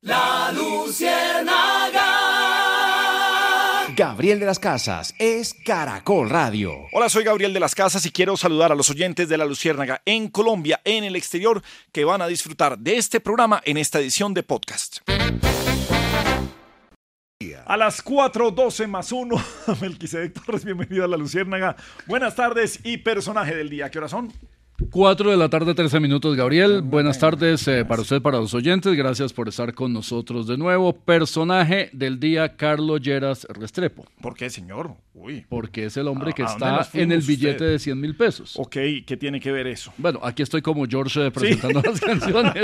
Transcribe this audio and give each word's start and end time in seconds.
La 0.00 0.52
Luciérnaga. 0.52 2.22
Gabriel 3.94 4.40
de 4.40 4.46
las 4.46 4.58
Casas 4.58 5.14
es 5.18 5.54
Caracol 5.54 6.30
Radio. 6.30 6.72
Hola, 6.92 7.08
soy 7.08 7.24
Gabriel 7.24 7.52
de 7.52 7.60
las 7.60 7.74
Casas 7.74 8.06
y 8.06 8.10
quiero 8.10 8.36
saludar 8.36 8.72
a 8.72 8.74
los 8.74 8.88
oyentes 8.90 9.28
de 9.28 9.36
La 9.36 9.44
Luciérnaga 9.44 10.00
en 10.06 10.28
Colombia, 10.28 10.80
en 10.84 11.04
el 11.04 11.14
exterior, 11.14 11.62
que 11.92 12.04
van 12.04 12.22
a 12.22 12.26
disfrutar 12.26 12.78
de 12.78 12.96
este 12.96 13.20
programa 13.20 13.60
en 13.64 13.76
esta 13.76 14.00
edición 14.00 14.34
de 14.34 14.42
podcast. 14.42 14.98
A 17.66 17.76
las 17.76 18.04
4.12 18.04 18.86
más 18.86 19.12
1, 19.12 19.36
Melquisedec 19.80 20.32
Torres, 20.32 20.64
bienvenido 20.64 21.04
a 21.04 21.08
La 21.08 21.16
Luciérnaga. 21.16 21.76
Buenas 22.06 22.34
tardes 22.34 22.80
y 22.84 22.98
personaje 22.98 23.54
del 23.54 23.68
día. 23.68 23.90
¿Qué 23.90 23.98
hora 23.98 24.08
son? 24.08 24.32
4 24.90 25.30
de 25.30 25.36
la 25.36 25.48
tarde, 25.48 25.74
13 25.74 26.00
minutos, 26.00 26.36
Gabriel. 26.36 26.82
Buenas 26.82 27.18
tardes 27.18 27.66
eh, 27.68 27.84
para 27.84 28.02
usted, 28.02 28.20
para 28.20 28.38
los 28.38 28.52
oyentes. 28.52 28.94
Gracias 28.94 29.32
por 29.32 29.48
estar 29.48 29.72
con 29.74 29.92
nosotros 29.92 30.46
de 30.46 30.56
nuevo. 30.58 30.92
Personaje 30.92 31.88
del 31.92 32.20
día, 32.20 32.56
Carlos 32.56 33.00
Lleras 33.00 33.46
Restrepo. 33.50 34.04
¿Por 34.20 34.34
qué, 34.34 34.50
señor? 34.50 34.94
Uy. 35.14 35.44
Porque 35.48 35.86
es 35.86 35.96
el 35.96 36.08
hombre 36.08 36.30
¿A- 36.30 36.34
que 36.34 36.42
está 36.42 36.88
en 36.94 37.12
el 37.12 37.20
billete 37.22 37.52
usted? 37.54 37.70
de 37.70 37.78
100 37.78 38.00
mil 38.00 38.14
pesos. 38.16 38.54
Ok, 38.58 38.76
¿qué 39.06 39.16
tiene 39.18 39.40
que 39.40 39.50
ver 39.52 39.66
eso? 39.66 39.92
Bueno, 39.96 40.20
aquí 40.22 40.42
estoy 40.42 40.60
como 40.62 40.84
George 40.86 41.26
eh, 41.26 41.30
presentando 41.30 41.80
las 41.84 42.00
canciones. 42.00 42.54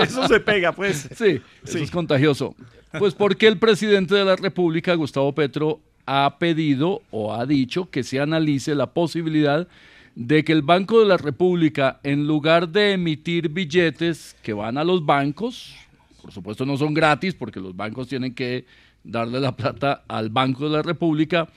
Eso 0.00 0.26
se 0.28 0.40
pega, 0.40 0.72
pues. 0.72 1.08
Sí, 1.16 1.40
eso 1.64 1.78
Sí. 1.78 1.80
es 1.84 1.90
contagioso. 1.90 2.54
Pues 2.98 3.14
porque 3.14 3.46
el 3.46 3.58
presidente 3.58 4.14
de 4.14 4.24
la 4.24 4.36
República, 4.36 4.94
Gustavo 4.94 5.34
Petro, 5.34 5.80
ha 6.06 6.38
pedido 6.38 7.02
o 7.10 7.34
ha 7.34 7.44
dicho 7.44 7.90
que 7.90 8.02
se 8.02 8.18
analice 8.20 8.74
la 8.74 8.86
posibilidad 8.94 9.60
de 9.60 9.66
que 10.26 10.52
el 10.52 10.62
Banco 10.62 11.00
de 11.00 11.06
la 11.06 11.16
República, 11.16 12.00
en 12.02 12.26
lugar 12.26 12.68
de 12.68 12.92
emitir 12.92 13.48
billetes 13.48 14.36
que 14.42 14.52
van 14.52 14.76
a 14.76 14.84
los 14.84 15.06
bancos, 15.06 15.76
por 16.20 16.32
supuesto 16.32 16.66
no 16.66 16.76
son 16.76 16.92
gratis 16.92 17.34
porque 17.34 17.60
los 17.60 17.76
bancos 17.76 18.08
tienen 18.08 18.34
que 18.34 18.64
darle 19.04 19.38
la 19.40 19.54
plata 19.54 20.02
al 20.08 20.28
Banco 20.30 20.64
de 20.64 20.70
la 20.70 20.82
República, 20.82 21.48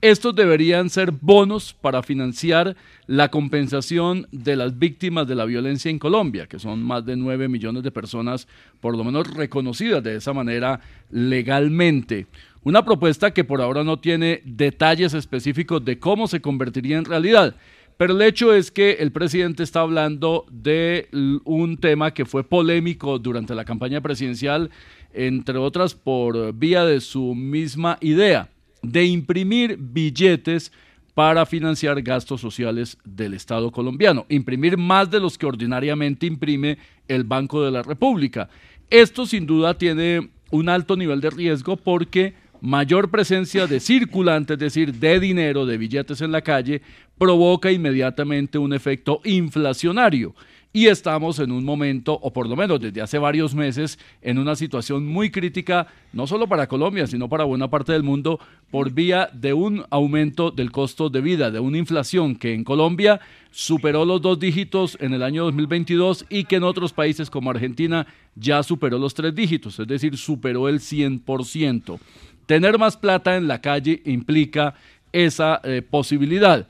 estos 0.00 0.34
deberían 0.34 0.90
ser 0.90 1.12
bonos 1.12 1.72
para 1.72 2.02
financiar 2.02 2.76
la 3.06 3.30
compensación 3.30 4.28
de 4.32 4.54
las 4.54 4.78
víctimas 4.78 5.26
de 5.26 5.34
la 5.34 5.46
violencia 5.46 5.90
en 5.90 5.98
Colombia, 5.98 6.46
que 6.46 6.58
son 6.58 6.82
más 6.82 7.06
de 7.06 7.16
9 7.16 7.48
millones 7.48 7.82
de 7.82 7.90
personas, 7.90 8.46
por 8.80 8.96
lo 8.96 9.02
menos 9.02 9.32
reconocidas 9.32 10.02
de 10.02 10.16
esa 10.16 10.34
manera 10.34 10.80
legalmente. 11.10 12.26
Una 12.64 12.84
propuesta 12.84 13.32
que 13.32 13.44
por 13.44 13.62
ahora 13.62 13.82
no 13.82 13.98
tiene 13.98 14.42
detalles 14.44 15.14
específicos 15.14 15.84
de 15.84 15.98
cómo 15.98 16.28
se 16.28 16.40
convertiría 16.40 16.98
en 16.98 17.06
realidad. 17.06 17.56
Pero 17.96 18.14
el 18.14 18.22
hecho 18.22 18.52
es 18.52 18.70
que 18.70 18.94
el 18.94 19.12
presidente 19.12 19.62
está 19.62 19.80
hablando 19.80 20.46
de 20.50 21.08
un 21.44 21.76
tema 21.76 22.12
que 22.12 22.24
fue 22.24 22.42
polémico 22.42 23.18
durante 23.18 23.54
la 23.54 23.64
campaña 23.64 24.00
presidencial, 24.00 24.70
entre 25.12 25.58
otras 25.58 25.94
por 25.94 26.52
vía 26.54 26.84
de 26.84 27.00
su 27.00 27.34
misma 27.34 27.98
idea 28.00 28.48
de 28.82 29.04
imprimir 29.04 29.76
billetes 29.78 30.72
para 31.14 31.46
financiar 31.46 32.02
gastos 32.02 32.40
sociales 32.40 32.98
del 33.04 33.34
Estado 33.34 33.70
colombiano, 33.70 34.26
imprimir 34.28 34.76
más 34.76 35.10
de 35.10 35.20
los 35.20 35.38
que 35.38 35.46
ordinariamente 35.46 36.26
imprime 36.26 36.78
el 37.06 37.22
Banco 37.22 37.62
de 37.62 37.70
la 37.70 37.82
República. 37.82 38.48
Esto 38.90 39.24
sin 39.24 39.46
duda 39.46 39.78
tiene 39.78 40.30
un 40.50 40.68
alto 40.68 40.96
nivel 40.96 41.20
de 41.20 41.30
riesgo 41.30 41.76
porque 41.76 42.34
mayor 42.60 43.10
presencia 43.10 43.66
de 43.66 43.78
circulante, 43.78 44.54
es 44.54 44.58
decir, 44.58 44.94
de 44.94 45.20
dinero, 45.20 45.66
de 45.66 45.78
billetes 45.78 46.20
en 46.20 46.32
la 46.32 46.42
calle, 46.42 46.82
provoca 47.18 47.70
inmediatamente 47.70 48.58
un 48.58 48.72
efecto 48.72 49.20
inflacionario. 49.24 50.34
Y 50.76 50.88
estamos 50.88 51.38
en 51.38 51.52
un 51.52 51.64
momento, 51.64 52.18
o 52.20 52.32
por 52.32 52.48
lo 52.48 52.56
menos 52.56 52.80
desde 52.80 53.00
hace 53.00 53.16
varios 53.16 53.54
meses, 53.54 53.96
en 54.22 54.38
una 54.38 54.56
situación 54.56 55.06
muy 55.06 55.30
crítica, 55.30 55.86
no 56.12 56.26
solo 56.26 56.48
para 56.48 56.66
Colombia, 56.66 57.06
sino 57.06 57.28
para 57.28 57.44
buena 57.44 57.70
parte 57.70 57.92
del 57.92 58.02
mundo, 58.02 58.40
por 58.72 58.90
vía 58.90 59.30
de 59.32 59.52
un 59.52 59.84
aumento 59.90 60.50
del 60.50 60.72
costo 60.72 61.10
de 61.10 61.20
vida, 61.20 61.52
de 61.52 61.60
una 61.60 61.78
inflación 61.78 62.34
que 62.34 62.54
en 62.54 62.64
Colombia 62.64 63.20
superó 63.52 64.04
los 64.04 64.20
dos 64.20 64.40
dígitos 64.40 64.98
en 65.00 65.14
el 65.14 65.22
año 65.22 65.44
2022 65.44 66.26
y 66.28 66.42
que 66.42 66.56
en 66.56 66.64
otros 66.64 66.92
países 66.92 67.30
como 67.30 67.50
Argentina 67.50 68.08
ya 68.34 68.64
superó 68.64 68.98
los 68.98 69.14
tres 69.14 69.32
dígitos, 69.32 69.78
es 69.78 69.86
decir, 69.86 70.18
superó 70.18 70.68
el 70.68 70.80
100%. 70.80 72.00
Tener 72.46 72.78
más 72.80 72.96
plata 72.96 73.36
en 73.36 73.46
la 73.46 73.60
calle 73.60 74.02
implica 74.06 74.74
esa 75.12 75.60
eh, 75.62 75.82
posibilidad. 75.88 76.66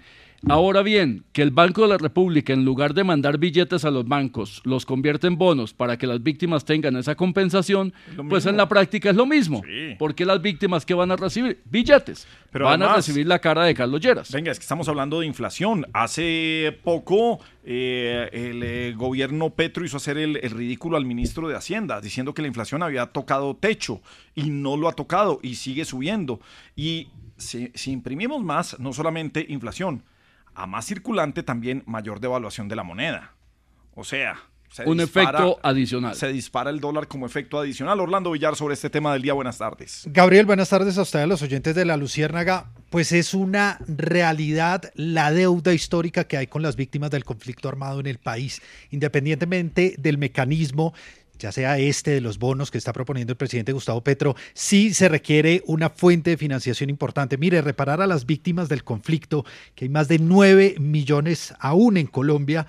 Ahora 0.46 0.82
bien, 0.82 1.24
que 1.32 1.40
el 1.40 1.50
Banco 1.50 1.82
de 1.82 1.88
la 1.88 1.96
República, 1.96 2.52
en 2.52 2.66
lugar 2.66 2.92
de 2.92 3.02
mandar 3.02 3.38
billetes 3.38 3.86
a 3.86 3.90
los 3.90 4.06
bancos, 4.06 4.60
los 4.64 4.84
convierte 4.84 5.26
en 5.26 5.38
bonos 5.38 5.72
para 5.72 5.96
que 5.96 6.06
las 6.06 6.22
víctimas 6.22 6.66
tengan 6.66 6.96
esa 6.96 7.14
compensación, 7.14 7.94
pues 8.28 8.44
en 8.44 8.58
la 8.58 8.68
práctica 8.68 9.08
es 9.08 9.16
lo 9.16 9.24
mismo. 9.24 9.62
Sí. 9.64 9.96
Porque 9.98 10.26
las 10.26 10.42
víctimas 10.42 10.84
que 10.84 10.92
van 10.92 11.10
a 11.10 11.16
recibir 11.16 11.62
billetes, 11.64 12.26
Pero 12.50 12.66
van 12.66 12.82
a 12.82 12.94
recibir 12.94 13.26
la 13.26 13.38
cara 13.38 13.64
de 13.64 13.74
Carlos 13.74 14.02
Lleras. 14.02 14.30
Venga, 14.30 14.52
es 14.52 14.58
que 14.58 14.64
estamos 14.64 14.86
hablando 14.88 15.20
de 15.20 15.26
inflación. 15.26 15.86
Hace 15.94 16.78
poco 16.84 17.40
eh, 17.64 18.28
el 18.32 18.62
eh, 18.62 18.94
gobierno 18.94 19.48
Petro 19.50 19.82
hizo 19.82 19.96
hacer 19.96 20.18
el, 20.18 20.36
el 20.42 20.50
ridículo 20.50 20.98
al 20.98 21.06
ministro 21.06 21.48
de 21.48 21.56
Hacienda, 21.56 22.02
diciendo 22.02 22.34
que 22.34 22.42
la 22.42 22.48
inflación 22.48 22.82
había 22.82 23.06
tocado 23.06 23.56
techo 23.56 24.02
y 24.34 24.50
no 24.50 24.76
lo 24.76 24.88
ha 24.88 24.92
tocado 24.92 25.40
y 25.42 25.54
sigue 25.54 25.86
subiendo. 25.86 26.38
Y 26.76 27.08
si, 27.38 27.70
si 27.74 27.92
imprimimos 27.92 28.42
más, 28.42 28.78
no 28.78 28.92
solamente 28.92 29.46
inflación, 29.48 30.02
a 30.54 30.66
más 30.66 30.86
circulante 30.86 31.42
también 31.42 31.82
mayor 31.86 32.20
devaluación 32.20 32.68
de 32.68 32.76
la 32.76 32.82
moneda. 32.82 33.34
O 33.94 34.04
sea, 34.04 34.36
se 34.74 34.82
Un 34.88 34.98
efecto 34.98 35.60
adicional. 35.62 36.16
Se 36.16 36.26
dispara 36.32 36.68
el 36.68 36.80
dólar 36.80 37.06
como 37.06 37.26
efecto 37.26 37.60
adicional. 37.60 38.00
Orlando 38.00 38.32
Villar 38.32 38.56
sobre 38.56 38.74
este 38.74 38.90
tema 38.90 39.12
del 39.12 39.22
día. 39.22 39.32
Buenas 39.32 39.58
tardes. 39.58 40.02
Gabriel, 40.06 40.46
buenas 40.46 40.68
tardes 40.68 40.98
a 40.98 41.02
ustedes, 41.02 41.28
los 41.28 41.42
oyentes 41.42 41.76
de 41.76 41.84
la 41.84 41.96
Luciérnaga. 41.96 42.72
Pues 42.90 43.12
es 43.12 43.34
una 43.34 43.78
realidad 43.86 44.90
la 44.96 45.30
deuda 45.30 45.72
histórica 45.72 46.24
que 46.24 46.38
hay 46.38 46.48
con 46.48 46.62
las 46.62 46.74
víctimas 46.74 47.12
del 47.12 47.24
conflicto 47.24 47.68
armado 47.68 48.00
en 48.00 48.08
el 48.08 48.18
país, 48.18 48.62
independientemente 48.90 49.94
del 49.96 50.18
mecanismo 50.18 50.92
ya 51.38 51.52
sea 51.52 51.78
este 51.78 52.12
de 52.12 52.20
los 52.20 52.38
bonos 52.38 52.70
que 52.70 52.78
está 52.78 52.92
proponiendo 52.92 53.32
el 53.32 53.36
presidente 53.36 53.72
Gustavo 53.72 54.02
Petro, 54.02 54.36
sí 54.52 54.94
se 54.94 55.08
requiere 55.08 55.62
una 55.66 55.90
fuente 55.90 56.30
de 56.30 56.36
financiación 56.36 56.90
importante. 56.90 57.36
Mire, 57.38 57.62
reparar 57.62 58.00
a 58.00 58.06
las 58.06 58.26
víctimas 58.26 58.68
del 58.68 58.84
conflicto, 58.84 59.44
que 59.74 59.86
hay 59.86 59.88
más 59.88 60.08
de 60.08 60.18
9 60.18 60.76
millones 60.78 61.54
aún 61.58 61.96
en 61.96 62.06
Colombia, 62.06 62.66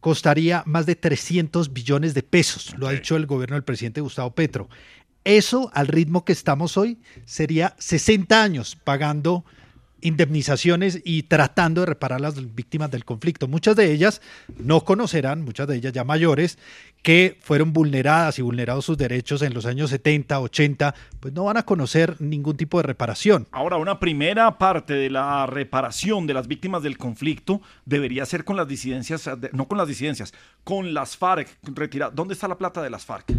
costaría 0.00 0.62
más 0.66 0.86
de 0.86 0.96
300 0.96 1.72
billones 1.72 2.14
de 2.14 2.22
pesos, 2.22 2.74
lo 2.78 2.88
ha 2.88 2.92
dicho 2.92 3.16
el 3.16 3.26
gobierno 3.26 3.56
del 3.56 3.64
presidente 3.64 4.02
Gustavo 4.02 4.34
Petro. 4.34 4.68
Eso, 5.24 5.70
al 5.72 5.86
ritmo 5.86 6.26
que 6.26 6.34
estamos 6.34 6.76
hoy, 6.76 6.98
sería 7.24 7.74
60 7.78 8.42
años 8.42 8.76
pagando 8.76 9.46
indemnizaciones 10.04 11.00
y 11.04 11.24
tratando 11.24 11.80
de 11.80 11.86
reparar 11.86 12.20
las 12.20 12.54
víctimas 12.54 12.90
del 12.90 13.04
conflicto. 13.04 13.48
Muchas 13.48 13.74
de 13.76 13.90
ellas 13.92 14.22
no 14.58 14.84
conocerán, 14.84 15.42
muchas 15.42 15.66
de 15.66 15.76
ellas 15.76 15.92
ya 15.92 16.04
mayores, 16.04 16.58
que 17.02 17.36
fueron 17.42 17.72
vulneradas 17.72 18.38
y 18.38 18.42
vulnerados 18.42 18.84
sus 18.84 18.96
derechos 18.96 19.42
en 19.42 19.52
los 19.54 19.66
años 19.66 19.90
70, 19.90 20.40
80, 20.40 20.94
pues 21.20 21.34
no 21.34 21.44
van 21.44 21.56
a 21.56 21.64
conocer 21.64 22.20
ningún 22.20 22.56
tipo 22.56 22.78
de 22.78 22.84
reparación. 22.84 23.46
Ahora, 23.50 23.76
una 23.76 23.98
primera 23.98 24.56
parte 24.58 24.94
de 24.94 25.10
la 25.10 25.46
reparación 25.46 26.26
de 26.26 26.34
las 26.34 26.46
víctimas 26.48 26.82
del 26.82 26.96
conflicto 26.96 27.60
debería 27.84 28.24
ser 28.26 28.44
con 28.44 28.56
las 28.56 28.68
disidencias, 28.68 29.24
de- 29.38 29.50
no 29.52 29.66
con 29.68 29.78
las 29.78 29.88
disidencias, 29.88 30.32
con 30.62 30.94
las 30.94 31.16
FARC. 31.16 31.48
¿Dónde 32.12 32.34
está 32.34 32.48
la 32.48 32.56
plata 32.58 32.82
de 32.82 32.90
las 32.90 33.04
FARC? 33.04 33.32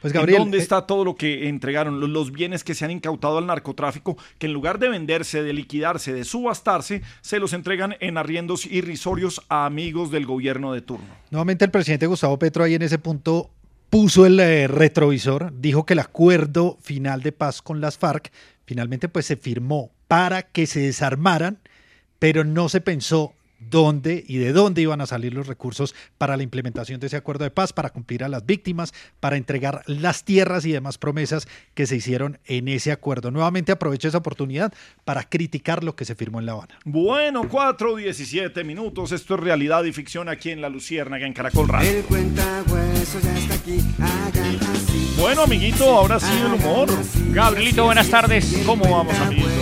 Pues, 0.00 0.12
Gabriel, 0.12 0.36
¿En 0.38 0.44
dónde 0.44 0.58
eh, 0.58 0.62
está 0.62 0.86
todo 0.86 1.04
lo 1.04 1.14
que 1.14 1.48
entregaron? 1.48 2.00
Los, 2.00 2.08
los 2.08 2.32
bienes 2.32 2.64
que 2.64 2.74
se 2.74 2.84
han 2.84 2.90
incautado 2.90 3.38
al 3.38 3.46
narcotráfico, 3.46 4.16
que 4.38 4.46
en 4.46 4.52
lugar 4.52 4.78
de 4.78 4.88
venderse, 4.88 5.42
de 5.42 5.52
liquidarse, 5.52 6.12
de 6.12 6.24
subastarse, 6.24 7.02
se 7.20 7.38
los 7.38 7.52
entregan 7.52 7.96
en 8.00 8.16
arriendos 8.16 8.66
irrisorios 8.66 9.42
a 9.48 9.66
amigos 9.66 10.10
del 10.10 10.26
gobierno 10.26 10.72
de 10.72 10.80
turno. 10.80 11.06
Nuevamente 11.30 11.64
el 11.64 11.70
presidente 11.70 12.06
Gustavo 12.06 12.38
Petro 12.38 12.64
ahí 12.64 12.74
en 12.74 12.82
ese 12.82 12.98
punto 12.98 13.50
puso 13.90 14.24
el 14.24 14.38
eh, 14.40 14.68
retrovisor, 14.68 15.52
dijo 15.60 15.84
que 15.84 15.94
el 15.94 15.98
acuerdo 15.98 16.78
final 16.80 17.22
de 17.22 17.32
paz 17.32 17.60
con 17.60 17.80
las 17.80 17.98
FARC 17.98 18.30
finalmente 18.64 19.08
pues 19.08 19.26
se 19.26 19.36
firmó 19.36 19.90
para 20.06 20.42
que 20.42 20.66
se 20.66 20.80
desarmaran, 20.80 21.58
pero 22.18 22.44
no 22.44 22.68
se 22.68 22.80
pensó 22.80 23.34
dónde 23.60 24.24
y 24.26 24.38
de 24.38 24.52
dónde 24.52 24.82
iban 24.82 25.00
a 25.00 25.06
salir 25.06 25.34
los 25.34 25.46
recursos 25.46 25.94
para 26.18 26.36
la 26.36 26.42
implementación 26.42 26.98
de 26.98 27.06
ese 27.06 27.16
acuerdo 27.16 27.44
de 27.44 27.50
paz, 27.50 27.72
para 27.72 27.90
cumplir 27.90 28.24
a 28.24 28.28
las 28.28 28.44
víctimas, 28.44 28.92
para 29.20 29.36
entregar 29.36 29.82
las 29.86 30.24
tierras 30.24 30.64
y 30.64 30.72
demás 30.72 30.98
promesas 30.98 31.46
que 31.74 31.86
se 31.86 31.96
hicieron 31.96 32.38
en 32.46 32.68
ese 32.68 32.92
acuerdo. 32.92 33.30
Nuevamente 33.30 33.72
aprovecho 33.72 34.08
esa 34.08 34.18
oportunidad 34.18 34.72
para 35.04 35.24
criticar 35.24 35.84
lo 35.84 35.94
que 35.94 36.04
se 36.04 36.14
firmó 36.14 36.40
en 36.40 36.46
La 36.46 36.52
Habana. 36.52 36.78
Bueno, 36.84 37.48
4, 37.48 37.96
17 37.96 38.64
minutos. 38.64 39.12
Esto 39.12 39.34
es 39.34 39.40
realidad 39.40 39.84
y 39.84 39.92
ficción 39.92 40.28
aquí 40.28 40.50
en 40.50 40.60
La 40.60 40.68
Luciérnaga, 40.68 41.26
en 41.26 41.32
Caracol 41.32 41.68
Radio. 41.68 41.90
El 41.90 42.04
ya 43.22 43.36
está 43.36 43.54
aquí, 43.54 43.80
hagan 43.98 44.56
así. 44.74 45.14
Bueno, 45.18 45.42
amiguito, 45.42 45.84
ahora 45.84 46.20
sí 46.20 46.32
el 46.38 46.54
humor. 46.54 46.88
Gabrielito, 47.32 47.84
buenas 47.84 48.08
tardes. 48.08 48.62
¿Cómo 48.64 48.84
vamos, 48.84 49.14
amiguito? 49.18 49.59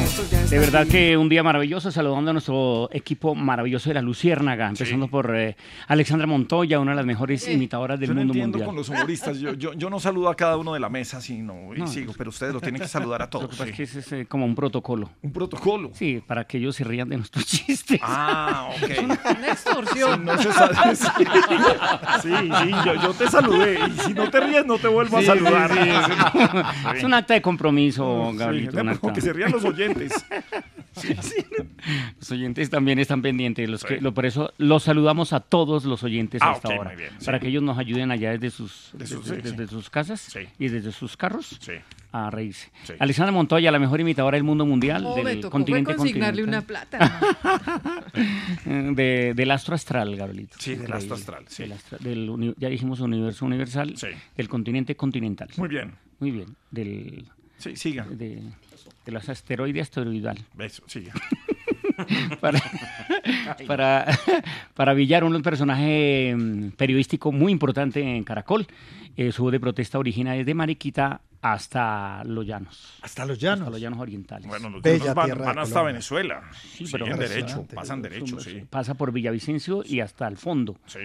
De 0.49 0.59
verdad 0.59 0.87
que 0.87 1.17
un 1.19 1.29
día 1.29 1.43
maravilloso, 1.43 1.91
saludando 1.93 2.31
a 2.31 2.33
nuestro 2.33 2.89
equipo 2.93 3.35
maravilloso 3.35 3.91
de 3.91 3.95
la 3.95 4.01
Luciérnaga, 4.03 4.69
empezando 4.69 5.07
por 5.09 5.35
eh, 5.37 5.55
Alexandra 5.87 6.27
Montoya, 6.27 6.81
una 6.81 6.93
de 6.93 6.97
las 6.97 7.05
mejores 7.07 7.47
imitadoras 7.49 8.01
del 8.01 8.09
Yo 8.09 8.15
no 8.15 8.21
mundo 8.21 8.33
entiendo 8.33 8.59
mundial. 8.59 8.67
con 8.69 8.77
los 8.77 8.89
humoristas. 8.89 9.39
Yo, 9.39 9.53
yo, 9.53 9.75
yo 9.75 9.91
no 9.91 10.01
saludo 10.01 10.31
a 10.31 10.35
cada 10.35 10.57
uno 10.57 10.73
de 10.73 10.81
la 10.81 10.89
mesa, 10.89 11.21
sino 11.21 11.75
y 11.75 11.81
No. 11.81 11.87
sigo, 11.87 12.15
pero 12.17 12.31
ustedes 12.31 12.55
lo 12.55 12.61
tienen 12.61 12.81
que 12.81 12.89
saludar 12.89 13.21
a 13.21 13.25
Lo 13.27 13.31
todos. 13.31 13.51
que 13.51 13.57
pasa 13.57 13.65
sí. 13.65 13.71
es 13.71 13.77
que 13.77 13.83
ese 13.83 13.99
es 13.99 14.13
eh, 14.13 14.27
como 14.27 14.47
un 14.47 14.55
protocolo. 14.55 15.11
Un 15.23 15.33
protocolo. 15.33 15.91
Sí, 15.93 16.23
para 16.27 16.45
que 16.45 16.57
ellos 16.59 16.75
se 16.75 16.85
rían 16.85 17.09
de 17.11 17.19
nuestros 17.19 17.45
chistes. 17.47 18.01
Ah, 18.03 18.71
ok. 18.77 18.91
Una 19.03 19.49
extorsión. 19.49 20.25
No 20.25 20.39
se 20.39 20.53
sabe. 20.53 20.75
Sí, 22.23 22.29
sí, 22.31 22.51
sí, 22.63 22.71
yo, 22.85 22.95
yo 23.03 23.13
te 23.13 23.29
saludé. 23.29 23.79
Y 23.87 24.01
si 24.01 24.15
no 24.15 24.31
te 24.31 24.41
ríes, 24.41 24.65
no 24.67 24.79
te 24.79 24.89
vuelvo 24.89 25.19
a 25.19 25.23
saludar. 25.23 25.71
Es 26.97 27.05
un 27.05 27.15
acta 27.15 27.35
de 27.35 27.43
compromiso, 27.43 28.33
Sí, 28.37 28.43
acta. 28.43 29.13
que 29.13 29.21
se 29.21 29.33
rían 29.33 29.53
los 29.53 29.65
oyentes. 29.65 29.98
Los 32.19 32.31
oyentes 32.33 32.71
también 32.71 32.99
están 32.99 33.23
pendientes. 33.23 33.69
Los 33.69 33.85
que, 33.85 33.97
Sí. 33.97 34.01
lo, 34.01 34.13
por 34.15 34.27
eso 34.27 34.53
los 34.59 34.83
saludamos 34.83 35.33
a 35.33 35.41
todos 35.41 35.85
los 35.85 36.03
oyentes 36.03 36.43
Ah, 36.43 36.51
a 36.51 36.55
esta 36.55 36.69
ok, 36.69 36.75
hora. 36.81 36.91
muy 36.91 36.97
bien, 36.99 37.11
sí. 37.19 37.27
Para 37.27 37.39
que 37.41 37.49
ellos 37.49 37.63
nos 37.63 37.79
ayuden 37.79 38.11
allá 38.11 38.33
desde 38.33 38.51
sus, 38.51 38.91
De 38.95 39.07
sus- 39.07 39.25
desde, 39.29 39.37
sí, 39.43 39.51
desde 39.51 39.67
sí. 39.67 39.71
sus 39.75 39.91
casas 39.91 40.21
Sí. 40.21 40.41
y 40.59 40.69
desde 40.69 40.93
sus 40.93 41.17
carros 41.17 41.57
Sí. 41.61 41.73
a 42.13 42.31
reírse. 42.31 42.71
Sí. 42.85 42.95
Alexandra 42.99 43.33
Montoya, 43.33 43.71
la 43.71 43.79
mejor 43.79 44.01
imitadora 44.01 44.37
del 44.37 44.45
mundo 44.45 44.67
mundial, 44.67 45.05
Oh, 45.07 45.17
me 45.23 45.31
del 45.31 45.41
tocó 45.41 45.51
fue 45.53 45.61
continente 45.61 45.95
consignarle 45.95 46.43
una 46.43 46.63
continental, 46.63 46.89
plata. 46.91 47.21
de- 48.65 49.35
del 49.35 49.51
astro 49.51 49.75
astral, 49.75 50.17
Gabrielito. 50.17 50.57
Sí, 50.59 50.75
del 50.75 50.93
astro 50.93 51.15
astral, 51.15 51.45
sí. 51.49 51.63
Del 51.63 51.73
astra- 51.73 51.99
del 51.99 52.29
uni- 52.29 52.55
ya 52.59 52.69
dijimos 52.69 53.01
universo 53.01 53.45
universal, 53.47 53.97
Sí. 53.97 54.09
del 54.37 54.49
continente 54.49 54.97
continental. 54.97 55.49
Muy 55.57 55.69
bien. 55.69 55.95
Muy 56.19 56.31
bien. 56.33 56.57
Del, 56.71 57.27
Sí, 57.59 57.77
siga. 57.77 58.05
de, 58.05 58.43
de 59.05 59.13
los 59.13 59.29
asteroides 59.29 59.83
asteroidal. 59.83 60.39
Eso, 60.59 60.83
siga. 60.87 61.13
para, 62.41 62.61
para, 63.67 64.07
para 64.75 64.95
Villar, 64.95 65.25
un 65.25 65.41
personaje 65.43 66.35
mm, 66.37 66.71
periodístico 66.71 67.33
muy 67.33 67.53
importante 67.53 68.01
en 68.01 68.25
Caracol. 68.25 68.67
Eh, 69.17 69.33
su 69.33 69.43
voz 69.43 69.53
de 69.53 69.59
protesta 69.59 69.99
origina 69.99 70.33
desde 70.35 70.55
Mariquita 70.55 71.21
hasta 71.43 72.23
Los 72.25 72.47
Llanos, 72.47 72.99
Hasta 73.03 73.25
los 73.25 73.37
hasta 73.37 73.47
llanos. 73.47 73.71
los 73.71 73.81
Llanos 73.81 73.99
orientales. 74.01 74.47
Bueno, 74.47 74.71
los 74.71 74.83
Bella 74.83 74.99
llanos 74.99 75.15
van, 75.15 75.31
hasta 75.31 75.55
Colombia. 75.55 75.83
Venezuela. 75.83 76.43
Sí, 76.53 76.87
Sí, 76.87 76.93
pero- 76.93 77.17
derecho, 77.17 77.67
pasan 77.75 78.03
derecho, 78.03 78.41
sí. 78.41 78.63
Pasa 78.71 78.95
por 78.95 79.13
Villavicencio 79.13 79.83
y 79.85 80.01
hasta 80.01 80.27
el 80.29 80.37
fondo. 80.37 80.77
Sí. 80.87 81.01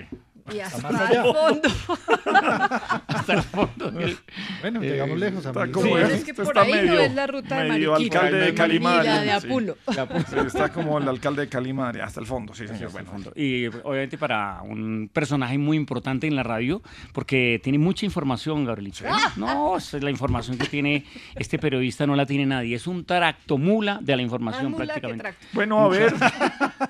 Y 0.54 0.60
hasta 0.60 0.92
más 0.92 1.12
el 1.12 1.24
fondo. 1.24 1.69
Hasta 3.07 3.34
el 3.34 3.42
fondo. 3.44 3.92
del- 3.92 4.18
Bueno, 4.62 4.81
llegamos 4.81 5.18
lejos. 5.19 5.45
Está 5.45 5.68
como- 5.72 5.86
Sí, 5.98 6.04
es 6.13 6.24
que 6.24 6.31
está 6.31 6.44
por 6.44 6.60
ahí 6.60 6.72
no 6.72 6.78
medio- 6.81 7.00
es 7.00 7.13
la 7.13 7.28
ruta 7.28 7.63
de 7.63 7.69
medio 7.69 7.92
Mariquita. 7.92 8.19
alcalde 8.19 8.45
de 8.45 8.54
Calimari, 8.54 9.07
la 9.07 9.22
de 9.22 9.40
sí. 9.42 9.48
Apulo. 9.48 9.78
Sí, 9.90 10.36
está 10.48 10.69
como 10.74 10.98
el 10.98 11.07
alcalde 11.07 11.42
de 11.44 11.50
Calimari, 11.50 12.00
hasta 12.01 12.19
el 12.19 12.25
fondo, 12.25 12.54
sí, 12.54 12.68
señor. 12.68 12.88
Hasta 12.88 12.92
Bueno, 13.04 13.12
fondo. 13.12 13.31
Y 13.36 13.68
obviamente 13.68 14.18
para 14.18 14.62
un 14.63 15.10
personaje 15.12 15.57
muy 15.57 15.78
importante 15.78 16.28
en 16.28 16.36
la 16.36 16.44
radio, 16.44 16.81
porque 17.13 17.60
tiene 17.63 17.78
mucha 17.80 18.06
información, 18.06 18.66
Gabrielito. 18.66 19.06
No, 19.38 19.78
esa 19.78 19.98
es 19.98 20.04
la 20.04 20.10
información 20.10 20.57
que 20.57 20.68
tiene 20.68 21.06
este 21.36 21.57
periodista, 21.60 22.06
no 22.06 22.16
la 22.16 22.25
tiene 22.25 22.45
nadie. 22.45 22.75
Es 22.75 22.88
un 22.88 23.06
tractomula 23.06 24.00
de 24.01 24.16
la 24.16 24.22
información 24.22 24.72
que 24.74 24.84
prácticamente. 24.84 25.34
Bueno, 25.54 25.80
a 25.86 25.88
ver, 25.90 26.13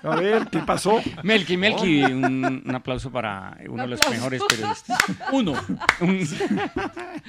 a 0.02 0.16
ver, 0.16 0.48
¿qué 0.50 0.60
pasó? 0.60 1.02
Melqui, 1.24 1.58
Melqui, 1.58 2.04
un, 2.04 2.64
un 2.66 2.76
aplauso 2.76 3.12
para 3.12 3.58
uno 3.70 3.84
de 3.84 3.90
los 3.90 4.00
aplauso. 4.00 4.18
mejores 4.18 4.42
periodistas. 4.50 4.98
Uno. 5.32 5.54
Un- 6.02 6.28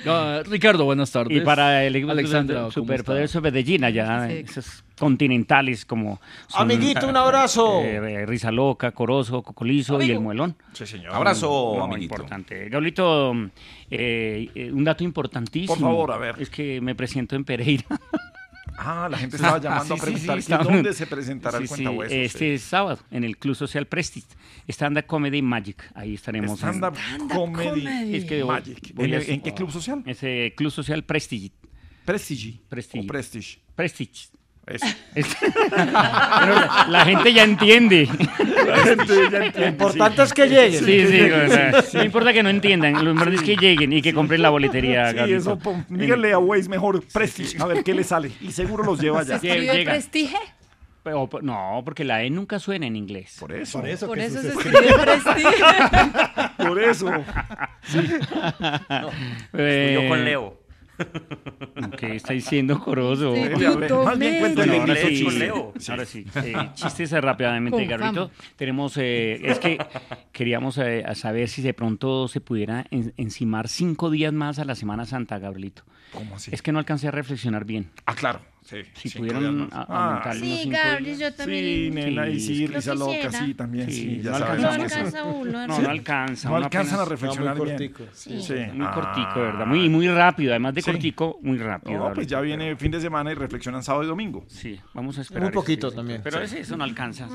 Ah, 0.06 0.43
Ricardo, 0.46 0.84
buenas 0.84 1.11
tardes. 1.11 1.37
y 1.37 1.40
para 1.40 1.84
el 1.84 1.96
equipo 1.96 2.11
Alexandra, 2.12 2.58
¿cómo 2.61 2.70
superpoderoso 2.72 3.40
Medellín, 3.40 3.84
allá, 3.84 4.28
Sí. 4.28 4.34
esos 4.46 4.84
continentales 4.99 5.84
como... 5.87 6.20
son, 6.49 6.62
Amiguito, 6.62 7.08
un 7.08 7.16
eh, 7.16 7.19
abrazo. 7.19 7.81
eh, 7.81 8.26
Risa 8.26 8.50
Loca, 8.50 8.90
Corozo, 8.93 9.43
Cocolizo 9.43 10.00
y 10.02 10.11
El 10.11 10.20
Muelón. 10.20 10.56
Sí, 10.72 10.87
señor. 10.87 11.14
Abrazo, 11.14 11.75
No, 11.76 11.84
amiguito. 11.84 12.14
importante. 12.14 12.69
Gablito, 12.69 13.32
eh, 13.90 14.50
eh, 14.55 14.70
un 14.72 14.84
dato 14.84 15.05
importantísimo. 15.05 15.75
Por 15.75 15.82
favor, 15.84 16.12
a 16.12 16.19
ver. 16.19 16.37
Es 16.38 16.50
que 16.50 16.81
me 16.81 16.94
presento 16.94 17.37
en 17.37 17.44
Pereira. 17.44 17.84
Ah, 18.76 19.09
la 19.11 19.19
gente 19.19 19.37
estaba 19.37 19.59
llamando 19.61 19.85
Sí, 19.85 19.93
a 19.93 19.97
sí, 19.97 20.00
sí, 20.00 20.06
preguntar 20.06 20.35
que 20.35 20.41
estaba- 20.41 20.65
dónde 20.65 20.93
se 20.93 21.06
presentará 21.06 21.59
el 21.59 21.62
Sí, 21.65 21.69
sí, 21.69 21.75
cuentahuesos. 21.75 22.17
Este 22.17 22.59
sábado 22.59 23.00
en 23.11 23.25
el 23.25 23.37
Club 23.38 23.55
Social 23.55 23.87
Prestige. 23.87 24.26
Stand-up 24.69 25.06
Comedy 25.06 25.43
Magic. 25.43 25.91
Ahí 25.94 26.15
estaremos. 26.15 26.62
en- 26.62 26.69
Stand-up 26.75 26.97
comedy. 27.32 28.17
Es 28.17 28.25
que 28.25 28.43
voy- 28.43 28.55
Magic. 28.55 28.94
voy 28.94 29.05
¿En, 29.06 29.15
a- 29.15 29.23
en 29.23 29.41
qué 29.43 29.55
club 29.55 29.71
social? 29.71 30.03
Ese 30.06 30.55
Club 30.56 30.71
Social 30.73 31.05
Prestige. 31.05 31.53
Prestige. 32.05 32.61
Prestige. 32.69 33.05
O 33.05 33.06
Prestige. 33.06 33.59
Prestige. 33.75 34.29
Eso. 34.66 34.87
La, 36.88 37.02
gente 37.05 37.32
ya 37.34 37.44
entiende. 37.44 38.08
La 38.66 38.76
gente 38.78 39.06
ya 39.31 39.38
entiende, 39.44 39.61
Lo 39.61 39.66
importante 39.69 40.16
sí. 40.16 40.22
es 40.22 40.32
que 40.32 40.49
lleguen. 40.49 40.84
Sí, 40.84 41.06
sí, 41.06 41.20
o 41.31 41.49
sea, 41.50 41.84
no 41.93 42.05
importa 42.05 42.32
que 42.32 42.43
no 42.43 42.49
entiendan, 42.49 43.05
lo 43.05 43.11
importante 43.11 43.37
es 43.37 43.43
que 43.43 43.56
lleguen 43.56 43.93
y 43.93 44.00
que 44.00 44.14
compren 44.14 44.40
la 44.43 44.50
boletería. 44.50 45.11
Sí, 45.26 45.32
eso, 45.34 45.58
díganle 45.88 46.32
a 46.32 46.38
Waze 46.38 46.69
mejor 46.69 47.05
Prestige, 47.12 47.62
a 47.62 47.66
ver 47.66 47.85
qué 47.85 47.92
le 47.94 48.04
sale. 48.04 48.30
Y 48.40 48.52
seguro 48.52 48.85
los 48.85 48.99
lleva. 49.00 49.23
Sí, 49.25 49.33
¿Escribe 49.33 49.73
llega. 49.75 49.92
prestige? 49.92 50.37
Pero, 51.02 51.28
no, 51.42 51.83
porque 51.85 52.02
la 52.02 52.23
E 52.23 52.30
nunca 52.30 52.59
suena 52.59 52.87
en 52.87 52.97
inglés. 52.97 53.37
Por 53.38 53.52
eso. 53.52 53.78
Por 53.80 53.88
eso, 53.90 54.06
Por 54.06 54.18
eso 54.18 54.40
se 54.40 54.54
escri- 54.54 54.73
escribe 54.75 54.99
prestige. 54.99 55.64
Por 56.56 56.83
eso. 56.83 57.11
Eh, 59.52 59.99
Yo 60.02 60.09
con 60.09 60.25
Leo. 60.25 60.63
¿Qué 61.99 62.17
está 62.17 62.33
diciendo 62.33 62.79
Corozo? 62.81 63.35
Sí, 63.35 63.41
Vete 63.43 63.67
a 63.67 63.71
ver, 63.71 63.89
Puto 63.89 64.05
Más 64.05 64.19
bien 64.19 64.33
medio. 64.33 64.41
cuéntale 64.45 64.67
Bueno, 64.69 64.83
ahora 64.83 64.93
inglés 65.01 65.19
sí, 65.19 65.91
ahora 65.91 66.05
sí. 66.05 66.27
Eh, 66.37 66.55
chistes 66.75 67.11
rápidamente, 67.13 67.87
fama. 67.99 68.31
Tenemos, 68.57 68.97
eh, 68.97 69.41
es 69.43 69.59
que 69.59 69.79
queríamos 70.33 70.79
eh, 70.79 71.05
saber 71.15 71.49
si 71.49 71.63
de 71.63 71.75
pronto 71.75 72.29
se 72.29 72.41
pudiera 72.41 72.87
en- 72.91 73.13
encimar 73.17 73.69
cinco 73.69 74.11
días 74.11 74.33
más 74.33 74.59
a 74.59 74.65
la 74.65 74.75
Semana 74.75 75.05
Santa, 75.07 75.39
Gabrielito. 75.39 75.83
¿Cómo 76.13 76.37
así? 76.37 76.51
Es 76.55 76.63
que 76.63 76.71
no 76.73 76.79
alcancé 76.79 77.09
a 77.09 77.11
reflexionar 77.11 77.65
bien. 77.65 77.91
Ah, 78.07 78.15
claro. 78.15 78.41
Sí. 78.64 78.76
Si 78.94 79.18
pudieran 79.18 79.68
a- 79.73 79.87
Ah, 79.88 80.06
aumentar 80.09 80.35
Sí, 80.37 80.59
cinco 80.62 80.78
Gabriel, 80.83 81.18
yo 81.18 81.35
también. 81.35 81.64
Sí, 81.64 81.90
nena, 81.90 82.28
y 82.28 82.40
sí, 82.40 82.66
Lo 82.66 82.75
risa 82.76 82.94
loca, 82.94 83.30
sí, 83.30 83.54
también, 83.54 83.90
sí, 83.90 83.94
Sí, 83.94 84.21
ya 84.23 84.30
no 84.30 84.38
sabes. 84.38 84.64
Alcanza 84.64 85.25
uno. 85.25 85.66
No, 85.66 85.78
no 85.83 85.88
alcanza. 85.90 86.49
No 86.49 86.56
alcanzan 86.56 87.00
a 87.00 87.04
reflexionar 87.04 87.56
muy 87.59 87.66
bien. 87.66 87.76
cortico. 87.92 88.04
Sí. 88.14 88.54
Muy 88.73 88.87
cortico, 88.87 89.33
Ah. 89.35 89.38
¿verdad? 89.38 89.66
Muy, 89.66 89.88
muy 89.90 90.09
rápido, 90.09 90.52
además 90.52 90.75
de 90.75 90.80
Sí. 90.80 90.90
cortico, 90.90 91.38
muy 91.42 91.59
rápido. 91.59 91.99
No, 91.99 92.14
pues 92.14 92.26
ya 92.26 92.40
viene 92.40 92.75
fin 92.76 92.90
de 92.90 93.00
semana 93.00 93.30
y 93.33 93.35
reflexionan 93.35 93.83
sábado 93.83 94.04
y 94.04 94.06
domingo. 94.06 94.44
Sí, 94.49 94.80
vamos 94.94 95.18
a 95.18 95.21
esperar. 95.21 95.42
Muy 95.44 95.52
poquito 95.52 95.90
también. 95.92 96.23
Pero 96.25 96.38
Sí. 96.38 96.44
ese, 96.44 96.61
eso 96.61 96.76
no 96.78 96.85
alcanza. 96.85 97.28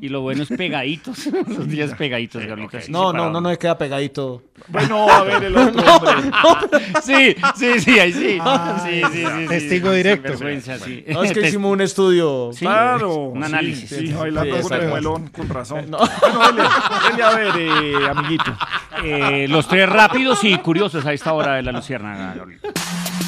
Y 0.00 0.08
lo 0.08 0.20
bueno 0.20 0.44
es 0.44 0.48
pegaditos, 0.50 1.26
los 1.48 1.68
días 1.68 1.94
pegaditos, 1.94 2.44
Gabrielito. 2.46 2.78
así 2.78 2.92
No, 2.92 3.12
no, 3.12 3.28
no, 3.28 3.40
no, 3.40 3.58
queda 3.58 3.76
pegadito. 3.76 4.44
Bueno, 4.68 5.08
a 5.10 5.24
ver 5.24 5.42
el 5.44 5.56
otro 5.56 5.82
hombre. 5.96 6.30
Sí, 7.02 7.34
sí, 7.56 7.80
sí, 7.80 7.98
ahí 7.98 8.12
sí. 8.12 8.38
Ah, 8.40 8.84
sí, 8.86 9.00
sí, 9.12 9.24
sí, 9.24 9.46
testigo 9.48 9.90
directo. 9.92 10.27
Vergüenza, 10.30 10.78
sí. 10.78 11.04
No, 11.08 11.22
es 11.22 11.32
que 11.32 11.40
hicimos 11.48 11.72
un 11.72 11.80
estudio. 11.80 12.50
Sí, 12.52 12.60
Claro. 12.64 13.14
un 13.14 13.42
análisis. 13.44 13.88
Sí, 13.88 14.06
sí, 14.08 14.12
bailando 14.12 14.56
Sí, 14.56 14.62
con 14.62 14.72
el 14.80 14.88
muelón, 14.88 15.28
con 15.28 15.48
razón. 15.48 15.86
Bueno, 15.90 16.06
dele, 16.52 16.68
dele 17.10 17.22
a 17.22 17.30
ver, 17.34 17.52
eh, 17.56 18.08
amiguito. 18.10 18.56
Eh, 19.04 19.46
los 19.48 19.66
tres 19.68 19.88
rápidos 19.88 20.42
y 20.44 20.56
curiosos 20.58 21.04
a 21.06 21.12
esta 21.12 21.32
hora 21.32 21.54
de 21.54 21.62
la 21.62 21.72
Luciérnaga. 21.72 22.34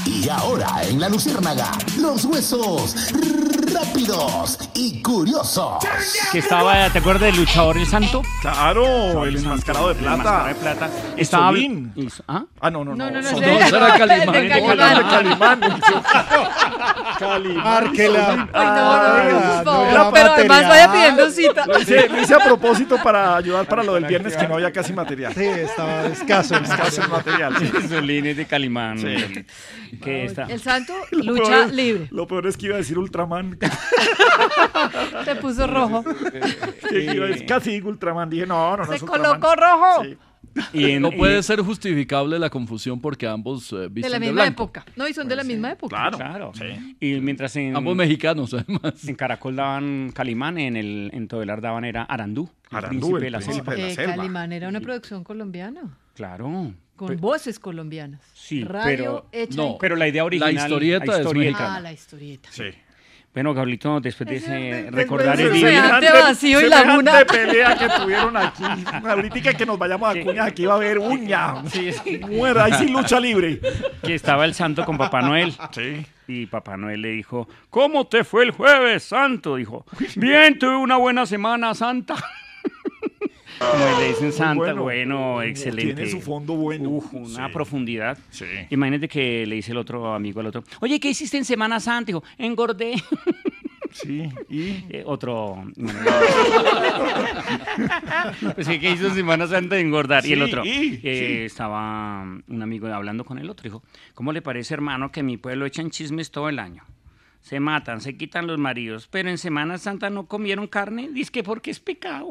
Y 0.07 0.29
ahora 0.29 0.69
en 0.89 1.01
la 1.01 1.09
Luciérnaga, 1.09 1.71
los 2.01 2.25
huesos 2.25 2.95
rápidos 3.85 4.59
y 4.75 5.01
curiosos. 5.03 5.83
Que 6.33 6.39
estaba, 6.39 6.91
¿te 6.91 6.99
acuerdas 6.99 7.23
del 7.23 7.37
luchador 7.37 7.79
El 7.79 7.87
Santo? 7.87 8.23
Claro, 8.43 9.25
el 9.25 9.37
enmascarado 9.37 9.89
de 9.89 9.95
plata. 9.95 10.15
enmascarado 10.15 10.49
de 10.49 10.55
plata. 10.55 10.91
Estaba 11.17 11.47
Solín. 11.49 11.93
¿Ah? 12.29 12.45
Ah, 12.61 12.71
no, 12.71 12.85
no, 12.85 12.95
no. 12.95 13.11
No, 13.11 13.11
no, 13.11 13.21
no, 13.23 13.31
dos. 13.31 13.43
era- 13.43 13.99
Calimán. 13.99 14.33
de 14.33 14.49
No, 14.49 14.67
Calimán. 14.67 14.97
de 14.97 15.03
Calimán. 15.05 15.61
Calimán. 17.19 17.57
Márquela. 17.65 18.49
Ay, 18.53 18.67
no, 18.67 18.75
no, 18.75 19.55
no, 19.55 19.65
por 19.65 19.73
Ah, 19.73 19.93
favor. 19.95 20.13
Pero 20.13 20.33
además 20.33 20.63
material. 20.63 20.69
vaya 20.69 20.93
pidiendo 20.93 21.31
cita. 21.31 21.67
Lo 21.67 21.79
hice, 21.79 22.09
lo 22.09 22.21
hice 22.23 22.35
a 22.35 22.39
propósito 22.39 22.99
para 23.03 23.37
ayudar 23.37 23.67
para 23.67 23.83
lo 23.83 23.95
del 23.95 24.05
viernes 24.05 24.37
que 24.37 24.47
no 24.49 24.55
había 24.55 24.73
casi 24.73 24.93
material. 24.93 25.33
Sí, 25.35 25.45
estaba 25.45 26.07
escaso. 26.07 26.57
Escaso 26.57 27.03
el 27.03 27.09
material. 27.09 27.55
sí. 27.59 27.71
Solín 27.89 28.27
es 28.27 28.37
de 28.37 28.47
Calimán. 28.47 28.99
Sí. 28.99 29.45
Que 30.03 30.25
está. 30.27 30.45
El 30.45 30.61
santo 30.61 30.93
Lo 31.11 31.35
lucha 31.35 31.67
libre. 31.67 32.09
Lo 32.11 32.27
peor 32.27 32.47
es 32.47 32.57
que 32.57 32.67
iba 32.67 32.75
a 32.77 32.79
decir 32.79 32.99
Ultraman. 32.99 33.59
Se 35.25 35.37
puso 35.37 35.67
rojo. 35.67 36.03
Decir- 36.03 37.45
casi 37.49 37.81
Ultraman. 37.81 38.31
Dije, 38.31 38.47
no, 38.47 38.77
no, 38.77 38.85
no 38.85 38.91
Se 38.91 38.97
es 38.97 39.03
colocó 39.03 39.55
rojo. 39.55 40.05
Sí. 40.05 40.17
Y 40.73 40.91
en- 40.93 41.03
No 41.03 41.09
y- 41.13 41.17
puede 41.17 41.43
ser 41.43 41.61
justificable 41.61 42.39
la 42.39 42.51
confusión 42.51 43.01
porque 43.01 43.27
ambos 43.29 43.73
eh, 43.73 43.89
De 43.89 44.09
la 44.09 44.19
misma 44.19 44.47
época. 44.47 44.85
No, 44.97 45.07
y 45.07 45.15
son 45.15 45.29
de 45.29 45.37
la 45.37 45.45
misma 45.45 45.73
época. 45.73 45.95
Claro. 45.97 46.17
Claro. 46.19 46.53
Sí. 46.55 46.97
Y 47.01 47.21
mientras 47.21 47.55
en, 47.57 47.77
Ambos 47.77 47.95
mexicanos, 47.97 48.53
además. 48.55 49.07
en 49.07 49.15
Caracol 49.15 49.55
daban 49.57 50.11
Calimán, 50.13 50.59
en 50.59 50.77
el 50.77 51.11
en 51.13 51.29
Todelar 51.29 51.61
daban 51.61 51.85
era 51.85 52.03
Arandú, 52.03 52.51
el 52.71 52.77
Arandú, 52.77 52.89
príncipe 53.11 53.17
el 53.19 53.23
de 53.25 53.31
la 53.31 53.39
príncipe. 53.39 53.65
selva. 53.65 53.75
de 53.77 53.83
la 53.83 53.89
Eh, 53.89 53.95
selva. 53.95 54.17
Calimán 54.17 54.53
era 54.53 54.69
una 54.69 54.81
producción 54.81 55.23
colombiana. 55.25 55.83
Claro. 56.15 56.73
Con 56.97 57.17
voces 57.19 57.59
colombianas. 57.59 58.21
Sí, 58.35 58.63
Radio 58.65 58.95
pero- 58.95 59.27
hecha 59.33 59.57
no, 59.57 59.67
en- 59.73 59.79
Pero 59.79 59.97
la 59.97 60.09
idea 60.09 60.25
original. 60.25 60.53
historieta 60.55 61.07
la 61.07 61.13
es 61.15 61.19
historieta. 61.21 61.51
mexicana. 61.53 61.77
Ah, 61.77 61.81
la 61.81 61.93
historieta. 61.93 62.49
Sí. 62.53 62.65
Bueno, 63.33 63.55
Gabrielito, 63.55 64.01
después 64.01 64.29
de 64.29 64.37
ese 64.37 64.91
recordar 64.91 65.41
el 65.41 65.53
día. 65.53 65.69
Semejante 65.69 66.13
vacío 66.13 66.61
y 66.61 66.69
laguna. 66.69 67.25
pelea 67.25 67.77
que 67.77 67.89
tuvieron 67.89 68.37
aquí. 68.37 68.65
Ahorita 69.07 69.55
que 69.55 69.67
nos 69.67 69.79
vayamos 69.79 70.17
a 70.17 70.21
cuñas, 70.21 70.49
aquí 70.49 70.67
va 70.67 70.73
a 70.73 70.77
haber 70.77 70.99
uña. 70.99 71.63
Sí, 71.69 71.93
sí. 71.93 72.19
Muera, 72.19 72.65
ahí 72.65 72.73
sí 72.73 72.89
lucha 72.89 73.21
libre. 73.21 73.61
que 74.03 74.15
estaba 74.17 74.45
el 74.45 74.55
santo 74.55 74.85
con 74.85 74.99
Papá 74.99 75.23
Noel. 75.23 75.55
Sí. 75.71 76.05
Y 76.27 76.47
Papá 76.47 76.77
Noel 76.77 77.03
le 77.03 77.11
dijo, 77.11 77.49
¿cómo 77.71 78.07
te 78.09 78.25
fue 78.25 78.45
el 78.45 78.51
jueves, 78.51 79.05
santo? 79.05 79.57
Dijo, 79.57 79.85
bien, 80.17 80.59
tuve 80.59 80.77
una 80.77 80.97
buena 80.97 81.25
semana, 81.25 81.75
santa. 81.75 82.17
Como 83.61 84.01
le 84.01 84.09
dicen 84.09 84.33
santa, 84.33 84.55
bueno. 84.73 84.83
bueno, 84.83 85.43
excelente. 85.43 85.95
Tiene 85.95 86.11
su 86.11 86.21
fondo 86.21 86.55
bueno. 86.55 86.89
Uf, 86.89 87.13
una 87.13 87.47
Sí. 87.47 87.53
profundidad. 87.53 88.19
Sí. 88.31 88.47
Imagínate 88.71 89.07
que 89.09 89.45
le 89.47 89.57
dice 89.57 89.73
el 89.73 89.79
otro 89.79 90.15
amigo 90.15 90.41
al 90.41 90.47
otro, 90.47 90.65
oye, 90.81 90.99
¿qué 90.99 91.11
hiciste 91.11 91.37
en 91.37 91.45
Semana 91.45 91.79
Santa? 91.81 92.07
Dijo, 92.07 92.23
engordé. 92.39 92.95
Sí, 93.93 94.23
y 94.49 94.85
Eh, 94.91 95.03
otro. 95.05 95.65
pues 98.55 98.67
sí, 98.67 98.79
¿qué 98.79 98.93
hizo 98.93 99.09
en 99.09 99.15
Semana 99.15 99.49
Santa 99.49 99.75
de 99.75 99.81
engordar? 99.81 100.25
y 100.25 100.33
el 100.33 100.43
otro. 100.43 100.65
y- 100.65 101.01
eh, 101.03 101.37
sí. 101.41 101.45
Estaba 101.45 102.23
un 102.23 102.63
amigo 102.63 102.87
hablando 102.87 103.25
con 103.25 103.39
el 103.39 103.51
otro. 103.51 103.65
Dijo, 103.65 103.83
¿cómo 104.15 104.33
le 104.33 104.43
parece, 104.43 104.75
hermano, 104.75 105.11
que 105.11 105.21
en 105.21 105.27
mi 105.27 105.37
pueblo 105.39 105.67
echan 105.67 105.91
chismes 105.91 106.31
todo 106.31 106.49
el 106.49 106.61
año? 106.61 106.85
Se 107.41 107.59
matan, 107.59 108.01
se 108.01 108.17
quitan 108.17 108.47
los 108.47 108.59
maridos, 108.59 109.09
pero 109.11 109.31
en 109.31 109.39
Semana 109.39 109.79
Santa 109.79 110.11
no 110.11 110.27
comieron 110.27 110.67
carne, 110.67 111.09
dice 111.11 111.33
que 111.33 111.43
porque 111.43 111.71
es 111.71 111.81
pecado. 111.81 112.29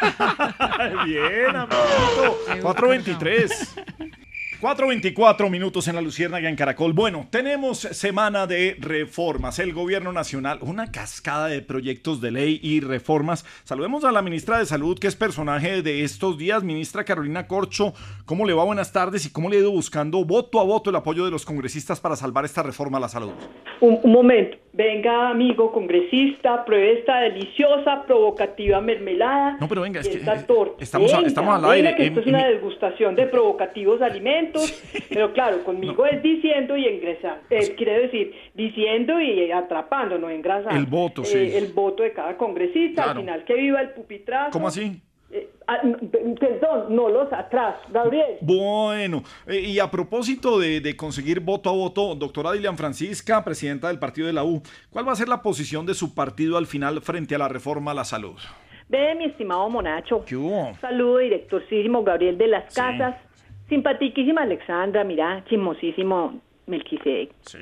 bien, 1.06 1.56
amiguito. 1.56 2.38
423. 2.60 3.74
4.24 4.64 5.50
minutos 5.50 5.88
en 5.88 5.94
la 5.94 6.00
Luciérnaga 6.00 6.48
en 6.48 6.56
Caracol. 6.56 6.94
Bueno, 6.94 7.26
tenemos 7.28 7.80
semana 7.80 8.46
de 8.46 8.78
reformas. 8.80 9.58
El 9.58 9.74
gobierno 9.74 10.10
nacional, 10.10 10.58
una 10.62 10.90
cascada 10.90 11.48
de 11.48 11.60
proyectos 11.60 12.22
de 12.22 12.30
ley 12.30 12.60
y 12.62 12.80
reformas. 12.80 13.44
Saludemos 13.64 14.04
a 14.04 14.10
la 14.12 14.22
ministra 14.22 14.58
de 14.58 14.64
Salud, 14.64 14.98
que 14.98 15.06
es 15.06 15.16
personaje 15.16 15.82
de 15.82 16.02
estos 16.02 16.38
días. 16.38 16.64
Ministra 16.64 17.04
Carolina 17.04 17.46
Corcho, 17.46 17.92
¿cómo 18.24 18.46
le 18.46 18.54
va? 18.54 18.64
Buenas 18.64 18.90
tardes 18.90 19.26
y 19.26 19.32
cómo 19.32 19.50
le 19.50 19.56
ha 19.56 19.60
ido 19.60 19.70
buscando 19.70 20.24
voto 20.24 20.58
a 20.58 20.64
voto 20.64 20.88
el 20.88 20.96
apoyo 20.96 21.26
de 21.26 21.30
los 21.30 21.44
congresistas 21.44 22.00
para 22.00 22.16
salvar 22.16 22.46
esta 22.46 22.62
reforma 22.62 22.96
a 22.96 23.02
la 23.02 23.08
salud. 23.10 23.32
Un, 23.82 23.98
un 24.02 24.12
momento. 24.12 24.56
Venga, 24.72 25.28
amigo 25.28 25.70
congresista, 25.72 26.64
pruebe 26.64 26.98
esta 26.98 27.18
deliciosa, 27.20 28.02
provocativa 28.06 28.80
mermelada. 28.80 29.56
No, 29.60 29.68
pero 29.68 29.82
venga, 29.82 30.00
es 30.00 30.08
que, 30.08 30.16
esta 30.16 30.34
eh, 30.34 30.44
torta. 30.48 30.82
estamos 30.82 31.12
a- 31.12 31.16
Venga, 31.18 31.28
estamos 31.28 31.54
al 31.54 31.60
venga, 31.60 31.72
aire, 31.74 31.94
que 31.94 32.06
esto 32.06 32.20
es 32.20 32.26
una 32.26 32.48
em- 32.48 32.54
degustación 32.56 33.14
de 33.14 33.26
provocativos 33.26 34.00
alimentos. 34.02 34.53
Pero 35.08 35.32
claro, 35.32 35.62
conmigo 35.64 36.06
es 36.06 36.22
diciendo 36.22 36.76
y 36.76 36.86
ingresando. 36.86 37.42
Eh, 37.50 37.74
quiere 37.76 38.00
decir, 38.00 38.34
diciendo 38.54 39.20
y 39.20 39.50
atrapando, 39.50 40.18
no 40.18 40.30
engrasando. 40.30 40.78
El 40.78 40.86
voto, 40.86 41.22
Eh, 41.22 41.26
sí. 41.26 41.56
El 41.56 41.72
voto 41.72 42.02
de 42.02 42.12
cada 42.12 42.36
congresista. 42.36 43.04
Claro. 43.04 43.18
Al 43.20 43.24
final, 43.24 43.44
que 43.44 43.54
viva 43.54 43.80
el 43.80 43.90
pupitrazo. 43.90 44.50
¿Cómo 44.50 44.68
así? 44.68 45.00
Eh, 45.30 45.48
ah, 45.66 45.80
perdón, 46.38 46.94
no 46.94 47.08
los 47.08 47.32
atrás, 47.32 47.76
Gabriel. 47.90 48.36
Bueno, 48.40 49.24
eh, 49.48 49.58
y 49.60 49.78
a 49.80 49.90
propósito 49.90 50.60
de, 50.60 50.80
de 50.80 50.96
conseguir 50.96 51.40
voto 51.40 51.70
a 51.70 51.72
voto, 51.72 52.14
doctora 52.14 52.52
Dilian 52.52 52.76
Francisca, 52.76 53.42
presidenta 53.44 53.88
del 53.88 53.98
partido 53.98 54.28
de 54.28 54.32
la 54.32 54.44
U, 54.44 54.62
¿cuál 54.90 55.08
va 55.08 55.12
a 55.12 55.16
ser 55.16 55.28
la 55.28 55.42
posición 55.42 55.86
de 55.86 55.94
su 55.94 56.14
partido 56.14 56.56
al 56.56 56.66
final 56.66 57.00
frente 57.00 57.34
a 57.34 57.38
la 57.38 57.48
reforma 57.48 57.90
a 57.90 57.94
la 57.94 58.04
salud? 58.04 58.36
Ve, 58.88 59.14
mi 59.16 59.24
estimado 59.24 59.68
Monacho. 59.70 60.24
¿Qué 60.24 60.36
hubo? 60.36 60.76
Saludo 60.80 61.18
directorcísimo 61.18 62.04
Gabriel 62.04 62.36
de 62.38 62.46
las 62.46 62.72
Sí. 62.72 62.80
Simpatiquísima 63.68 64.42
Alexandra, 64.42 65.04
mira, 65.04 65.42
chismosísimo 65.48 66.40
Melquisedec. 66.66 67.30
Sí. 67.40 67.58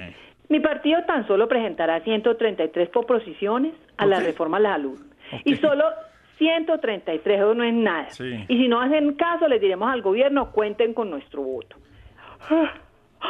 Mi 0.48 0.60
partido 0.60 1.02
tan 1.06 1.26
solo 1.26 1.48
presentará 1.48 2.00
133 2.00 2.88
proposiciones 2.90 3.74
a 3.96 4.06
la 4.06 4.20
reforma 4.20 4.58
a 4.58 4.60
la 4.60 4.72
salud. 4.72 4.98
Y 5.44 5.56
solo 5.56 5.84
133, 6.38 7.38
eso 7.38 7.54
no 7.54 7.64
es 7.64 7.72
nada. 7.72 8.10
Sí. 8.10 8.44
Y 8.48 8.58
si 8.58 8.68
no 8.68 8.80
hacen 8.80 9.14
caso, 9.14 9.48
les 9.48 9.60
diremos 9.60 9.90
al 9.90 10.02
gobierno, 10.02 10.50
cuenten 10.52 10.92
con 10.92 11.08
nuestro 11.08 11.42
voto. 11.42 11.76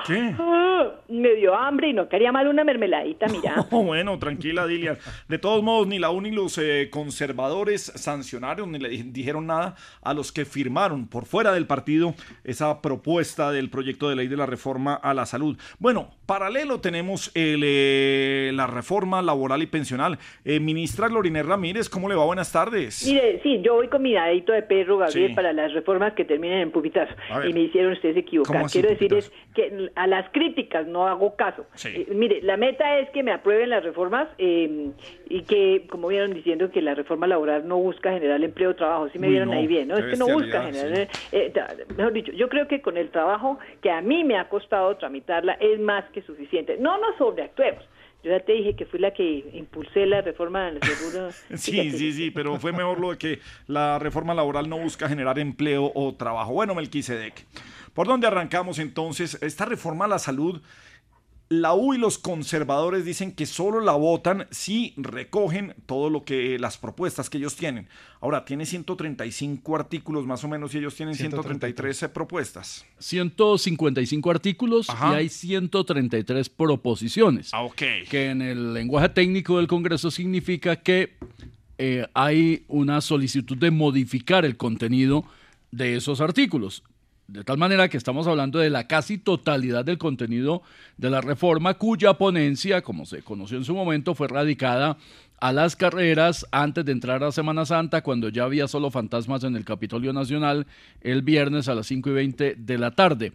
¿Qué? 0.06 0.34
Me 1.08 1.34
dio 1.36 1.54
hambre 1.54 1.88
y 1.88 1.92
no 1.92 2.08
quería 2.08 2.32
mal 2.32 2.48
una 2.48 2.64
mermeladita, 2.64 3.26
mira. 3.28 3.66
Oh, 3.70 3.82
bueno, 3.84 4.18
tranquila, 4.18 4.66
Dilian. 4.66 4.98
De 5.28 5.38
todos 5.38 5.62
modos, 5.62 5.86
ni 5.86 5.98
la 5.98 6.10
U 6.10 6.20
ni 6.20 6.30
los 6.30 6.58
eh, 6.58 6.88
conservadores 6.90 7.82
sancionaron 7.94 8.72
ni 8.72 8.78
le 8.78 8.88
di- 8.88 9.02
dijeron 9.04 9.46
nada 9.46 9.76
a 10.02 10.14
los 10.14 10.32
que 10.32 10.44
firmaron 10.44 11.06
por 11.06 11.24
fuera 11.26 11.52
del 11.52 11.66
partido 11.66 12.14
esa 12.44 12.82
propuesta 12.82 13.50
del 13.52 13.70
proyecto 13.70 14.08
de 14.08 14.16
ley 14.16 14.28
de 14.28 14.36
la 14.36 14.46
reforma 14.46 14.94
a 14.94 15.14
la 15.14 15.26
salud. 15.26 15.56
Bueno, 15.78 16.10
paralelo 16.26 16.80
tenemos 16.80 17.30
el, 17.34 17.62
eh, 17.64 18.50
la 18.54 18.66
reforma 18.66 19.22
laboral 19.22 19.62
y 19.62 19.66
pensional. 19.66 20.18
Eh, 20.44 20.60
ministra 20.60 21.08
Gloriner 21.08 21.46
Ramírez, 21.46 21.88
¿cómo 21.88 22.08
le 22.08 22.14
va? 22.14 22.24
Buenas 22.24 22.50
tardes. 22.52 23.06
Mire, 23.06 23.40
sí, 23.42 23.60
yo 23.62 23.74
voy 23.74 23.88
con 23.88 24.02
mi 24.02 24.12
dadito 24.14 24.52
de 24.52 24.62
perro, 24.62 24.98
Gabriel, 24.98 25.28
Sí. 25.30 25.34
para 25.34 25.52
las 25.52 25.72
reformas 25.72 26.14
que 26.14 26.24
terminen 26.24 26.58
en 26.58 26.70
pupitazo. 26.72 27.14
Ver. 27.38 27.48
Y 27.48 27.52
me 27.52 27.60
hicieron 27.60 27.92
ustedes 27.92 28.16
equivocar. 28.16 28.52
¿Cómo 28.54 28.66
así, 28.66 28.80
Quiero 28.80 28.90
decir 28.90 29.14
es 29.14 29.32
que 29.54 29.81
a 29.94 30.06
las 30.06 30.28
críticas 30.30 30.86
no 30.86 31.06
hago 31.06 31.36
caso. 31.36 31.66
Sí. 31.74 31.88
Eh, 31.88 32.06
mire, 32.14 32.42
la 32.42 32.56
meta 32.56 32.98
es 32.98 33.10
que 33.10 33.22
me 33.22 33.32
aprueben 33.32 33.70
las 33.70 33.82
reformas 33.82 34.28
eh, 34.38 34.90
y 35.28 35.42
que, 35.42 35.86
como 35.88 36.08
vieron 36.08 36.34
diciendo, 36.34 36.70
que 36.70 36.82
la 36.82 36.94
reforma 36.94 37.26
laboral 37.26 37.66
no 37.66 37.78
busca 37.78 38.12
generar 38.12 38.42
empleo 38.42 38.70
o 38.70 38.76
trabajo. 38.76 39.08
Sí 39.10 39.18
me 39.18 39.26
Uy, 39.28 39.32
vieron 39.32 39.50
no, 39.50 39.56
ahí 39.56 39.66
bien, 39.66 39.88
¿no? 39.88 39.96
Es 39.96 40.04
que 40.04 40.16
no 40.16 40.28
busca 40.28 40.62
generar... 40.62 41.08
eh, 41.32 41.52
mejor 41.96 42.12
dicho, 42.12 42.32
yo 42.32 42.48
creo 42.48 42.68
que 42.68 42.80
con 42.80 42.96
el 42.96 43.10
trabajo 43.10 43.58
que 43.80 43.90
a 43.90 44.00
mí 44.00 44.24
me 44.24 44.36
ha 44.36 44.48
costado 44.48 44.96
tramitarla 44.96 45.54
es 45.54 45.80
más 45.80 46.04
que 46.12 46.22
suficiente. 46.22 46.76
No 46.78 46.98
nos 46.98 47.16
sobreactuemos. 47.16 47.84
Yo 48.22 48.30
ya 48.30 48.38
te 48.38 48.52
dije 48.52 48.76
que 48.76 48.86
fui 48.86 49.00
la 49.00 49.12
que 49.12 49.44
impulsé 49.52 50.06
la 50.06 50.20
reforma 50.20 50.66
de 50.66 50.72
la 50.78 50.86
seguro. 50.86 51.30
Sí, 51.56 51.90
sí, 51.90 52.12
sí, 52.12 52.30
pero 52.30 52.56
fue 52.60 52.70
mejor 52.72 53.00
lo 53.00 53.10
de 53.10 53.18
que 53.18 53.38
la 53.66 53.98
reforma 53.98 54.32
laboral 54.32 54.68
no 54.68 54.78
busca 54.78 55.08
generar 55.08 55.40
empleo 55.40 55.90
o 55.92 56.14
trabajo. 56.14 56.52
Bueno, 56.52 56.74
Melquisedec, 56.74 57.44
¿por 57.94 58.06
dónde 58.06 58.26
arrancamos 58.26 58.78
entonces? 58.78 59.38
Esta 59.40 59.64
reforma 59.64 60.06
a 60.06 60.08
la 60.08 60.18
salud, 60.18 60.60
la 61.52 61.74
U 61.74 61.92
y 61.92 61.98
los 61.98 62.16
conservadores 62.18 63.04
dicen 63.04 63.32
que 63.32 63.44
solo 63.44 63.80
la 63.80 63.92
votan 63.92 64.46
si 64.50 64.94
recogen 64.96 65.74
todo 65.84 66.08
lo 66.08 66.24
que 66.24 66.58
las 66.58 66.78
propuestas 66.78 67.28
que 67.28 67.38
ellos 67.38 67.56
tienen. 67.56 67.88
Ahora, 68.20 68.44
tiene 68.44 68.64
135 68.64 69.76
artículos 69.76 70.26
más 70.26 70.42
o 70.44 70.48
menos 70.48 70.74
y 70.74 70.78
ellos 70.78 70.94
tienen 70.94 71.14
133 71.14 72.08
propuestas. 72.14 72.86
155 72.98 74.30
artículos 74.30 74.88
Ajá. 74.88 75.12
y 75.12 75.16
hay 75.16 75.28
133 75.28 76.48
proposiciones. 76.48 77.50
Ah, 77.52 77.62
ok. 77.62 77.82
Que 78.08 78.30
en 78.30 78.40
el 78.40 78.72
lenguaje 78.72 79.10
técnico 79.10 79.58
del 79.58 79.66
Congreso 79.66 80.10
significa 80.10 80.76
que 80.76 81.18
eh, 81.76 82.06
hay 82.14 82.64
una 82.68 83.00
solicitud 83.00 83.58
de 83.58 83.70
modificar 83.70 84.44
el 84.44 84.56
contenido 84.56 85.24
de 85.70 85.96
esos 85.96 86.20
artículos. 86.20 86.82
De 87.28 87.44
tal 87.44 87.56
manera 87.56 87.88
que 87.88 87.96
estamos 87.96 88.26
hablando 88.26 88.58
de 88.58 88.68
la 88.68 88.86
casi 88.86 89.16
totalidad 89.16 89.84
del 89.84 89.96
contenido 89.96 90.62
de 90.98 91.08
la 91.08 91.20
reforma 91.20 91.74
cuya 91.74 92.14
ponencia, 92.14 92.82
como 92.82 93.06
se 93.06 93.22
conoció 93.22 93.56
en 93.56 93.64
su 93.64 93.74
momento, 93.74 94.14
fue 94.14 94.28
radicada 94.28 94.98
a 95.40 95.52
las 95.52 95.74
carreras 95.74 96.46
antes 96.52 96.84
de 96.84 96.92
entrar 96.92 97.24
a 97.24 97.32
Semana 97.32 97.64
Santa, 97.64 98.02
cuando 98.02 98.28
ya 98.28 98.44
había 98.44 98.68
solo 98.68 98.90
fantasmas 98.90 99.44
en 99.44 99.56
el 99.56 99.64
Capitolio 99.64 100.12
Nacional 100.12 100.66
el 101.00 101.22
viernes 101.22 101.68
a 101.68 101.74
las 101.74 101.86
5 101.86 102.10
y 102.10 102.12
20 102.12 102.54
de 102.56 102.78
la 102.78 102.92
tarde. 102.92 103.32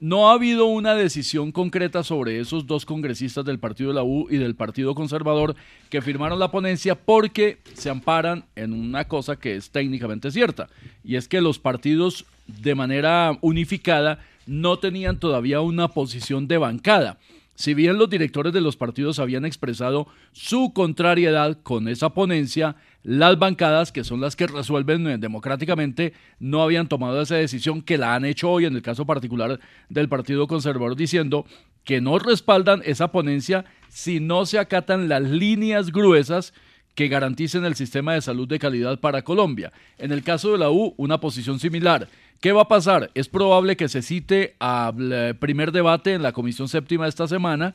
No 0.00 0.28
ha 0.28 0.34
habido 0.34 0.66
una 0.66 0.94
decisión 0.94 1.50
concreta 1.50 2.04
sobre 2.04 2.38
esos 2.38 2.66
dos 2.68 2.86
congresistas 2.86 3.44
del 3.44 3.58
Partido 3.58 3.90
de 3.90 3.96
la 3.96 4.04
U 4.04 4.28
y 4.30 4.36
del 4.36 4.54
Partido 4.54 4.94
Conservador 4.94 5.56
que 5.90 6.02
firmaron 6.02 6.38
la 6.38 6.52
ponencia 6.52 6.94
porque 6.94 7.58
se 7.74 7.90
amparan 7.90 8.44
en 8.54 8.72
una 8.72 9.08
cosa 9.08 9.36
que 9.36 9.56
es 9.56 9.70
técnicamente 9.70 10.30
cierta, 10.30 10.68
y 11.02 11.16
es 11.16 11.26
que 11.26 11.40
los 11.40 11.58
partidos 11.58 12.26
de 12.46 12.76
manera 12.76 13.36
unificada 13.40 14.20
no 14.46 14.78
tenían 14.78 15.18
todavía 15.18 15.60
una 15.60 15.88
posición 15.88 16.46
de 16.46 16.58
bancada. 16.58 17.18
Si 17.58 17.74
bien 17.74 17.98
los 17.98 18.08
directores 18.08 18.52
de 18.52 18.60
los 18.60 18.76
partidos 18.76 19.18
habían 19.18 19.44
expresado 19.44 20.06
su 20.30 20.72
contrariedad 20.72 21.58
con 21.60 21.88
esa 21.88 22.10
ponencia, 22.10 22.76
las 23.02 23.36
bancadas, 23.36 23.90
que 23.90 24.04
son 24.04 24.20
las 24.20 24.36
que 24.36 24.46
resuelven 24.46 25.08
eh, 25.08 25.18
democráticamente, 25.18 26.12
no 26.38 26.62
habían 26.62 26.86
tomado 26.86 27.20
esa 27.20 27.34
decisión 27.34 27.82
que 27.82 27.98
la 27.98 28.14
han 28.14 28.24
hecho 28.24 28.48
hoy 28.48 28.66
en 28.66 28.76
el 28.76 28.82
caso 28.82 29.06
particular 29.06 29.58
del 29.88 30.08
Partido 30.08 30.46
Conservador 30.46 30.94
diciendo 30.94 31.46
que 31.82 32.00
no 32.00 32.20
respaldan 32.20 32.80
esa 32.84 33.10
ponencia 33.10 33.64
si 33.88 34.20
no 34.20 34.46
se 34.46 34.60
acatan 34.60 35.08
las 35.08 35.22
líneas 35.22 35.90
gruesas 35.90 36.54
que 36.94 37.08
garanticen 37.08 37.64
el 37.64 37.74
sistema 37.74 38.14
de 38.14 38.22
salud 38.22 38.46
de 38.46 38.60
calidad 38.60 39.00
para 39.00 39.22
Colombia. 39.22 39.72
En 39.98 40.12
el 40.12 40.22
caso 40.22 40.52
de 40.52 40.58
la 40.58 40.70
U, 40.70 40.94
una 40.96 41.18
posición 41.18 41.58
similar. 41.58 42.08
¿Qué 42.40 42.52
va 42.52 42.62
a 42.62 42.68
pasar? 42.68 43.10
Es 43.14 43.28
probable 43.28 43.76
que 43.76 43.88
se 43.88 44.00
cite 44.00 44.54
al 44.60 45.36
primer 45.40 45.72
debate 45.72 46.14
en 46.14 46.22
la 46.22 46.30
Comisión 46.30 46.68
Séptima 46.68 47.08
esta 47.08 47.26
semana, 47.26 47.74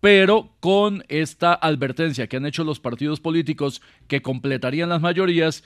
pero 0.00 0.50
con 0.60 1.02
esta 1.08 1.54
advertencia 1.54 2.26
que 2.26 2.36
han 2.36 2.44
hecho 2.44 2.62
los 2.62 2.78
partidos 2.78 3.20
políticos 3.20 3.80
que 4.08 4.20
completarían 4.20 4.90
las 4.90 5.00
mayorías, 5.00 5.64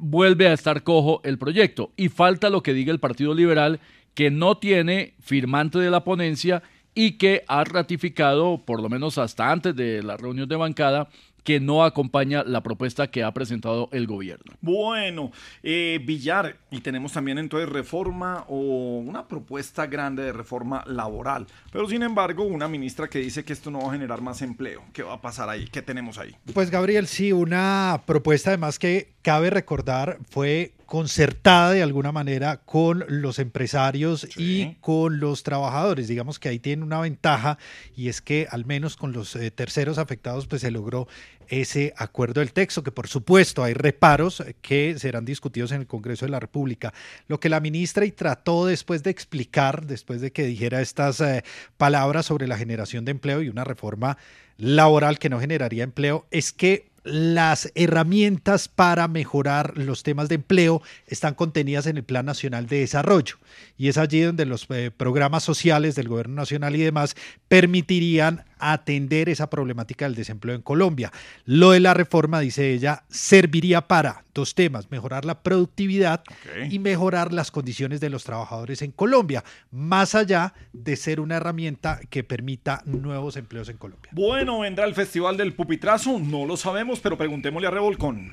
vuelve 0.00 0.46
a 0.46 0.52
estar 0.52 0.84
cojo 0.84 1.20
el 1.24 1.38
proyecto. 1.38 1.90
Y 1.96 2.08
falta 2.08 2.50
lo 2.50 2.62
que 2.62 2.72
diga 2.72 2.92
el 2.92 3.00
Partido 3.00 3.34
Liberal, 3.34 3.80
que 4.14 4.30
no 4.30 4.58
tiene 4.58 5.14
firmante 5.18 5.80
de 5.80 5.90
la 5.90 6.04
ponencia 6.04 6.62
y 6.94 7.18
que 7.18 7.44
ha 7.48 7.64
ratificado, 7.64 8.62
por 8.64 8.80
lo 8.80 8.88
menos 8.88 9.18
hasta 9.18 9.50
antes 9.50 9.74
de 9.74 10.04
la 10.04 10.16
reunión 10.16 10.48
de 10.48 10.54
bancada, 10.54 11.08
que 11.44 11.60
no 11.60 11.84
acompaña 11.84 12.44
la 12.44 12.62
propuesta 12.62 13.10
que 13.10 13.22
ha 13.22 13.32
presentado 13.32 13.88
el 13.92 14.06
gobierno. 14.06 14.52
Bueno, 14.60 15.32
eh, 15.62 16.00
Villar, 16.04 16.56
y 16.70 16.80
tenemos 16.80 17.12
también 17.12 17.38
entonces 17.38 17.68
reforma 17.68 18.44
o 18.48 18.98
una 18.98 19.26
propuesta 19.26 19.86
grande 19.86 20.24
de 20.24 20.32
reforma 20.32 20.84
laboral, 20.86 21.46
pero 21.72 21.88
sin 21.88 22.02
embargo 22.02 22.44
una 22.44 22.68
ministra 22.68 23.08
que 23.08 23.18
dice 23.20 23.44
que 23.44 23.52
esto 23.52 23.70
no 23.70 23.80
va 23.80 23.88
a 23.88 23.92
generar 23.92 24.20
más 24.20 24.42
empleo. 24.42 24.82
¿Qué 24.92 25.02
va 25.02 25.14
a 25.14 25.20
pasar 25.20 25.48
ahí? 25.48 25.66
¿Qué 25.66 25.82
tenemos 25.82 26.18
ahí? 26.18 26.34
Pues 26.52 26.70
Gabriel, 26.70 27.06
sí, 27.06 27.32
una 27.32 28.02
propuesta 28.06 28.50
además 28.50 28.78
que 28.78 29.12
cabe 29.22 29.50
recordar 29.50 30.18
fue 30.28 30.72
concertada 30.88 31.72
de 31.72 31.82
alguna 31.82 32.12
manera 32.12 32.62
con 32.64 33.04
los 33.08 33.38
empresarios 33.38 34.26
y 34.38 34.76
con 34.80 35.20
los 35.20 35.42
trabajadores. 35.42 36.08
Digamos 36.08 36.38
que 36.38 36.48
ahí 36.48 36.58
tiene 36.58 36.82
una 36.82 36.98
ventaja 36.98 37.58
y 37.94 38.08
es 38.08 38.22
que 38.22 38.48
al 38.50 38.64
menos 38.64 38.96
con 38.96 39.12
los 39.12 39.36
eh, 39.36 39.50
terceros 39.50 39.98
afectados 39.98 40.46
pues 40.46 40.62
se 40.62 40.70
logró 40.70 41.06
ese 41.48 41.92
acuerdo 41.98 42.40
del 42.40 42.54
texto, 42.54 42.82
que 42.82 42.90
por 42.90 43.06
supuesto 43.06 43.62
hay 43.62 43.74
reparos 43.74 44.42
que 44.62 44.98
serán 44.98 45.26
discutidos 45.26 45.72
en 45.72 45.82
el 45.82 45.86
Congreso 45.86 46.24
de 46.24 46.30
la 46.30 46.40
República. 46.40 46.94
Lo 47.26 47.38
que 47.38 47.50
la 47.50 47.60
ministra 47.60 48.06
y 48.06 48.10
trató 48.12 48.64
después 48.64 49.02
de 49.02 49.10
explicar, 49.10 49.84
después 49.84 50.22
de 50.22 50.32
que 50.32 50.46
dijera 50.46 50.80
estas 50.80 51.20
eh, 51.20 51.44
palabras 51.76 52.24
sobre 52.24 52.46
la 52.46 52.56
generación 52.56 53.04
de 53.04 53.10
empleo 53.10 53.42
y 53.42 53.50
una 53.50 53.64
reforma 53.64 54.16
laboral 54.56 55.18
que 55.18 55.28
no 55.28 55.38
generaría 55.38 55.84
empleo, 55.84 56.26
es 56.30 56.52
que 56.52 56.87
las 57.04 57.70
herramientas 57.74 58.68
para 58.68 59.08
mejorar 59.08 59.76
los 59.76 60.02
temas 60.02 60.28
de 60.28 60.36
empleo 60.36 60.82
están 61.06 61.34
contenidas 61.34 61.86
en 61.86 61.96
el 61.96 62.04
Plan 62.04 62.26
Nacional 62.26 62.66
de 62.66 62.80
Desarrollo. 62.80 63.36
Y 63.76 63.88
es 63.88 63.98
allí 63.98 64.20
donde 64.20 64.46
los 64.46 64.66
eh, 64.70 64.90
programas 64.94 65.44
sociales 65.44 65.94
del 65.94 66.08
Gobierno 66.08 66.34
Nacional 66.34 66.76
y 66.76 66.80
demás 66.80 67.16
permitirían 67.48 68.44
atender 68.58 69.28
esa 69.28 69.50
problemática 69.50 70.04
del 70.04 70.14
desempleo 70.14 70.54
en 70.54 70.62
Colombia. 70.62 71.12
Lo 71.44 71.72
de 71.72 71.80
la 71.80 71.94
reforma, 71.94 72.40
dice 72.40 72.72
ella, 72.72 73.04
serviría 73.08 73.88
para 73.88 74.24
dos 74.34 74.54
temas, 74.54 74.90
mejorar 74.90 75.24
la 75.24 75.42
productividad 75.42 76.22
y 76.70 76.78
mejorar 76.78 77.32
las 77.32 77.50
condiciones 77.50 78.00
de 78.00 78.10
los 78.10 78.24
trabajadores 78.24 78.82
en 78.82 78.92
Colombia, 78.92 79.44
más 79.70 80.14
allá 80.14 80.54
de 80.72 80.96
ser 80.96 81.20
una 81.20 81.36
herramienta 81.36 82.00
que 82.08 82.24
permita 82.24 82.82
nuevos 82.84 83.36
empleos 83.36 83.68
en 83.68 83.76
Colombia. 83.76 84.10
Bueno, 84.12 84.60
vendrá 84.60 84.84
el 84.84 84.94
Festival 84.94 85.36
del 85.36 85.54
Pupitrazo, 85.54 86.18
no 86.18 86.46
lo 86.46 86.56
sabemos, 86.56 87.00
pero 87.00 87.18
preguntémosle 87.18 87.68
a 87.68 87.70
Revolcón. 87.70 88.32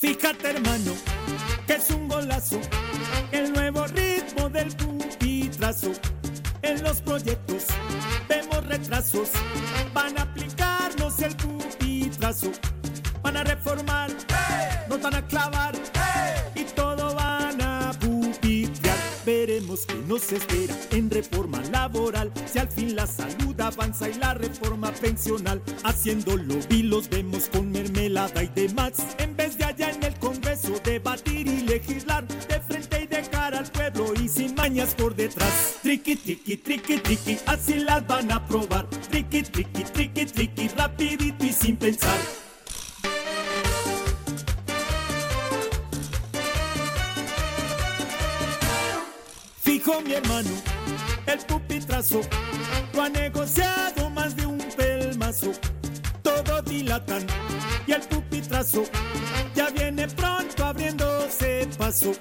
Fíjate 0.00 0.50
hermano, 0.50 0.92
que 1.66 1.74
es 1.74 1.90
un 1.90 2.08
golazo, 2.08 2.60
el 3.32 3.52
nuevo 3.52 3.86
ritmo 3.86 4.48
del 4.48 4.74
pupitrazo. 4.76 5.92
En 6.62 6.82
los 6.82 7.00
proyectos 7.00 7.66
vemos 8.28 8.66
retrasos, 8.66 9.30
van 9.92 10.18
a 10.18 10.22
aplicarnos 10.22 11.20
el 11.20 11.34
pupitrazo. 11.36 12.52
Van 13.22 13.36
a 13.36 13.44
reformar, 13.44 14.10
nos 14.88 15.02
van 15.02 15.14
a 15.14 15.26
clavar 15.26 15.74
y 16.54 16.64
todo 16.64 17.14
van 17.14 17.60
a 17.60 17.92
pupitrear. 18.00 18.96
Veremos 19.26 19.84
qué 19.86 19.96
nos 20.06 20.32
espera 20.32 20.74
en 20.92 21.10
reforma 21.10 21.60
laboral. 21.70 22.32
Si 22.50 22.58
al 22.58 22.68
fin 22.68 22.96
la 22.96 23.06
salud 23.06 23.60
avanza 23.60 24.08
y 24.08 24.14
la 24.14 24.34
reforma 24.34 24.90
pensional, 24.92 25.60
haciéndolo 25.84 26.54
vi 26.68 26.84
los 26.84 27.08
vemos 27.10 27.48
con 27.48 27.70
mermelada 27.70 28.42
y 28.42 28.48
demás. 28.48 28.94
En 29.18 29.36
vez 29.36 29.58
de 29.58 29.64
allá 29.64 29.90
en 29.90 30.02
el 30.02 30.14
Congreso 30.18 30.72
debatir 30.84 31.46
y 31.46 31.60
legislar 31.62 32.24
por 34.86 35.14
detrás. 35.14 35.78
Triqui, 35.82 36.14
triqui, 36.14 36.56
triqui, 36.56 36.98
triqui, 36.98 37.38
así 37.46 37.74
las 37.80 38.06
van 38.06 38.30
a 38.30 38.46
probar. 38.46 38.88
Triqui, 39.10 39.42
triqui, 39.42 39.82
triqui, 39.82 40.26
triqui, 40.26 40.68
rapidito 40.68 41.44
y 41.44 41.52
sin 41.52 41.76
pensar. 41.76 42.18
Fijo 49.62 50.00
mi 50.02 50.12
hermano, 50.12 50.50
el 51.26 51.38
pupitrazo 51.40 52.20
lo 52.94 53.02
ha 53.02 53.08
negociado 53.08 54.10
más 54.10 54.36
de 54.36 54.46
un 54.46 54.58
pelmazo. 54.76 55.52
Todo 56.22 56.62
dilatan 56.62 57.26
y 57.86 57.92
el 57.92 58.02
pupitrazo 58.02 58.84
ya 59.56 59.70
viene 59.70 60.06
pronto 60.08 60.64
abriéndose 60.64 61.68
paso. 61.76 62.12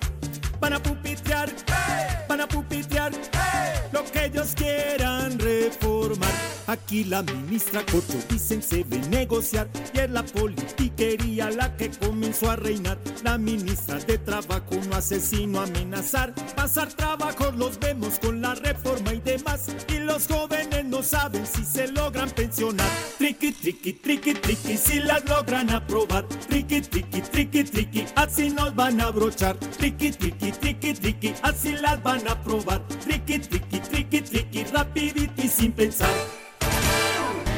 Aquí 6.67 7.06
la 7.06 7.23
ministra 7.23 7.82
Corcho 7.86 8.17
dicen 8.30 8.62
se 8.62 8.84
ve 8.84 8.97
negociar 9.08 9.69
y 9.93 9.99
es 9.99 10.10
la 10.10 10.21
politiquería 10.21 11.49
la 11.49 11.73
que 11.77 11.89
comenzó 11.89 12.51
a 12.51 12.58
reinar. 12.58 12.97
La 13.23 13.38
ministra 13.38 13.99
de 13.99 14.17
Trabajo 14.17 14.75
no 14.89 14.97
hace 14.97 15.21
sino 15.21 15.62
amenazar. 15.62 16.34
Pasar 16.58 16.89
trabajos 16.89 17.56
los 17.56 17.80
vemos 17.80 18.19
con 18.19 18.41
la 18.41 18.53
reforma 18.56 19.13
y 19.13 19.21
demás. 19.21 19.67
Y 19.88 19.99
los 19.99 20.27
jóvenes 20.27 20.84
no 20.84 21.03
saben 21.03 21.45
si 21.47 21.63
se 21.63 21.88
logran 21.88 22.30
pensionar. 22.32 22.89
Triqui, 23.17 23.53
triqui, 23.53 23.93
triqui, 23.93 24.34
triqui, 24.34 24.77
si 24.77 24.99
las 24.99 25.23
logran 25.23 25.69
aprobar. 25.69 26.27
Triqui, 26.49 26.82
triqui, 26.82 27.21
triqui, 27.21 27.63
triqui, 27.63 28.06
así 28.15 28.49
nos 28.49 28.75
van 28.75 28.99
a 28.99 29.10
brochar. 29.12 29.56
Triqui, 29.58 30.12
triqui, 30.12 30.51
triqui, 30.51 30.93
triqui, 30.93 31.34
así 31.43 31.77
las 31.77 32.03
van 32.03 32.27
a 32.27 32.34
aprobar. 32.34 32.86
Triqui, 33.06 33.39
triqui, 33.39 33.80
triqui, 33.80 34.21
triqui, 34.21 34.63
rapidito 34.65 35.43
sin 35.47 35.71
pensar. 35.71 36.46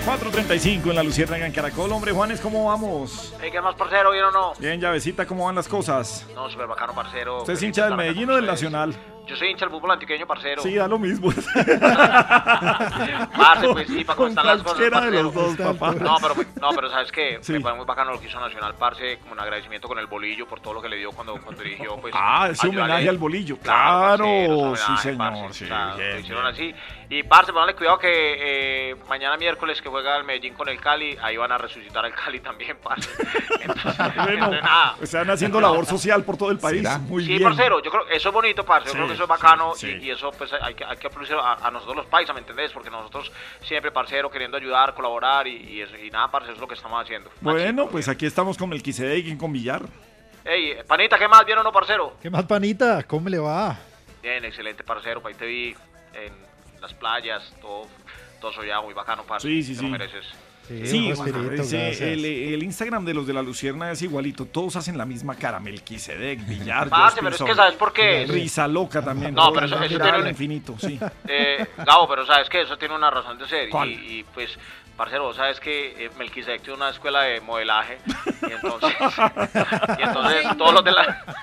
4.35 0.05 0.89
en 0.89 0.95
la 0.95 1.03
Luciérnaga 1.03 1.45
en 1.45 1.51
Caracol. 1.51 1.91
Hombre, 1.91 2.11
Juanes, 2.11 2.41
¿cómo 2.41 2.65
vamos? 2.65 3.33
Hey, 3.39 3.49
¿Qué 3.51 3.61
más, 3.61 3.75
parcero? 3.75 4.11
¿Bien 4.11 4.23
o 4.25 4.31
no? 4.31 4.53
Bien, 4.57 4.79
llavecita, 4.81 5.27
¿cómo 5.27 5.45
van 5.45 5.55
las 5.55 5.67
cosas? 5.67 6.25
No, 6.33 6.49
súper 6.49 6.65
bacano, 6.65 6.95
parcero. 6.95 7.39
¿Usted 7.39 7.53
es 7.53 7.61
hincha 7.61 7.85
del 7.85 7.95
Medellín 7.95 8.29
o 8.31 8.35
del 8.35 8.47
Nacional? 8.47 8.95
Yo 9.27 9.35
soy 9.35 9.49
hincha 9.49 9.65
del 9.65 9.69
fútbol 9.69 9.91
antioqueño, 9.91 10.25
parcero. 10.25 10.63
Sí, 10.63 10.73
da 10.73 10.87
lo 10.87 10.97
mismo. 10.97 11.31
Parce, 13.37 13.69
pues 13.71 13.87
sí, 13.87 14.03
para 14.03 14.17
cómo 14.17 14.29
están 14.29 14.47
las 14.47 14.63
cosas, 14.63 14.79
de 14.79 15.21
los 15.21 15.31
dos, 15.31 15.55
papá. 15.55 15.93
No, 15.93 16.17
pero, 16.19 16.33
no, 16.59 16.69
pero 16.73 16.89
¿sabes 16.89 17.11
qué? 17.11 17.37
Sí. 17.41 17.53
Me 17.53 17.61
parece 17.61 17.77
muy 17.77 17.85
bacano 17.85 18.11
lo 18.11 18.19
que 18.19 18.25
hizo 18.25 18.39
Nacional, 18.39 18.73
parce, 18.79 19.19
como 19.19 19.33
un 19.33 19.39
agradecimiento 19.39 19.87
con 19.87 19.99
el 19.99 20.07
bolillo 20.07 20.47
por 20.47 20.59
todo 20.59 20.73
lo 20.73 20.81
que 20.81 20.89
le 20.89 20.95
dio 20.97 21.11
cuando, 21.11 21.39
cuando 21.39 21.61
dirigió, 21.61 21.97
pues. 21.97 22.15
Ah, 22.17 22.47
ese 22.51 22.69
homenaje 22.69 23.07
al 23.07 23.19
bolillo. 23.19 23.59
Claro, 23.59 24.75
sí, 24.75 24.97
señor. 24.97 24.97
Sí, 25.03 25.17
parce, 25.17 25.65
o 25.65 25.67
sea, 25.67 25.95
bien, 25.95 26.11
lo 26.13 26.19
hicieron 26.19 26.45
así. 26.47 26.73
Y, 27.11 27.23
parce, 27.23 27.51
ponle 27.51 27.73
cuidado 27.73 27.97
que 27.97 28.91
eh, 28.91 28.95
mañana 29.07 29.35
miércoles 29.35 29.81
que 29.81 29.89
juega 29.89 30.15
el 30.17 30.23
Medellín 30.25 30.53
con 30.53 30.69
el 30.69 30.79
Cali, 30.79 31.17
ahí 31.23 31.37
van 31.37 31.51
a 31.51 31.57
resucitar 31.57 32.05
al 32.05 32.13
Cali 32.13 32.39
también, 32.39 32.77
parce. 32.83 33.09
Entonces, 33.61 33.97
Bueno, 34.15 34.31
entonces, 34.33 34.61
nada. 34.61 34.95
están 35.01 35.29
haciendo 35.31 35.59
labor 35.59 35.87
social 35.87 36.23
por 36.23 36.37
todo 36.37 36.51
el 36.51 36.59
país. 36.59 36.87
Muy 37.07 37.23
sí, 37.25 37.29
bien. 37.31 37.43
parcero, 37.43 37.81
yo 37.81 37.89
creo 37.89 38.05
que 38.05 38.15
eso 38.15 38.29
es 38.29 38.33
bonito, 38.35 38.63
parce, 38.63 38.85
yo 38.85 38.91
Sí, 38.91 38.95
creo 38.97 39.07
que 39.07 39.13
eso 39.15 39.23
es 39.23 39.29
bacano 39.29 39.73
sí, 39.73 39.87
y- 39.87 39.99
sí. 40.01 40.05
Y, 40.05 40.11
eso 40.11 40.29
pues 40.37 40.53
hay 40.53 40.75
que, 40.75 40.85
hay 40.85 40.97
que 40.97 41.07
aplaudirlo 41.07 41.41
a, 41.43 41.53
a 41.55 41.71
nosotros 41.71 41.95
los 41.97 42.05
paisas, 42.05 42.35
¿me 42.35 42.41
entendés? 42.41 42.71
Porque 42.71 42.91
nosotros 42.91 43.31
siempre, 43.63 43.91
parcero, 43.91 44.29
queriendo 44.29 44.57
ayudar, 44.57 44.93
colaborar 44.93 45.47
y, 45.47 45.55
y, 45.55 45.81
eso- 45.81 45.97
y 45.97 46.11
nada, 46.11 46.29
parce, 46.29 46.45
eso 46.49 46.53
es 46.57 46.61
lo 46.61 46.67
que 46.67 46.75
estamos 46.75 47.01
haciendo. 47.01 47.31
Bueno, 47.41 47.87
pues 47.87 48.07
aquí 48.07 48.27
estamos 48.27 48.55
con 48.55 48.69
Melquisedec 48.69 49.25
y 49.25 49.35
con 49.35 49.51
Villar. 49.51 49.81
Ey, 50.45 50.77
panita, 50.87 51.17
¿qué 51.17 51.27
más? 51.27 51.43
¿Bien 51.43 51.57
o 51.57 51.63
no, 51.63 51.71
parcero? 51.71 52.17
¿Qué 52.21 52.29
más, 52.29 52.43
panita? 52.45 53.01
¿Cómo 53.01 53.29
le 53.29 53.39
va? 53.39 53.79
Bien, 54.21 54.45
excelente, 54.45 54.83
parcero. 54.83 55.23
Ahí 55.25 55.33
te 55.33 55.47
vi 55.47 55.75
en 56.13 56.48
las 56.81 56.93
playas, 56.93 57.53
todo, 57.61 57.87
todo 58.41 58.51
soñado, 58.53 58.83
muy 58.83 58.93
bacano, 58.93 59.23
parce. 59.23 59.47
Sí, 59.47 59.63
sí, 59.63 59.73
Te 59.73 59.79
sí. 59.79 59.83
lo 59.85 59.89
mereces. 59.91 60.25
Sí, 60.69 61.09
ese- 61.09 61.31
gracias. 61.31 61.99
el, 62.01 62.23
el 62.23 62.61
Instagram 62.61 63.03
de 63.03 63.15
los 63.15 63.25
de 63.25 63.33
la 63.33 63.41
Lucierna 63.41 63.89
es 63.91 64.03
igualito. 64.03 64.45
Todos 64.45 64.75
hacen 64.75 64.99
la 64.99 65.05
misma 65.05 65.33
cara. 65.35 65.59
Melquisedec, 65.59 66.45
Villar, 66.47 66.89
Parce, 66.89 67.21
pero 67.23 67.35
es 67.35 67.41
que. 67.41 67.55
¿sabes 67.55 67.73
por 67.75 67.91
qué? 67.91 68.27
Risa 68.29 68.67
loca 68.67 69.01
también. 69.03 69.33
No, 69.33 69.51
pero 69.51 69.65
eso- 69.65 69.81
eso 69.81 69.99
tiene 69.99 70.19
un- 70.19 70.27
infinito, 70.27 70.75
sí. 70.77 70.99
Eh, 71.27 71.65
Gabo, 71.77 72.07
pero 72.07 72.23
sabes 72.27 72.47
que 72.49 72.61
eso 72.61 72.77
tiene 72.77 72.93
una 72.95 73.09
razón 73.09 73.39
de 73.39 73.47
ser. 73.47 73.67
¿Cuál? 73.69 73.89
Y, 73.89 74.19
y, 74.19 74.23
pues, 74.31 74.51
parcero, 74.99 75.23
vos 75.23 75.35
sabes 75.37 75.61
que 75.61 76.05
eh, 76.05 76.09
Melquisedec 76.17 76.61
tiene 76.61 76.75
una 76.75 76.89
escuela 76.89 77.21
de 77.21 77.39
modelaje. 77.39 77.99
Y 78.47 78.51
entonces, 78.51 78.93
y 79.97 80.01
entonces 80.01 80.57
todos 80.57 80.73
los 80.73 80.83
de 80.83 80.91
la. 80.91 81.23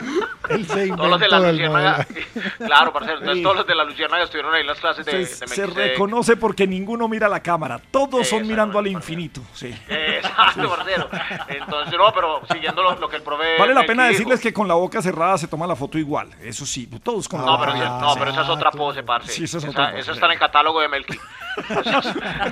Todos 0.46 1.10
los 1.10 1.18
de 1.20 1.28
la 1.28 1.40
Luciérnaga. 1.40 2.06
Claro, 2.58 2.92
parcero. 2.92 3.18
Entonces 3.18 3.38
Sí. 3.38 3.42
todos 3.42 3.56
los 3.56 3.66
de 3.66 3.74
la 3.74 3.82
Luciérnaga 3.84 4.22
estuvieron 4.24 4.54
ahí 4.54 4.60
en 4.60 4.66
las 4.68 4.78
clases 4.78 5.04
de, 5.04 5.26
Se, 5.26 5.44
de 5.44 5.48
se 5.48 5.66
reconoce 5.66 6.36
porque 6.36 6.66
ninguno 6.68 7.08
mira 7.08 7.28
la 7.28 7.40
cámara. 7.40 7.80
Todos 7.90 8.28
son 8.28 8.46
mirando 8.46 8.78
al 8.78 8.86
infinito. 8.86 9.40
Sí. 9.54 9.74
Exacto, 9.88 10.68
parcero. 10.68 11.08
Entonces, 11.48 11.94
no, 11.98 12.12
pero 12.14 12.42
siguiendo 12.52 12.82
lo, 12.82 12.94
lo 12.96 13.08
que 13.08 13.16
el 13.16 13.22
profe. 13.22 13.56
Vale 13.58 13.74
la 13.74 13.84
pena 13.84 14.04
dijo. 14.04 14.12
decirles 14.18 14.40
que 14.40 14.52
con 14.52 14.68
la 14.68 14.74
boca 14.74 15.02
cerrada 15.02 15.36
se 15.38 15.48
toma 15.48 15.66
la 15.66 15.74
foto 15.74 15.98
igual. 15.98 16.30
Eso 16.42 16.64
sí, 16.64 16.86
todos 17.02 17.28
con 17.28 17.40
la 17.40 17.46
No, 17.46 17.52
boca 17.52 17.64
pero, 17.64 17.72
abierta, 17.72 18.00
no, 18.00 18.14
pero 18.14 18.30
esa 18.30 18.42
es 18.42 18.48
otra 18.48 18.70
pose, 18.70 19.02
parce. 19.02 19.32
Sí, 19.32 19.44
esa 19.44 19.58
es 19.58 19.64
esa, 19.64 19.70
otra 19.70 19.86
pose. 19.90 20.00
esa 20.00 20.12
está 20.12 20.26
en 20.26 20.32
el 20.32 20.38
catálogo 20.38 20.80
de 20.80 20.88
Melqui. 20.88 21.18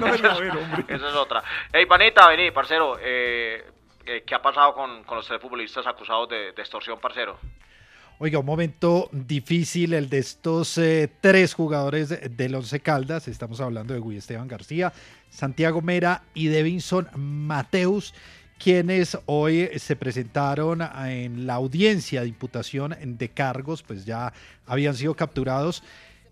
No 0.00 0.06
me 0.06 0.18
la 0.18 0.34
veo, 0.34 0.52
hombre. 0.58 0.84
Esa 0.94 1.08
es 1.08 1.14
otra. 1.14 1.42
Ey, 1.72 1.86
panita, 1.86 2.28
vení, 2.28 2.50
parcero. 2.50 2.96
Eh, 3.00 3.64
eh, 4.06 4.22
¿Qué 4.26 4.34
ha 4.34 4.42
pasado 4.42 4.74
con, 4.74 5.04
los 5.08 5.26
tres 5.26 5.40
futbolistas 5.40 5.86
acusados 5.86 6.28
de, 6.28 6.50
extorsión, 6.50 6.98
parcero? 7.00 7.38
Oiga, 8.18 8.38
un 8.38 8.46
momento 8.46 9.08
difícil 9.12 9.92
el 9.92 10.08
de 10.08 10.18
estos 10.18 10.78
eh, 10.78 11.10
tres 11.20 11.54
jugadores 11.54 12.10
de- 12.10 12.28
del 12.28 12.54
Once 12.54 12.78
Caldas. 12.80 13.26
Estamos 13.28 13.60
hablando 13.60 13.92
de 13.92 14.00
Guy 14.00 14.18
Esteban 14.18 14.46
García, 14.46 14.92
Santiago 15.30 15.82
Mera 15.82 16.22
y 16.32 16.46
Devinson 16.46 17.08
Mateus, 17.16 18.14
quienes 18.58 19.18
hoy 19.26 19.68
se 19.78 19.96
presentaron 19.96 20.80
en 21.06 21.46
la 21.46 21.54
audiencia 21.54 22.20
de 22.20 22.28
imputación 22.28 22.94
de 23.00 23.28
cargos, 23.30 23.82
pues 23.82 24.04
ya 24.04 24.32
habían 24.66 24.94
sido 24.94 25.14
capturados. 25.14 25.82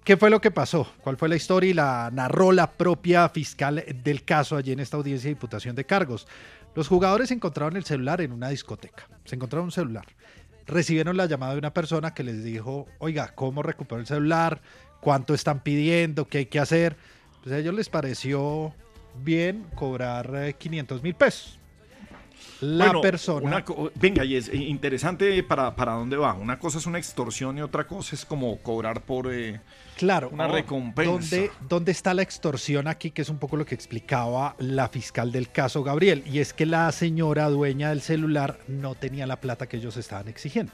¿Qué 0.05 0.17
fue 0.17 0.31
lo 0.31 0.41
que 0.41 0.51
pasó? 0.51 0.93
¿Cuál 1.03 1.17
fue 1.17 1.29
la 1.29 1.37
historia? 1.37 1.71
Y 1.71 1.75
la 1.75 2.11
narró 2.13 2.51
la 2.53 2.73
propia 2.73 3.29
fiscal 3.29 3.85
del 4.03 4.25
caso 4.25 4.57
allí 4.57 4.73
en 4.73 4.81
esta 4.81 4.97
audiencia 4.97 5.29
de 5.29 5.33
imputación 5.33 5.77
de 5.77 5.85
cargos. 5.85 6.27
Los 6.75 6.89
jugadores 6.89 7.31
encontraron 7.31 7.77
el 7.77 7.85
celular 7.85 8.21
en 8.21 8.33
una 8.33 8.49
discoteca. 8.49 9.09
Se 9.25 9.37
encontraron 9.37 9.67
un 9.67 9.73
celular 9.73 10.07
recibieron 10.67 11.17
la 11.17 11.27
llamada 11.27 11.53
de 11.53 11.59
una 11.59 11.75
persona 11.75 12.15
que 12.15 12.23
les 12.23 12.45
dijo, 12.45 12.87
oiga, 12.99 13.35
¿cómo 13.35 13.63
recupero 13.63 14.01
el 14.01 14.07
celular? 14.07 14.61
¿Cuánto 15.01 15.35
están 15.35 15.61
pidiendo? 15.61 16.29
¿Qué 16.29 16.39
hay 16.39 16.47
que 16.47 16.61
hacer? 16.61 16.97
Pues 17.43 17.55
a 17.55 17.59
ellos 17.59 17.75
les 17.75 17.89
pareció 17.89 18.75
bien 19.23 19.67
cobrar 19.75 20.31
eh, 20.35 20.55
500 20.55 21.03
mil 21.03 21.15
pesos. 21.15 21.59
La 22.63 22.87
Bueno, 22.87 23.01
persona... 23.01 23.45
una 23.45 23.91
venga, 23.97 24.25
y 24.25 24.37
es 24.37 24.49
eh, 24.49 24.57
interesante 24.57 25.43
para, 25.43 25.75
para 25.75 25.93
dónde 25.93 26.17
va. 26.17 26.33
Una 26.35 26.59
cosa 26.61 26.79
es 26.79 26.87
una 26.87 26.99
extorsión 26.99 27.59
y 27.59 27.61
otra 27.61 27.89
cosa 27.89 28.15
es 28.15 28.25
como 28.25 28.57
cobrar 28.59 29.03
por 29.03 29.33
eh, 29.33 29.61
Claro, 29.97 30.31
una 30.33 30.47
recompensa. 30.47 31.11
¿dónde, 31.11 31.51
¿Dónde 31.69 31.93
está 31.93 32.15
la 32.15 32.23
extorsión 32.23 32.87
aquí? 32.87 33.11
Que 33.11 33.23
es 33.23 33.29
un 33.29 33.39
poco 33.39 33.57
lo 33.57 33.67
que 33.67 33.75
explicaba 33.75 34.55
la 34.59 34.89
fiscal 34.89 35.33
del 35.33 35.51
caso 35.51 35.83
Gabriel. 35.83 36.23
Y 36.25 36.39
es 36.39 36.53
que 36.53 36.65
la 36.65 36.91
señora 36.93 37.49
dueña 37.49 37.91
del 37.91 38.01
celular 38.01 38.59
no 38.69 38.95
tenía 38.95 39.27
la 39.27 39.41
plata 39.41 39.67
que 39.69 39.79
ellos 39.79 39.97
estaban 39.97 40.29
exigiendo. 40.29 40.73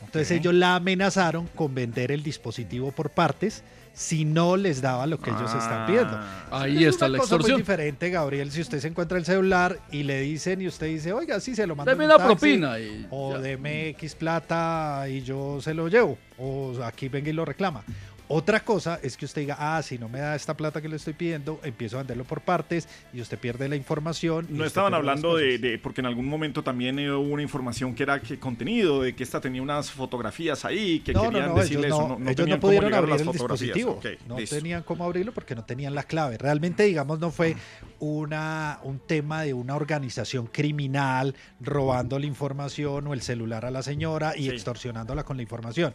Entonces 0.00 0.30
ellos 0.32 0.54
la 0.54 0.76
amenazaron 0.76 1.46
con 1.54 1.74
vender 1.74 2.12
el 2.12 2.22
dispositivo 2.22 2.92
por 2.92 3.10
partes 3.10 3.62
si 3.98 4.24
no 4.24 4.56
les 4.56 4.80
daba 4.80 5.06
lo 5.08 5.18
que 5.18 5.30
ellos 5.30 5.52
están 5.52 5.84
pidiendo. 5.86 6.12
Ah. 6.16 6.60
Ahí 6.62 6.84
Es 6.84 6.90
está 6.90 7.06
una 7.06 7.14
la 7.14 7.18
cosa 7.18 7.34
muy 7.34 7.40
extorsión. 7.40 7.58
diferente, 7.58 8.10
Gabriel, 8.10 8.52
si 8.52 8.60
usted 8.60 8.78
se 8.78 8.86
encuentra 8.86 9.18
el 9.18 9.24
celular 9.24 9.76
y 9.90 10.04
le 10.04 10.20
dicen 10.20 10.62
y 10.62 10.68
usted 10.68 10.86
dice, 10.86 11.12
oiga, 11.12 11.40
sí, 11.40 11.56
se 11.56 11.66
lo 11.66 11.74
mando 11.74 11.90
Deme 11.90 12.04
en 12.04 12.10
un 12.12 12.16
la 12.16 12.24
taxi, 12.24 12.34
propina 12.36 12.78
y 12.78 13.06
o 13.10 13.32
ya. 13.32 13.38
deme 13.40 13.88
X 13.88 14.14
plata 14.14 15.06
y 15.08 15.22
yo 15.22 15.60
se 15.60 15.74
lo 15.74 15.88
llevo, 15.88 16.16
o 16.38 16.74
aquí 16.84 17.08
venga 17.08 17.30
y 17.30 17.32
lo 17.32 17.44
reclama. 17.44 17.82
Otra 18.30 18.60
cosa 18.60 19.00
es 19.02 19.16
que 19.16 19.24
usted 19.24 19.40
diga, 19.40 19.56
ah, 19.58 19.82
si 19.82 19.98
no 19.98 20.08
me 20.08 20.18
da 20.20 20.34
esta 20.36 20.54
plata 20.54 20.82
que 20.82 20.88
le 20.88 20.96
estoy 20.96 21.14
pidiendo, 21.14 21.58
empiezo 21.64 21.96
a 21.96 22.00
venderlo 22.00 22.24
por 22.24 22.42
partes 22.42 22.86
y 23.12 23.22
usted 23.22 23.38
pierde 23.38 23.68
la 23.70 23.76
información. 23.76 24.46
No 24.50 24.66
estaban 24.66 24.92
hablando 24.92 25.34
de, 25.36 25.56
de- 25.56 25.78
porque 25.78 26.02
en 26.02 26.06
algún 26.06 26.26
momento 26.26 26.62
también 26.62 26.98
eh, 26.98 27.10
hubo 27.10 27.22
una 27.32 27.42
información 27.42 27.94
que 27.94 28.02
era 28.02 28.20
que 28.20 28.38
contenido, 28.38 29.00
de 29.02 29.14
que 29.14 29.22
esta 29.22 29.40
tenía 29.40 29.62
unas 29.62 29.90
fotografías 29.90 30.64
ahí, 30.66 31.00
que 31.00 31.14
No, 31.14 31.24
no, 31.24 31.30
querían 31.30 31.46
no, 31.48 31.52
ellos 31.54 31.62
decirle 31.64 31.88
no, 31.88 31.94
eso, 31.96 32.08
no, 32.08 32.18
no 32.18 32.24
ellos 32.26 32.36
tenían 32.36 32.56
no 32.58 32.60
cómo 32.60 32.68
pudieron 32.68 32.94
abrir 32.94 33.12
las 33.14 33.20
el 33.22 33.32
dispositivo. 33.32 34.00
No 34.28 34.38
listo. 34.38 34.56
tenían 34.56 34.82
cómo 34.82 35.04
abrirlo 35.04 35.32
porque 35.32 35.54
no 35.54 35.64
tenían 35.64 35.94
la 35.94 36.02
clave. 36.02 36.36
Realmente, 36.36 36.82
digamos, 36.82 37.18
no 37.20 37.30
fue 37.30 37.56
una, 37.98 38.78
un 38.82 38.98
tema 38.98 39.42
de 39.42 39.54
una 39.54 39.74
organización 39.74 40.46
criminal 40.48 41.34
robando 41.60 42.18
la 42.18 42.26
información 42.26 43.06
o 43.06 43.14
el 43.14 43.22
celular 43.22 43.64
a 43.64 43.70
la 43.70 43.82
señora 43.82 44.36
y 44.36 44.44
Sí. 44.44 44.50
extorsionándola 44.50 45.24
con 45.24 45.36
la 45.36 45.42
información. 45.42 45.94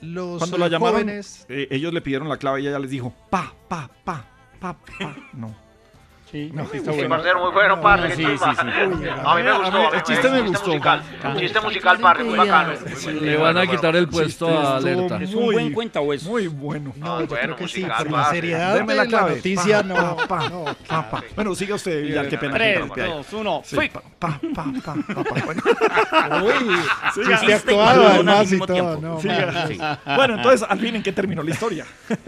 Los 0.00 0.38
Cuando 0.38 0.58
la 0.58 0.68
llamaron, 0.68 1.00
jóvenes 1.00 1.46
eh, 1.48 1.68
ellos 1.70 1.92
le 1.92 2.00
pidieron 2.00 2.28
la 2.28 2.38
clave 2.38 2.62
y 2.62 2.66
ella 2.68 2.78
les 2.78 2.90
dijo, 2.90 3.14
pa, 3.30 3.54
pa, 3.68 3.90
pa, 4.04 4.24
pa, 4.58 4.76
pa. 4.78 5.16
No. 5.32 5.54
Sí, 6.30 6.50
No, 6.54 6.62
sí, 6.64 6.70
sí, 6.72 6.76
está 6.78 6.92
Sí, 6.92 6.98
bueno. 6.98 7.16
parcero, 7.16 7.40
muy 7.42 7.52
bueno, 7.52 7.80
parce. 7.80 8.08
qué 8.08 8.14
sí, 8.14 8.22
chimba. 8.22 8.54
sí, 8.54 8.60
sí. 9.02 9.08
A 9.24 9.34
mí 9.34 9.42
me 9.42 9.58
gustó. 9.58 9.92
el 9.94 10.02
chiste 10.04 10.30
me 10.30 10.40
gustó. 10.42 10.66
musical. 10.68 11.02
Un 11.24 11.36
chiste 11.38 11.60
musical, 11.60 11.98
parce, 12.00 12.24
muy 12.24 12.38
bacano. 12.38 12.72
Le 13.20 13.36
van 13.36 13.58
a 13.58 13.66
quitar 13.66 13.96
el 13.96 14.08
puesto 14.08 14.48
a 14.48 14.76
Alerta. 14.76 15.16
¿Es 15.22 15.34
un 15.34 15.44
buen 15.46 15.72
cuenta 15.72 16.00
o 16.00 16.12
es? 16.12 16.22
Muy 16.24 16.46
bueno. 16.48 16.92
No, 16.96 17.20
yo 17.22 17.26
creo 17.26 17.56
que 17.56 17.68
sí, 17.68 17.82
por 17.84 18.10
la 18.10 18.30
seriedad 18.30 18.74
Deme 18.74 18.92
de 18.92 18.98
la 18.98 19.06
clave. 19.06 19.36
noticia, 19.36 19.82
no. 19.82 20.16
Bueno, 21.34 21.54
siga 21.54 21.74
usted, 21.74 22.02
Villar, 22.02 22.28
qué 22.28 22.38
pena. 22.38 22.52
que 22.52 22.58
Tres, 22.58 22.70
interrumpí 22.80 23.00
ahí. 23.00 23.10
dos, 23.10 23.32
uno, 23.32 23.62
Sí, 23.64 23.76
fui. 23.76 23.88
pa, 23.88 24.02
pa, 24.18 24.40
pa, 24.54 24.94
Uy, 26.42 27.24
chiste 27.24 27.54
actuado 27.54 28.06
además 28.08 28.52
y 28.52 28.58
todo. 28.58 28.96
Bueno, 30.16 30.34
entonces, 30.36 30.66
al 30.68 30.78
fin, 30.78 30.96
¿en 30.96 31.02
qué 31.02 31.12
terminó 31.12 31.42
la 31.42 31.50
historia? 31.50 31.84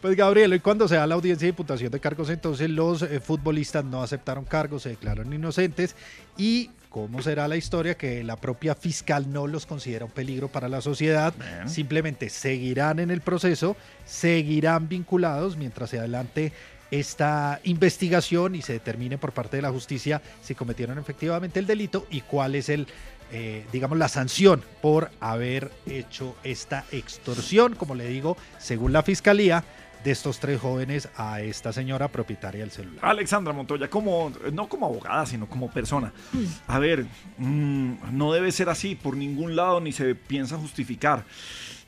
Pues 0.00 0.14
Gabriel, 0.16 0.52
hoy 0.52 0.60
cuando 0.60 0.86
se 0.86 0.94
da 0.94 1.06
la 1.06 1.14
audiencia 1.16 1.44
de 1.46 1.50
imputación 1.50 1.90
de 1.90 1.98
cargos, 1.98 2.30
entonces 2.30 2.70
los 2.70 3.02
eh, 3.02 3.20
futbolistas 3.48 3.82
no 3.82 4.02
aceptaron 4.02 4.44
cargos, 4.44 4.82
se 4.82 4.90
declararon 4.90 5.32
inocentes 5.32 5.96
y 6.36 6.70
cómo 6.90 7.22
será 7.22 7.48
la 7.48 7.56
historia 7.56 7.96
que 7.96 8.22
la 8.22 8.36
propia 8.36 8.74
fiscal 8.74 9.32
no 9.32 9.46
los 9.46 9.64
considera 9.64 10.04
un 10.04 10.10
peligro 10.10 10.48
para 10.48 10.68
la 10.68 10.82
sociedad, 10.82 11.32
Bien. 11.34 11.66
simplemente 11.66 12.28
seguirán 12.28 12.98
en 12.98 13.10
el 13.10 13.22
proceso, 13.22 13.74
seguirán 14.04 14.86
vinculados 14.90 15.56
mientras 15.56 15.88
se 15.88 15.98
adelante 15.98 16.52
esta 16.90 17.60
investigación 17.64 18.54
y 18.54 18.60
se 18.60 18.74
determine 18.74 19.16
por 19.16 19.32
parte 19.32 19.56
de 19.56 19.62
la 19.62 19.70
justicia 19.70 20.20
si 20.42 20.54
cometieron 20.54 20.98
efectivamente 20.98 21.58
el 21.58 21.66
delito 21.66 22.06
y 22.10 22.20
cuál 22.20 22.54
es 22.54 22.68
el 22.68 22.86
eh, 23.30 23.66
digamos, 23.72 23.98
la 23.98 24.08
sanción 24.08 24.62
por 24.80 25.10
haber 25.20 25.70
hecho 25.84 26.34
esta 26.44 26.86
extorsión, 26.92 27.74
como 27.74 27.94
le 27.94 28.08
digo, 28.08 28.38
según 28.58 28.94
la 28.94 29.02
fiscalía, 29.02 29.64
de 30.04 30.10
estos 30.10 30.38
tres 30.38 30.60
jóvenes 30.60 31.08
a 31.16 31.40
esta 31.40 31.72
señora 31.72 32.08
propietaria 32.08 32.60
del 32.60 32.70
celular. 32.70 33.04
Alexandra 33.04 33.52
Montoya, 33.52 33.88
como, 33.88 34.32
no 34.52 34.68
como 34.68 34.86
abogada, 34.86 35.26
sino 35.26 35.48
como 35.48 35.70
persona. 35.70 36.12
A 36.66 36.78
ver, 36.78 37.06
mm, 37.38 37.92
no 38.12 38.32
debe 38.32 38.52
ser 38.52 38.68
así 38.68 38.94
por 38.94 39.16
ningún 39.16 39.56
lado, 39.56 39.80
ni 39.80 39.92
se 39.92 40.14
piensa 40.14 40.56
justificar. 40.56 41.24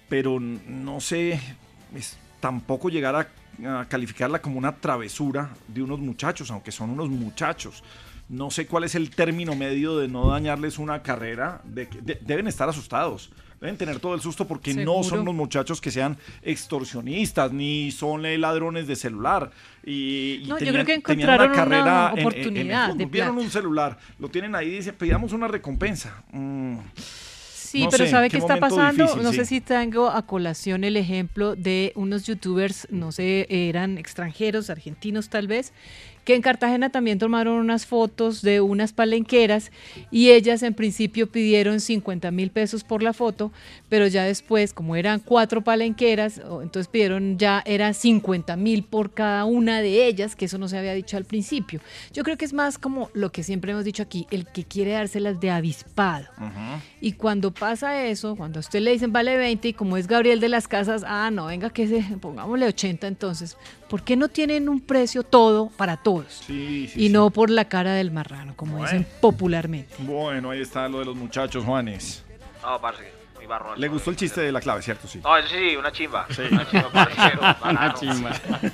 Pero 0.08 0.40
no 0.40 1.00
sé, 1.00 1.40
tampoco 2.40 2.88
llegar 2.88 3.14
a, 3.14 3.28
calificarla 3.88 4.40
como 4.40 4.58
una 4.58 4.76
travesura 4.76 5.50
de 5.68 5.82
unos 5.82 6.00
muchachos, 6.00 6.50
aunque 6.50 6.72
son 6.72 6.90
unos 6.90 7.10
muchachos. 7.10 7.84
No 8.28 8.50
sé 8.50 8.66
cuál 8.66 8.84
es 8.84 8.94
el 8.94 9.10
término 9.10 9.54
medio 9.54 9.98
de 9.98 10.08
no 10.08 10.28
dañarles 10.30 10.78
una 10.78 11.02
carrera. 11.02 11.62
deben 11.64 12.46
estar 12.46 12.68
asustados. 12.68 13.30
Deben 13.60 13.76
tener 13.76 14.00
todo 14.00 14.14
el 14.14 14.20
susto 14.22 14.46
porque 14.46 14.72
no 14.72 15.02
son 15.02 15.20
unos 15.20 15.34
muchachos 15.34 15.80
que 15.82 15.90
sean 15.90 16.16
extorsionistas 16.42 17.52
ni 17.52 17.90
son 17.90 18.24
eh, 18.24 18.38
ladrones 18.38 18.86
de 18.86 18.96
celular. 18.96 19.50
Y, 19.84 20.40
y 20.42 20.46
No, 20.48 20.58
yo 20.58 20.64
tenían- 20.66 20.74
creo 20.84 20.86
que 20.86 21.02
tenían 21.02 21.30
encontraron 21.30 21.46
una 21.48 21.56
carrera 21.56 22.12
en- 22.16 22.56
en- 22.56 23.00
en. 23.00 23.10
Vieron 23.10 23.36
un 23.38 23.50
celular, 23.50 23.98
lo 24.18 24.28
tienen 24.28 24.54
ahí 24.54 24.68
y 24.68 24.76
dicen, 24.76 24.94
pedíamos 24.96 25.32
una 25.32 25.48
recompensa. 25.48 26.22
Mm, 26.32 26.78
Sí, 27.70 27.84
No 27.84 27.90
pero 27.90 28.04
sé, 28.04 28.10
¿sabe 28.10 28.26
qué 28.28 28.32
qué 28.32 28.38
está 28.38 28.56
pasando? 28.58 29.04
difícil, 29.04 29.22
no 29.22 29.30
sí. 29.30 29.36
sé 29.36 29.44
si 29.44 29.60
tengo 29.60 30.10
a 30.10 30.26
colación 30.26 30.82
el 30.82 30.96
ejemplo 30.96 31.54
de 31.54 31.92
unos 31.94 32.26
youtubers, 32.26 32.88
no 32.90 33.12
sé, 33.12 33.46
eran 33.48 33.96
extranjeros, 33.96 34.70
argentinos 34.70 35.28
tal 35.28 35.46
vez, 35.46 35.72
que 36.24 36.34
en 36.34 36.42
Cartagena 36.42 36.90
también 36.90 37.18
tomaron 37.18 37.54
unas 37.56 37.86
fotos 37.86 38.42
de 38.42 38.60
unas 38.60 38.92
palenqueras 38.92 39.70
y 40.10 40.30
ellas 40.30 40.62
en 40.62 40.74
principio 40.74 41.30
pidieron 41.30 41.80
50 41.80 42.30
mil 42.30 42.50
pesos 42.50 42.84
por 42.84 43.02
la 43.02 43.12
foto, 43.12 43.52
pero 43.88 44.06
ya 44.06 44.24
después, 44.24 44.72
como 44.72 44.96
eran 44.96 45.20
cuatro 45.20 45.62
palenqueras, 45.62 46.38
entonces 46.38 46.88
pidieron 46.88 47.38
ya 47.38 47.62
era 47.64 47.92
50 47.92 48.56
mil 48.56 48.84
por 48.84 49.12
cada 49.12 49.44
una 49.44 49.80
de 49.80 50.06
ellas, 50.06 50.36
que 50.36 50.44
eso 50.44 50.58
no 50.58 50.68
se 50.68 50.78
había 50.78 50.94
dicho 50.94 51.16
al 51.16 51.24
principio. 51.24 51.80
Yo 52.12 52.22
creo 52.22 52.36
que 52.36 52.44
es 52.44 52.52
más 52.52 52.78
como 52.78 53.10
lo 53.14 53.32
que 53.32 53.42
siempre 53.42 53.72
hemos 53.72 53.84
dicho 53.84 54.02
aquí, 54.02 54.26
el 54.30 54.46
que 54.46 54.64
quiere 54.64 54.92
dárselas 54.92 55.40
de 55.40 55.50
avispado. 55.50 56.26
Y 57.00 57.12
cuando 57.12 57.52
pasa 57.52 58.04
eso, 58.06 58.36
cuando 58.36 58.58
a 58.58 58.60
usted 58.60 58.80
le 58.80 58.92
dicen 58.92 59.12
vale 59.12 59.36
20 59.36 59.68
y 59.68 59.72
como 59.72 59.96
es 59.96 60.06
Gabriel 60.06 60.40
de 60.40 60.48
las 60.48 60.68
Casas, 60.68 61.04
ah, 61.06 61.30
no, 61.30 61.46
venga 61.46 61.70
que 61.70 61.86
se, 61.86 62.02
pongámosle 62.18 62.66
80 62.66 63.06
entonces, 63.06 63.56
¿por 63.88 64.02
qué 64.02 64.16
no 64.16 64.28
tienen 64.28 64.68
un 64.68 64.80
precio 64.80 65.22
todo 65.22 65.70
para 65.76 65.96
todos? 66.14 66.32
Sí, 66.46 66.88
sí, 66.88 67.00
y 67.04 67.06
sí. 67.06 67.12
no 67.12 67.30
por 67.30 67.50
la 67.50 67.66
cara 67.66 67.92
del 67.94 68.10
marrano, 68.10 68.54
como 68.56 68.72
Bueno. 68.78 68.86
dicen 68.86 69.06
popularmente. 69.20 69.94
Bueno, 69.98 70.50
ahí 70.50 70.60
está 70.60 70.88
lo 70.88 70.98
de 71.00 71.04
los 71.06 71.16
muchachos, 71.16 71.64
Juanes. 71.64 72.24
No, 72.62 72.80
parce, 72.80 73.10
muy 73.36 73.46
barro. 73.46 73.74
Le 73.76 73.88
gustó 73.88 74.10
el 74.10 74.16
chiste 74.16 74.40
de 74.42 74.52
la 74.52 74.60
clave, 74.60 74.82
¿cierto? 74.82 75.08
Sí. 75.08 75.20
No, 75.22 75.36
eso 75.36 75.48
sí, 75.48 75.76
una 75.76 75.90
chimba. 75.92 76.26
Una 76.50 76.66
chimba, 76.70 76.90
parcero, 76.92 77.40
bacano. 77.40 77.94
chimba. 77.94 78.30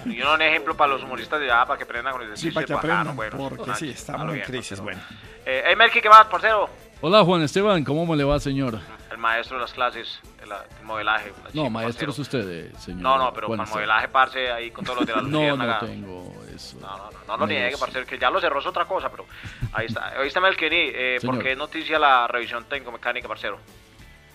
Y 0.07 0.20
un 0.22 0.42
ejemplo 0.42 0.77
para 0.77 0.92
los 0.94 1.03
humoristas 1.03 1.38
de 1.40 1.51
allá, 1.51 1.64
para 1.66 1.79
que 1.79 1.85
aprendan 1.85 2.12
con 2.12 2.22
el 2.22 2.37
Sí, 2.37 2.51
para 2.51 2.66
que 2.66 2.72
aprendan, 2.72 3.14
bueno, 3.16 3.37
porque 3.38 3.62
una- 3.62 3.75
sí, 3.77 3.90
estamos 3.90 4.35
en 4.35 4.40
crisis, 4.42 4.81
bueno. 4.81 5.01
Eh, 5.44 5.62
hey, 5.66 5.75
Melky, 5.77 6.01
¿qué 6.01 6.09
más, 6.09 6.27
parcero? 6.27 6.68
Hola 7.03 7.22
Juan 7.25 7.42
Esteban, 7.42 7.85
¿cómo 7.85 8.07
me 8.07 8.16
le 8.16 8.25
va, 8.25 8.40
señor? 8.40 8.81
El 9.12 9.18
maestro 9.18 9.59
de 9.59 9.62
las 9.62 9.72
clases, 9.72 10.18
el, 10.42 10.49
el 10.51 10.85
modelaje. 10.85 11.31
una 11.31 11.44
No, 11.44 11.51
chimba, 11.53 11.70
maestro 11.70 12.07
parcero. 12.07 12.12
es 12.12 12.18
usted, 12.18 12.49
eh, 12.51 12.72
señor. 12.79 13.03
No, 13.03 13.18
no, 13.18 13.33
pero 13.35 13.46
Juan 13.49 13.59
para 13.59 13.68
el 13.70 13.75
modelaje, 13.77 14.09
parce, 14.09 14.51
ahí 14.51 14.70
con 14.70 14.85
todos 14.85 15.01
los 15.01 15.07
de 15.07 15.12
la 15.14 15.22
No, 15.22 15.57
no 15.57 15.79
tengo 15.79 16.35
eso. 16.57 16.79
No, 16.81 16.97
no, 16.97 17.11
no, 17.11 17.19
no 17.29 17.37
lo 17.37 17.47
niegue, 17.47 17.77
parcero, 17.79 18.05
que 18.05 18.19
ya 18.19 18.31
lo 18.31 18.40
cerró 18.40 18.61
es 18.61 18.66
otra 18.66 18.85
cosa, 18.85 19.11
pero 19.11 19.27
ahí 19.73 19.87
está. 19.87 20.14
Oíste, 20.21 20.40
Melky, 20.40 20.66
eh, 20.71 21.19
¿por 21.25 21.42
qué 21.42 21.55
noticia 21.55 21.99
la 21.99 22.27
revisión 22.27 22.64
técnico-mecánica, 22.64 23.29
parcero? 23.29 23.59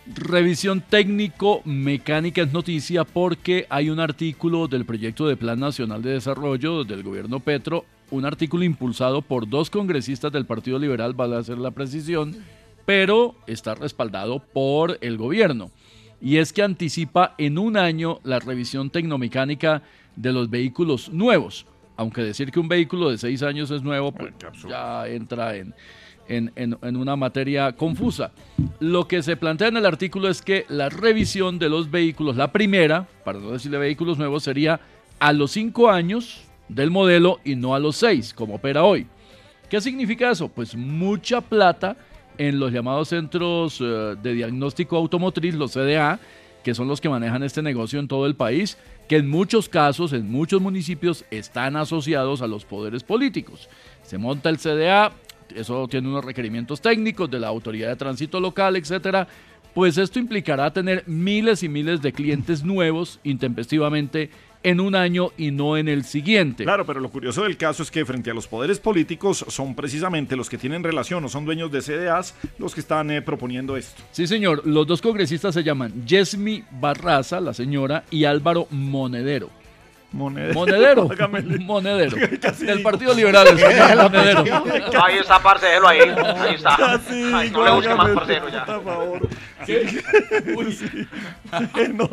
Revisión 0.08 0.82
técnico 0.82 1.62
mecánica 1.64 2.42
es 2.42 2.52
noticia 2.52 3.04
porque 3.04 3.68
hay 3.70 3.90
un 3.90 4.00
artículo 4.00 4.68
del 4.68 4.84
proyecto 4.84 5.28
de 5.28 5.38
Plan 5.38 5.60
Nacional 5.60 6.02
de 6.02 6.14
Desarrollo 6.14 6.84
del 6.84 7.04
gobierno 7.04 7.40
Petro, 7.40 7.86
un 8.10 8.26
artículo 8.26 8.64
impulsado 8.64 9.22
por 9.22 9.48
dos 9.48 9.70
congresistas 9.70 10.32
del 10.32 10.46
Partido 10.46 10.80
Liberal, 10.80 11.14
vale 11.14 11.38
hacer 11.38 11.60
la 11.60 11.72
precisión, 11.72 12.36
pero 12.86 13.36
está 13.46 13.76
respaldado 13.76 14.40
por 14.40 14.98
el 15.02 15.18
gobierno. 15.18 15.70
Y 16.20 16.38
es 16.38 16.52
que 16.52 16.64
anticipa 16.64 17.36
en 17.38 17.58
un 17.58 17.78
año 17.78 18.20
la 18.24 18.40
revisión 18.40 18.90
tecnomecánica 18.90 19.84
de 20.16 20.32
los 20.34 20.50
vehículos 20.50 21.10
nuevos. 21.10 21.66
Aunque 22.02 22.24
decir 22.24 22.50
que 22.52 22.60
un 22.60 22.68
vehículo 22.68 23.12
de 23.12 23.18
seis 23.20 23.44
años 23.44 23.70
es 23.70 23.84
nuevo, 23.84 24.12
pues 24.12 24.34
ya 24.68 25.08
entra 25.08 25.56
en, 25.56 25.74
en, 26.28 26.52
en- 26.56 26.76
en 26.82 26.96
una 26.98 27.16
materia 27.16 27.72
confusa. 27.74 28.32
Lo 28.80 29.08
que 29.08 29.22
se 29.22 29.38
plantea 29.38 29.68
en 29.68 29.78
el 29.78 29.86
artículo 29.86 30.28
es 30.28 30.42
que 30.42 30.66
la 30.68 30.90
revisión 30.90 31.60
de 31.60 31.70
los 31.70 31.92
vehículos, 31.92 32.36
la 32.38 32.52
primera, 32.52 33.08
para 33.24 33.40
no 33.40 33.52
decirle 33.52 33.78
vehículos 33.78 34.18
nuevos, 34.18 34.42
sería 34.42 34.80
a 35.20 35.32
los 35.32 35.52
cinco 35.52 35.92
años 35.92 36.42
del 36.70 36.90
modelo 36.90 37.40
y 37.44 37.56
no 37.56 37.76
a 37.76 37.80
los 37.80 37.98
seis, 37.98 38.34
como 38.34 38.56
opera 38.56 38.84
hoy. 38.84 39.06
¿Qué 39.70 39.80
significa 39.80 40.32
eso? 40.32 40.48
Pues 40.50 40.76
mucha 40.76 41.40
plata 41.42 41.96
en 42.40 42.60
los 42.60 42.72
llamados 42.72 43.10
centros 43.10 43.80
eh, 43.80 44.16
de 44.24 44.34
diagnóstico 44.34 44.98
automotriz, 44.98 45.54
los 45.54 45.74
CDA, 45.74 46.20
que 46.64 46.74
son 46.74 46.88
los 46.88 47.00
que 47.00 47.10
manejan 47.10 47.44
este 47.44 47.62
negocio 47.62 48.00
en 48.00 48.08
todo 48.08 48.26
el 48.26 48.34
país, 48.36 48.78
que 49.12 49.18
en 49.18 49.30
muchos 49.30 49.68
casos, 49.68 50.14
en 50.14 50.32
muchos 50.32 50.62
municipios, 50.62 51.26
están 51.32 51.76
asociados 51.76 52.42
a 52.42 52.48
los 52.48 52.64
poderes 52.64 53.04
políticos. 53.04 53.68
Se 54.04 54.18
monta 54.18 54.48
el 54.48 54.58
CDA, 54.58 55.12
eso 55.54 55.86
tiene 55.90 56.08
unos 56.08 56.24
requerimientos 56.24 56.80
técnicos 56.80 57.30
de 57.30 57.38
la 57.38 57.50
autoridad 57.50 57.90
de 57.90 57.98
tránsito 57.98 58.40
local, 58.40 58.78
etcétera. 58.78 59.28
Pues 59.74 59.98
esto 59.98 60.18
implicará 60.18 60.72
tener 60.72 61.04
miles 61.08 61.62
y 61.62 61.68
miles 61.68 62.02
de 62.02 62.14
clientes 62.14 62.64
nuevos 62.64 63.20
intempestivamente 63.26 64.30
en 64.64 64.80
un 64.80 64.96
año 64.96 65.32
y 65.38 65.52
no 65.52 65.78
en 65.78 65.88
el 65.88 66.04
siguiente. 66.04 66.64
Claro, 66.64 66.86
pero 66.86 67.00
lo 67.00 67.10
curioso 67.10 67.44
del 67.44 67.58
caso 67.58 67.84
es 67.84 67.92
que 67.92 68.06
frente 68.06 68.32
a 68.32 68.34
los 68.34 68.48
poderes 68.48 68.80
políticos 68.80 69.46
son 69.48 69.76
precisamente 69.76 70.36
los 70.36 70.50
que 70.50 70.58
tienen 70.58 70.84
relación 70.84 71.24
o 71.26 71.30
son 71.30 71.46
dueños 71.46 71.72
de 71.72 71.82
CDAs 71.82 72.36
los 72.58 72.74
que 72.74 72.82
están 72.82 73.12
eh, 73.12 73.22
proponiendo 73.22 73.78
esto. 73.78 74.02
Sí, 74.12 74.28
señor. 74.28 74.62
Los 74.66 74.88
dos 74.88 75.02
congresistas 75.02 75.54
se 75.54 75.64
llaman 75.64 76.06
Yesmi 76.06 76.64
Barraza, 76.80 77.40
la 77.40 77.54
señora, 77.54 78.04
y 78.12 78.26
Álvaro 78.26 78.68
Monedero. 78.72 79.61
Monedero. 80.12 80.54
Monedero. 80.54 81.10
Monedero. 81.62 82.18
Casi 82.42 82.66
Del. 82.66 82.82
Partido 82.82 83.14
Liberal, 83.14 83.48
La 83.96 84.04
Monedero. 84.04 84.44
Ahí 85.04 85.18
está, 85.20 85.40
parce, 85.40 85.66
déjelo 85.66 85.88
ahí. 85.88 86.00
Ahí 86.02 86.56
está. 86.56 86.76
Casi 86.76 87.50
no 87.52 87.64
le 87.64 87.72
busque 87.72 87.96
más, 87.96 88.10
parcero, 88.12 88.50
ya. 88.50 88.66
Por 88.66 88.84
favor. 88.84 89.30
Sí. 89.66 90.02
Bueno, 91.74 92.10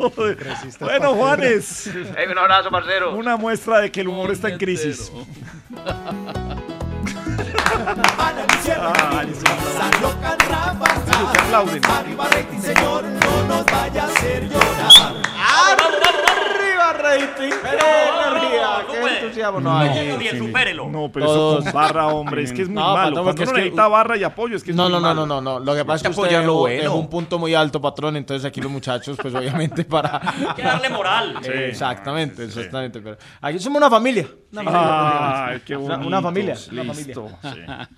bueno, 0.79 1.13
Juanes. 1.15 1.89
Hey, 2.15 2.27
un 2.31 2.37
abrazo, 2.37 2.69
parcero. 2.69 3.15
Una 3.15 3.37
muestra 3.37 3.79
de 3.79 3.91
que 3.91 4.01
el 4.01 4.07
humor 4.07 4.31
está 4.31 4.49
en 4.49 4.57
crisis. 4.57 5.11
Ah. 8.77 9.23
Arriba 11.51 12.27
rating, 12.29 12.61
señor, 12.61 13.03
no 13.03 13.43
nos 13.47 13.65
vaya 13.65 14.03
a 14.03 14.07
hacer 14.07 14.47
llorar. 14.49 15.28
¡Arriba, 16.89 17.25
rating! 17.27 17.51
¡Arriba! 18.25 18.85
¡Qué 18.91 19.17
entusiasmo! 19.19 19.59
No, 19.61 19.77
aquí- 19.79 19.99
No, 20.89 21.11
pero 21.11 21.25
eso 21.25 21.61
con 21.63 21.73
barra, 21.73 22.07
hombre, 22.07 22.43
es 22.43 22.53
que 22.53 22.63
es 22.63 22.67
muy 22.69 22.75
No, 22.75 22.81
malo. 22.81 22.95
patrón, 22.95 23.13
Cuando 23.13 23.23
porque 23.23 23.41
uno 23.43 23.51
es 23.51 23.55
que- 23.55 23.59
necesita 23.61 23.87
barra 23.87 24.17
y 24.17 24.23
apoyo, 24.23 24.55
es 24.55 24.63
que 24.63 24.71
es 24.71 24.77
No, 24.77 24.83
muy 24.83 24.91
no, 24.93 24.99
no, 24.99 25.07
malo. 25.07 25.25
no, 25.25 25.41
no, 25.41 25.59
no. 25.59 25.65
Lo 25.65 25.75
que 25.75 25.85
pasa 25.85 25.95
es 25.97 26.01
que 26.01 26.07
Hay 26.07 26.11
usted 26.11 26.23
apoyar 26.23 26.41
lo 26.43 26.51
dejó, 26.53 26.59
bueno. 26.61 26.83
dejó 26.83 26.95
un 26.95 27.09
punto 27.09 27.39
muy 27.39 27.53
alto, 27.55 27.81
patrón. 27.81 28.15
Entonces 28.17 28.45
aquí 28.45 28.61
los 28.61 28.71
muchachos, 28.71 29.17
pues 29.21 29.33
obviamente 29.35 29.83
para... 29.85 30.17
Hay 30.21 30.55
que 30.55 30.61
darle 30.63 30.89
moral. 30.89 31.35
Sí, 31.43 31.51
exactamente, 31.51 32.43
exactamente. 32.45 32.99
Pero 33.01 33.17
aquí 33.41 33.59
somos 33.59 33.77
una 33.77 33.89
familia. 33.89 34.27
Una 34.51 34.61
Sí. 34.61 34.67
familia. 34.67 35.45
Ay, 35.45 35.61
qué 35.65 35.75
Una- 35.77 35.97
Una 35.97 36.21
familia. 36.21 36.55
Una 36.71 36.83
listo, 36.83 37.29
familia. 37.41 37.89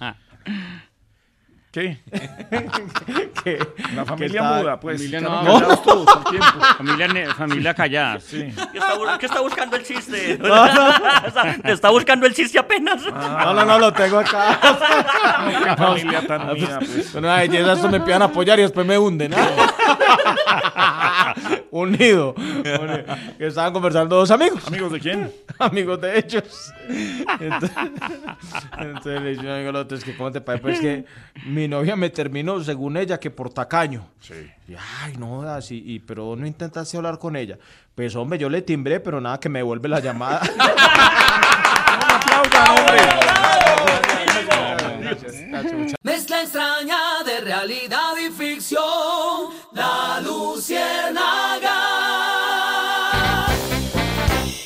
¿Qué? 1.72 2.00
¿Qué? 3.44 3.58
La 3.96 4.04
familia 4.06 4.42
está- 4.42 4.58
muda, 4.62 4.80
pues. 4.80 4.98
Familia 4.98 5.22
no. 5.22 5.78
todos 5.78 6.24
tiempo. 6.26 6.46
Familia, 6.78 7.08
ne- 7.08 7.26
familia 7.28 7.74
callada. 7.74 8.20
Sí. 8.20 8.54
¿Qué 8.74 8.78
está, 8.78 8.96
bu- 8.98 9.18
qué 9.18 9.26
está 9.26 9.40
buscando 9.40 9.78
el 9.78 9.84
chiste? 9.84 10.38
No, 10.38 10.48
no. 10.74 10.90
O 10.90 11.32
sea, 11.32 11.58
Te 11.64 11.72
está 11.72 11.90
buscando 11.90 12.26
el 12.26 12.34
chiste 12.36 12.60
apenas. 12.60 13.02
No, 13.06 13.54
no, 13.54 13.66
no, 13.66 13.80
lo 13.80 13.94
tengo 13.94 14.20
acá. 14.20 14.60
Qué 15.64 15.76
familia 15.78 16.28
tan 16.28 16.50
unida, 16.50 16.80
pues. 16.80 17.16
Una 17.16 17.38
belleza, 17.38 17.74
esto 17.74 17.88
me 17.90 18.02
pidan 18.02 18.22
apoyar 18.24 18.60
y 18.60 18.64
después 18.64 18.86
me 18.86 18.98
hunden. 18.98 19.34
¿ah? 19.34 21.36
Unido. 21.72 22.36
Unido. 22.36 23.04
Que 23.38 23.48
estaban 23.48 23.74
conversando 23.74 24.18
dos 24.18 24.30
amigos. 24.30 24.68
¿Amigos 24.68 24.92
de 24.92 25.00
quién? 25.00 25.32
Amigos 25.60 26.00
de 26.02 26.20
ellos. 26.20 26.74
Entonces, 27.40 27.72
entonces 28.78 29.22
le 29.22 29.30
dice 29.32 29.42
un 29.42 29.50
amigo 29.50 29.70
al 29.70 29.76
otro, 29.78 29.98
es 29.98 30.04
que 30.04 30.16
cómo 30.16 30.32
te 30.32 30.42
parece, 30.42 30.62
pues 30.62 30.80
que 30.80 31.06
mi 31.46 31.68
novia 31.68 31.96
me 31.96 32.10
terminó, 32.10 32.62
según 32.64 32.98
ella, 32.98 33.20
que 33.20 33.32
por 33.32 33.52
tacaño. 33.52 34.08
Sí. 34.20 34.34
Y, 34.68 34.76
ay, 35.02 35.16
no, 35.18 35.28
jodas, 35.38 35.72
y, 35.72 36.00
pero 36.00 36.36
no 36.36 36.46
intentaste 36.46 36.98
hablar 36.98 37.18
con 37.18 37.36
ella. 37.36 37.58
Pues 37.96 38.16
hombre, 38.16 38.38
yo 38.38 38.50
le 38.50 38.62
timbré, 38.62 39.00
pero 39.00 39.22
nada 39.22 39.40
que 39.40 39.50
me 39.50 39.60
devuelve 39.60 39.90
la 39.90 40.00
llamada. 40.00 40.42
Mezcla 46.04 46.42
extraña 46.42 46.98
realidad 47.52 48.14
y 48.18 48.32
ficción. 48.32 49.50
La 49.74 50.22
Luciérnaga. 50.24 51.78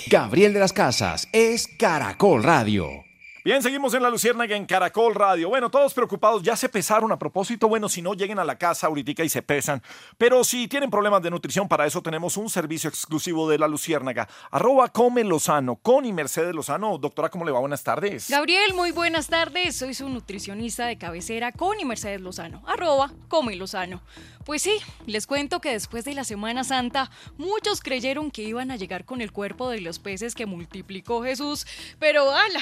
Gabriel 0.07 0.53
de 0.53 0.59
las 0.59 0.71
Casas 0.71 1.27
es 1.31 1.67
Caracol 1.67 2.43
Radio. 2.43 3.03
Bien, 3.45 3.61
seguimos 3.61 3.93
en 3.93 4.01
la 4.01 4.09
Luciérnaga 4.09 4.55
en 4.55 4.65
Caracol 4.65 5.13
Radio. 5.13 5.49
Bueno, 5.49 5.69
todos 5.69 5.93
preocupados, 5.93 6.41
ya 6.41 6.55
se 6.55 6.67
pesaron 6.67 7.11
a 7.11 7.19
propósito. 7.19 7.67
Bueno, 7.67 7.87
si 7.87 8.01
no, 8.01 8.15
lleguen 8.15 8.39
a 8.39 8.43
la 8.43 8.57
casa 8.57 8.87
ahorita 8.87 9.23
y 9.23 9.29
se 9.29 9.43
pesan. 9.43 9.83
Pero 10.17 10.43
si 10.43 10.67
tienen 10.67 10.89
problemas 10.89 11.21
de 11.21 11.29
nutrición, 11.29 11.67
para 11.67 11.85
eso 11.85 12.01
tenemos 12.01 12.37
un 12.37 12.49
servicio 12.49 12.89
exclusivo 12.89 13.47
de 13.47 13.59
la 13.59 13.67
Luciérnaga. 13.67 14.27
Arroba 14.49 14.89
Come 14.89 15.23
Lozano, 15.23 15.75
con 15.75 16.05
y 16.05 16.11
Mercedes 16.11 16.55
Lozano. 16.55 16.97
Doctora, 16.97 17.29
¿cómo 17.29 17.45
le 17.45 17.51
va? 17.51 17.59
Buenas 17.59 17.83
tardes. 17.83 18.31
Gabriel, 18.31 18.73
muy 18.73 18.89
buenas 18.89 19.27
tardes. 19.27 19.75
Soy 19.75 19.93
su 19.93 20.09
nutricionista 20.09 20.87
de 20.87 20.97
cabecera, 20.97 21.51
Connie 21.51 21.85
Mercedes 21.85 22.21
Lozano. 22.21 22.63
Arroba 22.65 23.11
Come 23.27 23.55
Lozano. 23.57 24.01
Pues 24.43 24.63
sí, 24.63 24.75
les 25.05 25.27
cuento 25.27 25.61
que 25.61 25.69
después 25.69 26.03
de 26.03 26.15
la 26.15 26.23
Semana 26.23 26.63
Santa, 26.63 27.11
muchos 27.37 27.81
creyeron 27.81 28.31
que 28.31 28.41
iban 28.41 28.71
a 28.71 28.75
llegar 28.75 29.05
con 29.05 29.21
el 29.21 29.31
cuerpo 29.31 29.69
de 29.69 29.81
los 29.81 29.99
peces 29.99 30.33
que 30.33 30.47
multiplicó 30.47 31.23
Jesús. 31.23 31.67
Pero 31.99 32.31
ala, 32.31 32.59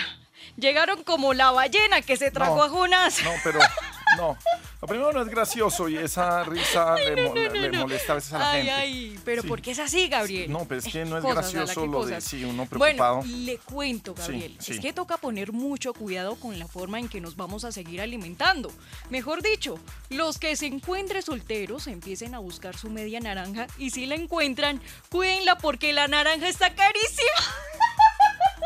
llegaron 0.58 1.04
como 1.04 1.34
la 1.34 1.52
ballena 1.52 2.02
que 2.02 2.18
se 2.18 2.32
tragó 2.32 2.58
No, 2.58 2.64
a 2.64 2.70
Jonás. 2.70 3.24
No, 3.24 3.32
pero 3.44 3.60
No, 4.18 4.38
lo 4.80 4.88
primero 4.88 5.12
no 5.12 5.24
es 5.24 5.28
gracioso 5.28 5.90
y 5.90 5.98
esa 5.98 6.44
risa 6.44 6.94
le, 6.98 7.30
mo- 7.30 7.34
le 7.34 7.72
molesta 7.72 8.12
a 8.12 8.16
veces 8.16 8.34
a 8.34 8.38
la 8.38 8.52
ay, 8.52 8.58
gente. 8.60 8.72
ay, 8.72 9.20
pero 9.26 9.42
Sí. 9.42 9.48
¿por 9.48 9.60
qué 9.64 9.72
es 9.72 9.80
así, 9.80 10.08
Gabriel? 10.08 10.52
No, 10.52 10.66
pero 10.68 10.82
es 10.82 10.86
que 10.86 11.04
no 11.04 11.18
es 11.18 11.24
Cosas, 11.24 11.52
gracioso 11.52 11.88
lo 11.88 12.06
de 12.06 12.22
sí, 12.22 12.44
uno 12.44 12.68
preocupado. 12.68 13.18
Bueno, 13.22 13.38
le 13.38 13.58
cuento, 13.58 14.14
Gabriel. 14.14 14.56
Sí, 14.60 14.72
Es 14.74 14.78
sí. 14.78 14.84
que 14.84 14.94
toca 14.94 15.18
poner 15.18 15.52
mucho 15.52 15.94
cuidado 15.96 16.36
con 16.36 16.60
la 16.60 16.68
forma 16.68 17.00
en 17.00 17.10
que 17.10 17.22
nos 17.22 17.36
vamos 17.36 17.64
a 17.66 17.72
seguir 17.72 18.02
alimentando. 18.02 18.72
Mejor 19.10 19.42
dicho, 19.42 19.80
los 20.10 20.38
que 20.38 20.56
se 20.58 20.68
encuentren 20.68 21.24
solteros 21.24 21.88
empiecen 21.88 22.36
a 22.36 22.40
buscar 22.40 22.78
su 22.78 22.92
media 22.92 23.20
naranja 23.20 23.66
y 23.80 23.90
si 23.90 24.06
la 24.06 24.14
encuentran, 24.14 24.80
cuídenla 25.10 25.58
porque 25.58 25.92
la 25.92 26.08
naranja 26.08 26.48
está 26.50 26.72
carísima. 26.76 27.32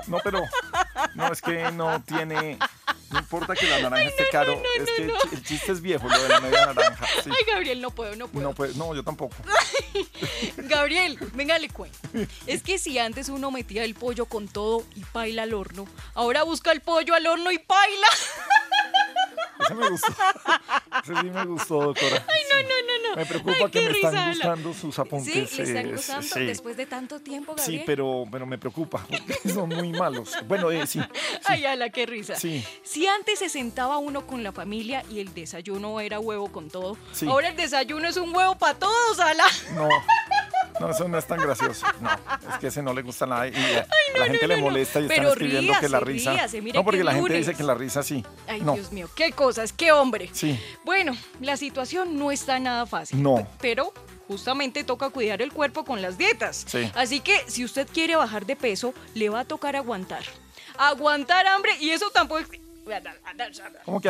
No, 0.08 0.20
pero 0.24 0.44
no 1.16 1.32
es 1.34 1.42
que 1.42 1.72
no 1.72 2.02
tiene. 2.04 2.58
No 3.10 3.20
importa 3.20 3.56
que 3.56 3.68
la 3.70 3.80
naranja 3.80 4.10
esté 4.10 4.28
caro, 4.30 4.62
es 4.78 4.86
que 4.86 5.04
el 5.04 5.12
chi- 5.14 5.30
el 5.36 5.44
chiste 5.44 5.72
es 5.72 5.82
viejo, 5.82 6.08
lo 6.10 6.22
de 6.24 6.28
la 6.30 6.40
media 6.42 6.66
naranja. 6.68 7.06
sí. 7.24 7.30
Ay, 7.30 7.44
Gabriel, 7.52 7.82
no 7.82 7.90
puedo, 7.92 8.16
no 8.18 8.28
puedo. 8.28 8.48
No, 8.50 8.54
pues, 8.54 8.76
no, 8.76 8.94
yo 8.94 9.04
tampoco. 9.04 9.36
Gabriel, 10.58 11.18
venga, 11.34 11.58
le 11.60 11.70
cuento. 11.70 11.98
Es 12.48 12.64
que 12.64 12.78
si 12.78 13.00
antes 13.00 13.30
uno 13.30 13.50
metía 13.52 13.84
el 13.84 13.96
pollo 13.96 14.26
con 14.26 14.48
todo 14.48 14.84
y 14.96 15.02
paila 15.06 15.44
al 15.44 15.54
horno, 15.54 15.88
ahora 16.16 16.44
busca 16.44 16.72
el 16.72 16.82
pollo 16.82 17.14
al 17.16 17.26
horno 17.28 17.52
y 17.52 17.60
paila. 17.60 18.08
Ese 19.60 19.76
me 19.76 19.89
gustó. 19.89 20.08
Ese 21.04 21.15
sí 21.22 21.30
me 21.30 21.46
gustó, 21.46 21.82
doctora. 21.82 22.26
Ay, 22.28 22.41
no, 22.52 22.62
no, 22.62 22.70
no, 22.70 23.10
no. 23.10 23.15
Me 23.15 23.26
preocupa 23.26 23.56
Ay, 23.65 23.72
que 23.72 23.82
me 23.89 23.91
están 23.91 24.30
gustando 24.32 24.74
sus 24.74 25.00
apuntes. 25.00 25.50
Sí, 25.50 25.58
le 25.58 25.63
están 25.63 25.86
eh, 25.88 25.91
gustando 25.93 26.28
sí. 26.28 26.46
después 26.46 26.78
de 26.78 26.86
tanto 26.86 27.20
tiempo, 27.20 27.56
Gabriel. 27.56 27.80
Sí, 27.80 27.84
pero, 27.86 28.26
pero 28.32 28.46
me 28.46 28.58
preocupa, 28.58 29.06
porque 29.10 29.50
son 29.50 29.70
muy 29.70 29.91
malos. 29.91 30.34
Bueno, 30.48 30.72
eh, 30.72 30.86
sí. 30.88 31.00
Ay, 31.46 31.65
ala, 31.65 31.89
qué 31.89 32.06
risa. 32.06 32.36
Sí. 32.36 32.63
Si 32.84 33.08
antes 33.08 33.39
se 33.39 33.50
sentaba 33.50 33.98
uno 33.98 34.26
con 34.28 34.43
la 34.43 34.52
familia 34.52 35.04
y 35.10 35.20
el 35.20 35.34
desayuno 35.34 36.00
era 36.00 36.20
huevo 36.20 36.52
con 36.52 36.70
todo, 36.70 36.98
Sí. 37.12 37.28
ahora 37.28 37.50
el 37.50 37.56
desayuno 37.56 38.08
es 38.08 38.17
un 38.17 38.36
huevo 38.36 38.56
para 38.58 38.78
todos, 38.78 39.20
ala. 39.20 39.46
No, 39.74 39.89
no, 40.80 40.90
eso 40.92 41.08
no 41.08 41.18
es 41.18 41.26
tan 41.26 41.40
gracioso. 41.40 41.86
No, 42.02 42.10
es 42.52 42.60
que 42.60 42.68
ese 42.68 42.82
no 42.82 42.94
le 42.94 43.02
gusta 43.02 43.26
nada 43.26 43.48
y 43.48 43.54
a 43.54 43.86
la 44.18 44.26
gente 44.26 44.48
le 44.48 44.58
molesta 44.58 45.00
y 45.00 45.04
están 45.04 45.18
Pero 45.18 45.30
escribiendo 45.30 45.74
que 45.80 45.90
la 45.90 46.00
risa. 46.00 46.32
ríase, 46.34 46.62
no, 46.62 46.84
porque 46.84 47.00
que 47.00 47.04
la 47.04 47.13
gente 47.13 47.34
dice 47.34 47.56
que 47.56 47.63
la 47.63 47.74
risa 47.76 48.04
sí. 48.04 48.26
Ay, 48.48 48.62
no, 48.62 48.74
Dios 48.74 48.92
mío, 48.92 49.10
qué 49.16 49.32
cosas, 49.32 49.74
qué 49.74 49.92
hombre. 49.92 50.30
sí, 50.34 50.60
Bueno, 50.86 51.16
la 51.42 51.58
situación 51.58 52.18
no 52.18 52.32
está 52.32 52.60
nada 52.60 52.86
fácil. 52.86 53.22
No. 53.22 53.48
Pero 53.62 53.94
justamente 54.28 54.84
toca 54.84 55.10
cuidar 55.10 55.42
el 55.42 55.52
cuerpo 55.54 55.86
con 55.86 56.02
las 56.02 56.18
dietas. 56.18 56.66
Sí. 56.68 56.92
Así 56.96 57.20
que 57.22 57.44
si 57.48 57.63
usted 57.63 57.88
quiere 57.92 58.16
bajar 58.16 58.46
de 58.46 58.56
peso, 58.56 58.94
le 59.13 59.30
va 59.30 59.42
a 59.42 59.46
tocar 59.46 59.76
aguantar. 59.76 60.24
Aguantar 60.78 61.48
hambre 61.48 61.72
y 61.80 61.90
eso 61.92 62.10
tampoco 62.12 62.40
es... 62.40 62.48
¿Cómo 63.86 64.02
que 64.02 64.10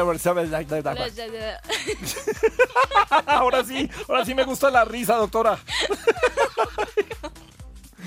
ahora 3.26 3.64
sí, 3.64 3.90
ahora 4.08 4.26
sí 4.26 4.36
me 4.36 4.44
gusta 4.44 4.70
la 4.70 4.86
risa, 4.86 5.16
doctora. 5.16 5.58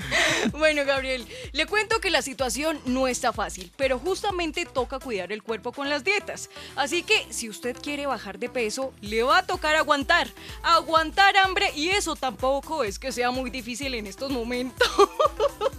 Bueno, 0.53 0.85
Gabriel, 0.85 1.27
le 1.51 1.65
cuento 1.65 1.99
que 1.99 2.09
la 2.09 2.21
situación 2.21 2.79
no 2.85 3.07
está 3.07 3.31
fácil, 3.33 3.71
pero 3.77 3.99
justamente 3.99 4.65
toca 4.65 4.99
cuidar 4.99 5.31
el 5.31 5.43
cuerpo 5.43 5.71
con 5.71 5.89
las 5.89 6.03
dietas. 6.03 6.49
Así 6.75 7.03
que 7.03 7.27
si 7.31 7.49
usted 7.49 7.75
quiere 7.81 8.05
bajar 8.07 8.39
de 8.39 8.49
peso, 8.49 8.93
le 9.01 9.23
va 9.23 9.39
a 9.39 9.45
tocar 9.45 9.75
aguantar. 9.75 10.27
Aguantar 10.63 11.35
hambre 11.37 11.71
y 11.75 11.89
eso 11.89 12.15
tampoco 12.15 12.83
es 12.83 12.99
que 12.99 13.11
sea 13.11 13.31
muy 13.31 13.49
difícil 13.49 13.93
en 13.95 14.07
estos 14.07 14.31
momentos. 14.31 14.87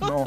No, 0.01 0.25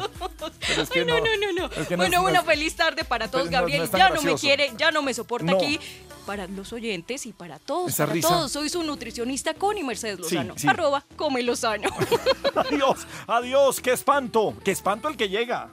pero 0.66 0.82
es 0.82 0.88
que 0.88 1.00
Ay, 1.00 1.04
no, 1.04 1.18
no. 1.18 1.24
no, 1.36 1.52
no, 1.52 1.66
es 1.66 1.86
que 1.86 1.96
no 1.96 2.02
bueno, 2.02 2.22
es- 2.26 2.30
una 2.30 2.42
feliz 2.42 2.74
tarde 2.76 3.04
para 3.04 3.30
todos, 3.30 3.50
Gabriel. 3.50 3.90
ya 3.90 4.08
no 4.08 4.22
me 4.22 4.34
quiere, 4.36 4.72
ya 4.78 4.90
no 4.90 5.02
me 5.02 5.12
soporta 5.12 5.52
aquí. 5.52 5.78
Para 6.26 6.46
los 6.48 6.72
oyentes 6.72 7.24
y 7.26 7.32
para 7.32 7.58
todos, 7.60 7.88
Esa 7.92 8.04
para 8.04 8.14
risa. 8.14 8.28
todos. 8.28 8.50
Soy 8.52 8.68
su 8.68 8.82
nutricionista 8.82 9.54
Connie 9.54 9.84
Mercedes 9.84 10.26
Sí, 10.26 10.34
Lozano. 10.34 10.54
sí. 10.58 10.66
Arroba, 10.68 11.04
come 11.14 11.40
Lozano. 11.42 11.88
Adiós, 12.56 13.06
adiós, 13.28 13.80
qué 13.80 13.92
espanto, 13.92 14.54
qué 14.64 14.72
espanto 14.72 15.08
el 15.08 15.16
que 15.16 15.28
llega. 15.28 15.68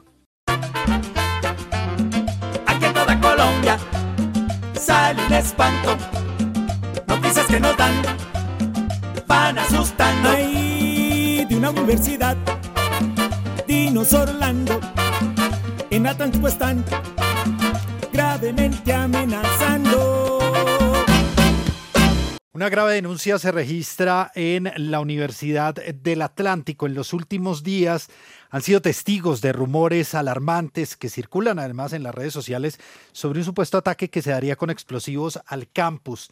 Aquí 2.67 2.85
en 2.85 2.93
toda 2.93 3.19
Colombia 3.19 3.79
sale 4.79 5.25
un 5.25 5.33
espanto. 5.33 5.97
Noticias 7.07 7.47
que 7.47 7.59
nos 7.59 7.75
dan, 7.77 8.01
van 9.25 9.57
asustando. 9.57 10.29
Ay, 10.29 11.45
de 11.49 11.55
una 11.55 11.71
universidad, 11.71 12.37
Dinos 13.67 14.13
Orlando, 14.13 14.79
en 15.89 16.05
Atlántico 16.05 16.47
están 16.47 16.83
gravemente 18.11 18.93
amenazando. 18.93 20.12
Una 22.55 22.69
grave 22.69 22.93
denuncia 22.93 23.39
se 23.39 23.51
registra 23.51 24.31
en 24.35 24.71
la 24.75 24.99
Universidad 24.99 25.73
del 25.73 26.21
Atlántico. 26.21 26.85
En 26.85 26.93
los 26.93 27.11
últimos 27.11 27.63
días 27.63 28.09
han 28.51 28.61
sido 28.61 28.79
testigos 28.79 29.41
de 29.41 29.53
rumores 29.53 30.13
alarmantes 30.13 30.95
que 30.95 31.09
circulan 31.09 31.57
además 31.57 31.93
en 31.93 32.03
las 32.03 32.13
redes 32.13 32.31
sociales 32.31 32.79
sobre 33.11 33.39
un 33.39 33.45
supuesto 33.45 33.79
ataque 33.79 34.11
que 34.11 34.21
se 34.21 34.29
daría 34.29 34.55
con 34.55 34.69
explosivos 34.69 35.39
al 35.47 35.67
campus. 35.67 36.29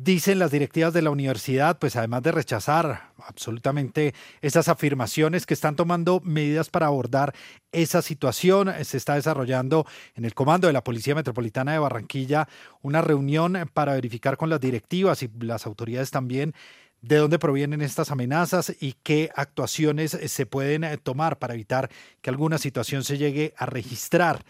Dicen 0.00 0.38
las 0.38 0.52
directivas 0.52 0.92
de 0.92 1.02
la 1.02 1.10
universidad, 1.10 1.80
pues 1.80 1.96
además 1.96 2.22
de 2.22 2.30
rechazar 2.30 3.10
absolutamente 3.18 4.14
esas 4.40 4.68
afirmaciones 4.68 5.44
que 5.44 5.54
están 5.54 5.74
tomando 5.74 6.20
medidas 6.20 6.70
para 6.70 6.86
abordar 6.86 7.34
esa 7.72 8.00
situación, 8.00 8.72
se 8.84 8.96
está 8.96 9.16
desarrollando 9.16 9.86
en 10.14 10.24
el 10.24 10.34
comando 10.34 10.68
de 10.68 10.72
la 10.72 10.84
Policía 10.84 11.16
Metropolitana 11.16 11.72
de 11.72 11.80
Barranquilla 11.80 12.48
una 12.80 13.02
reunión 13.02 13.68
para 13.74 13.94
verificar 13.94 14.36
con 14.36 14.50
las 14.50 14.60
directivas 14.60 15.24
y 15.24 15.30
las 15.40 15.66
autoridades 15.66 16.12
también 16.12 16.54
de 17.02 17.16
dónde 17.16 17.40
provienen 17.40 17.80
estas 17.80 18.12
amenazas 18.12 18.72
y 18.78 18.94
qué 19.02 19.30
actuaciones 19.34 20.12
se 20.12 20.46
pueden 20.46 20.84
eh, 20.84 20.96
tomar 20.98 21.40
para 21.40 21.54
evitar 21.54 21.90
que 22.22 22.30
alguna 22.30 22.58
situación 22.58 23.02
se 23.02 23.18
llegue 23.18 23.52
a 23.56 23.66
registrar. 23.66 24.44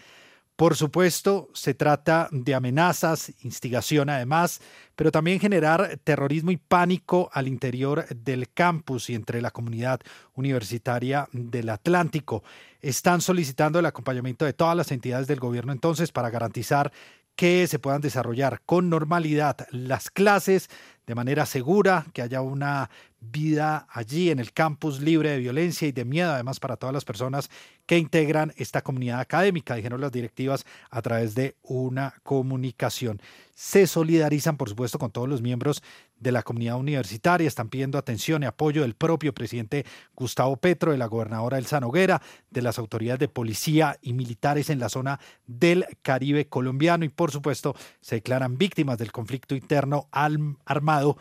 Por 0.59 0.75
supuesto, 0.75 1.51
se 1.55 1.73
trata 1.73 2.29
de 2.33 2.53
amenazas, 2.53 3.33
instigación 3.45 4.11
además, 4.11 4.61
pero 4.97 5.13
también 5.13 5.39
generar 5.39 6.01
terrorismo 6.03 6.51
y 6.51 6.57
pánico 6.57 7.31
al 7.33 7.47
interior 7.47 8.09
del 8.09 8.49
campus 8.53 9.09
y 9.09 9.15
entre 9.15 9.41
la 9.41 9.53
comunidad 9.53 10.01
universitaria 10.35 11.29
del 11.31 11.69
Atlántico. 11.69 12.43
Están 12.81 13.21
solicitando 13.21 13.79
el 13.79 13.87
acompañamiento 13.87 14.47
de 14.47 14.53
todas 14.53 14.77
las 14.77 14.91
entidades 14.91 15.29
del 15.29 15.39
gobierno 15.39 15.71
entonces 15.71 16.11
para 16.11 16.29
garantizar 16.29 16.91
que 17.37 17.69
se 17.69 17.79
puedan 17.79 18.01
desarrollar 18.01 18.61
con 18.67 18.91
normalidad 18.91 19.69
las 19.71 20.11
clases 20.11 20.69
de 21.07 21.15
manera 21.15 21.47
segura, 21.47 22.05
que 22.13 22.21
haya 22.21 22.41
una 22.41 22.91
vida 23.21 23.87
allí 23.91 24.31
en 24.31 24.39
el 24.39 24.53
campus 24.53 25.01
libre 25.01 25.31
de 25.31 25.39
violencia 25.39 25.89
y 25.89 25.93
de 25.93 26.05
miedo, 26.05 26.33
además 26.33 26.61
para 26.61 26.77
todas 26.77 26.93
las 26.93 27.05
personas 27.05 27.51
que 27.87 27.99
integran 27.99 28.53
esta 28.57 28.83
comunidad 28.83 29.21
académica, 29.21 29.75
dijeron 29.75 30.01
las 30.01 30.13
directivas 30.13 30.65
a 30.91 31.03
través 31.03 31.35
de 31.35 31.57
una 31.63 32.15
comunicación. 32.23 33.21
Se 33.55 33.87
solidarizan, 33.87 34.57
por 34.57 34.69
supuesto, 34.69 34.99
con 34.99 35.11
todos 35.11 35.29
los 35.29 35.43
miembros 35.43 35.83
de 36.21 36.31
la 36.31 36.43
comunidad 36.43 36.77
universitaria, 36.77 37.49
están 37.49 37.71
pidiendo 37.71 37.99
atención 37.99 38.43
y 38.43 38.47
apoyo 38.47 38.83
del 38.83 38.95
propio 38.95 39.35
presidente 39.35 39.85
Gustavo 40.15 40.57
Petro, 40.57 40.93
de 40.93 40.99
la 40.99 41.07
gobernadora 41.07 41.59
Elsa 41.59 41.81
Noguera, 41.81 42.23
de 42.51 42.63
las 42.63 42.79
autoridades 42.79 43.21
de 43.21 43.29
policía 43.29 43.99
y 44.01 44.13
militares 44.13 44.71
en 44.71 44.79
la 44.79 44.89
zona 44.89 45.19
del 45.47 45.87
Caribe 46.03 46.47
colombiano 46.49 47.05
y, 47.05 47.09
por 47.09 47.33
supuesto, 47.33 47.75
se 48.01 48.17
declaran 48.17 48.59
víctimas 48.59 48.99
del 48.99 49.11
conflicto 49.11 49.57
interno 49.57 50.09
armado 50.13 51.17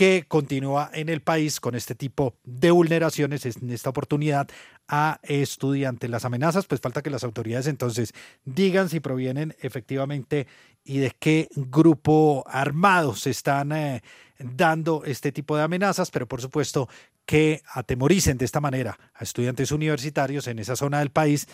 que 0.00 0.24
continúa 0.26 0.90
en 0.94 1.10
el 1.10 1.20
país 1.20 1.60
con 1.60 1.74
este 1.74 1.94
tipo 1.94 2.34
de 2.42 2.70
vulneraciones 2.70 3.44
en 3.44 3.70
esta 3.70 3.90
oportunidad 3.90 4.48
a 4.88 5.20
estudiantes. 5.22 6.08
Las 6.08 6.24
amenazas, 6.24 6.64
pues 6.64 6.80
falta 6.80 7.02
que 7.02 7.10
las 7.10 7.22
autoridades 7.22 7.66
entonces 7.66 8.14
digan 8.46 8.88
si 8.88 9.00
provienen 9.00 9.54
efectivamente 9.60 10.46
y 10.84 11.00
de 11.00 11.12
qué 11.18 11.50
grupo 11.54 12.44
armado 12.46 13.14
se 13.14 13.28
están 13.28 13.72
eh, 13.72 14.00
dando 14.38 15.04
este 15.04 15.32
tipo 15.32 15.54
de 15.54 15.64
amenazas, 15.64 16.10
pero 16.10 16.26
por 16.26 16.40
supuesto 16.40 16.88
que 17.26 17.60
atemoricen 17.70 18.38
de 18.38 18.46
esta 18.46 18.62
manera 18.62 18.98
a 19.12 19.22
estudiantes 19.22 19.70
universitarios 19.70 20.46
en 20.46 20.60
esa 20.60 20.76
zona 20.76 21.00
del 21.00 21.10
país 21.10 21.46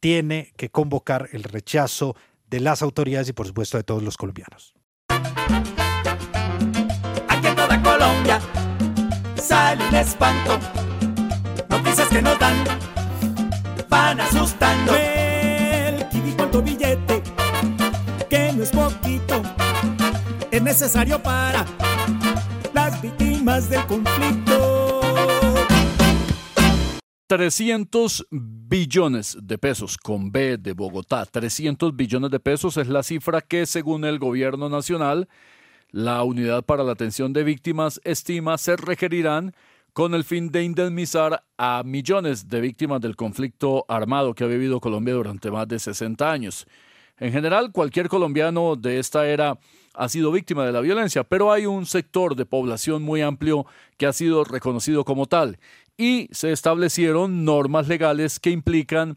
tiene 0.00 0.52
que 0.58 0.68
convocar 0.68 1.30
el 1.32 1.44
rechazo 1.44 2.14
de 2.46 2.60
las 2.60 2.82
autoridades 2.82 3.30
y 3.30 3.32
por 3.32 3.46
supuesto 3.46 3.78
de 3.78 3.84
todos 3.84 4.02
los 4.02 4.18
colombianos. 4.18 4.74
Colombia 8.26 8.40
sale 9.36 9.86
un 9.88 9.94
espanto. 9.94 10.58
Noticias 11.68 12.08
que 12.08 12.22
nos 12.22 12.38
dan, 12.38 12.56
van 13.88 14.20
asustando. 14.20 14.94
El 14.94 16.08
kiwi 16.08 16.32
cuánto 16.32 16.62
billete, 16.62 17.22
que 18.28 18.52
no 18.52 18.62
es 18.62 18.70
poquito, 18.70 19.42
es 20.50 20.62
necesario 20.62 21.22
para 21.22 21.64
las 22.74 23.00
víctimas 23.00 23.70
del 23.70 23.86
conflicto. 23.86 25.00
300 27.28 28.26
billones 28.30 29.36
de 29.40 29.58
pesos, 29.58 29.96
con 29.98 30.30
B 30.30 30.58
de 30.58 30.72
Bogotá. 30.72 31.26
300 31.26 31.94
billones 31.94 32.30
de 32.30 32.40
pesos 32.40 32.76
es 32.76 32.88
la 32.88 33.02
cifra 33.02 33.40
que, 33.40 33.66
según 33.66 34.04
el 34.04 34.18
gobierno 34.18 34.68
nacional, 34.68 35.28
La 35.90 36.22
unidad 36.24 36.64
para 36.64 36.82
la 36.82 36.92
atención 36.92 37.32
de 37.32 37.44
víctimas 37.44 38.00
estima 38.04 38.58
se 38.58 38.76
requerirán 38.76 39.54
con 39.92 40.14
el 40.14 40.24
fin 40.24 40.50
de 40.50 40.62
indemnizar 40.62 41.44
a 41.56 41.82
millones 41.84 42.48
de 42.48 42.60
víctimas 42.60 43.00
del 43.00 43.16
conflicto 43.16 43.84
armado 43.88 44.34
que 44.34 44.44
ha 44.44 44.48
vivido 44.48 44.80
Colombia 44.80 45.14
durante 45.14 45.50
más 45.50 45.66
de 45.68 45.78
60 45.78 46.30
años. 46.30 46.66
En 47.18 47.32
general, 47.32 47.72
cualquier 47.72 48.08
colombiano 48.08 48.76
de 48.76 48.98
esta 48.98 49.26
era 49.26 49.58
ha 49.94 50.08
sido 50.10 50.32
víctima 50.32 50.66
de 50.66 50.72
la 50.72 50.80
violencia, 50.80 51.24
pero 51.24 51.50
hay 51.50 51.64
un 51.64 51.86
sector 51.86 52.36
de 52.36 52.44
población 52.44 53.02
muy 53.02 53.22
amplio 53.22 53.64
que 53.96 54.06
ha 54.06 54.12
sido 54.12 54.44
reconocido 54.44 55.04
como 55.04 55.26
tal 55.26 55.58
y 55.96 56.28
se 56.30 56.52
establecieron 56.52 57.44
normas 57.44 57.88
legales 57.88 58.38
que 58.38 58.50
implican 58.50 59.16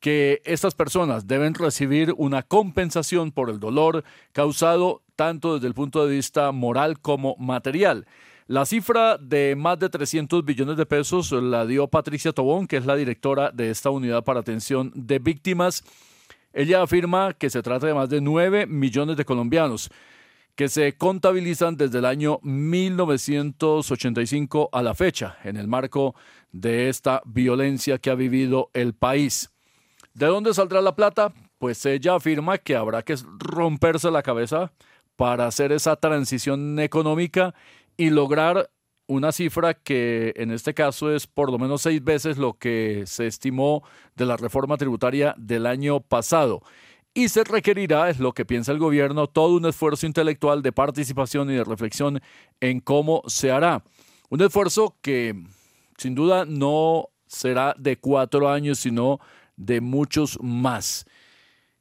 que 0.00 0.40
estas 0.44 0.74
personas 0.74 1.26
deben 1.26 1.54
recibir 1.54 2.14
una 2.16 2.42
compensación 2.42 3.32
por 3.32 3.50
el 3.50 3.58
dolor 3.58 4.04
causado 4.32 5.02
tanto 5.16 5.54
desde 5.54 5.66
el 5.66 5.74
punto 5.74 6.06
de 6.06 6.14
vista 6.14 6.52
moral 6.52 7.00
como 7.00 7.36
material. 7.36 8.06
La 8.46 8.64
cifra 8.64 9.18
de 9.18 9.56
más 9.56 9.78
de 9.78 9.90
300 9.90 10.44
billones 10.44 10.76
de 10.76 10.86
pesos 10.86 11.32
la 11.32 11.66
dio 11.66 11.88
Patricia 11.88 12.32
Tobón, 12.32 12.66
que 12.66 12.78
es 12.78 12.86
la 12.86 12.96
directora 12.96 13.50
de 13.50 13.70
esta 13.70 13.90
unidad 13.90 14.24
para 14.24 14.40
atención 14.40 14.90
de 14.94 15.18
víctimas. 15.18 15.84
Ella 16.52 16.82
afirma 16.82 17.34
que 17.34 17.50
se 17.50 17.62
trata 17.62 17.86
de 17.86 17.94
más 17.94 18.08
de 18.08 18.20
9 18.20 18.66
millones 18.66 19.16
de 19.16 19.24
colombianos 19.24 19.90
que 20.58 20.68
se 20.68 20.96
contabilizan 20.96 21.76
desde 21.76 21.98
el 21.98 22.04
año 22.04 22.40
1985 22.42 24.70
a 24.72 24.82
la 24.82 24.92
fecha, 24.92 25.38
en 25.44 25.56
el 25.56 25.68
marco 25.68 26.16
de 26.50 26.88
esta 26.88 27.22
violencia 27.24 27.98
que 27.98 28.10
ha 28.10 28.16
vivido 28.16 28.68
el 28.74 28.92
país. 28.92 29.52
¿De 30.18 30.26
dónde 30.26 30.52
saldrá 30.52 30.82
la 30.82 30.96
plata? 30.96 31.32
Pues 31.58 31.86
ella 31.86 32.16
afirma 32.16 32.58
que 32.58 32.74
habrá 32.74 33.04
que 33.04 33.14
romperse 33.38 34.10
la 34.10 34.24
cabeza 34.24 34.72
para 35.14 35.46
hacer 35.46 35.70
esa 35.70 35.94
transición 35.94 36.80
económica 36.80 37.54
y 37.96 38.10
lograr 38.10 38.68
una 39.06 39.30
cifra 39.30 39.74
que 39.74 40.32
en 40.34 40.50
este 40.50 40.74
caso 40.74 41.14
es 41.14 41.28
por 41.28 41.52
lo 41.52 41.58
menos 41.60 41.82
seis 41.82 42.02
veces 42.02 42.36
lo 42.36 42.54
que 42.54 43.04
se 43.06 43.28
estimó 43.28 43.84
de 44.16 44.26
la 44.26 44.36
reforma 44.36 44.76
tributaria 44.76 45.36
del 45.38 45.66
año 45.66 46.00
pasado. 46.00 46.62
Y 47.14 47.28
se 47.28 47.44
requerirá, 47.44 48.10
es 48.10 48.18
lo 48.18 48.32
que 48.32 48.44
piensa 48.44 48.72
el 48.72 48.80
gobierno, 48.80 49.28
todo 49.28 49.54
un 49.54 49.66
esfuerzo 49.66 50.04
intelectual 50.04 50.62
de 50.62 50.72
participación 50.72 51.48
y 51.48 51.54
de 51.54 51.62
reflexión 51.62 52.20
en 52.60 52.80
cómo 52.80 53.22
se 53.28 53.52
hará. 53.52 53.84
Un 54.30 54.42
esfuerzo 54.42 54.96
que 55.00 55.40
sin 55.96 56.16
duda 56.16 56.44
no 56.44 57.10
será 57.28 57.76
de 57.78 58.00
cuatro 58.00 58.50
años, 58.50 58.80
sino 58.80 59.20
de 59.58 59.82
muchos 59.82 60.38
más. 60.40 61.04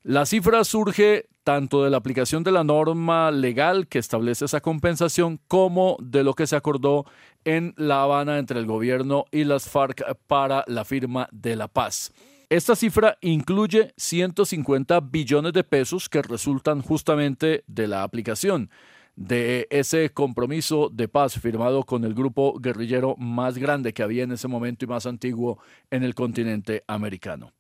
La 0.04 0.26
cifra 0.26 0.66
surge 0.66 1.30
tanto 1.46 1.84
de 1.84 1.90
la 1.90 1.96
aplicación 1.96 2.44
de 2.44 2.52
la 2.52 2.66
norma 2.66 3.32
legal 3.32 3.88
que 3.88 4.00
establece 4.00 4.44
esa 4.44 4.60
compensación 4.60 5.40
como 5.48 5.96
de 6.02 6.26
lo 6.26 6.34
que 6.34 6.46
se 6.46 6.58
acordó 6.58 7.06
en 7.46 7.74
La 7.78 8.02
Habana 8.02 8.38
entre 8.38 8.60
el 8.60 8.66
gobierno 8.66 9.24
y 9.32 9.46
las 9.46 9.70
FARC 9.70 10.04
para 10.28 10.66
la 10.68 10.84
firma 10.84 11.30
de 11.32 11.56
la 11.56 11.70
paz. 11.70 12.12
Esta 12.50 12.76
cifra 12.76 13.18
incluye 13.22 13.94
150 13.96 15.00
billones 15.00 15.54
de 15.54 15.64
pesos 15.64 16.10
que 16.10 16.22
resultan 16.22 16.82
justamente 16.82 17.64
de 17.68 17.88
la 17.88 18.04
aplicación 18.04 18.70
de 19.18 19.68
ese 19.72 20.12
compromiso 20.12 20.90
de 20.94 21.08
paz 21.08 21.40
firmado 21.40 21.84
con 21.84 22.06
el 22.06 22.14
grupo 22.14 22.58
guerrillero 22.60 23.16
más 23.18 23.58
grande 23.58 23.92
que 23.92 24.04
había 24.04 24.24
en 24.24 24.32
ese 24.32 24.48
momento 24.48 24.86
y 24.86 24.88
más 24.88 25.08
antiguo 25.08 25.60
en 25.90 26.04
el 26.04 26.14
continente 26.14 26.84
americano. 26.88 27.52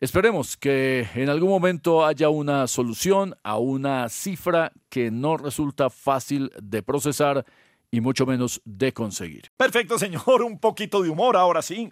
Esperemos 0.00 0.56
que 0.56 1.06
en 1.14 1.28
algún 1.28 1.50
momento 1.50 2.04
haya 2.04 2.30
una 2.30 2.66
solución 2.66 3.36
a 3.42 3.58
una 3.58 4.08
cifra 4.08 4.72
que 4.88 5.10
no 5.10 5.36
resulta 5.36 5.90
fácil 5.90 6.50
de 6.60 6.82
procesar 6.82 7.44
y 7.90 8.00
mucho 8.00 8.26
menos 8.26 8.60
de 8.64 8.92
conseguir. 8.92 9.50
Perfecto, 9.56 9.98
señor. 9.98 10.42
Un 10.42 10.58
poquito 10.58 11.02
de 11.02 11.10
humor 11.10 11.36
ahora 11.36 11.62
sí. 11.62 11.90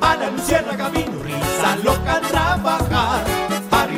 Ana 0.00 0.30
risa 0.30 1.76
loca 1.82 2.20
trabajar. 2.20 3.31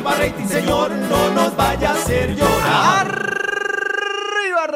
Arriba 0.05 0.23
rating, 0.23 0.47
señor, 0.47 0.91
no 0.91 1.31
nos 1.31 1.55
vaya 1.55 1.89
a 1.89 1.93
hacer 1.93 2.35
llorar. 2.35 3.44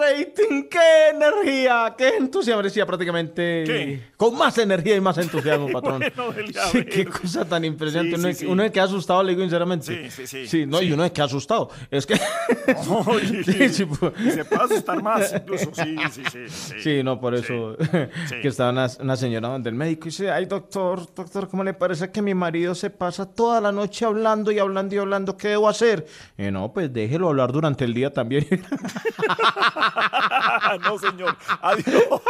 ¡Arriba 0.04 0.26
rating! 0.26 0.64
¡Qué 0.70 1.10
energía! 1.14 1.96
¡Qué 1.98 2.10
entusiasmo! 2.18 2.64
Decía 2.64 2.86
prácticamente 2.86 3.64
¿Qué? 3.66 4.02
con 4.18 4.38
más 4.38 4.58
energía 4.58 4.96
y 4.96 5.02
más 5.02 5.18
entusiasmo, 5.18 5.70
patrón. 5.74 6.00
Bueno, 6.16 6.32
del 6.34 6.54
sí, 6.72 6.86
qué 6.86 7.06
cosa 7.06 7.46
tan 7.46 7.66
impresionante. 7.66 8.16
Sí, 8.16 8.20
uno, 8.20 8.28
sí, 8.28 8.32
es- 8.32 8.38
sí. 8.40 8.46
uno 8.46 8.64
es 8.64 8.72
que 8.72 8.80
ha 8.80 8.84
asustado, 8.84 9.24
le 9.24 9.32
digo 9.32 9.42
sinceramente. 9.42 10.10
Sí, 10.10 10.12
sí, 10.12 10.28
sí. 10.28 10.48
Sí, 10.48 10.66
no, 10.66 10.82
y 10.82 10.92
uno 10.92 11.06
es 11.06 11.12
que 11.12 11.22
ha 11.22 11.26
asustado. 11.26 11.70
Es 11.92 12.06
que. 12.06 12.20
Pues. 13.10 13.32
y 13.32 13.74
se 13.74 13.86
puede 14.46 14.64
asustar 14.64 15.02
más 15.02 15.34
incluso. 15.34 15.72
Sí, 15.74 15.96
sí, 16.12 16.24
sí. 16.32 16.40
Sí, 16.50 16.74
Sí, 16.82 17.04
no, 17.04 17.20
por 17.20 17.36
eso 17.36 17.76
que 18.42 18.48
estaba 18.48 18.72
una, 18.72 18.88
una 19.00 19.16
señora 19.16 19.50
donde 19.50 19.70
el 19.70 19.76
médico 19.76 20.08
y 20.08 20.12
dice, 20.12 20.30
ay 20.32 20.46
doctor, 20.46 21.14
doctor, 21.16 21.48
¿cómo 21.50 21.64
le 21.64 21.74
parece 21.74 22.12
que 22.12 22.22
mi 22.22 22.34
marido 22.34 22.76
se 22.76 22.90
pasa 22.90 23.26
toda 23.26 23.60
la 23.62 23.72
noche 23.72 24.06
hablando 24.06 24.52
y 24.52 24.60
hablando 24.60 24.96
y 24.96 24.98
hablando? 24.98 25.38
¿Qué 25.38 25.50
debo 25.50 25.68
hacer? 25.70 26.06
Y 26.38 26.52
no, 26.52 26.72
pues 26.74 26.92
déjelo 26.94 27.30
hablar 27.30 27.52
durante 27.52 27.86
el 27.86 27.94
día 27.94 28.12
también. 28.14 28.46
no, 30.84 31.00
señor. 31.00 31.36
Adiós. 31.62 32.22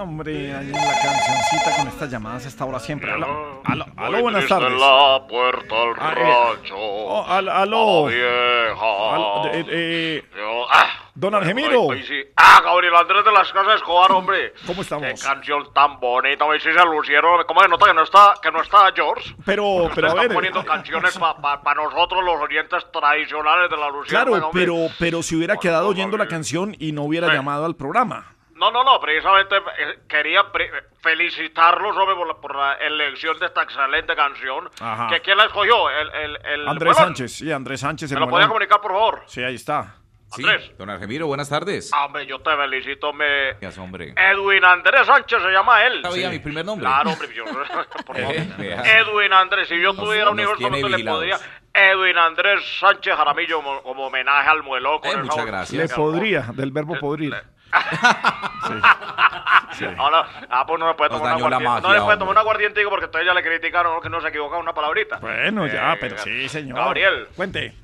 Hombre, 0.00 0.54
ahí 0.54 0.66
en 0.66 0.72
la 0.72 0.94
cancioncita 1.02 1.76
con 1.76 1.88
estas 1.88 2.10
llamadas 2.10 2.44
a 2.44 2.48
esta 2.48 2.64
hora 2.64 2.78
siempre. 2.78 3.10
Aló, 3.12 3.60
aló, 3.64 3.86
aló, 3.96 4.20
buenas 4.20 4.46
tardes. 4.46 4.72
la 4.78 5.22
puerta 5.28 5.74
al 5.74 5.94
Ah, 5.98 6.14
eh, 6.16 6.54
rancho. 6.56 6.76
oh, 6.78 7.24
al- 7.26 7.48
aló. 7.48 8.06
Vieja. 8.06 9.50
Eh, 9.56 9.64
eh, 9.68 10.24
Yo- 10.36 10.66
ah, 10.70 10.86
Don 11.14 11.34
Argemiro. 11.34 11.88
sí. 12.06 12.22
Ah, 12.36 12.60
Gabriel 12.62 12.94
Andrés 12.94 13.24
de 13.24 13.32
las 13.32 13.50
Casas 13.52 13.76
Escobar, 13.76 14.12
hombre. 14.12 14.52
¿Cómo 14.66 14.76
Qué 14.76 14.82
estamos? 14.82 15.24
canción 15.24 15.72
tan 15.72 15.98
bonita, 15.98 16.46
ver 16.46 16.60
si 16.60 16.70
se 16.70 16.84
lucieron. 16.84 17.42
¿Cómo 17.46 17.62
se 17.62 17.68
nota 17.68 17.86
que 17.86 17.94
no 17.94 18.02
está, 18.02 18.34
que 18.42 18.50
no 18.52 18.60
está 18.62 18.92
George? 18.94 19.34
Pero, 19.46 19.90
pero 19.94 20.08
a 20.08 20.10
Están 20.10 20.26
ver. 20.28 20.34
poniendo 20.34 20.64
canciones 20.64 21.18
para 21.18 21.74
nosotros, 21.74 22.22
los 22.22 22.40
oyentes 22.40 22.84
tradicionales 22.92 23.70
de 23.70 23.76
la 23.78 23.88
Luciana. 23.90 24.24
Claro, 24.26 24.50
pero, 24.52 24.88
pero 24.98 25.22
si 25.22 25.36
hubiera 25.36 25.56
quedado 25.56 25.88
oyendo 25.88 26.16
la 26.18 26.28
canción 26.28 26.76
y 26.78 26.92
no 26.92 27.02
hubiera 27.04 27.32
llamado 27.32 27.64
al 27.64 27.76
programa. 27.76 28.35
No, 28.56 28.70
no, 28.70 28.82
no, 28.82 28.98
precisamente 29.00 29.56
eh, 29.56 29.98
quería 30.08 30.50
pre- 30.50 30.70
felicitarlos 31.02 31.96
hombre, 31.96 32.14
por 32.16 32.26
la, 32.26 32.34
por 32.34 32.56
la 32.56 32.72
elección 32.74 33.38
de 33.38 33.46
esta 33.46 33.62
excelente 33.62 34.16
canción. 34.16 34.68
Ajá. 34.80 35.08
¿Que 35.08 35.20
¿Quién 35.20 35.36
la 35.36 35.44
escogió? 35.44 35.90
El, 35.90 36.10
el, 36.10 36.38
el 36.44 36.68
Andrés. 36.68 36.96
Sánchez, 36.96 37.32
sí, 37.32 37.52
Andrés 37.52 37.80
Sánchez. 37.80 38.10
¿Me 38.12 38.20
lo 38.20 38.28
podía 38.28 38.48
comunicar, 38.48 38.80
por 38.80 38.92
favor? 38.92 39.22
Sí, 39.26 39.42
ahí 39.42 39.56
está. 39.56 39.96
Andrés. 40.32 40.72
Don 40.76 40.90
Argemiro, 40.90 41.26
buenas 41.28 41.48
tardes. 41.48 41.90
Ah, 41.94 42.06
Hombre, 42.06 42.26
yo 42.26 42.40
te 42.40 42.54
felicito, 42.56 43.12
me... 43.12 43.50
Gracias, 43.52 43.78
hombre. 43.78 44.12
Edwin 44.16 44.64
Andrés 44.64 45.06
Sánchez 45.06 45.40
se 45.40 45.50
llama 45.50 45.84
él. 45.84 46.02
¿Sabía 46.02 46.30
mi 46.30 46.40
primer 46.40 46.64
nombre? 46.64 46.84
Claro, 46.86 47.10
hombre, 47.10 47.28
yo... 47.32 47.44
por 48.06 48.16
favor. 48.16 48.34
Eh. 48.58 48.82
Edwin 48.98 49.32
Andrés, 49.32 49.68
si 49.68 49.80
yo 49.80 49.94
tuviera 49.94 50.30
un 50.30 50.38
solo 50.38 50.56
tiene 50.56 50.82
te 50.82 50.88
le 50.88 51.04
podría... 51.04 51.38
Edwin 51.72 52.16
Andrés 52.18 52.60
Sánchez 52.80 53.14
Jaramillo 53.14 53.62
como, 53.62 53.82
como 53.82 54.06
homenaje 54.06 54.48
al 54.48 54.58
Eh, 54.58 55.08
esa 55.10 55.22
muchas 55.22 55.46
gracias. 55.46 55.90
Le 55.90 55.94
podría, 55.94 56.40
del 56.54 56.72
verbo 56.72 56.98
podrir. 56.98 57.34
No, 59.96 60.10
no, 60.10 60.24
ah, 60.48 60.64
pues 60.66 60.80
no 60.80 60.88
le 60.88 60.94
puede 60.94 61.10
tomar 61.10 61.34
un 61.36 61.42
dañó 61.42 61.50
la 61.50 61.56
aguardiente. 61.56 61.64
no 61.82 61.88
magia, 61.88 61.98
le 62.00 62.04
puede 62.04 62.18
tomar 62.18 62.32
un 62.32 62.38
aguardientico 62.38 62.88
porque 62.90 63.04
entonces 63.06 63.26
ya 63.26 63.34
le 63.34 63.42
criticaron 63.42 64.00
que 64.00 64.08
no 64.08 64.20
se 64.22 64.28
equivoca 64.28 64.56
una 64.56 64.72
palabrita. 64.72 65.18
Bueno, 65.18 65.66
ya, 65.66 65.92
Eh, 65.92 65.96
pero 66.00 66.18
sí, 66.18 66.48
señor. 66.48 66.78
Gabriel, 66.78 67.28
Cuente. 67.36 67.74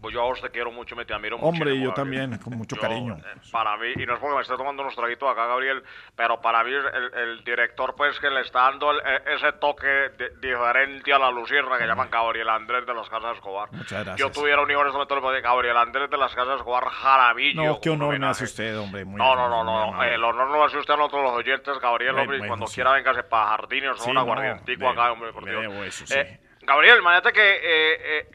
Pues 0.00 0.14
yo 0.14 0.22
a 0.22 0.24
vos 0.24 0.40
te 0.40 0.50
quiero 0.50 0.70
mucho, 0.72 0.94
me 0.96 1.04
te 1.04 1.14
admiro 1.14 1.36
mucho. 1.38 1.48
Hombre, 1.48 1.78
yo 1.80 1.92
también, 1.92 2.36
con 2.38 2.56
mucho 2.56 2.76
cariño. 2.76 3.14
eh, 3.16 3.40
Para 3.50 3.76
mí, 3.76 3.92
y 3.96 4.06
no 4.06 4.14
es 4.14 4.20
porque 4.20 4.36
me 4.36 4.42
esté 4.42 4.56
tomando 4.56 4.82
unos 4.82 4.94
traguitos 4.94 5.30
acá, 5.30 5.46
Gabriel, 5.46 5.82
pero 6.16 6.40
para 6.40 6.62
mí 6.64 6.72
el, 6.72 7.14
el 7.14 7.44
director, 7.44 7.94
pues, 7.96 8.18
que 8.20 8.30
le 8.30 8.40
está 8.42 8.62
dando 8.70 8.90
el- 8.90 9.00
e- 9.00 9.34
ese 9.34 9.52
toque 9.54 9.86
de- 9.86 10.30
diferente 10.40 11.12
a 11.12 11.18
la 11.18 11.30
lucierna 11.30 11.78
que 11.78 11.86
llaman 11.86 12.08
Gabriel 12.10 12.48
Andrés 12.48 12.86
de 12.86 12.94
las 12.94 13.08
Casas 13.08 13.36
Escobar. 13.36 13.70
Muchas 13.72 14.04
gracias. 14.04 14.16
Yo 14.16 14.30
tuviera 14.30 14.60
un 14.62 14.70
hijo 14.70 14.80
en 14.80 14.86
este 14.86 14.92
momento, 14.94 15.14
le 15.14 15.20
podría 15.20 15.40
Gabriel 15.40 15.76
Andrés 15.76 16.10
de 16.10 16.16
las 16.18 16.34
Casas 16.34 16.56
Escobar 16.56 16.84
Jaramillo. 16.84 17.62
No, 17.64 17.80
qué 17.80 17.90
honor 17.90 18.18
me 18.18 18.26
hace 18.26 18.44
usted, 18.44 18.78
hombre. 18.78 19.04
Muy 19.04 19.18
No, 19.18 19.34
no, 19.34 19.48
no, 19.48 19.64
no. 19.64 19.82
amable. 19.84 20.14
El 20.14 20.24
honor 20.24 20.48
no 20.48 20.56
lo 20.56 20.64
hace 20.64 20.78
usted 20.78 20.94
a 20.94 20.96
nosotros 20.96 21.22
los 21.22 21.32
oyentes, 21.32 21.78
Gabriel, 21.80 22.12
Bueno, 22.12 22.22
hombre. 22.22 22.36
y 22.36 22.40
bueno, 22.40 22.50
cuando 22.50 22.66
sí. 22.66 22.74
quiera, 22.76 22.92
véngase 22.92 23.22
para 23.24 23.46
Jardines 23.50 23.90
o 23.92 23.96
Sí, 23.96 24.08
un 24.10 24.14
no, 24.14 24.20
acá, 24.22 25.12
hombre, 25.12 25.32
por 25.32 25.44
Dios. 25.44 25.60
debo 25.62 25.82
eso, 25.84 26.06
sí. 26.06 26.14
Eh, 26.18 26.40
Gabriel, 26.62 26.98
imagínate 26.98 27.32
que 27.32 27.40
eh, 27.56 28.18
eh, 28.20 28.30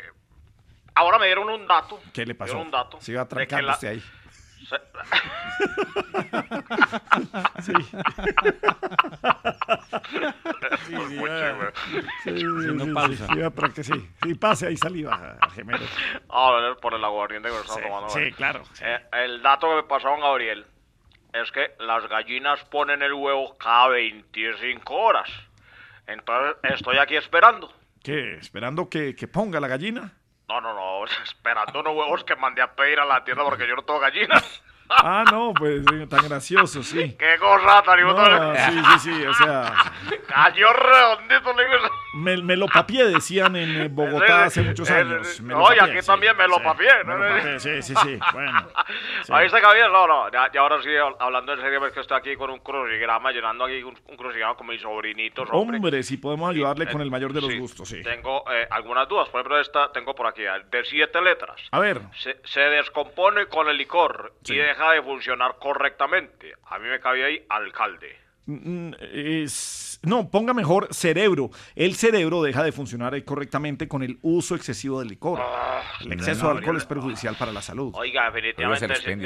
ahora 0.97 1.17
me 1.19 1.25
dieron 1.27 1.49
un 1.49 1.65
dato. 1.67 1.99
¿Qué 2.13 2.21
le 2.25 2.33
me 2.33 2.35
pasó? 2.35 2.53
dieron 2.53 2.67
un 2.67 2.71
dato. 2.71 2.99
Se 3.01 3.11
iba 3.11 3.27
trancando 3.27 3.67
la- 3.67 3.77
ahí. 3.89 4.01
se- 4.67 4.81
Sí. 7.61 7.73
Sí, 12.23 12.33
sí, 12.33 13.83
sí, 13.83 14.09
sí, 14.23 14.35
pase 14.35 14.67
ahí 14.67 14.77
saliva, 14.77 15.37
gemelo. 15.53 15.85
Ah, 16.29 16.51
bueno, 16.51 16.71
es 16.73 16.77
por 16.79 16.93
el 16.93 17.03
aguardiente 17.03 17.49
que 17.49 17.55
me 17.55 17.61
estaba 17.61 17.77
Sí, 17.79 17.83
tomando. 17.87 18.09
sí, 18.09 18.31
claro, 18.33 18.63
sí. 18.73 18.83
Eh, 18.85 18.99
el 19.23 19.41
dato 19.41 19.69
que 19.69 19.75
me 19.75 19.83
pasó 19.83 20.09
con 20.09 20.21
Gabriel 20.21 20.65
es 21.33 21.51
que 21.51 21.71
las 21.79 22.07
gallinas 22.09 22.63
ponen 22.65 23.01
el 23.01 23.13
huevo 23.13 23.57
cada 23.57 23.89
25 23.89 24.93
horas. 24.93 25.29
Entonces 26.07 26.55
estoy 26.63 26.97
aquí 26.97 27.15
esperando. 27.15 27.71
¿Qué? 28.03 28.35
¿Esperando 28.37 28.89
que, 28.89 29.15
que 29.15 29.27
ponga 29.27 29.59
la 29.59 29.67
gallina? 29.67 30.13
No, 30.47 30.61
no, 30.61 30.73
no, 30.73 31.05
esperando 31.23 31.79
unos 31.79 31.95
huevos 31.95 32.23
que 32.23 32.35
mandé 32.35 32.61
a 32.61 32.73
pedir 32.73 32.99
a 32.99 33.05
la 33.05 33.23
tienda 33.23 33.43
porque 33.43 33.67
yo 33.67 33.75
no 33.75 33.83
tengo 33.83 33.99
gallinas. 33.99 34.63
Ah, 34.89 35.23
no, 35.31 35.53
pues 35.53 35.81
eh, 35.93 36.07
tan 36.07 36.27
gracioso, 36.27 36.81
sí. 36.83 37.15
Qué 37.19 37.37
cosa 37.39 37.81
tan 37.83 37.99
No, 38.01 38.55
sí, 38.55 38.81
sí, 38.93 38.99
sí, 39.11 39.25
o 39.25 39.33
sea, 39.33 39.73
Cayó 40.27 40.73
redondito, 40.73 41.53
me, 42.13 42.37
me 42.37 42.55
lo 42.55 42.67
papié, 42.67 43.05
decían 43.05 43.55
en 43.55 43.81
eh, 43.81 43.87
Bogotá 43.89 44.45
hace 44.45 44.61
muchos 44.61 44.89
Eh, 44.89 44.93
años. 44.93 45.39
Me 45.41 45.53
No, 45.53 45.73
y 45.73 45.79
aquí 45.79 46.01
sí, 46.01 46.07
también 46.07 46.35
me 46.35 46.47
lo 46.47 46.55
sí, 46.55 46.61
papié. 46.63 47.03
me 47.03 47.13
¿no? 47.13 47.17
lo 47.17 47.35
papié, 47.35 47.59
Sí, 47.59 47.81
sí, 47.81 47.93
sí, 48.03 48.19
bueno. 48.33 48.67
sí. 49.23 49.33
Ahí 49.33 49.45
está 49.45 49.59
Gabriel, 49.59 49.91
no, 49.91 50.07
no, 50.07 50.31
ya, 50.31 50.51
ya 50.51 50.61
ahora 50.61 50.81
sí, 50.81 50.89
hablando 51.19 51.53
en 51.53 51.61
serio, 51.61 51.85
es 51.85 51.93
que 51.93 51.99
estoy 51.99 52.17
aquí 52.17 52.35
con 52.35 52.49
un 52.49 52.59
crucigrama, 52.59 53.31
llenando 53.31 53.65
aquí 53.65 53.83
un, 53.83 53.97
un 54.07 54.17
crucigrama 54.17 54.55
con 54.55 54.67
mis 54.67 54.81
sobrinitos, 54.81 55.47
hombre. 55.51 55.77
Hombre, 55.77 56.03
si 56.03 56.17
podemos 56.17 56.49
ayudarle 56.49 56.87
con 56.87 57.01
el 57.01 57.11
mayor 57.11 57.33
de 57.33 57.41
los 57.41 57.55
gustos, 57.55 57.89
sí. 57.89 58.01
Tengo 58.03 58.43
eh, 58.51 58.67
algunas 58.71 59.07
dudas, 59.07 59.29
por 59.29 59.41
ejemplo, 59.41 59.59
esta 59.59 59.91
tengo 59.91 60.15
por 60.15 60.27
aquí, 60.27 60.43
eh, 60.43 60.49
de 60.71 60.83
siete 60.85 61.21
letras. 61.21 61.61
A 61.71 61.79
ver, 61.79 62.01
Se, 62.17 62.37
se 62.45 62.61
descompone 62.61 63.45
con 63.47 63.67
el 63.69 63.77
licor 63.77 64.33
y 64.45 64.55
deja 64.55 64.76
de 64.91 65.01
funcionar 65.01 65.55
correctamente. 65.59 66.53
A 66.65 66.79
mí 66.79 66.87
me 66.87 66.99
cabía 66.99 67.25
ahí 67.27 67.45
alcalde. 67.49 68.17
mm, 68.49 68.93
es- 69.01 69.99
no, 70.03 70.29
ponga 70.29 70.53
mejor 70.53 70.87
cerebro. 70.93 71.49
El 71.75 71.95
cerebro 71.95 72.41
deja 72.43 72.63
de 72.63 72.71
funcionar 72.71 73.13
eh, 73.15 73.25
correctamente 73.25 73.87
con 73.89 74.03
el 74.03 74.19
uso 74.21 74.55
excesivo 74.55 74.99
del 74.99 75.09
licor. 75.09 75.41
el 76.01 76.13
exceso 76.13 76.45
de 76.51 76.57
alcohol 76.59 76.77
es 76.77 76.85
perjudicial 76.85 77.35
para 77.35 77.51
la 77.51 77.61
salud. 77.61 77.91
Oiga, 77.95 78.25
definitivamente 78.27 78.85
es, 78.85 78.91
es 78.91 78.99
se 79.03 79.11
un 79.11 79.19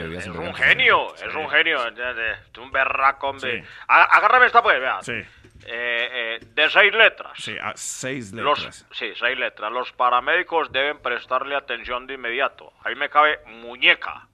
genio, 0.56 1.14
es 1.16 1.36
un 1.36 1.49
genio, 1.49 1.88
es 1.88 2.58
un 2.58 2.72
berraco, 2.72 3.28
hombre. 3.30 3.62
Sí. 3.62 3.68
Agárrame 3.88 4.47
esta 4.47 4.64
pues, 4.64 4.80
vea. 4.80 5.02
Sí. 5.02 5.12
Eh, 5.12 5.28
eh, 5.68 6.39
de 6.56 6.70
seis 6.72 6.91
letras. 6.93 7.34
Sí, 7.38 7.56
a 7.62 7.74
seis 7.76 8.32
Los, 8.32 8.58
letras. 8.60 8.88
sí, 8.91 9.12
seis 9.20 9.38
letras. 9.38 9.72
Los 9.72 9.91
paramédicos 9.91 10.72
deben 10.72 10.97
prestarle 10.99 11.56
atención 11.56 12.08
de 12.08 12.16
inmediato. 12.16 12.74
Ahí 12.84 12.95
me 12.95 13.10
cabe 13.10 13.39
muñeca. 13.45 14.28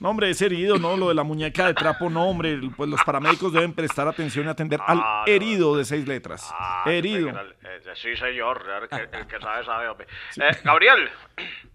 No, 0.00 0.08
hombre, 0.10 0.30
es 0.30 0.40
herido, 0.40 0.78
¿no? 0.78 0.96
Lo 0.96 1.08
de 1.10 1.14
la 1.14 1.22
muñeca 1.24 1.66
de 1.66 1.74
trapo, 1.74 2.08
no, 2.08 2.24
hombre. 2.24 2.58
Pues 2.74 2.88
los 2.88 3.02
paramédicos 3.04 3.52
deben 3.52 3.74
prestar 3.74 4.08
atención 4.08 4.46
y 4.46 4.48
atender 4.48 4.80
al 4.86 4.98
Ah, 4.98 5.24
no. 5.26 5.32
herido 5.32 5.76
de 5.76 5.84
seis 5.84 6.08
letras. 6.08 6.50
Ah, 6.58 6.84
herido. 6.86 7.28
eh, 7.28 7.82
sí, 7.96 8.16
señor. 8.16 8.64
El 8.82 8.88
que, 8.88 9.16
el 9.18 9.26
que 9.26 9.38
sabe, 9.38 9.64
sabe, 9.64 9.88
hombre. 9.88 10.06
Eh, 10.36 10.56
Gabriel, 10.64 11.10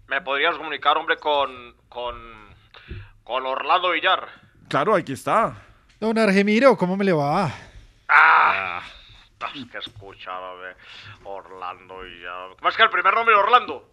¿me 0.08 0.20
podrías 0.22 0.56
comunicar, 0.56 0.96
hombre, 0.98 1.16
con, 1.18 1.76
con, 1.88 2.16
con 3.22 3.46
Orlando 3.46 3.90
Villar? 3.92 4.26
Claro, 4.68 4.96
aquí 4.96 5.12
está. 5.12 5.62
Don 6.00 6.18
Argemiro, 6.18 6.76
¿cómo 6.76 6.96
me 6.96 7.04
le 7.04 7.12
va? 7.12 7.48
Ah, 8.08 8.82
es 9.54 9.66
que 9.70 9.78
escuchar, 9.78 10.42
hombre. 10.42 10.74
Orlando 11.22 12.00
Villar. 12.00 12.56
¿Cómo 12.58 12.68
es 12.70 12.76
que 12.76 12.82
el 12.82 12.90
primer 12.90 13.14
nombre 13.14 13.34
de 13.36 13.40
Orlando? 13.40 13.88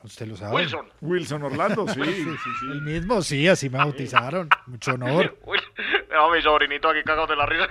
Usted 0.00 0.26
lo 0.28 0.36
sabe. 0.36 0.54
Wilson. 0.54 0.86
Wilson 1.00 1.42
Orlando, 1.42 1.86
sí, 1.92 2.00
sí, 2.04 2.24
sí. 2.24 2.66
El 2.70 2.82
mismo, 2.82 3.20
sí, 3.20 3.48
así 3.48 3.68
me 3.68 3.78
bautizaron. 3.78 4.48
Mucho 4.66 4.92
honor. 4.94 5.36
A 6.18 6.32
mi 6.34 6.42
sobrinito 6.42 6.88
aquí 6.88 7.02
cagado 7.04 7.26
de 7.28 7.36
la 7.36 7.46
risa. 7.46 7.66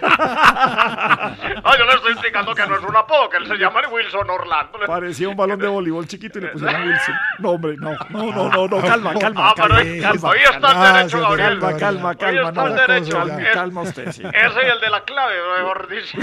no, 0.00 1.76
yo 1.78 1.84
le 1.84 1.94
estoy 1.94 2.12
explicando 2.12 2.54
que 2.54 2.66
no 2.66 2.76
es 2.76 2.82
un 2.82 2.96
apodo, 2.96 3.28
que 3.28 3.36
él 3.36 3.46
se 3.46 3.54
llama 3.56 3.80
Wilson 3.90 4.28
Orlando. 4.28 4.78
Parecía 4.86 5.28
un 5.28 5.36
balón 5.36 5.58
de 5.60 5.68
voleibol 5.68 6.06
chiquito 6.08 6.38
y 6.38 6.42
le 6.42 6.48
pusieron 6.48 6.88
Wilson. 6.88 7.14
No, 7.38 7.50
hombre, 7.50 7.76
no, 7.76 7.90
no, 8.10 8.32
no, 8.32 8.48
no, 8.48 8.66
no, 8.68 8.80
calma, 8.82 9.14
calma. 9.14 9.48
Ah, 9.50 9.52
pero 9.56 9.68
calma, 9.68 9.80
hoy- 9.82 10.00
calma, 10.00 10.28
hoy 10.30 10.38
está 10.38 10.54
el 10.56 10.60
calma, 10.62 10.92
derecho, 10.98 11.20
Gabriel. 11.20 11.58
calma, 11.60 11.78
calma, 11.78 12.08
Hoy 12.10 12.16
calma, 12.16 12.48
está 12.48 12.64
el 12.64 12.70
no, 12.70 12.74
derecho. 12.86 13.16
calma, 13.18 13.42
Es- 13.42 13.54
calma 13.54 13.82
usted, 13.82 14.12
sí. 14.12 14.22
Ese 14.24 14.66
y 14.66 14.70
el 14.70 14.80
de 14.80 14.90
la 14.90 15.04
clave, 15.04 15.34
mejor 15.58 15.88
dicho. 15.88 16.18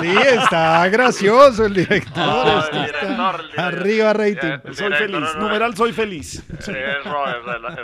Sí, 0.00 0.16
está 0.16 0.88
gracioso 0.88 1.66
el 1.66 1.74
director. 1.74 2.12
Ah, 2.16 2.60
está- 2.64 2.76
el 2.80 2.86
director, 2.86 3.34
el 3.40 3.46
director. 3.50 3.64
arriba 3.64 4.03
rating. 4.12 4.60
El 4.64 4.74
Soy 4.74 4.92
feliz, 4.92 5.20
no, 5.20 5.34
numeral 5.34 5.76
soy 5.76 5.92
feliz. 5.92 6.44
Eso 6.58 6.72
es, 6.72 7.06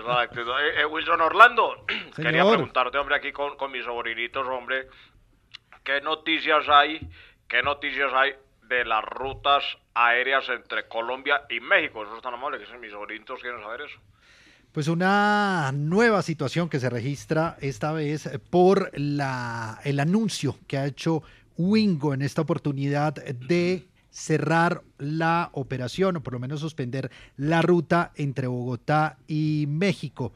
actitud. 0.09 0.51
Eh, 0.51 0.81
eh, 0.83 0.87
Wilson 0.87 1.21
Orlando, 1.21 1.85
quería 2.17 2.49
preguntarte, 2.49 2.99
hombre, 2.99 3.17
aquí 3.17 3.33
con, 3.33 3.57
con 3.57 3.71
mis 3.71 3.85
sobrinitos, 3.85 4.47
hombre, 4.47 4.89
¿qué 5.85 6.01
noticias 6.01 6.69
hay, 6.69 7.01
qué 7.49 7.63
noticias 7.63 8.13
hay 8.13 8.35
de 8.69 8.85
las 8.85 9.05
rutas 9.05 9.65
aéreas 9.95 10.49
entre 10.49 10.87
Colombia 10.89 11.43
y 11.49 11.61
México? 11.61 12.03
Eso 12.03 12.17
es 12.17 12.23
tan 12.23 12.35
amable 12.35 12.59
que 12.59 12.67
si 12.67 12.77
mis 12.79 12.93
sobrinitos 12.93 13.41
quieren 13.41 13.61
saber 13.63 13.83
eso. 13.83 13.99
Pues 14.73 14.87
una 14.87 15.73
nueva 15.75 16.23
situación 16.23 16.69
que 16.69 16.79
se 16.79 16.89
registra 16.89 17.57
esta 17.61 17.91
vez 17.93 18.31
por 18.51 18.93
la, 18.97 19.81
el 19.85 19.99
anuncio 19.99 20.57
que 20.69 20.79
ha 20.79 20.87
hecho 20.87 21.25
Wingo 21.59 22.15
en 22.15 22.23
esta 22.23 22.43
oportunidad 22.43 23.15
de 23.15 23.90
cerrar 24.11 24.83
la 24.99 25.51
operación 25.53 26.17
o 26.17 26.23
por 26.23 26.33
lo 26.35 26.41
menos 26.41 26.61
suspender 26.61 27.11
la 27.37 27.63
ruta 27.63 28.13
entre 28.17 28.47
Bogotá 28.47 29.19
y 29.27 29.67
México. 29.69 30.33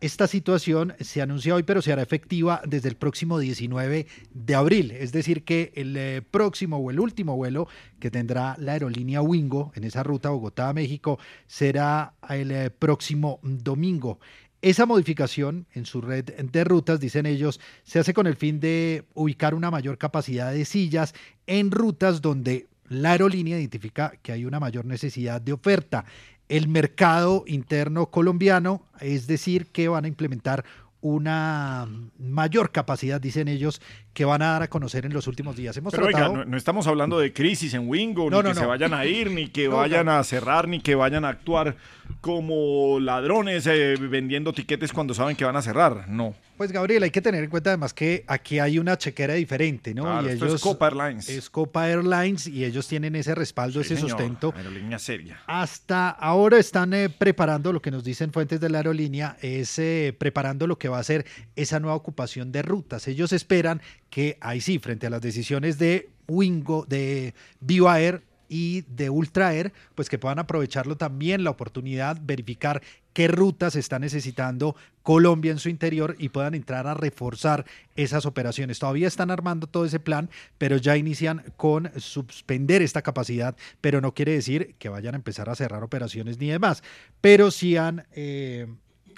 Esta 0.00 0.28
situación 0.28 0.94
se 1.00 1.20
anuncia 1.22 1.56
hoy, 1.56 1.64
pero 1.64 1.82
se 1.82 1.92
hará 1.92 2.02
efectiva 2.02 2.62
desde 2.64 2.88
el 2.88 2.96
próximo 2.96 3.40
19 3.40 4.06
de 4.32 4.54
abril. 4.54 4.92
Es 4.92 5.10
decir, 5.10 5.42
que 5.42 5.72
el 5.74 5.96
eh, 5.96 6.22
próximo 6.22 6.76
o 6.76 6.90
el 6.92 7.00
último 7.00 7.34
vuelo 7.34 7.66
que 7.98 8.08
tendrá 8.08 8.54
la 8.60 8.74
aerolínea 8.74 9.22
Wingo 9.22 9.72
en 9.74 9.82
esa 9.82 10.04
ruta 10.04 10.30
Bogotá-México 10.30 11.18
será 11.48 12.14
el 12.28 12.52
eh, 12.52 12.70
próximo 12.70 13.40
domingo. 13.42 14.20
Esa 14.62 14.86
modificación 14.86 15.66
en 15.72 15.84
su 15.84 16.00
red 16.00 16.24
de 16.24 16.64
rutas, 16.64 17.00
dicen 17.00 17.26
ellos, 17.26 17.58
se 17.82 17.98
hace 17.98 18.14
con 18.14 18.28
el 18.28 18.36
fin 18.36 18.60
de 18.60 19.04
ubicar 19.14 19.52
una 19.52 19.72
mayor 19.72 19.98
capacidad 19.98 20.52
de 20.52 20.64
sillas 20.64 21.12
en 21.48 21.72
rutas 21.72 22.22
donde 22.22 22.68
la 22.88 23.12
aerolínea 23.12 23.58
identifica 23.58 24.12
que 24.22 24.32
hay 24.32 24.44
una 24.44 24.60
mayor 24.60 24.84
necesidad 24.84 25.40
de 25.40 25.52
oferta. 25.52 26.04
El 26.48 26.68
mercado 26.68 27.44
interno 27.46 28.06
colombiano, 28.06 28.82
es 29.00 29.26
decir, 29.26 29.66
que 29.66 29.88
van 29.88 30.04
a 30.04 30.08
implementar 30.08 30.64
una 31.00 31.86
mayor 32.18 32.72
capacidad, 32.72 33.20
dicen 33.20 33.48
ellos, 33.48 33.80
que 34.18 34.24
van 34.24 34.42
a 34.42 34.46
dar 34.46 34.64
a 34.64 34.68
conocer 34.68 35.06
en 35.06 35.12
los 35.12 35.28
últimos 35.28 35.54
días. 35.54 35.76
Hemos 35.76 35.92
Pero 35.92 36.06
oiga, 36.06 36.18
tratado... 36.18 36.38
no, 36.38 36.44
no 36.44 36.56
estamos 36.56 36.88
hablando 36.88 37.20
de 37.20 37.32
crisis 37.32 37.72
en 37.74 37.88
Wingo, 37.88 38.28
No, 38.28 38.42
ni 38.42 38.48
no, 38.48 38.54
que 38.54 38.58
se 38.58 38.66
vayan 38.66 38.92
a 38.92 39.06
ir, 39.06 39.30
ni 39.30 39.46
que 39.46 39.68
vayan 39.68 40.08
a 40.08 40.24
cerrar, 40.24 40.66
ni 40.66 40.80
que 40.80 40.96
vayan 40.96 41.24
a 41.24 41.28
actuar 41.28 41.76
como 42.20 42.98
ladrones 42.98 43.64
eh, 43.68 43.94
vendiendo 43.96 44.52
tiquetes 44.52 44.92
cuando 44.92 45.14
saben 45.14 45.36
que 45.36 45.44
van 45.44 45.54
a 45.54 45.62
cerrar. 45.62 46.08
No. 46.08 46.34
Pues 46.56 46.72
Gabriel, 46.72 47.04
hay 47.04 47.12
que 47.12 47.22
tener 47.22 47.44
en 47.44 47.50
cuenta 47.50 47.70
además 47.70 47.94
que 47.94 48.24
aquí 48.26 48.58
hay 48.58 48.80
una 48.80 48.98
chequera 48.98 49.34
diferente, 49.34 49.94
¿no? 49.94 50.02
Claro, 50.02 50.28
y 50.28 50.32
esto 50.32 50.52
es 50.52 50.60
Copa 50.60 50.86
Airlines. 50.88 51.28
Es 51.28 51.48
Copa 51.48 51.88
Airlines 51.88 52.48
y 52.48 52.64
ellos 52.64 52.88
tienen 52.88 53.14
ese 53.14 53.36
respaldo, 53.36 53.80
Sí, 53.84 53.92
ese 53.92 53.96
señor, 54.00 54.10
sustento. 54.10 54.52
Aerolínea 54.56 54.98
seria. 54.98 55.38
Hasta 55.46 56.10
ahora 56.10 56.58
están 56.58 56.92
eh, 56.94 57.08
preparando, 57.10 57.72
lo 57.72 57.80
que 57.80 57.92
nos 57.92 58.02
dicen 58.02 58.32
fuentes 58.32 58.58
de 58.58 58.68
la 58.70 58.78
aerolínea, 58.78 59.36
es 59.40 59.78
eh, 59.78 60.16
preparando 60.18 60.66
lo 60.66 60.76
que 60.78 60.88
va 60.88 60.98
a 60.98 61.04
ser 61.04 61.26
esa 61.54 61.78
nueva 61.78 61.94
ocupación 61.94 62.50
de 62.50 62.62
rutas. 62.62 63.06
Ellos 63.06 63.32
esperan 63.32 63.80
que 64.10 64.38
ahí 64.40 64.60
sí, 64.60 64.78
frente 64.78 65.06
a 65.06 65.10
las 65.10 65.22
decisiones 65.22 65.78
de 65.78 66.08
Wingo, 66.26 66.84
de 66.88 67.34
Viva 67.60 68.00
Air 68.00 68.22
y 68.48 68.82
de 68.82 69.10
Ultra 69.10 69.54
Air, 69.54 69.72
pues 69.94 70.08
que 70.08 70.18
puedan 70.18 70.38
aprovecharlo 70.38 70.96
también 70.96 71.44
la 71.44 71.50
oportunidad, 71.50 72.18
verificar 72.22 72.82
qué 73.12 73.28
rutas 73.28 73.76
está 73.76 73.98
necesitando 73.98 74.76
Colombia 75.02 75.50
en 75.50 75.58
su 75.58 75.68
interior 75.68 76.16
y 76.18 76.28
puedan 76.28 76.54
entrar 76.54 76.86
a 76.86 76.94
reforzar 76.94 77.64
esas 77.96 78.26
operaciones. 78.26 78.78
Todavía 78.78 79.08
están 79.08 79.30
armando 79.30 79.66
todo 79.66 79.84
ese 79.84 80.00
plan, 80.00 80.30
pero 80.56 80.76
ya 80.76 80.96
inician 80.96 81.42
con 81.56 81.90
suspender 81.96 82.80
esta 82.80 83.02
capacidad, 83.02 83.56
pero 83.80 84.00
no 84.00 84.14
quiere 84.14 84.32
decir 84.32 84.74
que 84.78 84.88
vayan 84.88 85.14
a 85.14 85.18
empezar 85.18 85.50
a 85.50 85.56
cerrar 85.56 85.82
operaciones 85.82 86.38
ni 86.38 86.48
demás, 86.48 86.82
pero 87.20 87.50
sí 87.50 87.76
han 87.76 88.06
eh, 88.12 88.66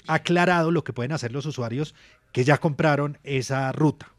aclarado 0.07 0.71
lo 0.71 0.83
que 0.83 0.93
pueden 0.93 1.13
hacer 1.13 1.33
los 1.33 1.47
usuarios 1.47 1.95
que 2.33 2.45
ya 2.45 2.59
compraron 2.59 3.19
esa 3.23 3.71
ruta. 3.73 4.13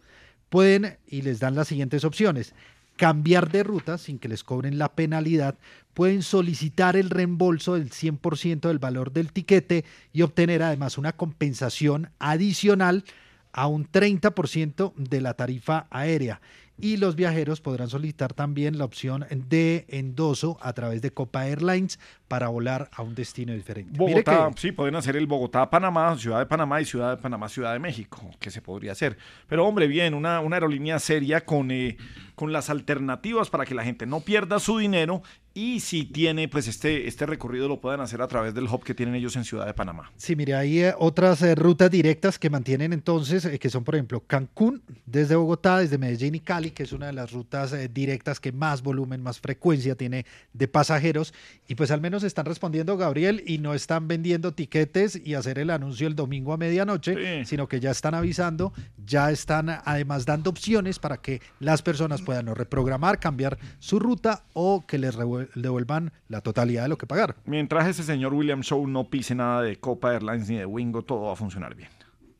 Pueden 0.51 0.99
y 1.07 1.23
les 1.23 1.39
dan 1.39 1.55
las 1.55 1.69
siguientes 1.69 2.03
opciones 2.03 2.53
cambiar 2.97 3.51
de 3.51 3.63
ruta 3.63 3.97
sin 3.97 4.19
que 4.19 4.27
les 4.27 4.43
cobren 4.43 4.77
la 4.77 4.93
penalidad, 4.93 5.55
pueden 5.95 6.21
solicitar 6.21 6.95
el 6.95 7.09
reembolso 7.09 7.73
del 7.73 7.89
100% 7.89 8.67
del 8.67 8.77
valor 8.77 9.11
del 9.11 9.31
tiquete 9.31 9.85
y 10.13 10.21
obtener 10.21 10.61
además 10.61 10.99
una 10.99 11.13
compensación 11.13 12.11
adicional 12.19 13.03
a 13.53 13.65
un 13.65 13.89
30% 13.89 14.93
de 14.97 15.19
la 15.19 15.33
tarifa 15.33 15.87
aérea. 15.89 16.41
Y 16.81 16.97
los 16.97 17.15
viajeros 17.15 17.61
podrán 17.61 17.89
solicitar 17.89 18.33
también 18.33 18.77
la 18.77 18.85
opción 18.85 19.25
de 19.29 19.85
endoso 19.87 20.57
a 20.61 20.73
través 20.73 21.01
de 21.01 21.11
Copa 21.11 21.47
Airlines 21.47 21.99
para 22.27 22.47
volar 22.47 22.89
a 22.93 23.01
un 23.03 23.13
destino 23.13 23.53
diferente. 23.53 23.97
Bogotá, 23.97 24.49
que- 24.55 24.59
sí, 24.61 24.71
pueden 24.71 24.95
hacer 24.95 25.15
el 25.15 25.27
Bogotá-Panamá, 25.27 26.17
Ciudad 26.17 26.39
de 26.39 26.45
Panamá 26.45 26.81
y 26.81 26.85
Ciudad 26.85 27.15
de 27.15 27.21
Panamá, 27.21 27.49
Ciudad 27.49 27.73
de 27.73 27.79
México, 27.79 28.29
que 28.39 28.49
se 28.51 28.61
podría 28.61 28.93
hacer. 28.93 29.17
Pero 29.47 29.65
hombre, 29.67 29.87
bien, 29.87 30.13
una, 30.13 30.39
una 30.39 30.55
aerolínea 30.55 30.97
seria 30.99 31.45
con, 31.45 31.71
eh, 31.71 31.97
con 32.35 32.51
las 32.53 32.69
alternativas 32.69 33.49
para 33.49 33.65
que 33.65 33.75
la 33.75 33.83
gente 33.83 34.05
no 34.05 34.21
pierda 34.21 34.59
su 34.59 34.77
dinero 34.77 35.21
y 35.53 35.79
si 35.81 36.05
tiene, 36.05 36.47
pues 36.47 36.67
este, 36.67 37.07
este 37.07 37.25
recorrido 37.25 37.67
lo 37.67 37.81
pueden 37.81 37.99
hacer 38.01 38.21
a 38.21 38.27
través 38.27 38.53
del 38.53 38.65
hub 38.65 38.83
que 38.83 38.93
tienen 38.93 39.15
ellos 39.15 39.35
en 39.35 39.43
Ciudad 39.43 39.65
de 39.65 39.73
Panamá. 39.73 40.11
Sí, 40.17 40.35
mire, 40.35 40.55
hay 40.55 40.79
eh, 40.79 40.93
otras 40.97 41.41
eh, 41.41 41.55
rutas 41.55 41.91
directas 41.91 42.39
que 42.39 42.49
mantienen 42.49 42.93
entonces, 42.93 43.45
eh, 43.45 43.59
que 43.59 43.69
son 43.69 43.83
por 43.83 43.95
ejemplo 43.95 44.21
Cancún, 44.25 44.81
desde 45.05 45.35
Bogotá, 45.35 45.79
desde 45.79 45.97
Medellín 45.97 46.35
y 46.35 46.39
Cali, 46.39 46.71
que 46.71 46.83
es 46.83 46.93
una 46.93 47.07
de 47.07 47.13
las 47.13 47.31
rutas 47.31 47.75
directas 47.93 48.39
que 48.39 48.51
más 48.51 48.81
volumen, 48.81 49.21
más 49.21 49.39
frecuencia 49.39 49.95
tiene 49.95 50.25
de 50.53 50.67
pasajeros. 50.67 51.33
Y 51.67 51.75
pues 51.75 51.91
al 51.91 52.01
menos 52.01 52.23
están 52.23 52.45
respondiendo, 52.45 52.97
Gabriel, 52.97 53.43
y 53.45 53.57
no 53.57 53.73
están 53.73 54.07
vendiendo 54.07 54.53
tiquetes 54.53 55.19
y 55.23 55.33
hacer 55.35 55.59
el 55.59 55.69
anuncio 55.69 56.07
el 56.07 56.15
domingo 56.15 56.53
a 56.53 56.57
medianoche, 56.57 57.45
sino 57.45 57.67
que 57.67 57.79
ya 57.79 57.91
están 57.91 58.13
avisando, 58.13 58.73
ya 59.05 59.31
están 59.31 59.69
además 59.69 60.25
dando 60.25 60.49
opciones 60.49 60.99
para 60.99 61.17
que 61.17 61.41
las 61.59 61.81
personas 61.81 62.21
puedan 62.21 62.47
o 62.49 62.53
reprogramar, 62.53 63.19
cambiar 63.19 63.57
su 63.79 63.99
ruta 63.99 64.43
o 64.53 64.85
que 64.85 64.97
les 64.97 65.15
revuel- 65.15 65.40
devuelvan 65.55 66.11
la 66.27 66.41
totalidad 66.41 66.83
de 66.83 66.89
lo 66.89 66.97
que 66.97 67.07
pagaron. 67.07 67.35
Mientras 67.45 67.87
ese 67.87 68.03
señor 68.03 68.33
William 68.33 68.61
Show 68.61 68.85
no 68.87 69.09
pise 69.09 69.35
nada 69.35 69.61
de 69.61 69.77
Copa 69.77 70.13
Airlines 70.13 70.49
ni 70.49 70.57
de 70.57 70.65
Wingo, 70.65 71.03
todo 71.03 71.27
va 71.27 71.33
a 71.33 71.35
funcionar 71.35 71.75
bien. 71.75 71.89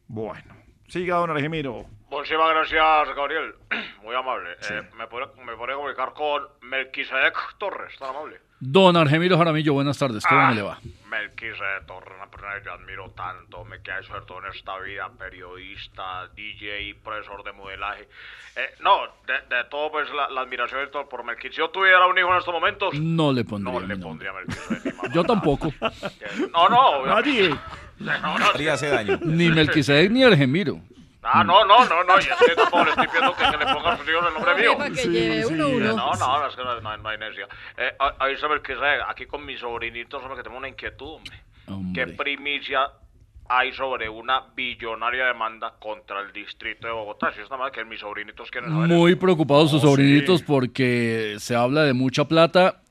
Bueno, 0.08 0.56
siga, 0.88 1.18
don 1.18 1.30
Argemiro. 1.30 1.86
Muchísimas 2.10 2.50
gracias, 2.50 3.16
Gabriel. 3.16 3.56
Muy 4.04 4.16
amable. 4.16 4.52
Eh, 4.70 4.82
¿me, 4.98 5.08
puede, 5.08 5.28
¿Me 5.46 5.56
podría 5.56 5.76
comunicar 5.76 6.14
con 6.14 6.44
Melquisedec 6.62 7.58
Torres? 7.58 7.98
¿Tan 7.98 8.10
amable? 8.10 8.42
Don 8.64 8.96
Argemiro 8.96 9.38
Jaramillo, 9.38 9.74
buenas 9.74 9.98
tardes. 9.98 10.24
¿Cómo 10.26 10.40
Ah. 10.42 10.50
me 10.50 10.56
le 10.56 10.62
va? 10.62 10.80
Melquisedec 11.10 11.86
Torres, 11.88 12.14
una 12.16 12.30
persona 12.30 12.54
que 12.60 12.66
yo 12.66 12.74
admiro 12.74 13.10
tanto, 13.12 13.66
me 13.66 13.82
queda 13.82 14.02
sobre 14.04 14.22
todo 14.22 14.38
en 14.46 14.54
esta 14.54 14.78
vida, 14.80 15.10
periodista, 15.18 16.28
DJ, 16.36 16.96
profesor 17.04 17.44
de 17.44 17.52
modelaje. 17.54 18.08
Eh, 18.56 18.70
no, 18.82 19.00
de, 19.26 19.34
de 19.56 19.64
todo, 19.70 19.92
pues 19.92 20.08
la, 20.14 20.30
la 20.30 20.42
admiración 20.42 20.82
y 20.88 20.92
todo 20.92 21.10
por 21.10 21.24
Melquisedec. 21.24 21.54
Si 21.54 21.58
yo 21.58 21.70
tuviera 21.72 22.06
un 22.06 22.18
hijo 22.18 22.32
en 22.32 22.38
estos 22.38 22.54
momentos, 22.54 22.94
No 23.00 23.34
le 23.34 23.44
pondría. 23.44 23.74
no 23.74 23.80
le 23.80 23.88
nombre. 23.98 24.30
pondría 24.30 24.34
Melquisedec. 24.34 25.12
Yo 25.14 25.24
tampoco. 25.24 25.74
No, 26.54 26.70
no, 26.70 27.06
Nadie. 27.08 27.50
No, 27.98 28.38
no, 28.40 28.46
Haría 28.54 28.74
hace 28.74 28.90
daño. 28.90 29.18
Ni 29.24 29.50
Melquisedec 29.50 30.12
ni 30.12 30.24
Argemiro. 30.24 30.80
Ah, 31.24 31.44
no, 31.44 31.64
no, 31.66 31.86
no, 31.86 32.04
no, 32.04 32.16
y 32.16 32.22
es 32.24 32.28
que 32.48 32.56
tampoco 32.56 32.84
le 32.86 32.90
estoy 32.92 33.08
pidiendo 33.08 33.36
que, 33.36 33.44
que 33.44 33.58
le 33.58 33.66
ponga 33.74 33.94
hijos 33.94 34.26
el 34.28 34.34
nombre 34.34 34.56
mío. 34.56 34.78
que 34.96 35.08
lleve 35.10 35.46
uno, 35.46 35.68
uno. 35.70 35.96
No, 35.96 36.14
no, 36.16 36.40
no, 36.40 36.48
es 36.48 36.56
que 36.56 36.64
no, 36.64 36.82
no, 36.82 36.98
no 36.98 37.10
hay 37.10 37.18
necesidad. 37.20 37.48
Eh, 37.78 37.92
a- 38.00 38.16
ahí 38.26 38.36
que 38.64 38.74
sé, 38.76 38.86
aquí 39.08 39.26
con 39.28 39.46
mis 39.46 39.60
sobrinitos, 39.60 40.22
hombre, 40.22 40.38
que 40.38 40.44
tengo 40.44 40.58
una 40.58 40.68
inquietud, 40.70 41.20
hombre. 41.68 41.94
¿Qué 41.94 42.08
primicia 42.08 42.90
hay 43.48 43.72
sobre 43.74 44.10
una 44.10 44.42
billonaria 44.56 45.26
demanda 45.28 45.74
contra 45.80 46.22
el 46.22 46.34
distrito 46.34 46.88
de 46.88 46.94
Bogotá? 46.94 47.32
Si 47.34 47.40
es 47.42 47.50
nada 47.52 47.64
más 47.64 47.72
que 47.72 47.86
mis 47.86 48.00
sobrinitos 48.00 48.50
quieren 48.50 48.72
saber. 48.72 48.88
Muy 48.90 49.16
preocupados 49.16 49.70
sus 49.72 49.84
Oh, 49.84 49.90
sobrinitos 49.90 50.40
sí. 50.40 50.46
porque 50.48 51.36
se 51.40 51.56
habla 51.56 51.84
de 51.84 51.94
mucha 51.94 52.26
plata. 52.26 52.82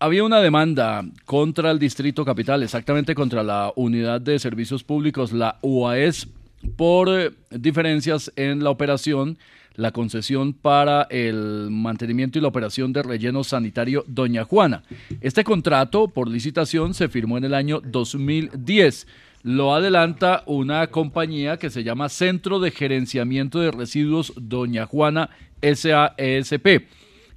Había 0.00 0.24
una 0.24 0.40
demanda 0.40 1.02
contra 1.24 1.70
el 1.70 1.78
Distrito 1.78 2.24
Capital, 2.24 2.62
exactamente 2.62 3.14
contra 3.14 3.42
la 3.42 3.72
Unidad 3.76 4.20
de 4.20 4.38
Servicios 4.38 4.82
Públicos, 4.84 5.32
la 5.32 5.56
UAS, 5.62 6.28
por 6.76 7.08
eh, 7.08 7.30
diferencias 7.50 8.32
en 8.36 8.62
la 8.62 8.70
operación, 8.70 9.38
la 9.74 9.92
concesión 9.92 10.52
para 10.52 11.02
el 11.10 11.68
mantenimiento 11.70 12.38
y 12.38 12.42
la 12.42 12.48
operación 12.48 12.92
de 12.92 13.02
relleno 13.02 13.44
sanitario 13.44 14.04
Doña 14.08 14.44
Juana. 14.44 14.82
Este 15.20 15.44
contrato 15.44 16.08
por 16.08 16.28
licitación 16.28 16.94
se 16.94 17.08
firmó 17.08 17.38
en 17.38 17.44
el 17.44 17.54
año 17.54 17.80
2010. 17.80 19.06
Lo 19.42 19.74
adelanta 19.74 20.42
una 20.46 20.86
compañía 20.88 21.58
que 21.58 21.70
se 21.70 21.84
llama 21.84 22.08
Centro 22.08 22.58
de 22.58 22.70
Gerenciamiento 22.70 23.60
de 23.60 23.70
Residuos 23.70 24.32
Doña 24.36 24.86
Juana 24.86 25.30
SAESP. 25.62 26.88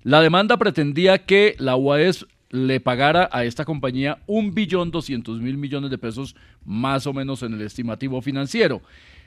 La 0.03 0.21
demanda 0.21 0.57
pretendía 0.57 1.19
que 1.19 1.55
la 1.59 1.75
UAS 1.75 2.25
le 2.49 2.79
pagara 2.79 3.29
a 3.31 3.43
esta 3.45 3.65
compañía 3.65 4.19
un 4.25 4.53
billón 4.53 4.91
doscientos 4.91 5.39
mil 5.39 5.57
millones 5.57 5.91
de 5.91 5.97
pesos, 5.97 6.35
más 6.65 7.05
o 7.07 7.13
menos 7.13 7.43
en 7.43 7.53
el 7.53 7.61
estimativo 7.61 8.21
financiero. 8.21 8.81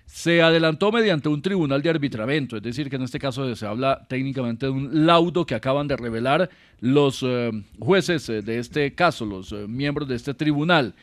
Se 0.06 0.42
adelantó 0.42 0.90
mediante 0.90 1.28
un 1.28 1.40
tribunal 1.40 1.80
de 1.80 1.90
arbitramiento, 1.90 2.56
es 2.56 2.62
decir, 2.62 2.90
que 2.90 2.96
en 2.96 3.02
este 3.02 3.20
caso 3.20 3.54
se 3.54 3.66
habla 3.66 4.04
técnicamente 4.08 4.66
de 4.66 4.72
un 4.72 5.06
laudo 5.06 5.46
que 5.46 5.54
acaban 5.54 5.86
de 5.86 5.96
revelar 5.96 6.50
los 6.80 7.22
eh, 7.22 7.52
jueces 7.78 8.28
eh, 8.28 8.42
de 8.42 8.58
este 8.58 8.94
caso, 8.94 9.24
los 9.24 9.52
eh, 9.52 9.66
miembros 9.68 10.08
de 10.08 10.16
este 10.16 10.34
tribunal. 10.34 10.94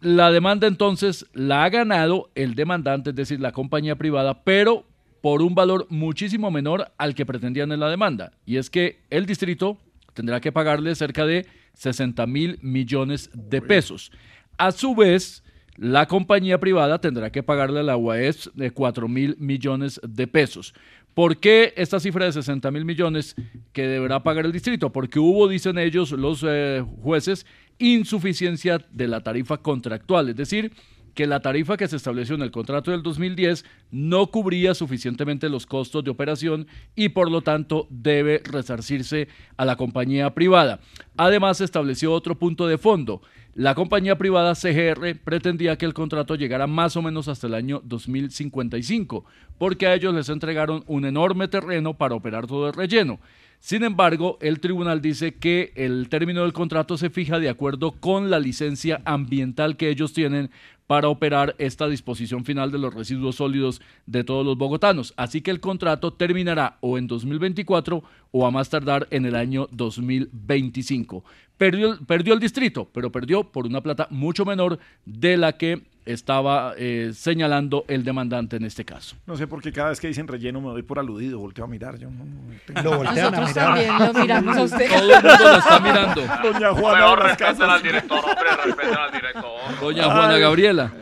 La 0.00 0.30
demanda 0.30 0.66
entonces 0.66 1.26
la 1.32 1.64
ha 1.64 1.70
ganado 1.70 2.30
el 2.34 2.54
demandante, 2.54 3.10
es 3.10 3.16
decir, 3.16 3.40
la 3.40 3.52
compañía 3.52 3.96
privada, 3.96 4.44
pero 4.44 4.84
por 5.22 5.40
un 5.40 5.54
valor 5.54 5.86
muchísimo 5.88 6.50
menor 6.50 6.92
al 6.98 7.14
que 7.14 7.24
pretendían 7.24 7.72
en 7.72 7.80
la 7.80 7.88
demanda. 7.88 8.32
Y 8.44 8.58
es 8.58 8.68
que 8.68 9.00
el 9.08 9.24
distrito 9.24 9.78
tendrá 10.14 10.40
que 10.40 10.52
pagarle 10.52 10.94
cerca 10.94 11.26
de 11.26 11.46
60 11.74 12.26
mil 12.26 12.58
millones 12.62 13.30
de 13.34 13.60
pesos. 13.60 14.10
A 14.56 14.72
su 14.72 14.94
vez, 14.94 15.42
la 15.76 16.06
compañía 16.06 16.58
privada 16.58 17.00
tendrá 17.00 17.30
que 17.30 17.42
pagarle 17.42 17.80
a 17.80 17.82
la 17.82 17.96
UAS 17.96 18.50
de 18.54 18.70
4 18.70 19.08
mil 19.08 19.36
millones 19.38 20.00
de 20.06 20.26
pesos. 20.26 20.74
¿Por 21.14 21.38
qué 21.38 21.72
esta 21.76 22.00
cifra 22.00 22.24
de 22.24 22.32
60 22.32 22.70
mil 22.70 22.84
millones 22.84 23.36
que 23.72 23.86
deberá 23.86 24.22
pagar 24.22 24.46
el 24.46 24.52
distrito? 24.52 24.90
Porque 24.90 25.20
hubo, 25.20 25.48
dicen 25.48 25.78
ellos, 25.78 26.10
los 26.12 26.44
eh, 26.46 26.84
jueces, 27.02 27.46
insuficiencia 27.78 28.78
de 28.90 29.08
la 29.08 29.22
tarifa 29.22 29.58
contractual, 29.58 30.28
es 30.28 30.36
decir, 30.36 30.72
que 31.14 31.26
la 31.26 31.40
tarifa 31.40 31.76
que 31.76 31.88
se 31.88 31.96
estableció 31.96 32.34
en 32.34 32.42
el 32.42 32.50
contrato 32.50 32.90
del 32.90 33.02
2010 33.02 33.64
no 33.90 34.26
cubría 34.26 34.74
suficientemente 34.74 35.48
los 35.48 35.66
costos 35.66 36.04
de 36.04 36.10
operación 36.10 36.66
y 36.94 37.10
por 37.10 37.30
lo 37.30 37.42
tanto 37.42 37.86
debe 37.90 38.42
resarcirse 38.44 39.28
a 39.56 39.64
la 39.64 39.76
compañía 39.76 40.34
privada. 40.34 40.80
Además, 41.16 41.58
se 41.58 41.64
estableció 41.64 42.12
otro 42.12 42.38
punto 42.38 42.66
de 42.66 42.78
fondo. 42.78 43.22
La 43.54 43.76
compañía 43.76 44.18
privada 44.18 44.56
CGR 44.56 45.16
pretendía 45.22 45.78
que 45.78 45.86
el 45.86 45.94
contrato 45.94 46.34
llegara 46.34 46.66
más 46.66 46.96
o 46.96 47.02
menos 47.02 47.28
hasta 47.28 47.46
el 47.46 47.54
año 47.54 47.80
2055, 47.84 49.24
porque 49.58 49.86
a 49.86 49.94
ellos 49.94 50.12
les 50.12 50.28
entregaron 50.28 50.82
un 50.88 51.04
enorme 51.04 51.46
terreno 51.46 51.94
para 51.94 52.16
operar 52.16 52.48
todo 52.48 52.66
el 52.66 52.74
relleno. 52.74 53.20
Sin 53.64 53.82
embargo, 53.82 54.36
el 54.42 54.60
tribunal 54.60 55.00
dice 55.00 55.36
que 55.36 55.72
el 55.74 56.10
término 56.10 56.42
del 56.42 56.52
contrato 56.52 56.98
se 56.98 57.08
fija 57.08 57.38
de 57.38 57.48
acuerdo 57.48 57.92
con 57.92 58.28
la 58.28 58.38
licencia 58.38 59.00
ambiental 59.06 59.78
que 59.78 59.88
ellos 59.88 60.12
tienen 60.12 60.50
para 60.86 61.08
operar 61.08 61.54
esta 61.56 61.88
disposición 61.88 62.44
final 62.44 62.70
de 62.70 62.78
los 62.78 62.92
residuos 62.92 63.36
sólidos 63.36 63.80
de 64.04 64.22
todos 64.22 64.44
los 64.44 64.58
bogotanos. 64.58 65.14
Así 65.16 65.40
que 65.40 65.50
el 65.50 65.60
contrato 65.60 66.12
terminará 66.12 66.76
o 66.82 66.98
en 66.98 67.06
2024 67.06 68.04
o 68.32 68.46
a 68.46 68.50
más 68.50 68.68
tardar 68.68 69.08
en 69.10 69.24
el 69.24 69.34
año 69.34 69.66
2025. 69.72 71.24
Perdió, 71.56 71.98
perdió 72.06 72.34
el 72.34 72.40
distrito, 72.40 72.90
pero 72.92 73.10
perdió 73.10 73.44
por 73.44 73.64
una 73.64 73.80
plata 73.80 74.08
mucho 74.10 74.44
menor 74.44 74.78
de 75.06 75.38
la 75.38 75.56
que 75.56 75.84
estaba 76.06 76.74
eh, 76.76 77.12
señalando 77.14 77.84
el 77.88 78.04
demandante 78.04 78.56
en 78.56 78.64
este 78.64 78.84
caso. 78.84 79.16
No 79.26 79.36
sé 79.36 79.46
por 79.46 79.62
qué 79.62 79.72
cada 79.72 79.88
vez 79.90 80.00
que 80.00 80.08
dicen 80.08 80.28
relleno 80.28 80.60
me 80.60 80.68
doy 80.68 80.82
por 80.82 80.98
aludido, 80.98 81.38
volteo 81.38 81.64
a 81.64 81.68
mirar. 81.68 81.98
Yo 81.98 82.10
no, 82.10 82.24
no 82.24 82.34
tengo- 82.66 82.82
Lo 82.82 82.96
voltean 82.98 83.34
a 83.34 83.40
Nosotros 83.40 83.48
mirar. 83.48 83.66
también 83.66 83.98
lo 84.14 84.14
miramos 84.20 84.56
a 84.56 84.62
usted. 84.62 84.88
Todo 84.90 84.98
el 85.02 85.22
mundo 85.22 85.38
lo 85.50 85.56
está 85.58 85.80
mirando. 85.80 86.22
Doña 86.52 86.70
Juana 86.74 87.16
respeten 87.16 87.62
al 87.70 87.82
director, 87.82 88.18
hombre, 88.18 88.56
respeten 88.64 88.96
al 88.98 89.12
director. 89.12 89.80
Doña 89.80 90.04
Juana 90.04 90.34
Ay. 90.34 90.40
Gabriela. 90.40 90.92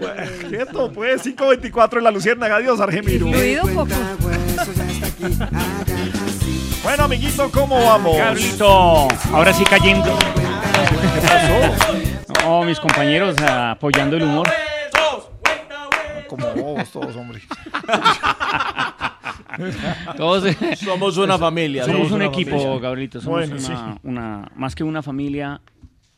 Quieto, 0.48 0.92
pues, 0.92 1.24
5.24 1.26 1.98
en 1.98 2.04
la 2.04 2.10
Luciérnaga. 2.10 2.56
Adiós, 2.56 2.80
Argemiro. 2.80 3.26
Incluido 3.26 3.64
un 3.64 3.74
poco. 3.74 3.90
Bueno, 6.82 7.04
amiguito, 7.04 7.50
¿cómo 7.50 7.76
vamos? 7.84 8.16
Carlito, 8.16 9.08
ahora 9.32 9.52
sí 9.52 9.64
cayendo. 9.64 10.18
¿Qué 10.18 11.20
pasó? 11.26 12.44
No, 12.44 12.64
mis 12.64 12.78
compañeros 12.80 13.36
apoyando 13.40 14.16
el 14.16 14.24
humor. 14.24 14.48
Como 16.32 16.46
bobos 16.54 16.90
todos, 16.90 17.14
hombre. 17.16 17.42
Todos 20.16 20.56
Somos 20.78 21.16
una 21.18 21.38
familia. 21.38 21.84
somos 21.84 22.08
un 22.10 22.16
una 22.16 22.26
equipo, 22.26 22.50
familia. 22.52 22.78
Gabrielito. 22.80 23.20
Somos 23.20 23.48
Bueno, 23.48 23.56
una, 23.56 23.92
sí. 23.94 24.00
una- 24.02 24.52
más 24.56 24.74
que 24.74 24.84
una 24.84 25.02
familia, 25.02 25.60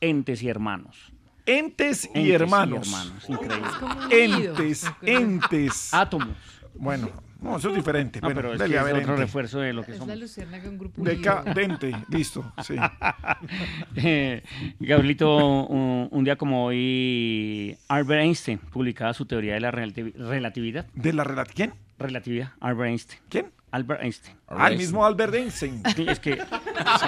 entes 0.00 0.42
y 0.42 0.48
hermanos. 0.48 1.12
Entes 1.46 2.04
y 2.14 2.18
Entes 2.18 2.34
hermanos. 2.34 2.86
hermanos, 2.86 3.28
increíble. 3.28 3.68
Entes, 4.10 4.86
entes. 5.02 5.92
Átomos. 5.92 6.36
Bueno, 6.74 7.10
no, 7.44 7.56
eso 7.58 7.68
es 7.70 7.76
diferente. 7.76 8.20
No, 8.20 8.26
Bueno, 8.28 8.40
pero 8.40 8.52
es, 8.54 8.58
dele 8.58 8.72
que 8.74 8.78
a 8.78 8.80
es 8.80 8.86
ver, 8.86 8.94
otro 8.96 9.12
ente. 9.12 9.22
refuerzo 9.24 9.60
de 9.60 9.72
lo 9.72 9.82
que 9.84 9.92
Es 9.92 9.98
la 9.98 10.04
somos. 10.06 10.18
luciérnaga 10.20 10.68
un 10.68 10.78
grupo 10.78 11.00
unido. 11.02 11.16
Decadente, 11.16 11.92
listo, 12.08 12.52
sí. 12.62 12.74
Eh, 13.96 14.42
Gabrielito, 14.80 15.64
un, 15.66 16.08
un 16.10 16.24
día 16.24 16.36
como 16.36 16.64
hoy, 16.66 17.76
Albert 17.88 18.22
Einstein 18.22 18.58
publicaba 18.58 19.14
su 19.14 19.26
teoría 19.26 19.54
de 19.54 19.60
la 19.60 19.70
relati- 19.72 20.14
relatividad. 20.14 20.86
¿De 20.94 21.12
la 21.12 21.24
relatividad? 21.24 21.54
¿Quién? 21.54 21.72
Relatividad, 21.98 22.52
Albert 22.60 22.88
Einstein. 22.90 23.20
¿Quién? 23.28 23.46
Albert 23.70 24.02
Einstein. 24.02 24.36
Ah, 24.46 24.68
el 24.68 24.76
mismo 24.76 25.04
Albert 25.04 25.34
Einstein. 25.34 25.82
Sí, 25.96 26.04
es 26.06 26.20
que, 26.20 26.38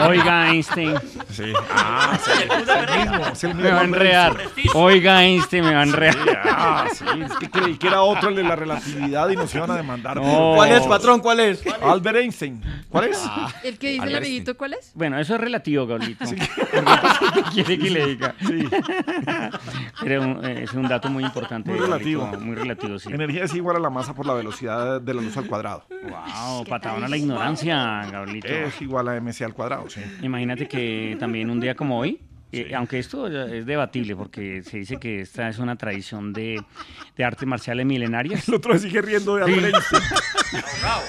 oiga 0.01 0.51
Einstein, 0.51 0.95
Sí. 1.31 1.53
Ah, 1.71 2.19
sí. 2.25 2.31
Es 2.33 2.69
el 2.69 2.99
mismo, 2.99 3.27
es 3.27 3.45
el 3.45 3.55
mismo 3.55 3.63
me 3.63 3.71
va 3.75 3.81
a 3.81 3.85
enredar. 3.85 4.37
Oiga 4.75 5.23
Einstein, 5.23 5.65
me 5.65 5.75
va 5.75 5.83
a 5.83 5.85
Sí, 5.85 5.91
enredar. 5.91 6.43
ah, 6.51 6.87
sí, 6.93 7.05
es 7.25 7.33
que 7.37 7.51
creí 7.51 7.77
que 7.77 7.89
era 7.89 8.01
otro 8.03 8.31
el 8.31 8.37
de 8.37 8.43
la 8.43 8.57
relatividad 8.57 9.29
y 9.29 9.37
nos 9.37 9.55
iban 9.55 9.71
a 9.71 9.77
demandar. 9.77 10.17
No. 10.17 10.55
¿Cuál 10.57 10.73
es, 10.73 10.87
patrón? 10.87 11.21
¿Cuál 11.21 11.41
es? 11.41 11.63
Albert 11.83 12.17
Einstein. 12.19 12.63
¿Cuál 12.89 13.09
es? 13.09 13.23
¿El 13.63 13.79
que 13.79 13.91
dice 13.91 14.07
el 14.07 14.17
amiguito 14.17 14.57
cuál 14.57 14.73
es? 14.75 14.91
Bueno, 14.95 15.19
eso 15.19 15.35
es 15.35 15.41
relativo, 15.41 15.87
Gaulito. 15.87 16.25
Porque, 16.25 16.49
¿Qué 17.35 17.43
quiere 17.53 17.79
que 17.79 17.91
le 17.91 18.07
diga? 18.07 18.35
Pero 20.01 20.23
un- 20.23 20.45
eh, 20.45 20.63
es 20.65 20.73
un 20.73 20.89
dato 20.89 21.09
muy 21.11 21.25
importante. 21.25 21.71
Muy 21.71 21.79
Gaulito, 21.79 21.97
relativo. 21.99 22.41
Muy 22.45 22.55
relativo, 22.57 22.99
sí. 22.99 23.11
Energía 23.13 23.45
es 23.45 23.55
igual 23.55 23.77
a 23.77 23.81
la 23.81 23.91
masa 23.91 24.15
por 24.15 24.27
la 24.27 24.35
velocidad 24.35 25.01
de 25.01 25.15
la 25.15 25.21
luz 25.23 25.37
al 25.37 25.47
cuadrado. 25.47 25.85
Wow, 25.91 26.65
patadona 26.65 27.09
la 27.09 27.17
ignorancia, 27.33 28.09
Gaulito. 28.11 28.49
Es 28.49 28.81
igual 28.83 29.09
a 29.09 29.21
mc 29.21 29.43
al 29.43 29.55
cuadrado, 29.55 29.89
sí. 29.91 30.01
Imagínate 30.23 30.67
que 30.69 31.17
también 31.21 31.51
un 31.51 31.61
día 31.61 31.75
como 31.75 31.99
hoy, 31.99 32.21
eh, 32.53 32.73
aunque 32.75 32.99
esto 32.99 33.27
es 33.27 33.67
debatible 33.67 34.15
porque 34.17 34.63
se 34.63 34.79
dice 34.79 34.97
que 34.99 35.21
esta 35.21 35.49
es 35.49 35.59
una 35.59 35.77
tradición 35.77 36.33
de, 36.33 36.63
de 37.17 37.25
artes 37.25 37.47
marciales 37.47 37.85
milenarias. 37.85 38.49
El 38.49 38.55
otro 38.55 38.79
sigue 38.79 39.03
riendo 39.03 39.37
de 39.37 39.43
Albert 39.45 39.75
Einstein. 39.75 40.03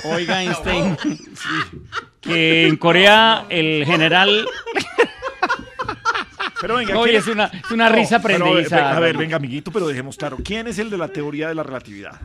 Oiga, 0.06 0.42
Einstein, 0.44 0.98
que 2.22 2.68
en 2.68 2.76
Corea 2.78 3.46
el 3.50 3.86
general... 3.86 4.46
Pero 6.60 6.76
venga, 6.78 6.98
Oye, 6.98 7.12
¿quién- 7.12 7.22
es 7.22 7.28
una, 7.28 7.46
es 7.46 7.72
una 7.72 7.90
No, 7.90 7.96
risa 7.96 8.18
venga, 8.18 8.98
a 8.98 9.00
ver, 9.00 9.16
venga, 9.16 9.36
amiguito, 9.36 9.72
pero 9.72 9.88
dejemos 9.88 10.18
claro. 10.18 10.38
¿Quién 10.44 10.66
es 10.68 10.80
el 10.80 10.90
de 10.90 10.98
la 10.98 11.08
teoría 11.08 11.48
de 11.50 11.56
la 11.56 11.62
relatividad? 11.62 12.20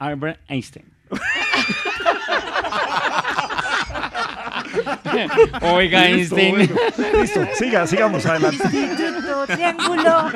Albert 0.00 0.40
Einstein. 0.48 0.86
Oiga, 5.62 6.04
Listo, 6.04 6.36
Einstein. 6.36 6.68
bueno. 6.68 7.20
Listo, 7.20 7.46
siga, 7.54 7.86
sigamos 7.86 8.24
adelante. 8.26 8.62
Instituto 8.64 9.46
Triángulo. 9.46 10.28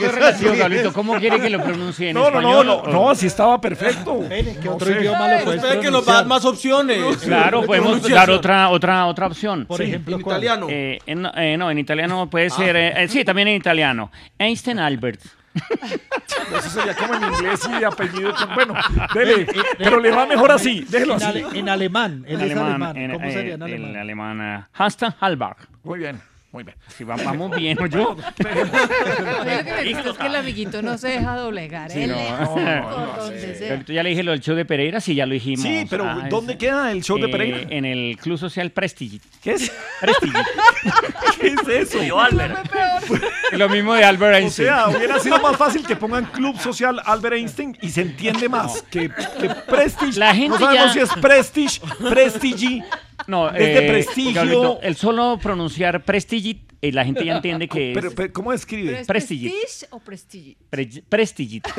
Es 0.00 0.14
relativo, 0.14 0.52
Gablito. 0.56 0.92
¿Cómo 0.92 1.14
quiere 1.18 1.40
que 1.40 1.50
lo 1.50 1.62
pronuncie 1.62 2.10
en 2.10 2.14
No, 2.14 2.30
no, 2.30 2.40
no, 2.40 2.50
español? 2.60 2.82
no, 2.86 2.92
no, 2.92 3.10
así 3.10 3.26
estaba 3.26 3.60
perfecto. 3.60 4.20
¿Qué 4.28 4.56
No 4.64 4.74
otro 4.74 4.86
sé. 4.88 5.00
idioma 5.00 5.28
lo 5.28 5.44
puedes 5.44 5.62
Espera 5.62 5.80
que 5.80 5.90
nos 5.90 6.06
dan 6.06 6.28
más 6.28 6.44
opciones. 6.44 7.16
Claro, 7.18 7.62
podemos 7.64 8.02
dar 8.08 8.30
otra, 8.30 8.68
otra, 8.70 9.06
otra 9.06 9.26
opción. 9.26 9.66
Por 9.66 9.82
ejemplo, 9.82 10.16
En 10.16 10.22
¿cuál? 10.22 10.36
italiano. 10.36 10.66
Eh, 10.70 10.98
en- 11.06 11.26
eh, 11.36 11.56
no, 11.58 11.70
en 11.70 11.78
italiano 11.78 12.28
puede 12.30 12.50
ser. 12.50 12.76
eh, 12.76 13.02
eh, 13.04 13.08
sí, 13.08 13.24
también 13.24 13.48
en 13.48 13.56
italiano. 13.56 14.10
Einstein 14.38 14.78
Albert. 14.78 15.20
Eso 15.54 16.70
sería 16.70 16.94
como 16.94 17.14
en 17.14 17.24
inglés 17.24 17.68
y 17.80 17.84
apellido. 17.84 18.32
Bueno, 18.54 18.74
dele, 19.14 19.46
pero 19.78 19.98
le 20.00 20.10
va 20.10 20.26
mejor 20.26 20.52
así. 20.52 20.84
Déjelo 20.88 21.16
En, 21.16 21.22
así. 21.22 21.44
en 21.54 21.68
alemán. 21.68 22.24
Es 22.26 22.40
alemán. 22.40 22.96
en- 22.96 23.12
¿Cómo 23.12 23.26
eh, 23.26 23.32
sería 23.32 23.54
en 23.54 23.62
alemán? 23.62 23.96
alemán. 23.96 24.40
eh, 24.40 24.64
Halbach. 25.20 25.58
Muy 25.82 25.98
bien, 25.98 26.20
muy 26.52 26.64
bien. 26.64 26.76
Va- 27.08 27.16
vamos 27.24 27.56
bien, 27.56 27.78
¿o 27.80 27.86
yo? 27.86 28.16
Es 29.84 30.16
que 30.18 30.26
el 30.26 30.34
amiguito 30.36 30.82
no 30.82 30.98
se 30.98 31.08
deja 31.08 31.36
doblegar. 31.36 31.90
Sí, 31.90 32.02
Él 32.02 32.10
no, 32.10 32.16
no, 32.16 32.56
no, 33.16 33.26
sea. 33.28 33.70
Ahorita 33.70 33.92
ya 33.92 34.02
le 34.02 34.10
dije 34.10 34.22
lo 34.22 34.32
del 34.32 34.40
show 34.40 34.54
de 34.56 34.64
Pereira, 34.64 35.00
sí, 35.00 35.14
ya 35.14 35.26
lo 35.26 35.34
dijimos. 35.34 35.62
Sí, 35.62 35.86
pero 35.88 36.04
Ah, 36.04 36.26
¿dónde 36.28 36.54
es- 36.54 36.58
queda 36.58 36.90
el 36.92 37.02
show 37.02 37.18
de 37.18 37.26
eh, 37.26 37.30
Pereira? 37.30 37.58
En 37.70 37.84
el 37.84 38.16
Club 38.18 38.38
Social 38.38 38.70
Prestige. 38.70 39.20
¿Qué 39.42 39.52
es? 39.52 39.72
Prestige. 40.00 40.38
¿Qué 41.40 41.46
es 41.48 41.68
eso? 41.88 42.02
Yo, 42.02 42.20
Albert. 42.20 42.58
lo 43.52 43.68
mismo 43.68 43.94
de 43.94 44.04
Albert 44.04 44.34
O 44.34 44.38
Einstein. 44.38 44.68
sea, 44.68 44.88
hubiera 44.88 45.18
sido 45.18 45.40
más 45.40 45.56
fácil 45.56 45.86
que 45.86 45.96
pongan 45.96 46.24
Club 46.26 46.58
Social 46.58 47.00
Albert 47.04 47.36
Einstein 47.36 47.76
y 47.80 47.88
se 47.90 48.02
entiende 48.02 48.48
más 48.48 48.82
que, 48.90 49.08
que 49.40 49.48
Prestige. 49.68 50.18
La 50.18 50.34
gente 50.34 50.50
no 50.50 50.58
sabemos 50.58 50.86
ya- 50.86 50.92
si 50.92 50.98
es 51.00 51.10
Prestige, 51.20 51.80
Prestige. 52.10 52.82
No, 53.26 53.48
Es 53.50 53.54
de 53.58 53.86
eh, 53.86 53.90
prestigio. 53.90 54.34
Gabrielito, 54.34 54.78
el 54.82 54.96
solo 54.96 55.38
pronunciar 55.42 56.02
Prestige, 56.04 56.60
eh, 56.82 56.92
la 56.92 57.04
gente 57.04 57.24
ya 57.24 57.36
entiende 57.36 57.68
que 57.68 57.92
Pero, 57.94 58.08
es 58.08 58.14
pero, 58.14 58.32
¿cómo 58.32 58.50
¿Pero 58.50 58.56
escribe? 58.56 59.00
es 59.00 59.06
Prestige. 59.06 59.50
prestige 59.50 59.86
o 59.90 59.98
prestige? 60.00 60.56
pre- 60.70 61.02
Prestige. 61.08 61.60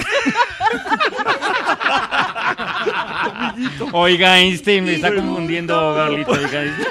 Oiga, 3.94 4.38
Einstein, 4.40 4.86
me 4.86 4.96
está 4.96 5.14
confundiendo, 5.14 5.94
Gabrielito. 5.96 6.32
oiga, 6.32 6.62
Einstein. 6.62 6.88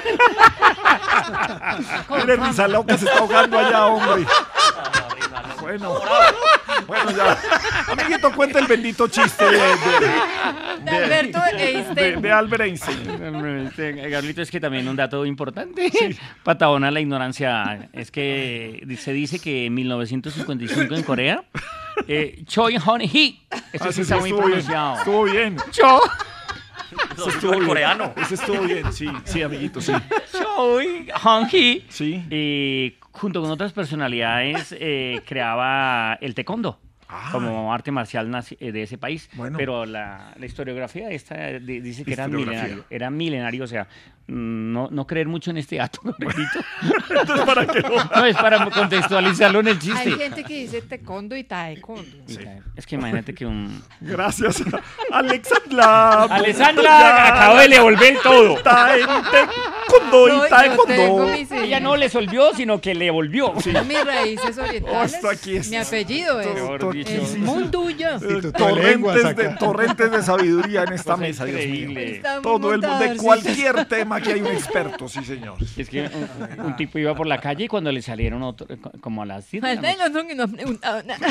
Mire, 2.09 2.35
risa 2.37 2.67
loca 2.67 2.97
se 2.97 3.05
está 3.05 3.19
ahogando 3.19 3.57
allá, 3.59 3.85
hombre. 3.87 4.25
Bueno, 5.59 5.99
bueno, 6.87 7.11
ya. 7.11 7.37
Amiguito, 7.87 8.31
cuenta 8.33 8.59
el 8.59 8.67
bendito 8.67 9.07
chiste 9.07 9.45
de, 9.45 9.51
de- 9.51 10.81
De 10.83 10.91
Alberto 10.97 11.39
Einstein. 11.57 12.21
de 12.21 12.31
Albert 12.31 12.63
Einstein. 12.63 13.03
Gabrielito, 14.09 14.41
es 14.41 14.51
que 14.51 14.59
también 14.59 14.87
un 14.87 14.95
dato 14.95 15.25
importante, 15.25 15.91
patadona 16.43 16.89
la 16.91 16.99
ignorancia, 16.99 17.89
es 17.93 18.11
que 18.11 18.85
se 18.99 19.13
dice 19.13 19.39
que 19.39 19.67
en 19.67 19.73
1955 19.75 20.95
en 20.95 21.03
Corea, 21.03 21.43
eh, 22.07 22.41
Choi 22.45 22.77
Hon-hee, 22.83 23.39
eso 23.73 23.85
Ah, 23.89 23.91
sí 23.91 24.01
está 24.01 24.17
muy 24.17 24.29
estuvo 24.31 24.47
bien, 24.47 24.61
pronunciado. 24.65 24.97
Estuvo 24.97 25.23
bien. 25.23 25.57
Cho, 25.71 26.01
dijo 27.25 27.53
el 27.53 27.59
bien. 27.59 27.65
coreano. 27.67 28.13
Ese 28.17 28.35
estuvo 28.35 28.61
bien, 28.61 28.91
sí, 28.91 29.07
sí, 29.25 29.43
amiguito, 29.43 29.79
sí. 29.81 29.93
Choi 30.31 31.07
Hon-hee, 31.23 31.85
Sí. 31.89 32.23
y 32.29 32.95
junto 33.11 33.41
con 33.41 33.51
otras 33.51 33.73
personalidades 33.73 34.75
eh, 34.79 35.21
creaba 35.25 36.17
el 36.21 36.33
taekwondo. 36.35 36.79
Como 37.31 37.73
arte 37.73 37.91
marcial 37.91 38.29
eh, 38.59 38.71
de 38.71 38.83
ese 38.83 38.97
país. 38.97 39.29
Bueno. 39.33 39.57
Pero 39.57 39.85
la, 39.85 40.33
la 40.37 40.45
historiografía 40.45 41.09
esta 41.09 41.49
eh, 41.49 41.59
di- 41.59 41.79
dice 41.81 42.03
que 42.05 42.13
era 42.13 42.27
milenario. 42.27 42.85
Era 42.89 43.09
milenario, 43.09 43.63
o 43.63 43.67
sea, 43.67 43.87
mm, 44.27 44.71
no, 44.71 44.87
no 44.91 45.05
creer 45.07 45.27
mucho 45.27 45.51
en 45.51 45.57
este 45.57 45.75
dato. 45.77 45.99
Entonces, 47.09 47.45
¿para 47.45 47.65
qué 47.67 47.81
no? 47.81 47.89
No, 48.15 48.25
es 48.25 48.35
para 48.37 48.69
contextualizarlo 48.69 49.59
en 49.59 49.67
el 49.67 49.73
Hay 49.73 49.79
chiste. 49.79 50.11
gente 50.11 50.43
que 50.43 50.53
dice 50.55 50.81
taekwondo 50.81 51.35
y 51.35 51.43
taekwondo. 51.43 52.03
Es 52.75 52.85
que 52.85 52.95
imagínate 52.95 53.33
que 53.33 53.45
un... 53.45 53.81
Gracias. 53.99 54.63
Alexandra. 55.11 56.23
Alessandra 56.23 57.27
acabó 57.27 57.57
de 57.59 57.67
devolver 57.67 58.17
todo. 58.23 58.55
Taekwondo 58.61 60.45
y 60.45 60.49
taekwondo. 60.49 61.33
Ella 61.33 61.79
no 61.79 61.95
le 61.95 62.09
solvió, 62.09 62.53
sino 62.55 62.79
que 62.79 62.95
le 62.95 63.09
volvió. 63.11 63.53
tengo 63.63 63.83
mis 63.83 64.05
raíces 64.05 64.57
orientales. 64.57 65.15
Hasta 65.15 65.31
aquí 65.31 65.59
Mi 65.69 65.77
apellido 65.77 66.39
es, 66.39 66.47
dicho. 67.03 67.21
es 67.21 67.37
muy 67.37 67.63
lenguas 67.63 68.51
Torrentes 69.21 69.35
de, 69.35 69.49
torrentes 69.57 70.11
de 70.11 70.23
sabiduría 70.23 70.83
en 70.83 70.93
esta 70.93 71.17
mesa, 71.17 71.45
Dios 71.45 71.65
mío. 71.65 72.21
Todo 72.41 72.73
el 72.73 72.81
mundo, 72.81 72.99
de 72.99 73.17
cualquier 73.17 73.85
tema 73.85 74.21
que 74.21 74.33
hay 74.33 74.41
un 74.41 74.47
experto, 74.47 75.07
sí, 75.07 75.23
señor. 75.23 75.57
Es 75.77 75.89
que 75.89 76.09
un, 76.59 76.65
un 76.67 76.75
tipo 76.75 76.97
iba 76.99 77.13
por 77.15 77.27
la 77.27 77.39
calle 77.39 77.65
y 77.65 77.67
cuando 77.67 77.91
le 77.91 78.01
salieron 78.01 78.41
otro, 78.43 78.67
como 79.01 79.21
a 79.21 79.25
las 79.25 79.49
10 79.49 79.61
de 79.63 79.67
la 79.67 79.71
Al 79.71 79.81
noche, 79.81 79.97
menos 79.97 80.11
no 80.37 80.45
nos 80.47 80.51
preguntaron 80.55 81.07
nada. 81.07 81.27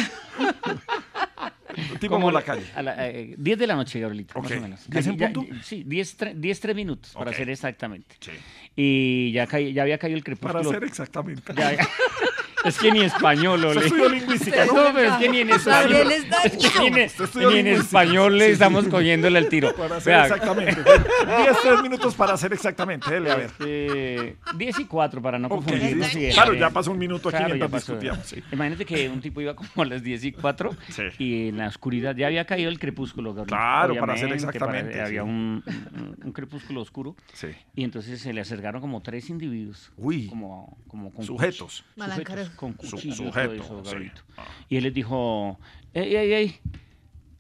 Tipo 2.01 2.19
por 2.21 2.33
la 2.33 2.43
calle. 2.43 2.65
a 2.75 2.83
la, 2.83 3.09
eh, 3.09 3.35
10 3.39 3.59
de 3.59 3.67
la 3.67 3.77
noche, 3.77 4.01
Gabrielito, 4.01 4.35
Ok. 4.37 4.43
más 4.51 4.59
o 4.59 4.61
menos. 4.61 4.81
¿Diez 4.89 5.07
en 5.07 5.17
Ya- 5.17 5.33
punto? 5.33 5.55
sí, 5.63 5.85
10, 5.87 6.19
tre- 6.19 6.35
10, 6.35 6.61
3 6.61 6.75
minutos, 6.77 7.13
para 7.15 7.31
Ok. 7.31 7.37
ser 7.37 7.51
exactamente. 7.51 8.17
Sí. 8.21 8.33
Y 8.75 9.33
ya, 9.33 9.47
ya 9.47 9.83
había 9.83 9.99
caído 9.99 10.17
el 10.17 10.25
crepúsculo. 10.25 10.63
Para 10.63 10.75
ser 10.75 10.85
exactamente. 10.85 11.43
Ya- 11.55 11.77
es 12.65 12.79
que 12.79 12.91
ni 12.93 13.01
español, 13.01 13.65
Ole. 13.65 13.81
estudió 13.81 14.09
lingüística, 14.09 14.65
¿no? 14.67 14.75
No, 14.75 14.95
pero 14.95 15.13
es 15.13 15.17
que 15.17 15.29
ni 15.29 15.39
en 15.39 15.51
español. 15.51 16.13
Es 16.13 16.57
que 16.57 16.79
ni 16.81 16.87
en, 16.87 17.49
ni 17.49 17.59
en 17.59 17.67
español 17.69 18.33
le 18.39 18.45
Sí, 18.45 18.47
sí. 18.49 18.53
estamos 18.55 18.89
cogiéndole 18.89 19.39
el 19.39 19.49
tiro. 19.49 19.75
Para 19.75 20.01
ser 20.01 20.21
exactamente. 20.21 20.83
10, 20.83 21.57
3 21.63 21.83
minutos 21.83 22.15
para 22.15 22.37
ser 22.37 22.53
exactamente. 22.53 23.11
Dele, 23.11 23.31
a 23.31 23.37
ver. 23.37 23.51
eh, 23.61 24.37
10 24.57 24.79
y 24.81 24.85
4 24.87 25.23
para 25.23 25.39
no 25.39 25.49
confundirnos. 25.49 26.07
sí. 26.09 26.27
sí, 26.29 26.35
Claro, 26.35 26.55
ya 26.55 26.71
pasó 26.71 26.91
un 26.91 26.99
minuto 26.99 27.29
aquí 27.29 27.39
claro, 27.39 27.55
mientras 27.55 27.73
discutíamos. 27.87 28.27
Sí. 28.27 28.43
Imagínate 28.53 28.85
que 28.85 29.09
un 29.09 29.21
tipo 29.21 29.41
iba 29.41 29.55
como 29.55 29.69
a 29.77 29.85
las 29.85 30.03
10 30.03 30.25
y 30.25 30.33
4 30.33 30.77
Sí. 30.89 31.03
y 31.19 31.49
en 31.49 31.59
la 31.59 31.69
oscuridad 31.69 32.15
ya 32.17 32.27
había 32.27 32.45
caído 32.45 32.71
el 32.71 32.79
crepúsculo. 32.79 33.35
Gabriel, 33.35 33.49
Claro, 33.59 33.95
para 33.97 34.17
ser 34.17 34.33
exactamente, 34.33 34.93
para- 34.93 35.07
había 35.07 35.23
sí. 35.23 35.29
un, 35.29 35.63
un- 35.67 36.17
un 36.25 36.33
crepúsculo 36.33 36.81
oscuro 36.81 37.17
Sí. 37.33 37.49
y 37.75 37.85
entonces 37.85 38.21
se 38.21 38.33
le 38.33 38.41
acercaron 38.41 38.81
como 38.81 39.01
tres 39.03 39.31
individuos. 39.31 39.93
Uy. 39.97 40.27
Como, 40.29 40.79
como 40.89 41.11
con 41.13 41.25
Sujetos. 41.25 41.85
sujetos, 41.97 42.50
con 42.57 42.77
Su- 42.83 42.91
cuchillos, 42.97 43.17
sujeto, 43.17 43.63
todo 43.63 43.83
eso, 43.83 43.99
sí. 43.99 44.11
Ah. 44.37 44.45
Y 44.69 44.77
él 44.77 44.85
les 44.85 44.95
dijo, 44.95 45.59
ey, 45.95 46.15
ey, 46.17 46.33
ey, 46.33 46.57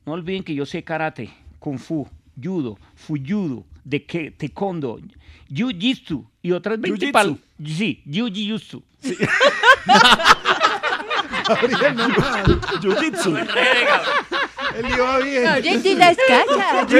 no 0.06 0.12
olviden 0.12 0.42
que 0.42 0.54
yo 0.54 0.64
sé 0.66 0.82
karate, 0.82 1.30
kung 1.58 1.78
fu, 1.78 2.08
judo, 2.42 2.78
fuyudo, 2.94 3.64
de 3.84 4.04
que, 4.04 4.30
taekwondo, 4.30 4.98
jiu-jitsu 5.48 6.24
y 6.42 6.52
otras 6.52 6.80
20 6.80 7.06
Jiu-jitsu. 7.06 7.12
pal... 7.12 7.38
Sí, 7.64 8.02
jiu-jitsu. 8.06 8.82
Más. 9.86 10.36
Jiu-jitsu. 12.80 13.36
Él 14.78 14.86
iba 14.94 15.18
bien. 15.18 15.46
Oye, 15.48 15.80
y 15.84 15.94
las 15.94 16.16
cachas. 16.16 16.92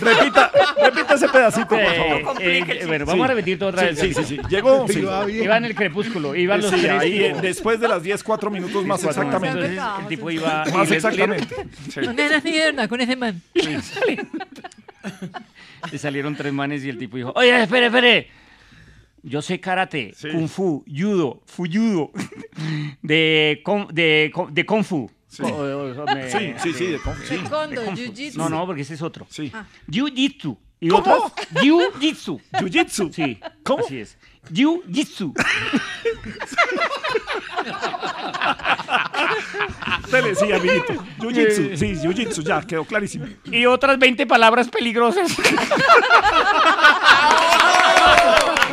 Repita, 0.00 0.52
repita 0.82 1.14
ese 1.14 1.28
pedacito, 1.28 1.68
por 1.68 1.80
Eh, 1.80 2.22
favor. 2.22 2.42
el 2.42 2.70
eh, 2.70 2.84
bueno, 2.86 3.06
vamos 3.06 3.26
Sí. 3.26 3.30
a 3.30 3.34
repetir 3.34 3.58
todo 3.58 3.68
otra 3.70 3.82
Sí, 3.82 3.86
vez. 3.88 3.98
sí, 4.00 4.14
sí, 4.14 4.24
sí. 4.36 4.40
Llegó. 4.48 4.86
Sí. 4.88 5.00
Iba 5.00 5.24
bien. 5.24 5.44
Iba 5.44 5.56
en 5.56 5.64
el 5.64 5.74
crepúsculo, 5.74 6.34
iban 6.34 6.60
los 6.60 6.70
Sí, 6.70 6.80
tres. 6.80 6.90
ahí, 6.92 7.24
eh, 7.24 7.36
después 7.40 7.80
de 7.80 7.88
las 7.88 8.02
10, 8.02 8.22
4 8.22 8.50
minutos 8.50 8.84
más 8.86 9.02
cuatro 9.02 9.22
exactamente. 9.22 9.68
minutos, 9.68 9.70
entonces, 9.84 10.02
el 10.02 10.08
tipo 10.08 10.30
iba... 10.30 10.64
Más 10.72 10.90
exactamente. 10.90 11.54
Sí. 11.92 12.00
No 12.00 12.14
me 12.14 12.40
ni 12.44 12.52
de 12.52 12.72
nada 12.72 12.88
con 12.88 13.00
ese 13.00 13.16
man. 13.16 13.40
Le 13.54 13.80
salieron, 13.82 14.28
le 15.92 15.98
salieron 15.98 16.36
tres 16.36 16.52
manes 16.52 16.84
y 16.84 16.88
el 16.88 16.98
tipo 16.98 17.16
dijo, 17.16 17.32
oye, 17.34 17.62
espere, 17.62 17.86
espere. 17.86 18.30
Yo 19.22 19.42
sé 19.42 19.58
karate, 19.58 20.12
Sí. 20.16 20.28
kung 20.30 20.48
fu, 20.48 20.84
judo, 20.86 21.42
fuyudo, 21.46 22.12
de, 23.02 23.62
de, 23.92 24.32
de 24.50 24.66
kung 24.66 24.84
fu. 24.84 25.10
O- 25.42 26.06
me- 26.14 26.30
Sí, 26.30 26.54
sí, 26.62 26.72
sí, 26.72 26.86
de 26.86 26.98
con- 27.00 27.16
sí. 27.26 27.36
Jiu-jitsu. 27.36 28.36
No, 28.36 28.48
no, 28.48 28.64
porque 28.66 28.82
ese 28.82 28.94
es 28.94 29.02
otro. 29.02 29.26
Sí. 29.28 29.52
Jiu-jitsu 29.90 30.56
Y 30.80 30.88
¿Cómo? 30.88 31.00
otras, 31.02 31.32
Jiu-Jitsu. 31.62 32.40
Jiu-Jitsu. 32.52 33.12
Sí. 33.12 33.38
¿Cómo? 33.62 33.84
Así 33.84 33.98
es. 34.00 34.16
Jiu-Jitsu. 34.52 35.34
Dele, 40.10 40.34
sí, 40.34 40.52
amiguito. 40.52 40.94
Jiu-Jitsu. 41.18 41.76
Sí, 41.76 41.94
Jiu-Jitsu, 41.96 42.42
ya, 42.42 42.60
quedó 42.62 42.84
clarísimo. 42.84 43.26
Y 43.44 43.66
otras 43.66 43.98
20 43.98 44.26
palabras 44.26 44.68
peligrosas. 44.68 45.30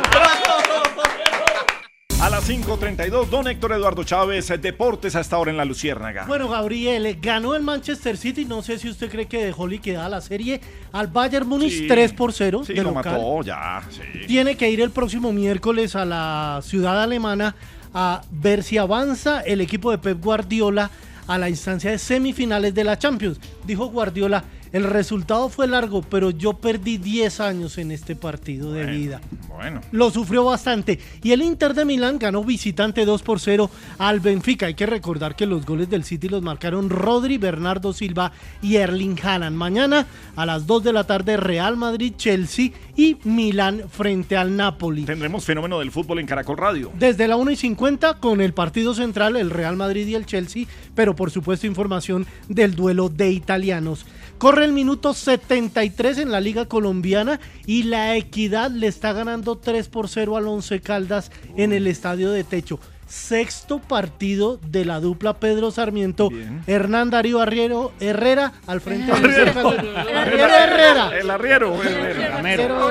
Las 2.34 2.50
5.32, 2.50 3.28
don 3.28 3.46
Héctor 3.46 3.74
Eduardo 3.74 4.02
Chávez, 4.02 4.48
Deportes 4.60 5.14
hasta 5.14 5.36
ahora 5.36 5.52
en 5.52 5.56
la 5.56 5.64
Luciérnaga. 5.64 6.24
Bueno, 6.26 6.48
Gabriel, 6.48 7.16
ganó 7.22 7.54
el 7.54 7.62
Manchester 7.62 8.16
City. 8.16 8.44
No 8.44 8.60
sé 8.60 8.76
si 8.80 8.88
usted 8.88 9.08
cree 9.08 9.26
que 9.26 9.44
dejó 9.44 9.68
liquidada 9.68 10.08
la 10.08 10.20
serie 10.20 10.60
al 10.90 11.06
Bayern 11.06 11.46
Múnich 11.46 11.78
Sí. 11.82 11.86
3 11.86 12.12
por 12.14 12.32
0 12.32 12.64
Sí, 12.66 12.72
de 12.74 12.82
lo 12.82 12.90
local. 12.90 13.12
mató, 13.12 13.42
ya, 13.44 13.84
sí. 13.88 14.26
Tiene 14.26 14.56
que 14.56 14.68
ir 14.68 14.80
el 14.80 14.90
próximo 14.90 15.32
miércoles 15.32 15.94
a 15.94 16.04
la 16.04 16.58
ciudad 16.64 17.00
alemana 17.00 17.54
a 17.94 18.22
ver 18.32 18.64
si 18.64 18.78
avanza 18.78 19.40
el 19.42 19.60
equipo 19.60 19.92
de 19.92 19.98
Pep 19.98 20.20
Guardiola 20.20 20.90
a 21.28 21.38
la 21.38 21.48
instancia 21.48 21.92
de 21.92 21.98
semifinales 22.00 22.74
de 22.74 22.82
la 22.82 22.98
Champions. 22.98 23.38
Dijo 23.64 23.86
Guardiola, 23.86 24.42
el 24.74 24.82
resultado 24.82 25.48
fue 25.48 25.68
largo, 25.68 26.02
pero 26.02 26.30
yo 26.30 26.54
perdí 26.54 26.98
10 26.98 27.38
años 27.38 27.78
en 27.78 27.92
este 27.92 28.16
partido 28.16 28.72
de 28.72 28.84
vida. 28.86 29.20
Bueno. 29.48 29.80
Lo 29.92 30.10
sufrió 30.10 30.44
bastante. 30.44 30.98
Y 31.22 31.30
el 31.30 31.42
Inter 31.42 31.74
de 31.74 31.84
Milán 31.84 32.18
ganó 32.18 32.42
visitante 32.42 33.04
2 33.04 33.22
por 33.22 33.38
0 33.38 33.70
al 33.98 34.18
Benfica. 34.18 34.66
Hay 34.66 34.74
que 34.74 34.86
recordar 34.86 35.36
que 35.36 35.46
los 35.46 35.64
goles 35.64 35.88
del 35.90 36.02
City 36.02 36.28
los 36.28 36.42
marcaron 36.42 36.90
Rodri, 36.90 37.38
Bernardo 37.38 37.92
Silva 37.92 38.32
y 38.62 38.74
Erling 38.74 39.16
Haaland. 39.22 39.56
Mañana 39.56 40.08
a 40.34 40.44
las 40.44 40.66
2 40.66 40.82
de 40.82 40.92
la 40.92 41.04
tarde 41.04 41.36
Real 41.36 41.76
Madrid, 41.76 42.14
Chelsea 42.16 42.72
y 42.96 43.16
Milán 43.22 43.84
frente 43.88 44.36
al 44.36 44.56
Napoli. 44.56 45.04
Tendremos 45.04 45.44
fenómeno 45.44 45.78
del 45.78 45.92
fútbol 45.92 46.18
en 46.18 46.26
Caracol 46.26 46.56
Radio. 46.56 46.90
Desde 46.98 47.28
la 47.28 47.36
1 47.36 47.52
y 47.52 47.56
50 47.56 48.14
con 48.14 48.40
el 48.40 48.52
partido 48.52 48.92
central, 48.92 49.36
el 49.36 49.50
Real 49.50 49.76
Madrid 49.76 50.08
y 50.08 50.16
el 50.16 50.26
Chelsea, 50.26 50.66
pero 50.96 51.14
por 51.14 51.30
supuesto 51.30 51.68
información 51.68 52.26
del 52.48 52.74
duelo 52.74 53.08
de 53.08 53.30
italianos. 53.30 54.04
Corre 54.38 54.64
el 54.64 54.72
minuto 54.72 55.14
73 55.14 56.18
en 56.18 56.30
la 56.30 56.40
Liga 56.40 56.66
Colombiana 56.66 57.40
y 57.66 57.84
la 57.84 58.16
Equidad 58.16 58.70
le 58.70 58.88
está 58.88 59.12
ganando 59.12 59.56
3 59.56 59.88
por 59.88 60.08
0 60.08 60.36
al 60.36 60.46
Once 60.48 60.80
Caldas 60.80 61.30
en 61.56 61.72
el 61.72 61.86
Estadio 61.86 62.30
de 62.30 62.44
Techo. 62.44 62.78
Sexto 63.06 63.80
partido 63.80 64.56
de 64.56 64.84
la 64.84 64.98
dupla 64.98 65.34
Pedro 65.34 65.70
Sarmiento, 65.70 66.30
Hernán 66.66 67.10
Darío 67.10 67.40
Arriero 67.40 67.92
Herrera 68.00 68.54
al 68.66 68.80
frente. 68.80 69.12
Arriero 69.12 70.54
Herrera. 70.54 71.10
El 71.18 71.30
arriero. 71.30 71.82
Herrera. 71.82 72.28
Gamero. 72.36 72.90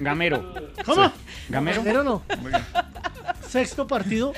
Gamero. 0.00 0.54
¿Cómo? 0.84 1.12
Gamero. 1.48 1.82
Gamero 1.82 2.02
no. 2.02 2.22
Sexto 3.56 3.86
partido, 3.86 4.34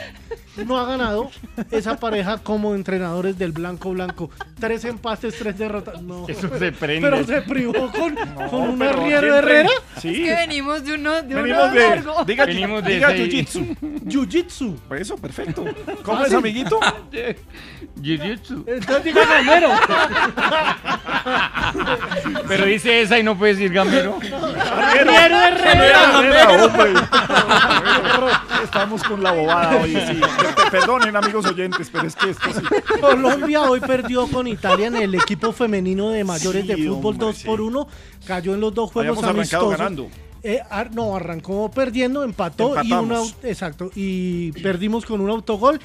no 0.64 0.79
ha 0.79 0.85
ganado 0.85 1.29
esa 1.73 1.99
pareja 1.99 2.39
como 2.39 2.77
entrenadores 2.77 3.37
del 3.37 3.51
Blanco 3.51 3.91
Blanco. 3.91 4.31
Tres 4.61 4.85
empates, 4.85 5.37
tres 5.37 5.59
derrotas. 5.59 6.01
No. 6.03 6.25
Eso 6.29 6.49
se 6.57 6.71
prende. 6.71 7.11
Pero 7.11 7.25
se 7.25 7.43
privó 7.43 7.91
con, 7.91 8.14
con 8.49 8.61
un 8.61 8.81
arriero 8.83 9.35
Herrera. 9.39 9.71
Sí. 10.01 10.23
Es 10.23 10.29
que 10.29 10.35
venimos 10.47 10.85
de 10.85 10.95
uno, 10.95 11.21
de 11.23 11.35
uno 11.35 11.43
Venimos 11.43 11.73
de. 11.73 11.81
largo. 11.81 12.25
Diga, 12.25 12.45
Venimos 12.47 12.85
de 12.85 12.95
diga 12.95 13.11
Jiu-Jitsu. 13.11 13.77
Jiu-Jitsu. 14.07 14.77
Eso, 15.01 15.16
perfecto. 15.16 15.64
¿Cómo 16.05 16.19
Ah, 16.19 16.23
es, 16.23 16.29
sí. 16.31 16.37
amiguito? 16.37 16.79
Jiu-Jitsu. 18.01 18.64
Entonces 18.69 19.03
diga 19.05 19.27
Gamero. 19.27 19.71
Pero 22.47 22.64
dice 22.66 23.03
esa 23.03 23.19
y 23.19 23.25
no 23.25 23.37
puede 23.37 23.55
decir 23.55 23.73
Gamero. 23.73 24.19
Arriero 24.73 25.41
Herrera. 25.41 26.21
Herrera, 26.21 26.64
hombre. 26.64 26.93
Estamos 28.64 29.03
con 29.09 29.23
la 29.23 29.33
bobada 29.33 29.81
hoy, 29.83 29.91
sí. 29.95 30.21
Pe- 30.21 30.71
Perdonen, 30.71 31.17
amigos 31.17 31.47
oyentes, 31.47 31.89
pero 31.91 32.07
es 32.07 32.15
que 32.17 32.31
esto 32.31 32.49
sí. 32.53 32.61
Colombia 33.01 33.63
hoy 33.63 33.81
perdió 33.81 34.27
con 34.29 34.47
Italia 34.47 34.89
en 34.89 34.97
el 34.97 35.15
equipo 35.15 35.53
femenino 35.53 36.11
de 36.11 36.25
mayores 36.25 36.63
Sí, 36.63 36.69
de 36.69 36.77
fútbol 36.77 37.13
hombre, 37.15 37.27
2 37.29 37.37
sí. 37.37 37.47
por 37.47 37.61
1. 37.61 37.89
Cayó 38.27 38.55
en 38.55 38.61
los 38.61 38.75
dos 38.75 38.91
juegos 38.93 39.19
Habíamos 39.19 39.25
arrancado 39.25 39.67
amistosos. 39.67 39.79
ganando. 39.79 40.09
Eh, 40.43 40.61
ar- 40.71 40.95
no, 40.95 41.17
arrancó 41.17 41.69
perdiendo, 41.71 42.23
empató 42.23 42.75
y 42.85 42.93
un 42.93 42.99
Empatamos. 43.05 43.35
au- 43.43 43.49
exacto 43.49 43.91
y 43.97 44.53
perdimos 44.53 45.05
con 45.05 45.21
un 45.21 45.31
autogol. 45.31 45.81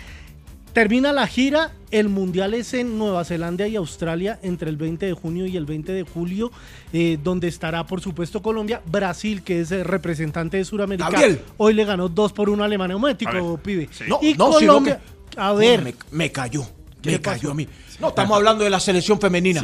Termina 0.74 1.14
la 1.14 1.28
gira, 1.28 1.72
el 1.92 2.10
mundial 2.10 2.56
es 2.56 2.74
en 2.74 2.98
Nueva 2.98 3.24
Zelanda 3.26 3.68
y 3.68 3.76
Australia 3.76 4.40
entre 4.42 4.72
el 4.72 4.78
20 4.78 5.06
de 5.06 5.14
junio 5.14 5.46
y 5.46 5.56
el 5.56 5.66
20 5.68 5.92
de 5.92 6.02
julio, 6.02 6.52
eh, 6.92 7.20
donde 7.24 7.48
estará 7.48 7.86
por 7.86 8.02
supuesto 8.02 8.42
Colombia, 8.42 8.82
Brasil 8.88 9.44
que 9.44 9.62
es 9.62 9.72
el 9.72 9.86
representante 9.86 10.58
de 10.58 10.66
Sudamérica. 10.66 11.12
Gabriel. 11.12 11.42
Hoy 11.58 11.76
le 11.76 11.86
ganó 11.86 12.10
2 12.10 12.34
por 12.34 12.50
1 12.50 12.64
a 12.64 12.66
Alemania, 12.66 12.96
un 12.96 13.02
momentico, 13.04 13.60
pibe. 13.62 13.88
No, 14.08 14.18
y 14.24 14.34
no, 14.34 14.52
sino 14.54 14.74
Colombia, 14.74 15.00
que- 15.30 15.40
a 15.40 15.54
ver, 15.54 15.84
Me, 15.84 15.94
me 16.12 16.32
cayó. 16.32 16.66
¿Qué 17.04 17.12
Me 17.12 17.22
cayó 17.22 17.52
a 17.52 17.54
mí. 17.54 17.68
No, 18.00 18.08
estamos 18.10 18.36
hablando 18.38 18.64
de 18.64 18.70
la 18.70 18.80
selección 18.80 19.20
femenina. 19.20 19.62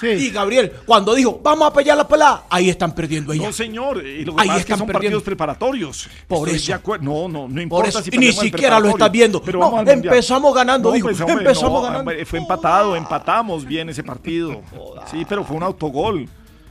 Sí. 0.00 0.06
Y 0.06 0.30
Gabriel, 0.30 0.72
cuando 0.86 1.14
dijo, 1.14 1.40
vamos 1.42 1.68
a 1.68 1.72
pelear 1.72 1.96
la 1.96 2.06
pelada, 2.06 2.44
ahí 2.48 2.70
están 2.70 2.94
perdiendo 2.94 3.34
No, 3.34 3.42
ellas. 3.42 3.56
señor. 3.56 4.04
Y 4.06 4.24
lo 4.24 4.34
que 4.36 4.42
Ahí 4.42 4.48
pasa 4.48 4.60
es 4.60 4.64
que 4.66 4.72
están 4.72 4.78
son 4.78 4.86
perdiendo. 4.86 5.18
partidos 5.18 5.22
preparatorios. 5.24 6.08
Por 6.28 6.48
Estoy 6.48 6.74
eso. 6.74 6.98
No, 7.02 7.28
no, 7.28 7.48
no 7.48 7.54
Por 7.54 7.60
importa 7.62 7.88
eso, 7.88 8.02
si 8.02 8.10
y 8.14 8.18
ni 8.18 8.32
siquiera 8.32 8.78
lo 8.80 8.88
estás 8.90 9.10
viendo. 9.10 9.42
Pero 9.42 9.58
No, 9.58 9.80
empezamos 9.90 10.54
ganando, 10.54 10.92
dijo. 10.92 11.08
pues, 11.08 11.20
hombre, 11.20 11.38
Empezamos 11.38 11.82
no, 11.82 11.82
ganando. 11.82 12.12
Fue 12.24 12.38
empatado, 12.38 12.96
empatamos 12.96 13.64
bien 13.64 13.88
ese 13.88 14.02
partido. 14.04 14.62
Sí, 15.10 15.24
pero 15.28 15.44
fue 15.44 15.56
un 15.56 15.62
autogol. 15.62 16.28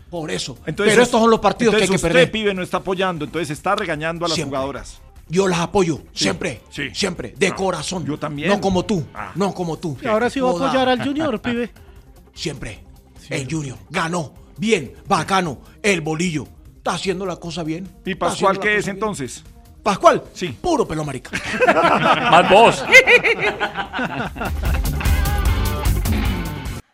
Por 0.10 0.32
eso. 0.32 0.58
Entonces, 0.66 0.94
Pero 0.94 1.04
estos 1.04 1.20
son 1.20 1.30
los 1.30 1.40
partidos 1.40 1.76
que 1.76 1.82
hay 1.84 1.90
que 1.90 1.96
usted, 1.96 2.08
perder. 2.10 2.32
pibe, 2.32 2.54
no 2.54 2.62
está 2.62 2.78
apoyando, 2.78 3.26
entonces 3.26 3.50
está 3.50 3.76
regañando 3.76 4.26
a 4.26 4.30
las 4.30 4.36
Siempre. 4.36 4.58
jugadoras. 4.58 5.02
Yo 5.28 5.48
las 5.48 5.60
apoyo, 5.60 5.98
Sí, 6.14 6.26
siempre, 6.26 6.62
sí. 6.70 6.90
siempre, 6.94 7.34
de 7.38 7.48
Ah, 7.48 7.56
corazón. 7.56 8.06
yo 8.06 8.18
también. 8.20 8.48
No 8.50 8.62
como 8.62 8.86
tú, 8.86 9.04
Ah. 9.14 9.32
no 9.36 9.54
como 9.54 9.78
tú. 9.78 9.98
y 10.02 10.08
ahora 10.08 10.30
sí 10.30 10.40
va 10.40 10.50
a 10.50 10.54
apoyar 10.54 10.88
al 10.90 11.04
Junior, 11.04 11.42
pibe. 11.42 11.72
Siempre. 12.34 12.84
El 13.30 13.48
Junior 13.52 13.78
ganó, 13.90 14.34
bien, 14.58 14.94
bacano. 15.08 15.58
El 15.82 16.02
bolillo 16.02 16.46
está 16.78 16.92
haciendo 16.94 17.26
la 17.26 17.38
cosa 17.38 17.64
bien. 17.64 17.90
¿Y 18.06 18.14
Pascual 18.16 18.60
qué 18.60 18.78
es 18.78 18.86
bien. 18.86 18.98
entonces? 18.98 19.44
Pascual, 19.82 20.24
Sí. 20.34 20.50
puro 20.62 20.88
pelo 20.88 21.04
marica. 21.04 21.32
Más 22.32 22.50
vos. 22.50 22.84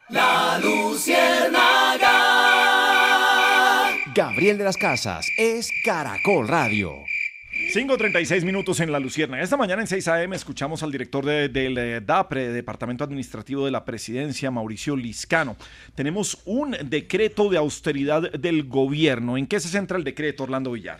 La 0.10 0.60
Luciérnaga. 0.62 2.12
Gabriel 4.14 4.58
de 4.58 4.64
las 4.66 4.76
Casas 4.78 5.26
es 5.38 5.70
Caracol 5.86 6.48
Radio. 6.48 7.04
5.36 7.74 8.44
minutos 8.44 8.80
en 8.82 8.92
La 8.92 9.00
Lucierna. 9.00 9.42
Esta 9.42 9.56
mañana 9.56 9.82
en 9.82 9.88
6 9.88 10.08
a.m. 10.10 10.36
escuchamos 10.36 10.84
al 10.84 10.92
director 10.92 11.26
de- 11.26 11.48
del 11.48 11.78
eh, 11.78 12.02
DAPRE, 12.02 12.50
Departamento 12.50 13.04
Administrativo 13.06 13.64
de 13.66 13.72
la 13.72 13.86
Presidencia, 13.86 14.52
Mauricio 14.52 14.96
Liscano. 14.98 15.56
Tenemos 15.96 16.40
un 16.46 16.76
decreto 16.84 17.50
de 17.50 17.58
austeridad 17.58 18.30
del 18.34 18.64
gobierno. 18.66 19.38
¿En 19.38 19.48
qué 19.48 19.60
se 19.62 19.70
centra 19.70 19.98
el 19.98 20.04
decreto, 20.04 20.44
Orlando 20.44 20.72
Villar? 20.74 21.00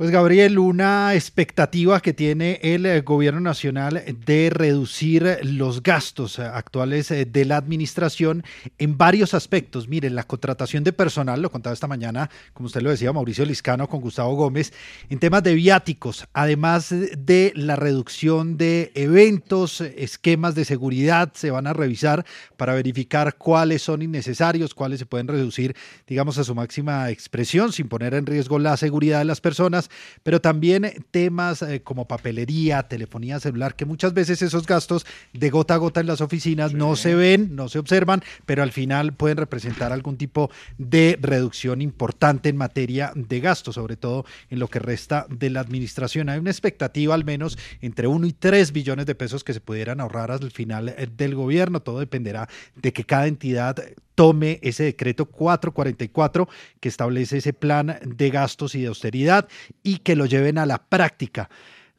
Pues 0.00 0.12
Gabriel, 0.12 0.58
una 0.58 1.12
expectativa 1.12 2.00
que 2.00 2.14
tiene 2.14 2.58
el 2.62 2.86
eh, 2.86 3.02
gobierno 3.02 3.38
nacional 3.38 4.02
de 4.24 4.48
reducir 4.48 5.40
los 5.42 5.82
gastos 5.82 6.38
eh, 6.38 6.42
actuales 6.42 7.10
eh, 7.10 7.26
de 7.26 7.44
la 7.44 7.58
administración 7.58 8.42
en 8.78 8.96
varios 8.96 9.34
aspectos. 9.34 9.88
Miren, 9.88 10.14
la 10.14 10.22
contratación 10.22 10.84
de 10.84 10.94
personal, 10.94 11.42
lo 11.42 11.50
contaba 11.50 11.74
esta 11.74 11.86
mañana, 11.86 12.30
como 12.54 12.68
usted 12.68 12.80
lo 12.80 12.88
decía, 12.88 13.12
Mauricio 13.12 13.44
Liscano 13.44 13.90
con 13.90 14.00
Gustavo 14.00 14.34
Gómez, 14.36 14.72
en 15.10 15.18
temas 15.18 15.42
de 15.42 15.54
viáticos, 15.54 16.26
además 16.32 16.88
de 16.88 17.52
la 17.54 17.76
reducción 17.76 18.56
de 18.56 18.92
eventos, 18.94 19.82
esquemas 19.82 20.54
de 20.54 20.64
seguridad, 20.64 21.30
se 21.34 21.50
van 21.50 21.66
a 21.66 21.74
revisar 21.74 22.24
para 22.56 22.72
verificar 22.72 23.36
cuáles 23.36 23.82
son 23.82 24.00
innecesarios, 24.00 24.72
cuáles 24.72 24.98
se 25.00 25.04
pueden 25.04 25.28
reducir, 25.28 25.76
digamos, 26.06 26.38
a 26.38 26.44
su 26.44 26.54
máxima 26.54 27.10
expresión 27.10 27.70
sin 27.74 27.88
poner 27.90 28.14
en 28.14 28.24
riesgo 28.24 28.58
la 28.58 28.78
seguridad 28.78 29.18
de 29.18 29.26
las 29.26 29.42
personas 29.42 29.89
pero 30.22 30.40
también 30.40 30.92
temas 31.10 31.62
eh, 31.62 31.82
como 31.82 32.06
papelería, 32.06 32.82
telefonía 32.84 33.40
celular, 33.40 33.74
que 33.74 33.84
muchas 33.84 34.14
veces 34.14 34.42
esos 34.42 34.66
gastos 34.66 35.06
de 35.32 35.50
gota 35.50 35.74
a 35.74 35.78
gota 35.78 36.00
en 36.00 36.06
las 36.06 36.20
oficinas 36.20 36.72
no 36.72 36.96
se 36.96 37.14
ven, 37.14 37.54
no 37.56 37.68
se 37.68 37.78
observan, 37.78 38.22
pero 38.46 38.62
al 38.62 38.72
final 38.72 39.12
pueden 39.12 39.38
representar 39.38 39.92
algún 39.92 40.16
tipo 40.16 40.50
de 40.78 41.18
reducción 41.20 41.82
importante 41.82 42.48
en 42.48 42.56
materia 42.56 43.12
de 43.14 43.40
gastos, 43.40 43.74
sobre 43.74 43.96
todo 43.96 44.24
en 44.48 44.58
lo 44.58 44.68
que 44.68 44.78
resta 44.78 45.26
de 45.28 45.50
la 45.50 45.60
administración. 45.60 46.28
Hay 46.28 46.38
una 46.38 46.50
expectativa 46.50 47.14
al 47.14 47.24
menos 47.24 47.58
entre 47.80 48.06
1 48.06 48.26
y 48.26 48.32
3 48.32 48.72
billones 48.72 49.06
de 49.06 49.14
pesos 49.14 49.44
que 49.44 49.52
se 49.52 49.60
pudieran 49.60 50.00
ahorrar 50.00 50.30
al 50.30 50.50
final 50.50 50.90
eh, 50.90 51.08
del 51.16 51.34
gobierno. 51.34 51.80
Todo 51.80 52.00
dependerá 52.00 52.48
de 52.74 52.92
que 52.92 53.04
cada 53.04 53.26
entidad 53.26 53.76
tome 54.20 54.58
ese 54.60 54.84
decreto 54.84 55.24
444 55.24 56.46
que 56.78 56.90
establece 56.90 57.38
ese 57.38 57.54
plan 57.54 57.98
de 58.04 58.28
gastos 58.28 58.74
y 58.74 58.82
de 58.82 58.88
austeridad 58.88 59.48
y 59.82 60.00
que 60.00 60.14
lo 60.14 60.26
lleven 60.26 60.58
a 60.58 60.66
la 60.66 60.76
práctica. 60.76 61.48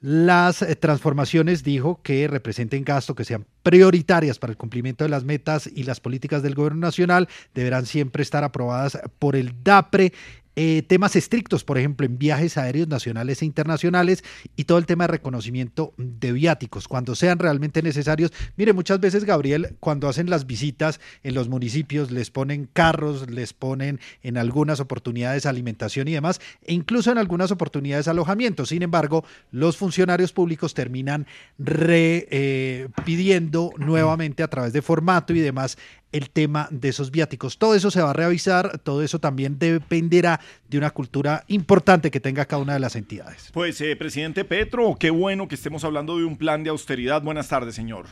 Las 0.01 0.61
eh, 0.61 0.76
transformaciones 0.76 1.63
dijo 1.63 1.99
que 2.03 2.28
representen 2.28 2.84
gasto 2.84 3.15
que 3.15 3.26
sean 3.26 3.47
prioritarias 3.63 4.38
para 4.38 4.51
el 4.51 4.57
cumplimiento 4.57 5.03
de 5.03 5.09
las 5.09 5.24
metas 5.24 5.65
y 5.65 5.82
las 5.82 5.99
políticas 5.99 6.43
del 6.43 6.53
gobierno 6.53 6.82
nacional 6.82 7.28
deberán 7.55 7.88
siempre 7.88 8.22
estar 8.22 8.43
aprobadas 8.43 8.99
por 9.17 9.36
el 9.36 9.63
DAPRE 9.63 10.13
eh, 10.56 10.84
temas 10.88 11.16
estrictos, 11.16 11.64
por 11.64 11.78
ejemplo, 11.78 12.06
en 12.06 12.18
viajes 12.18 12.58
aéreos 12.58 12.88
nacionales 12.88 13.41
e 13.41 13.45
internacionales 13.45 14.24
y 14.56 14.66
todo 14.66 14.78
el 14.78 14.86
tema 14.86 15.06
de 15.06 15.10
reconocimiento 15.10 15.93
de 15.97 16.34
viáticos, 16.34 16.88
cuando 16.88 17.16
sean 17.16 17.39
realmente 17.39 17.82
necesarios. 17.82 18.34
Mire, 18.58 18.74
muchas 18.74 18.99
veces, 18.99 19.24
Gabriel, 19.24 19.78
cuando 19.80 20.10
hacen 20.10 20.30
las 20.30 20.45
visitas 20.45 20.99
en 21.24 21.36
los 21.36 21.47
municipios, 21.47 22.12
les 22.12 22.32
ponen 22.32 22.68
carros, 22.72 23.30
les 23.30 23.54
ponen 23.54 23.99
en 24.24 24.38
algunas 24.38 24.80
oportunidades 24.80 25.45
alimentación 25.45 26.08
y 26.08 26.14
demás, 26.14 26.41
e 26.64 26.74
incluso 26.74 27.12
en 27.12 27.18
algunas 27.18 27.52
oportunidades 27.52 28.08
alojamiento. 28.08 28.66
Sin 28.66 28.84
embargo, 28.84 29.24
los 29.52 29.78
funcionarios 29.78 30.34
públicos 30.34 30.74
terminan 30.74 31.28
re, 31.58 32.28
eh, 32.30 32.89
pidiendo 33.06 33.72
nuevamente 33.78 34.43
a 34.43 34.49
través 34.49 34.74
de 34.74 34.82
formato 34.82 35.34
y 35.34 35.39
demás 35.39 35.78
el 36.12 36.30
tema 36.30 36.68
de 36.72 36.89
esos 36.89 37.12
viáticos. 37.12 37.57
Todo 37.57 37.76
eso 37.76 37.91
se 37.91 38.01
va 38.01 38.12
a 38.12 38.14
revisar, 38.14 38.80
todo 38.80 39.01
eso 39.03 39.20
también 39.20 39.59
dependerá 39.59 40.39
de 40.70 40.78
una 40.78 40.91
cultura 40.91 41.43
importante 41.47 42.12
que 42.12 42.20
tenga 42.20 42.45
cada 42.45 42.62
una 42.62 42.74
de 42.74 42.80
las 42.80 42.95
entidades. 42.95 43.49
Pues, 43.53 43.80
eh, 43.82 43.95
presidente 43.95 44.45
Petro, 44.45 44.95
qué 44.99 45.09
bueno 45.09 45.47
que 45.47 45.55
estemos 45.55 45.84
hablando 45.84 46.18
de 46.18 46.26
un 46.26 46.38
plan 46.38 46.64
de 46.64 46.70
austeridad. 46.70 47.22
Buenas 47.22 47.47
tardes, 47.47 47.76
señor. 47.76 48.05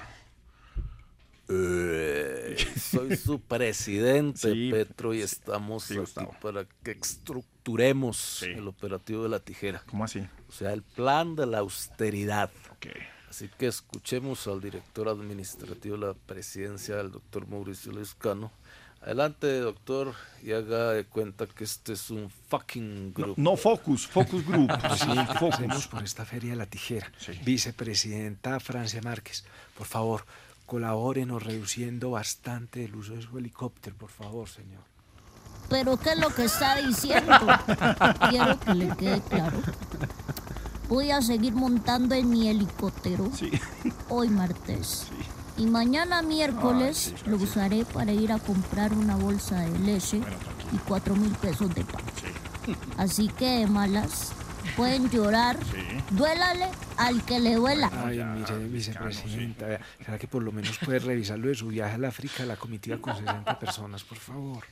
Eh, 1.52 2.56
soy 2.80 3.16
su 3.18 3.40
presidente, 3.48 4.52
Sí, 4.52 4.70
Petro, 4.72 5.14
y 5.16 5.22
estamos 5.22 5.90
aquí 5.90 6.28
para 6.42 6.66
que 6.84 6.92
estructuremos 6.92 8.44
el 8.44 8.68
operativo 8.68 9.24
de 9.24 9.30
la 9.30 9.40
tijera. 9.40 9.82
¿Cómo 9.88 10.04
así? 10.04 10.20
O 10.48 10.52
sea, 10.52 10.74
el 10.74 10.84
plan 10.84 11.36
de 11.36 11.48
la 11.48 11.60
austeridad. 11.60 12.52
Así 13.30 13.48
que 13.48 13.68
escuchemos 13.68 14.48
al 14.48 14.60
director 14.60 15.08
administrativo 15.08 15.98
de 15.98 16.08
la 16.08 16.14
presidencia, 16.14 17.00
el 17.00 17.12
doctor 17.12 17.48
Mauricio 17.48 17.92
Lescano. 17.92 18.52
Adelante, 19.02 19.60
doctor, 19.60 20.14
y 20.44 20.52
haga 20.52 20.92
de 20.92 21.06
cuenta 21.06 21.46
que 21.46 21.64
este 21.64 21.94
es 21.94 22.10
un 22.10 22.30
fucking 22.50 23.14
group. 23.14 23.38
no 23.38 23.56
focus, 23.56 24.08
focus 24.08 24.46
group. 24.46 24.70
Sí, 24.98 25.08
focus. 25.40 25.88
por 25.88 26.04
esta 26.04 26.26
feria 26.26 26.52
de 26.52 26.58
la 26.58 26.66
tijera. 26.66 27.10
Vicepresidenta 27.46 28.60
Francia 28.60 29.00
Márquez, 29.02 29.46
por 29.78 29.88
favor, 29.88 30.26
colabórenos 30.66 31.44
reduciendo 31.44 32.12
bastante 32.12 32.84
el 32.86 32.96
uso 32.96 33.14
de 33.14 33.22
su 33.22 33.38
helicóptero, 33.38 33.96
por 33.96 34.10
favor, 34.10 34.50
señor. 34.50 34.82
Pero 35.70 35.98
¿qué 35.98 36.12
es 36.12 36.18
lo 36.20 36.30
que 36.34 36.46
está 36.46 36.76
diciendo? 36.76 37.32
Quiero 38.30 38.60
que 38.60 38.74
le 38.74 38.96
quede 38.98 39.22
claro. 39.22 39.62
Voy 40.90 41.12
a 41.12 41.22
seguir 41.22 41.54
montando 41.54 42.16
en 42.16 42.28
mi 42.32 42.50
helicóptero. 42.50 43.30
Hoy 44.10 44.30
martes. 44.30 45.08
Y 45.56 45.68
mañana 45.68 46.24
miércoles 46.24 47.14
lo 47.28 47.38
usaré 47.38 47.86
para 47.86 48.12
ir 48.12 48.32
a 48.32 48.40
comprar 48.40 48.94
una 48.94 49.16
bolsa 49.16 49.60
de 49.60 49.78
leche 49.80 50.20
y 50.74 50.78
cuatro 50.88 51.16
mil 51.16 51.30
pesos 51.34 51.74
de 51.76 51.84
pan. 51.84 52.02
Así 52.98 53.28
que 53.28 53.60
de 53.60 53.68
malas, 53.68 54.32
pueden 54.76 55.12
llorar, 55.12 55.60
duélale 56.10 56.66
al 56.98 57.24
que 57.24 57.40
le 57.40 57.56
duela. 57.56 57.92
Ay, 57.94 58.24
mire, 58.24 58.68
vicepresidenta, 58.68 59.68
vea, 59.68 59.82
¿será 60.04 60.18
que 60.18 60.28
por 60.28 60.42
lo 60.42 60.52
menos 60.52 60.80
puede 60.80 60.98
revisar 60.98 61.38
lo 61.38 61.50
de 61.50 61.56
su 61.56 61.68
viaje 61.68 61.96
al 61.96 62.06
África, 62.06 62.46
la 62.46 62.56
comitiva 62.56 62.98
con 62.98 63.16
60 63.16 63.60
personas, 63.60 64.04
por 64.04 64.18
favor? 64.18 64.64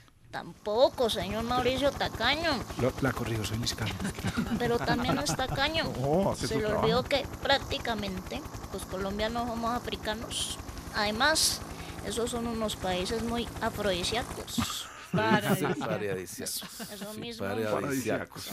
Tampoco, 0.41 1.09
señor 1.09 1.43
Mauricio 1.45 1.89
Tacaño. 1.91 2.51
Lo- 2.79 2.93
la 3.01 3.11
corrijo, 3.11 3.43
soy 3.43 3.57
Liscano. 3.57 3.91
Pero 4.59 4.77
también 4.77 5.17
es 5.17 5.35
tacaño. 5.35 5.85
Oh, 6.03 6.35
Se 6.35 6.55
le 6.55 6.61
trabajo. 6.61 6.81
olvidó 6.83 7.03
que 7.03 7.25
prácticamente 7.41 8.39
los 8.71 8.85
colombianos 8.85 9.47
somos 9.47 9.71
africanos. 9.75 10.59
Además, 10.93 11.59
esos 12.05 12.29
son 12.29 12.45
unos 12.45 12.75
países 12.75 13.23
muy 13.23 13.47
afrodisíacos. 13.61 14.87
Paradisíacos. 15.11 16.39
Eso 16.39 17.13
Sí, 17.15 17.19
mismo. 17.19 17.47
paradisíacos. 17.47 18.49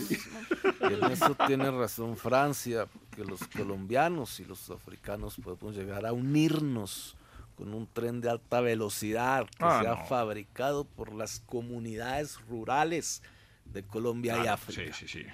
En 0.80 1.04
eso 1.10 1.34
tiene 1.46 1.70
razón 1.70 2.16
Francia, 2.16 2.86
que 3.14 3.24
los 3.24 3.40
colombianos 3.54 4.40
y 4.40 4.46
los 4.46 4.70
africanos 4.70 5.34
podemos 5.42 5.74
llegar 5.76 6.06
a 6.06 6.14
unirnos 6.14 7.14
con 7.56 7.72
un 7.74 7.86
tren 7.86 8.20
de 8.20 8.30
alta 8.30 8.60
velocidad 8.60 9.46
que 9.46 9.64
Ah, 9.64 9.78
sea 9.80 9.94
no. 9.96 10.04
fabricado 10.06 10.84
por 10.84 11.12
las 11.14 11.40
comunidades 11.40 12.38
rurales 12.48 13.22
de 13.64 13.82
Colombia 13.82 14.42
y 14.42 14.46
Ah, 14.46 14.54
África. 14.54 14.94
Sí, 14.94 15.06
sí, 15.06 15.22
sí. 15.22 15.26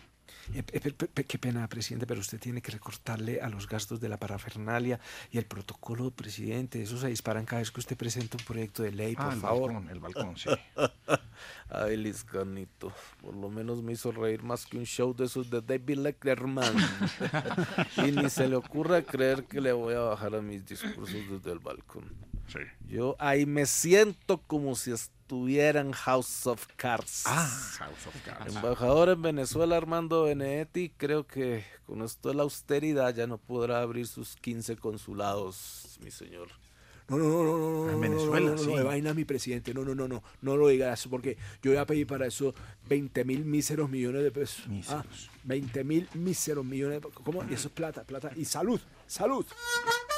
Eh, 0.53 0.65
eh, 0.73 1.25
qué 1.25 1.39
pena, 1.39 1.69
presidente, 1.69 2.07
pero 2.07 2.21
usted 2.21 2.41
tiene 2.41 2.61
que 2.61 2.73
recortarle 2.73 3.41
a 3.41 3.49
los 3.49 3.69
gastos 3.69 4.01
de 4.01 4.09
la 4.09 4.17
parafernalia 4.19 4.99
y 5.31 5.39
el 5.39 5.47
protocolo, 5.47 6.11
presidente. 6.11 6.83
Esos 6.83 7.01
se 7.01 7.09
disparan 7.09 7.45
cada 7.45 7.61
vez 7.61 7.71
que 7.71 7.81
usted 7.81 7.97
presenta 7.97 8.37
un 8.37 8.45
proyecto 8.45 8.83
de 8.83 8.91
ley, 8.91 9.15
por 9.15 9.27
Ah, 9.27 9.33
el 9.35 9.41
favor. 9.41 9.73
balcón, 9.73 9.91
el 9.91 10.01
balcón, 10.01 10.37
sí. 10.37 10.49
Ay, 11.71 11.97
Liscanito, 11.97 12.93
por 13.21 13.35
lo 13.35 13.49
menos 13.49 13.83
me 13.83 13.93
hizo 13.93 14.11
reír 14.11 14.43
más 14.43 14.67
que 14.67 14.77
un 14.77 14.85
show 14.87 15.15
de 15.15 15.27
esos 15.27 15.49
de 15.51 15.61
David 15.63 15.99
Letterman. 15.99 16.75
y 18.07 18.11
ni 18.11 18.29
se 18.29 18.49
le 18.49 18.57
ocurra 18.57 19.03
creer 19.03 19.45
que 19.45 19.61
le 19.61 19.73
voy 19.73 19.95
a 19.95 20.01
bajar 20.01 20.35
a 20.35 20.43
mis 20.43 20.67
discursos 20.67 21.21
desde 21.31 21.53
el 21.53 21.61
balcón. 21.61 22.05
Yo 22.89 23.17
ahí 23.19 23.47
me 23.47 23.67
siento 23.67 24.39
como 24.47 24.75
si 24.75 24.93
estuviera 24.93 25.81
en 25.81 25.93
House 25.93 26.47
of 26.47 26.67
Cards. 26.77 27.23
Ah, 27.27 27.49
House 27.79 28.07
of 28.07 28.15
Cards. 28.25 28.55
Embajador 28.55 29.11
en 29.11 29.23
Venezuela, 29.23 29.77
Armando 29.77 30.25
Benedetti, 30.25 30.91
creo 30.97 31.27
que 31.27 31.65
con 31.87 32.03
esto 32.03 32.31
de 32.31 32.35
la 32.35 32.43
austeridad 32.43 33.15
ya 33.15 33.27
no 33.27 33.39
podrá 33.39 33.81
abrir 33.81 34.07
sus 34.07 34.37
15 34.37 34.77
consulados, 34.77 35.99
mi 36.03 36.11
señor. 36.11 36.49
No, 37.09 37.19
no, 37.19 37.25
no, 37.25 37.43
no, 37.43 37.59
no, 37.59 37.71
no, 37.87 37.91
En 37.91 37.95
no, 37.95 38.01
Venezuela, 38.01 38.51
no, 38.51 38.57
no, 38.57 38.63
no, 38.63 38.71
sí. 38.71 38.77
de 38.77 38.83
vaina, 38.85 39.15
mi 39.15 39.25
presidente. 39.25 39.75
No, 39.75 39.85
no, 39.85 39.97
no, 39.97 40.07
no, 40.07 40.23
no 40.43 40.57
lo 40.57 40.69
digas, 40.69 41.09
porque 41.09 41.37
yo 41.61 41.73
voy 41.73 41.79
a 41.81 41.85
pedir 41.85 42.07
para 42.07 42.27
eso 42.27 42.55
20 42.89 43.25
mil 43.25 43.45
míseros 43.45 43.91
millones 43.91 44.23
de 44.23 44.31
pesos. 44.31 44.65
Ah, 44.89 45.05
20 45.43 45.83
mil 45.83 46.09
míseros 46.15 46.65
millones 46.65 46.97
de 46.97 47.09
pesos. 47.09 47.23
¿Cómo? 47.25 47.45
Y 47.51 47.55
eso 47.55 47.67
es 47.67 47.75
plata, 47.75 48.05
plata. 48.05 48.31
Y 48.37 48.45
salud, 48.45 48.81
salud. 49.11 49.45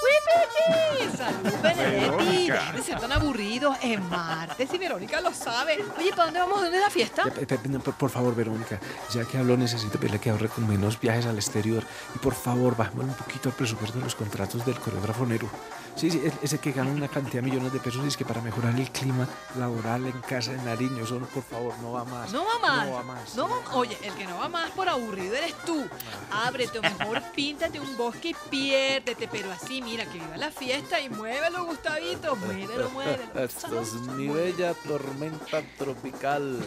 ¡Wipichi! 0.04 1.16
¡Salud, 1.16 1.52
Benedetti! 1.62 2.50
De 2.76 2.82
ser 2.82 3.00
tan 3.00 3.12
aburridos. 3.12 3.76
Es 3.82 4.00
martes 4.00 4.68
y 4.72 4.78
Verónica 4.78 5.20
lo 5.20 5.32
sabe. 5.32 5.84
Oye, 5.98 6.10
¿para 6.10 6.24
dónde 6.26 6.40
vamos? 6.40 6.60
¿Dónde 6.62 6.76
es 6.78 6.82
la 6.82 6.90
fiesta? 6.90 7.24
Pe- 7.24 7.46
pe- 7.46 7.58
pe- 7.58 7.68
no, 7.68 7.80
Por, 7.80 7.94
por 7.94 8.10
favor, 8.10 8.34
Verónica, 8.34 8.80
ya 9.12 9.24
que 9.24 9.38
habló, 9.38 9.56
necesito 9.56 9.98
pedirle 9.98 10.18
que 10.20 10.30
ahorre 10.30 10.48
con 10.48 10.68
menos 10.68 10.98
viajes 11.00 11.26
al 11.26 11.36
exterior. 11.36 11.82
Y 12.14 12.18
por 12.18 12.34
favor, 12.34 12.76
bajemos 12.76 13.04
un 13.06 13.14
poquito 13.14 13.48
el 13.48 13.54
presupuesto 13.54 13.98
de 13.98 14.04
los 14.04 14.14
contratos 14.14 14.64
del 14.66 14.78
coreógrafo 14.78 15.24
Nero. 15.26 15.48
Sí, 15.94 16.10
sí, 16.10 16.20
es- 16.24 16.32
ese 16.42 16.58
que 16.58 16.72
gana 16.72 16.90
una 16.90 17.06
cantidad 17.06 17.42
de 17.42 17.50
millones 17.50 17.72
de 17.72 17.78
pesos 17.78 18.02
y 18.04 18.08
es 18.08 18.16
que 18.16 18.24
para 18.24 18.40
mejorar 18.40 18.74
el 18.74 18.90
clima 18.90 19.28
laboral 19.58 20.06
en 20.06 20.20
casa 20.22 20.50
de 20.52 20.56
Nariño, 20.62 21.04
eso 21.04 21.20
no, 21.20 21.26
por 21.26 21.42
favor, 21.42 21.74
no 21.82 21.92
va 21.92 22.04
más. 22.04 22.32
No 22.32 22.44
va 22.44 22.58
más. 22.60 22.86
No 22.86 22.92
va 22.94 23.02
más. 23.02 23.34
No 23.36 23.48
va- 23.48 23.74
Oye, 23.76 23.96
el 24.02 24.12
que 24.14 24.26
no 24.26 24.38
va 24.38 24.48
más 24.48 24.70
por 24.70 24.88
aburrido 24.88 25.34
eres 25.34 25.54
tú. 25.66 25.84
Ábrete 26.30 26.78
o 26.78 26.82
mejor 26.82 27.22
píntate 27.34 27.78
un 27.78 27.96
bosque 27.96 28.30
y 28.30 28.36
piérdete. 28.50 29.28
Pero 29.30 29.52
así, 29.52 29.82
mira, 29.82 30.04
que 30.06 30.18
viva 30.18 30.36
la 30.36 30.50
fiesta 30.50 30.98
y 31.00 31.08
muévelo, 31.10 31.66
Gustavito. 31.66 32.36
Muévelo, 32.36 32.88
muévelo. 32.90 33.22
Esto 33.44 33.80
es 33.80 33.92
mi 34.16 34.28
bella 34.28 34.74
tormenta 34.74 35.60
tropical. 35.78 36.58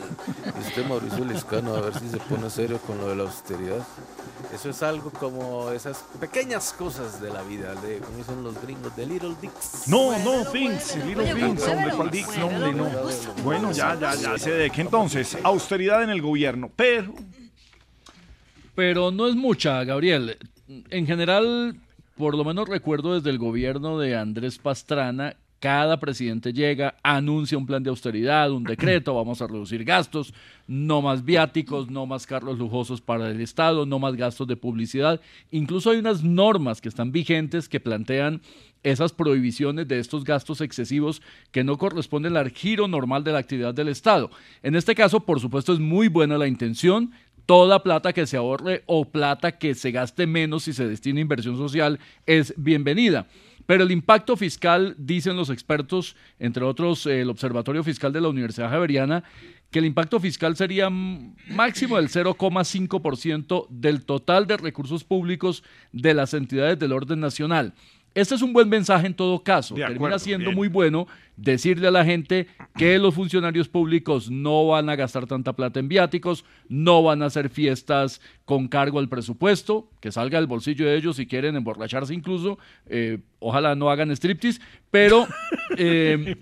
Y 0.56 0.60
usted, 0.68 0.86
Mauricio 0.88 1.26
Liscano, 1.26 1.76
a 1.76 1.82
ver 1.82 2.00
si 2.00 2.10
se 2.10 2.18
pone 2.18 2.50
serio 2.50 2.78
con 2.80 3.00
lo 3.00 3.08
de 3.10 3.16
la 3.16 3.24
austeridad. 3.24 3.86
Eso 4.54 4.70
es 4.70 4.84
algo 4.84 5.10
como 5.10 5.72
esas 5.72 6.04
pequeñas 6.20 6.72
cosas 6.74 7.20
de 7.20 7.32
la 7.32 7.42
vida, 7.42 7.74
de 7.76 7.98
como 8.00 8.18
dicen 8.18 8.44
los 8.44 8.62
gringos, 8.62 8.96
de 8.96 9.06
Little 9.16 9.36
Dicks. 9.42 9.88
No, 9.88 10.12
no, 10.26 10.44
Things, 10.52 10.98
Little 11.06 11.34
Things, 11.34 11.66
hombre, 11.70 11.92
¿cuál 11.96 12.12
Dicks? 12.12 12.38
No, 12.38 12.48
hombre, 12.48 12.74
no. 12.74 12.90
Bueno, 13.46 13.72
ya, 13.72 13.98
ya, 13.98 14.14
ya 14.14 14.38
sé 14.38 14.52
de 14.52 14.70
qué 14.70 14.82
entonces. 14.82 15.38
Austeridad 15.42 16.04
en 16.04 16.10
el 16.10 16.22
gobierno, 16.22 16.70
pero 16.76 17.14
Pero 18.76 19.12
no 19.12 19.28
es 19.28 19.36
mucha, 19.36 19.86
Gabriel. 19.86 20.38
En 20.90 21.08
general, 21.08 21.78
por 22.18 22.36
lo 22.36 22.44
menos 22.44 22.68
recuerdo 22.68 23.16
desde 23.16 23.30
el 23.30 23.38
gobierno 23.38 23.98
de 23.98 24.18
Andrés 24.18 24.58
Pastrana, 24.58 25.38
cada 25.60 25.98
presidente 25.98 26.52
llega, 26.52 26.96
anuncia 27.02 27.58
un 27.58 27.66
plan 27.66 27.82
de 27.82 27.90
austeridad, 27.90 28.52
un 28.52 28.66
decreto, 28.66 29.14
vamos 29.16 29.42
a 29.42 29.48
reducir 29.48 29.86
gastos, 29.86 30.34
no 30.68 31.02
más 31.02 31.24
viáticos, 31.24 31.90
no 31.90 32.06
más 32.06 32.28
carros 32.28 32.60
lujosos 32.60 33.00
para 33.00 33.30
el 33.30 33.40
Estado, 33.40 33.86
no 33.86 33.98
más 33.98 34.16
gastos 34.16 34.46
de 34.48 34.58
publicidad. 34.58 35.22
Incluso 35.52 35.92
hay 35.92 36.00
unas 36.00 36.22
normas 36.22 36.82
que 36.82 36.90
están 36.90 37.14
vigentes 37.14 37.70
que 37.70 37.80
plantean 37.80 38.42
esas 38.86 39.12
prohibiciones 39.14 39.88
de 39.88 40.00
estos 40.00 40.24
gastos 40.24 40.62
excesivos 40.62 41.22
que 41.52 41.64
no 41.64 41.78
corresponden 41.78 42.38
al 42.38 42.52
giro 42.52 42.88
normal 42.88 43.24
de 43.24 43.32
la 43.32 43.40
actividad 43.40 43.74
del 43.74 43.90
Estado. 43.90 44.30
En 44.62 44.76
este 44.76 44.94
caso, 44.94 45.20
por 45.22 45.40
supuesto, 45.40 45.74
es 45.74 45.80
muy 45.80 46.08
buena 46.08 46.38
la 46.38 46.48
intención. 46.48 47.12
Toda 47.48 47.82
plata 47.82 48.14
que 48.14 48.28
se 48.28 48.38
ahorre 48.38 48.84
o 48.86 49.06
plata 49.06 49.58
que 49.58 49.74
se 49.74 49.92
gaste 49.92 50.28
menos 50.28 50.64
si 50.64 50.74
se 50.74 50.88
destina 50.88 51.20
a 51.20 51.22
inversión 51.22 51.58
social 51.58 52.00
es 52.28 52.54
bienvenida. 52.58 53.28
Pero 53.66 53.84
el 53.84 53.92
impacto 53.92 54.38
fiscal, 54.38 54.96
dicen 55.00 55.36
los 55.36 55.50
expertos, 55.50 56.16
entre 56.38 56.64
otros 56.64 57.08
eh, 57.08 57.22
el 57.22 57.32
Observatorio 57.32 57.84
Fiscal 57.84 58.14
de 58.14 58.22
la 58.22 58.30
Universidad 58.30 58.70
Javeriana, 58.70 59.24
que 59.72 59.80
el 59.80 59.86
impacto 59.86 60.20
fiscal 60.20 60.56
sería 60.56 60.92
máximo 60.92 61.98
del 61.98 62.10
0,5% 62.10 63.68
del 63.70 64.06
total 64.06 64.46
de 64.46 64.58
recursos 64.58 65.04
públicos 65.04 65.64
de 65.92 66.14
las 66.14 66.36
entidades 66.36 66.78
del 66.78 66.94
orden 66.94 67.20
nacional. 67.20 67.74
Este 68.16 68.34
es 68.34 68.42
un 68.42 68.54
buen 68.54 68.70
mensaje 68.70 69.08
en 69.08 69.14
todo 69.14 69.44
caso. 69.44 69.76
De 69.76 69.82
Termina 69.82 69.98
acuerdo, 69.98 70.20
siendo 70.20 70.46
bien. 70.46 70.56
muy 70.56 70.70
bueno 70.70 71.06
decirle 71.36 71.90
a 71.90 71.92
la 71.92 72.06
gente 72.06 72.48
que 72.78 72.98
los 72.98 73.14
funcionarios 73.14 73.68
públicos 73.68 74.32
no 74.32 74.68
van 74.68 74.90
a 74.90 74.96
gastar 74.96 75.28
tanta 75.28 75.52
plata 75.52 75.82
en 75.82 75.90
viáticos, 75.90 76.46
no 76.70 77.04
van 77.04 77.22
a 77.22 77.26
hacer 77.26 77.50
fiestas 77.50 78.22
con 78.46 78.70
cargo 78.70 79.00
al 79.00 79.10
presupuesto, 79.10 79.90
que 80.00 80.14
salga 80.14 80.40
del 80.40 80.48
bolsillo 80.48 80.86
de 80.86 80.96
ellos 80.96 81.18
si 81.18 81.28
quieren 81.28 81.58
emborracharse 81.58 82.14
incluso. 82.14 82.58
eh, 82.86 83.20
ojalá 83.40 83.76
no 83.76 83.90
hagan 83.90 84.10
striptease, 84.12 84.62
pero, 84.90 85.28
eh, 85.78 86.38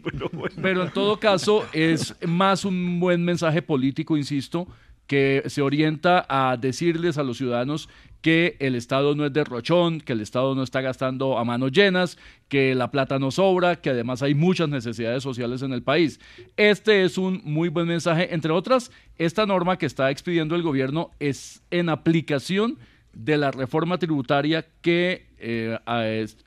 pero 0.62 0.84
en 0.84 0.92
todo 0.92 1.20
caso 1.20 1.66
es 1.74 2.16
más 2.26 2.66
un 2.66 3.00
buen 3.00 3.26
mensaje 3.26 3.64
político, 3.64 4.16
insisto, 4.16 4.68
que 5.08 5.44
se 5.48 5.62
orienta 5.62 6.26
a 6.30 6.56
decirles 6.56 7.18
a 7.18 7.24
los 7.24 7.38
ciudadanos 7.38 7.90
que 8.24 8.56
el 8.60 8.76
Estado 8.76 9.16
no 9.16 9.26
es 9.26 9.34
derrochón, 9.34 10.00
que 10.00 10.14
el 10.14 10.22
Estado 10.22 10.56
no 10.56 10.64
está 10.64 10.80
gastando 10.80 11.38
a 11.38 11.44
manos 11.44 11.74
llenas, 11.74 12.18
que 12.48 12.74
la 12.74 12.90
plata 12.90 13.20
no 13.20 13.32
sobra, 13.32 13.76
que 13.76 13.90
además 13.90 14.24
hay 14.24 14.34
muchas 14.34 14.70
necesidades 14.70 15.22
sociales 15.22 15.62
en 15.62 15.74
el 15.74 15.84
país. 15.84 16.22
Este 16.56 17.04
es 17.04 17.18
un 17.18 17.42
muy 17.44 17.68
buen 17.68 17.86
mensaje. 17.86 18.34
Entre 18.34 18.54
otras, 18.54 18.92
esta 19.18 19.46
norma 19.46 19.78
que 19.78 19.86
está 19.86 20.10
expidiendo 20.10 20.56
el 20.56 20.64
gobierno 20.64 21.12
es 21.20 21.62
en 21.70 21.90
aplicación 21.90 22.80
de 23.12 23.38
la 23.38 23.52
reforma 23.52 23.98
tributaria 23.98 24.66
que 24.82 25.28
eh, 25.38 25.78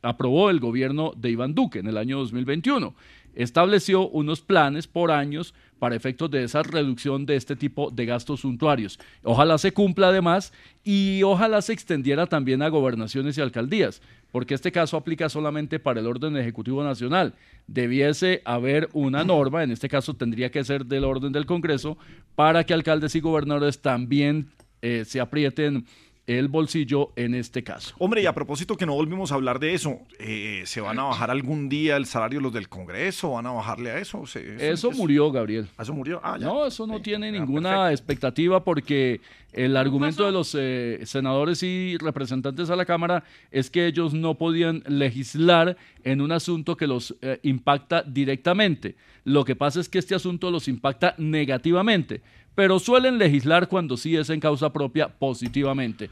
aprobó 0.00 0.48
el 0.48 0.60
gobierno 0.60 1.12
de 1.14 1.30
Iván 1.30 1.54
Duque 1.54 1.80
en 1.80 1.88
el 1.88 1.98
año 1.98 2.16
2021. 2.16 2.94
Estableció 3.36 4.08
unos 4.08 4.40
planes 4.40 4.86
por 4.86 5.10
años 5.10 5.54
para 5.78 5.94
efectos 5.94 6.30
de 6.30 6.42
esa 6.42 6.62
reducción 6.62 7.26
de 7.26 7.36
este 7.36 7.54
tipo 7.54 7.90
de 7.90 8.06
gastos 8.06 8.40
suntuarios. 8.40 8.98
Ojalá 9.22 9.58
se 9.58 9.72
cumpla 9.72 10.08
además 10.08 10.52
y 10.82 11.22
ojalá 11.22 11.60
se 11.60 11.74
extendiera 11.74 12.26
también 12.26 12.62
a 12.62 12.68
gobernaciones 12.68 13.36
y 13.36 13.42
alcaldías, 13.42 14.00
porque 14.32 14.54
este 14.54 14.72
caso 14.72 14.96
aplica 14.96 15.28
solamente 15.28 15.78
para 15.78 16.00
el 16.00 16.06
orden 16.06 16.36
ejecutivo 16.36 16.82
nacional. 16.82 17.34
Debiese 17.66 18.40
haber 18.46 18.88
una 18.94 19.22
norma, 19.22 19.62
en 19.62 19.70
este 19.70 19.88
caso 19.88 20.14
tendría 20.14 20.50
que 20.50 20.64
ser 20.64 20.86
del 20.86 21.04
orden 21.04 21.32
del 21.32 21.46
Congreso, 21.46 21.98
para 22.34 22.64
que 22.64 22.72
alcaldes 22.72 23.14
y 23.14 23.20
gobernadores 23.20 23.80
también 23.80 24.48
eh, 24.82 25.04
se 25.04 25.20
aprieten 25.20 25.84
el 26.26 26.48
bolsillo 26.48 27.12
en 27.16 27.34
este 27.34 27.62
caso. 27.62 27.94
Hombre, 27.98 28.20
y 28.22 28.26
a 28.26 28.34
propósito 28.34 28.76
que 28.76 28.84
no 28.86 28.94
volvimos 28.94 29.30
a 29.30 29.36
hablar 29.36 29.60
de 29.60 29.74
eso, 29.74 29.98
eh, 30.18 30.62
¿se 30.66 30.80
van 30.80 30.98
a 30.98 31.04
bajar 31.04 31.30
algún 31.30 31.68
día 31.68 31.96
el 31.96 32.06
salario 32.06 32.40
los 32.40 32.52
del 32.52 32.68
Congreso? 32.68 33.30
¿Van 33.30 33.46
a 33.46 33.52
bajarle 33.52 33.90
a 33.92 33.98
eso? 33.98 34.26
Se- 34.26 34.70
Eso 34.72 34.90
murió, 34.90 35.30
Gabriel. 35.30 35.68
Eso 35.78 35.92
murió. 35.94 36.20
Ah, 36.24 36.36
ya. 36.38 36.46
No, 36.46 36.66
eso 36.66 36.86
no 36.86 37.00
tiene 37.00 37.30
ninguna 37.30 37.92
expectativa 37.92 38.64
porque 38.64 39.20
el 39.52 39.76
argumento 39.76 40.26
de 40.26 40.32
los 40.32 40.54
eh, 40.58 41.00
senadores 41.04 41.62
y 41.62 41.96
representantes 41.98 42.70
a 42.70 42.76
la 42.76 42.84
Cámara 42.84 43.22
es 43.52 43.70
que 43.70 43.86
ellos 43.86 44.12
no 44.12 44.34
podían 44.34 44.82
legislar 44.88 45.76
en 46.02 46.20
un 46.20 46.32
asunto 46.32 46.76
que 46.76 46.86
los 46.88 47.14
eh, 47.22 47.38
impacta 47.44 48.02
directamente. 48.02 48.96
Lo 49.24 49.44
que 49.44 49.56
pasa 49.56 49.80
es 49.80 49.88
que 49.88 49.98
este 49.98 50.14
asunto 50.14 50.50
los 50.50 50.68
impacta 50.68 51.14
negativamente, 51.18 52.20
pero 52.56 52.80
suelen 52.80 53.18
legislar 53.18 53.68
cuando 53.68 53.96
sí 53.96 54.16
es 54.16 54.30
en 54.30 54.40
causa 54.40 54.72
propia 54.72 55.06
positivamente. 55.08 56.10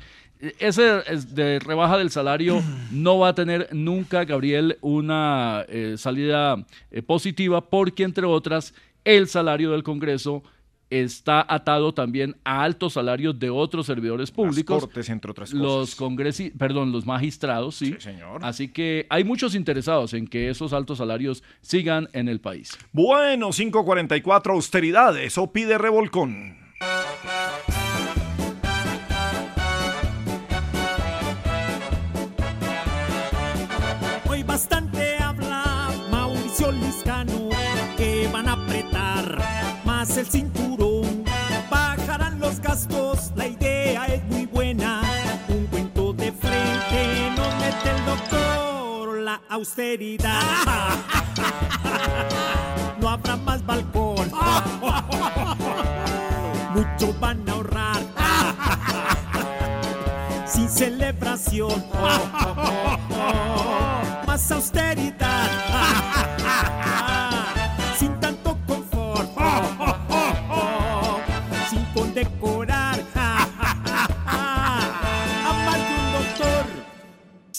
Ese 0.59 1.03
es 1.07 1.35
de 1.35 1.59
rebaja 1.59 1.99
del 1.99 2.11
salario 2.11 2.63
no 2.93 3.19
va 3.19 3.29
a 3.29 3.35
tener 3.35 3.69
nunca, 3.73 4.25
Gabriel, 4.25 4.79
una 4.83 5.65
eh, 5.69 5.97
salida 5.97 6.65
eh, 6.93 7.03
positiva 7.03 7.69
porque, 7.69 8.05
entre 8.05 8.27
otras, 8.27 8.75
el 9.05 9.27
salario 9.27 9.73
del 9.73 9.83
Congreso 9.83 10.45
está 10.91 11.45
atado 11.49 11.95
también 11.95 12.37
a 12.45 12.63
altos 12.63 12.95
salarios 12.95 13.39
de 13.39 13.51
otros 13.51 13.87
servidores 13.87 14.31
públicos. 14.31 14.83
cortes, 14.83 15.09
entre 15.09 15.31
otras 15.31 15.53
Los 15.53 15.95
congresi 15.95 16.51
perdón, 16.51 16.93
los 16.93 17.07
magistrados, 17.07 17.77
sí. 17.77 17.97
Así 18.41 18.69
que 18.69 19.07
hay 19.11 19.25
muchos 19.25 19.55
interesados 19.55 20.15
en 20.15 20.27
que 20.27 20.51
esos 20.51 20.73
altos 20.73 20.99
salarios 20.99 21.43
sigan 21.61 22.09
en 22.13 22.29
el 22.29 22.41
país. 22.41 22.79
Bueno, 22.93 23.51
544, 23.51 24.55
austeridad, 24.55 25.17
eso 25.19 25.53
pide 25.53 25.79
revolcón. 25.79 26.57
Hoy 34.29 34.43
bastante 34.43 34.94
austeridad. 49.55 50.41
No 53.01 53.09
habrá 53.11 53.37
más 53.37 53.65
balcón. 53.67 54.17
Mucho 56.75 57.13
van 57.21 57.47
a 57.47 57.53
ahorrar. 57.53 58.01
Sin 60.47 60.71
celebración. 60.71 61.85
Más 64.27 64.51
austeridad. 64.51 65.24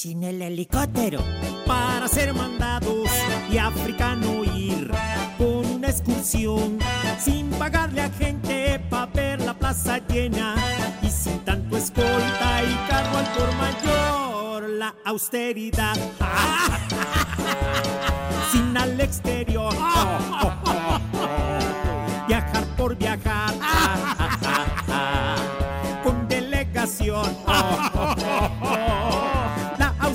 Sin 0.05 0.21
el 0.23 0.39
helicóptero. 0.39 1.19
Para 1.65 2.07
ser 2.07 2.31
mandados 2.35 3.09
y 3.49 3.57
africano 3.57 4.43
ir 4.43 4.91
con 5.35 5.65
una 5.65 5.89
excursión. 5.89 6.77
Sin 7.17 7.49
pagarle 7.49 8.01
a 8.01 8.11
gente 8.11 8.79
para 8.87 9.07
ver 9.07 9.41
la 9.41 9.55
plaza 9.55 9.97
llena. 10.07 10.53
Y 11.01 11.09
sin 11.09 11.39
tanto 11.39 11.75
escolta 11.75 12.63
y 12.63 12.75
cargo 12.87 13.17
al 13.17 13.25
por 13.33 13.51
mayor. 13.55 14.69
La 14.69 14.93
austeridad. 15.05 15.97
Sin 18.51 18.77
al 18.77 19.01
exterior. 19.01 19.73
Viajar 22.27 22.63
por 22.77 22.95
viajar. 22.95 23.55
Con 26.03 26.27
delegación. 26.27 27.25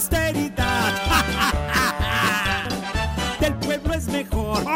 Austeridad 0.01 0.95
del 3.41 3.55
pueblo 3.57 3.93
es 3.93 4.09
mejor 4.09 4.65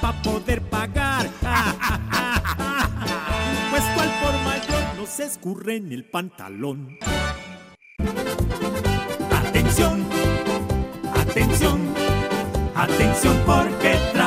para 0.00 0.22
poder 0.22 0.62
pagar. 0.62 1.26
Puesto 3.70 4.00
al 4.00 4.10
por 4.22 4.32
mayor 4.42 4.82
no 4.96 5.04
se 5.04 5.24
escurre 5.24 5.76
en 5.76 5.92
el 5.92 6.06
pantalón. 6.06 6.96
Atención, 9.36 10.06
atención, 11.14 11.94
atención 12.74 13.36
porque. 13.44 14.17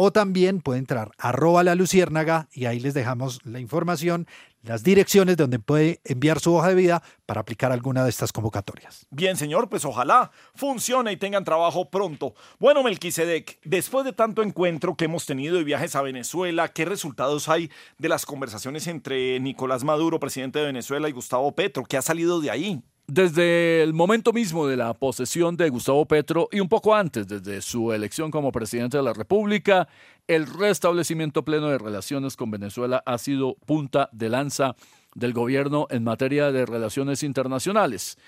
o 0.00 0.12
también 0.12 0.60
puede 0.60 0.78
entrar 0.78 1.10
arroba 1.18 1.64
la 1.64 1.74
luciérnaga 1.74 2.48
y 2.52 2.66
ahí 2.66 2.78
les 2.78 2.94
dejamos 2.94 3.44
la 3.44 3.58
información, 3.58 4.28
las 4.62 4.84
direcciones 4.84 5.36
donde 5.36 5.58
puede 5.58 6.00
enviar 6.04 6.38
su 6.38 6.54
hoja 6.54 6.68
de 6.68 6.76
vida 6.76 7.02
para 7.26 7.40
aplicar 7.40 7.72
alguna 7.72 8.04
de 8.04 8.10
estas 8.10 8.32
convocatorias. 8.32 9.08
Bien, 9.10 9.36
señor, 9.36 9.68
pues 9.68 9.84
ojalá 9.84 10.30
funcione 10.54 11.10
y 11.10 11.16
tengan 11.16 11.42
trabajo 11.42 11.90
pronto. 11.90 12.34
Bueno, 12.60 12.84
Melquisedec, 12.84 13.58
después 13.64 14.04
de 14.04 14.12
tanto 14.12 14.44
encuentro 14.44 14.94
que 14.94 15.06
hemos 15.06 15.26
tenido 15.26 15.58
y 15.58 15.64
viajes 15.64 15.96
a 15.96 16.02
Venezuela, 16.02 16.68
¿qué 16.68 16.84
resultados 16.84 17.48
hay 17.48 17.68
de 17.98 18.08
las 18.08 18.24
conversaciones 18.24 18.86
entre 18.86 19.40
Nicolás 19.40 19.82
Maduro, 19.82 20.20
presidente 20.20 20.60
de 20.60 20.66
Venezuela, 20.66 21.08
y 21.08 21.12
Gustavo 21.12 21.50
Petro? 21.56 21.82
¿Qué 21.82 21.96
ha 21.96 22.02
salido 22.02 22.40
de 22.40 22.52
ahí? 22.52 22.84
Desde 23.10 23.82
el 23.82 23.94
momento 23.94 24.34
mismo 24.34 24.66
de 24.66 24.76
la 24.76 24.92
posesión 24.92 25.56
de 25.56 25.70
Gustavo 25.70 26.04
Petro 26.04 26.46
y 26.52 26.60
un 26.60 26.68
poco 26.68 26.94
antes, 26.94 27.26
desde 27.26 27.62
su 27.62 27.90
elección 27.90 28.30
como 28.30 28.52
presidente 28.52 28.98
de 28.98 29.02
la 29.02 29.14
República, 29.14 29.88
el 30.26 30.46
restablecimiento 30.46 31.42
pleno 31.42 31.68
de 31.68 31.78
relaciones 31.78 32.36
con 32.36 32.50
Venezuela 32.50 33.02
ha 33.06 33.16
sido 33.16 33.54
punta 33.64 34.10
de 34.12 34.28
lanza 34.28 34.76
del 35.14 35.32
gobierno 35.32 35.86
en 35.88 36.04
materia 36.04 36.52
de 36.52 36.66
relaciones 36.66 37.22
internacionales. 37.22 38.18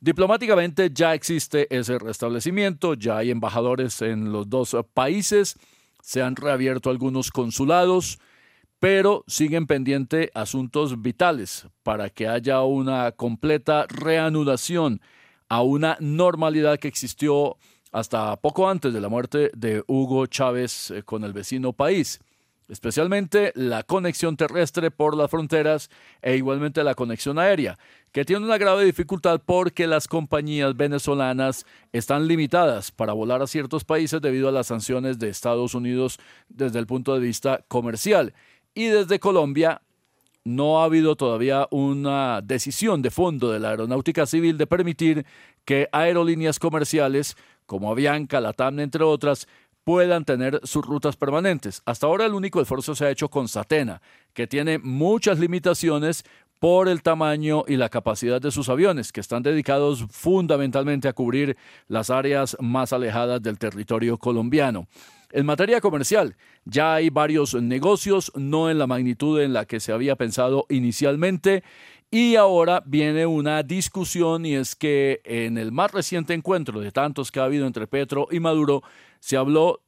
Diplomáticamente 0.00 0.90
ya 0.92 1.14
existe 1.14 1.68
ese 1.70 2.00
restablecimiento, 2.00 2.94
ya 2.94 3.18
hay 3.18 3.30
embajadores 3.30 4.02
en 4.02 4.32
los 4.32 4.50
dos 4.50 4.76
países, 4.94 5.54
se 6.02 6.22
han 6.22 6.34
reabierto 6.34 6.90
algunos 6.90 7.30
consulados, 7.30 8.18
pero 8.78 9.24
siguen 9.26 9.66
pendientes 9.66 10.30
asuntos 10.34 11.02
vitales 11.02 11.66
para 11.82 12.10
que 12.10 12.28
haya 12.28 12.62
una 12.62 13.12
completa 13.12 13.86
reanudación 13.88 15.00
a 15.48 15.62
una 15.62 15.96
normalidad 16.00 16.78
que 16.78 16.88
existió 16.88 17.56
hasta 17.90 18.36
poco 18.36 18.68
antes 18.68 18.92
de 18.92 19.00
la 19.00 19.08
muerte 19.08 19.50
de 19.56 19.82
Hugo 19.86 20.26
Chávez 20.26 20.90
eh, 20.90 21.02
con 21.02 21.24
el 21.24 21.32
vecino 21.32 21.72
país, 21.72 22.20
especialmente 22.68 23.50
la 23.54 23.82
conexión 23.82 24.36
terrestre 24.36 24.90
por 24.90 25.16
las 25.16 25.30
fronteras 25.30 25.90
e 26.20 26.36
igualmente 26.36 26.84
la 26.84 26.94
conexión 26.94 27.38
aérea, 27.38 27.78
que 28.12 28.26
tiene 28.26 28.44
una 28.44 28.58
grave 28.58 28.84
dificultad 28.84 29.40
porque 29.44 29.86
las 29.86 30.06
compañías 30.06 30.76
venezolanas 30.76 31.64
están 31.92 32.28
limitadas 32.28 32.90
para 32.90 33.14
volar 33.14 33.40
a 33.40 33.46
ciertos 33.46 33.84
países 33.84 34.20
debido 34.20 34.50
a 34.50 34.52
las 34.52 34.66
sanciones 34.66 35.18
de 35.18 35.30
Estados 35.30 35.74
Unidos 35.74 36.20
desde 36.50 36.78
el 36.78 36.86
punto 36.86 37.14
de 37.14 37.20
vista 37.20 37.64
comercial 37.68 38.34
y 38.78 38.86
desde 38.86 39.18
Colombia 39.18 39.82
no 40.44 40.80
ha 40.80 40.84
habido 40.84 41.16
todavía 41.16 41.66
una 41.72 42.40
decisión 42.42 43.02
de 43.02 43.10
fondo 43.10 43.50
de 43.50 43.58
la 43.58 43.70
aeronáutica 43.70 44.24
civil 44.24 44.56
de 44.56 44.68
permitir 44.68 45.26
que 45.64 45.88
aerolíneas 45.90 46.60
comerciales 46.60 47.36
como 47.66 47.90
Avianca, 47.90 48.40
Latam, 48.40 48.78
entre 48.78 49.02
otras, 49.02 49.48
puedan 49.82 50.24
tener 50.24 50.60
sus 50.62 50.86
rutas 50.86 51.16
permanentes. 51.16 51.82
Hasta 51.86 52.06
ahora 52.06 52.24
el 52.26 52.34
único 52.34 52.60
esfuerzo 52.60 52.94
se 52.94 53.06
ha 53.06 53.10
hecho 53.10 53.28
con 53.28 53.48
Satena, 53.48 54.00
que 54.32 54.46
tiene 54.46 54.78
muchas 54.78 55.40
limitaciones 55.40 56.22
por 56.60 56.86
el 56.86 57.02
tamaño 57.02 57.64
y 57.66 57.78
la 57.78 57.88
capacidad 57.88 58.40
de 58.40 58.52
sus 58.52 58.68
aviones, 58.68 59.10
que 59.10 59.20
están 59.20 59.42
dedicados 59.42 60.06
fundamentalmente 60.08 61.08
a 61.08 61.14
cubrir 61.14 61.56
las 61.88 62.10
áreas 62.10 62.56
más 62.60 62.92
alejadas 62.92 63.42
del 63.42 63.58
territorio 63.58 64.18
colombiano. 64.18 64.86
En 65.30 65.44
materia 65.44 65.80
comercial, 65.80 66.36
ya 66.64 66.94
hay 66.94 67.10
varios 67.10 67.54
negocios, 67.54 68.32
no 68.34 68.70
en 68.70 68.78
la 68.78 68.86
magnitud 68.86 69.40
en 69.40 69.52
la 69.52 69.66
que 69.66 69.78
se 69.78 69.92
había 69.92 70.16
pensado 70.16 70.64
inicialmente, 70.70 71.62
y 72.10 72.36
ahora 72.36 72.82
viene 72.86 73.26
una 73.26 73.62
discusión 73.62 74.46
y 74.46 74.54
es 74.54 74.74
que 74.74 75.20
en 75.24 75.58
el 75.58 75.72
más 75.72 75.92
reciente 75.92 76.32
encuentro 76.32 76.80
de 76.80 76.90
tantos 76.90 77.30
que 77.30 77.40
ha 77.40 77.44
habido 77.44 77.66
entre 77.66 77.86
Petro 77.86 78.28
y 78.30 78.40
Maduro, 78.40 78.82
se 79.20 79.36
habló 79.36 79.82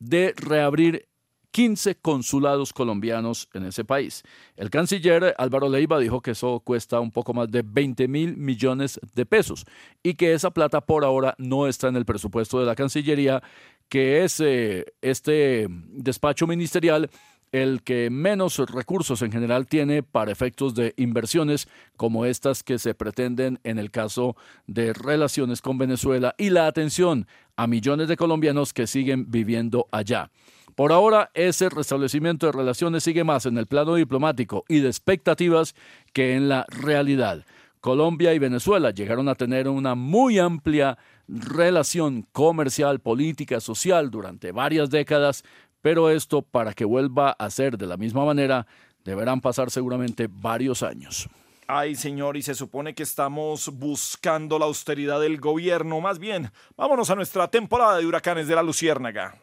de 0.00 0.34
reabrir 0.36 1.06
15 1.54 1.94
consulados 1.94 2.72
colombianos 2.72 3.48
en 3.54 3.66
ese 3.66 3.84
país. 3.84 4.24
El 4.56 4.70
canciller 4.70 5.36
Álvaro 5.38 5.68
Leiva 5.68 6.00
dijo 6.00 6.20
que 6.20 6.32
eso 6.32 6.58
cuesta 6.58 6.98
un 6.98 7.12
poco 7.12 7.32
más 7.32 7.48
de 7.48 7.62
20 7.64 8.08
mil 8.08 8.36
millones 8.36 8.98
de 9.14 9.24
pesos 9.24 9.64
y 10.02 10.14
que 10.14 10.32
esa 10.32 10.50
plata 10.50 10.80
por 10.80 11.04
ahora 11.04 11.36
no 11.38 11.68
está 11.68 11.86
en 11.86 11.94
el 11.94 12.04
presupuesto 12.04 12.58
de 12.58 12.66
la 12.66 12.74
Cancillería 12.74 13.40
que 13.88 14.24
es 14.24 14.40
eh, 14.40 14.86
este 15.00 15.66
despacho 15.68 16.46
ministerial 16.46 17.10
el 17.54 17.82
que 17.84 18.10
menos 18.10 18.58
recursos 18.58 19.22
en 19.22 19.30
general 19.30 19.68
tiene 19.68 20.02
para 20.02 20.32
efectos 20.32 20.74
de 20.74 20.92
inversiones 20.96 21.68
como 21.96 22.26
estas 22.26 22.64
que 22.64 22.80
se 22.80 22.94
pretenden 22.94 23.60
en 23.62 23.78
el 23.78 23.92
caso 23.92 24.34
de 24.66 24.92
relaciones 24.92 25.62
con 25.62 25.78
Venezuela 25.78 26.34
y 26.36 26.50
la 26.50 26.66
atención 26.66 27.28
a 27.54 27.68
millones 27.68 28.08
de 28.08 28.16
colombianos 28.16 28.72
que 28.72 28.88
siguen 28.88 29.30
viviendo 29.30 29.86
allá. 29.92 30.32
Por 30.74 30.90
ahora, 30.90 31.30
ese 31.34 31.68
restablecimiento 31.68 32.46
de 32.46 32.52
relaciones 32.52 33.04
sigue 33.04 33.22
más 33.22 33.46
en 33.46 33.56
el 33.56 33.68
plano 33.68 33.94
diplomático 33.94 34.64
y 34.68 34.80
de 34.80 34.88
expectativas 34.88 35.76
que 36.12 36.34
en 36.34 36.48
la 36.48 36.66
realidad. 36.68 37.44
Colombia 37.78 38.34
y 38.34 38.40
Venezuela 38.40 38.90
llegaron 38.90 39.28
a 39.28 39.36
tener 39.36 39.68
una 39.68 39.94
muy 39.94 40.40
amplia 40.40 40.98
relación 41.28 42.26
comercial, 42.32 43.00
política, 43.00 43.60
social 43.60 44.10
durante 44.10 44.52
varias 44.52 44.90
décadas, 44.90 45.44
pero 45.80 46.10
esto 46.10 46.42
para 46.42 46.72
que 46.72 46.84
vuelva 46.84 47.30
a 47.32 47.50
ser 47.50 47.76
de 47.76 47.86
la 47.86 47.96
misma 47.96 48.24
manera 48.24 48.66
deberán 49.04 49.40
pasar 49.40 49.70
seguramente 49.70 50.28
varios 50.30 50.82
años. 50.82 51.28
Ay, 51.66 51.94
señor, 51.94 52.36
y 52.36 52.42
se 52.42 52.54
supone 52.54 52.94
que 52.94 53.02
estamos 53.02 53.70
buscando 53.70 54.58
la 54.58 54.66
austeridad 54.66 55.20
del 55.20 55.40
gobierno. 55.40 56.00
Más 56.00 56.18
bien, 56.18 56.50
vámonos 56.76 57.08
a 57.08 57.14
nuestra 57.14 57.48
temporada 57.48 57.98
de 57.98 58.06
huracanes 58.06 58.48
de 58.48 58.54
la 58.54 58.62
Luciérnaga. 58.62 59.38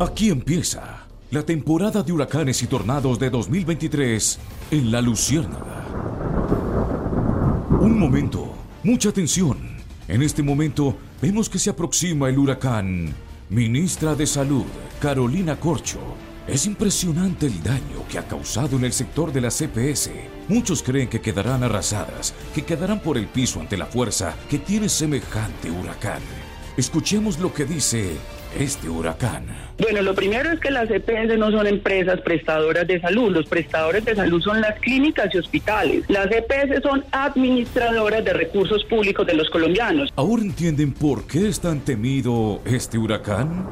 Aquí 0.00 0.30
empieza 0.30 1.06
la 1.30 1.42
temporada 1.44 2.02
de 2.02 2.12
huracanes 2.12 2.62
y 2.62 2.66
tornados 2.68 3.18
de 3.18 3.28
2023 3.28 4.38
en 4.70 4.90
la 4.90 5.02
Luciérnaga. 5.02 5.84
Un 7.80 7.98
momento, 7.98 8.54
mucha 8.82 9.10
atención. 9.10 9.67
En 10.08 10.22
este 10.22 10.42
momento 10.42 10.96
vemos 11.20 11.50
que 11.50 11.58
se 11.58 11.68
aproxima 11.68 12.30
el 12.30 12.38
huracán. 12.38 13.14
Ministra 13.50 14.14
de 14.14 14.26
Salud, 14.26 14.64
Carolina 15.02 15.60
Corcho. 15.60 16.00
Es 16.46 16.64
impresionante 16.64 17.44
el 17.44 17.62
daño 17.62 18.08
que 18.08 18.18
ha 18.18 18.26
causado 18.26 18.78
en 18.78 18.86
el 18.86 18.94
sector 18.94 19.34
de 19.34 19.42
la 19.42 19.50
CPS. 19.50 20.10
Muchos 20.48 20.82
creen 20.82 21.10
que 21.10 21.20
quedarán 21.20 21.62
arrasadas, 21.62 22.32
que 22.54 22.64
quedarán 22.64 23.00
por 23.00 23.18
el 23.18 23.26
piso 23.26 23.60
ante 23.60 23.76
la 23.76 23.84
fuerza 23.84 24.34
que 24.48 24.58
tiene 24.58 24.88
semejante 24.88 25.70
huracán. 25.70 26.22
Escuchemos 26.78 27.38
lo 27.38 27.52
que 27.52 27.66
dice 27.66 28.16
este 28.58 28.88
huracán. 28.88 29.46
Bueno, 29.78 30.02
lo 30.02 30.14
primero 30.14 30.50
es 30.50 30.58
que 30.58 30.70
las 30.70 30.90
EPS 30.90 31.38
no 31.38 31.50
son 31.52 31.66
empresas 31.66 32.20
prestadoras 32.22 32.86
de 32.86 33.00
salud. 33.00 33.30
Los 33.30 33.46
prestadores 33.46 34.04
de 34.04 34.16
salud 34.16 34.42
son 34.42 34.60
las 34.60 34.78
clínicas 34.80 35.32
y 35.32 35.38
hospitales. 35.38 36.04
Las 36.08 36.26
EPS 36.26 36.82
son 36.82 37.04
administradoras 37.12 38.24
de 38.24 38.32
recursos 38.32 38.84
públicos 38.84 39.26
de 39.26 39.34
los 39.34 39.48
colombianos. 39.50 40.12
¿Ahora 40.16 40.42
entienden 40.42 40.92
por 40.92 41.26
qué 41.26 41.48
es 41.48 41.60
tan 41.60 41.80
temido 41.80 42.60
este 42.64 42.98
huracán? 42.98 43.66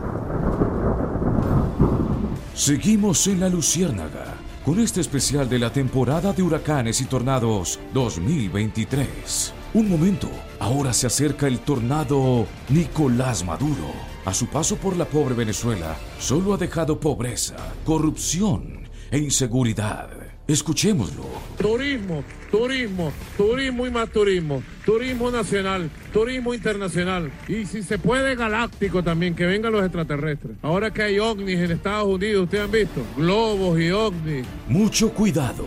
Seguimos 2.55 3.27
en 3.27 3.41
la 3.41 3.49
Luciérnaga 3.49 4.35
con 4.65 4.81
este 4.81 5.01
especial 5.01 5.49
de 5.49 5.59
la 5.59 5.73
temporada 5.73 6.33
de 6.33 6.43
huracanes 6.43 7.01
y 7.01 7.05
tornados 7.05 7.79
2023. 7.93 9.53
Un 9.75 9.89
momento, 9.89 10.29
ahora 10.59 10.93
se 10.93 11.07
acerca 11.07 11.47
el 11.47 11.59
tornado 11.59 12.47
Nicolás 12.69 13.45
Maduro. 13.45 14.16
A 14.27 14.35
su 14.35 14.49
paso 14.49 14.75
por 14.75 14.97
la 14.97 15.05
pobre 15.05 15.37
Venezuela, 15.37 15.97
solo 16.19 16.53
ha 16.53 16.57
dejado 16.57 16.99
pobreza, 16.99 17.55
corrupción 17.85 18.81
e 19.09 19.19
inseguridad. 19.19 20.11
Escuchémoslo. 20.49 21.23
Turismo, 21.57 22.25
turismo, 22.51 23.13
turismo 23.37 23.87
y 23.87 23.91
más 23.93 24.11
turismo. 24.11 24.65
Turismo 24.85 25.31
nacional, 25.31 25.89
turismo 26.13 26.55
internacional. 26.55 27.31
Y 27.47 27.67
si 27.67 27.85
se 27.85 28.01
puede, 28.01 28.35
galáctico 28.35 29.01
también, 29.01 29.37
que 29.37 29.47
vengan 29.47 29.71
los 29.71 29.85
extraterrestres. 29.85 30.57
Ahora 30.61 30.93
que 30.93 31.03
hay 31.05 31.21
ovnis 31.21 31.61
en 31.61 31.71
Estados 31.71 32.09
Unidos, 32.09 32.45
¿ustedes 32.47 32.65
han 32.65 32.73
visto? 32.73 33.03
Globos 33.17 33.79
y 33.79 33.93
ovnis. 33.93 34.45
Mucho 34.67 35.11
cuidado. 35.11 35.65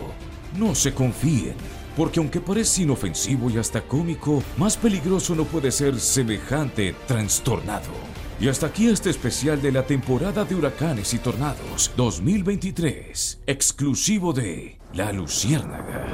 No 0.58 0.74
se 0.74 0.92
confíen. 0.92 1.54
Porque 1.96 2.20
aunque 2.20 2.42
parece 2.42 2.82
inofensivo 2.82 3.48
y 3.48 3.56
hasta 3.56 3.80
cómico, 3.80 4.42
más 4.58 4.76
peligroso 4.76 5.34
no 5.34 5.44
puede 5.44 5.70
ser 5.70 5.98
semejante 5.98 6.94
trastornado. 7.06 8.09
Y 8.40 8.48
hasta 8.48 8.68
aquí 8.68 8.88
este 8.88 9.10
especial 9.10 9.60
de 9.60 9.70
la 9.70 9.84
temporada 9.84 10.46
de 10.46 10.54
huracanes 10.54 11.12
y 11.12 11.18
tornados 11.18 11.92
2023, 11.94 13.42
exclusivo 13.46 14.32
de 14.32 14.78
La 14.94 15.12
Luciérnaga. 15.12 16.06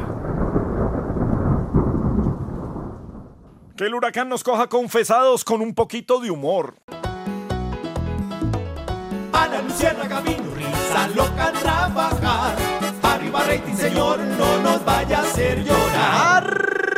Que 3.77 3.85
el 3.85 3.95
huracán 3.95 4.29
nos 4.29 4.43
coja 4.43 4.69
confesados 4.69 5.45
con 5.45 5.61
un 5.61 5.73
poquito 5.73 6.19
de 6.19 6.33
humor. 6.33 6.75
A 9.33 9.47
la 9.47 9.63
luciérnaga 9.63 10.21
vino 10.23 10.53
risa 10.53 11.09
loca 11.15 11.47
a 11.47 11.53
trabajar. 11.53 12.57
Arriba 13.05 13.45
rating, 13.45 13.77
señor, 13.77 14.19
no 14.19 14.63
nos 14.63 14.85
vaya 14.85 15.21
a 15.21 15.23
hacer 15.23 15.63
llorar. 15.63 16.96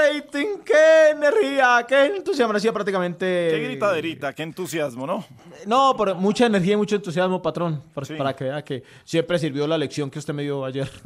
Rating, 0.00 0.58
qué 0.64 1.10
energía, 1.10 1.84
qué 1.88 2.06
entusiasmo. 2.06 2.56
Hacía 2.56 2.72
prácticamente. 2.72 3.26
Qué 3.50 3.64
gritaderita, 3.64 4.32
qué 4.32 4.42
entusiasmo, 4.42 5.06
¿no? 5.06 5.24
No, 5.66 5.94
pero 5.98 6.14
mucha 6.14 6.46
energía 6.46 6.74
y 6.74 6.76
mucho 6.76 6.96
entusiasmo, 6.96 7.40
patrón. 7.42 7.82
Para, 7.94 8.06
Sí. 8.06 8.14
para 8.14 8.34
que 8.34 8.44
vea 8.44 8.62
que 8.64 8.82
siempre 9.04 9.38
sirvió 9.38 9.66
la 9.66 9.76
lección 9.78 10.10
que 10.10 10.18
usted 10.18 10.32
me 10.34 10.42
dio 10.42 10.64
ayer. 10.64 10.90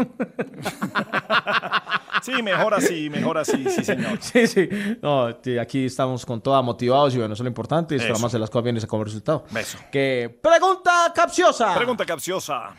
Sí, 2.23 2.43
mejor 2.43 2.73
así, 2.73 3.11
mejor 3.11 3.37
así, 3.37 3.69
sí, 3.69 3.85
señor. 3.85 4.17
Sí, 4.23 4.47
sí. 4.47 4.67
No, 5.03 5.27
aquí 5.61 5.85
estamos 5.85 6.25
con 6.25 6.41
toda 6.41 6.63
motivados 6.63 7.15
y 7.15 7.19
bueno, 7.19 7.35
eso 7.35 7.43
es 7.43 7.45
lo 7.45 7.49
importante. 7.49 7.95
Y 7.95 7.97
Eso. 7.97 8.05
esperamos 8.07 8.31
hacer 8.31 8.41
las 8.41 8.49
cosas 8.49 8.65
bien 8.65 8.77
y 8.79 8.81
sacar 8.81 8.99
un 8.99 9.05
resultado. 9.05 9.45
Beso. 9.51 9.77
Que 9.93 10.35
pregunta 10.43 11.13
capciosa. 11.15 11.75
Pregunta 11.75 12.07
capciosa. 12.07 12.71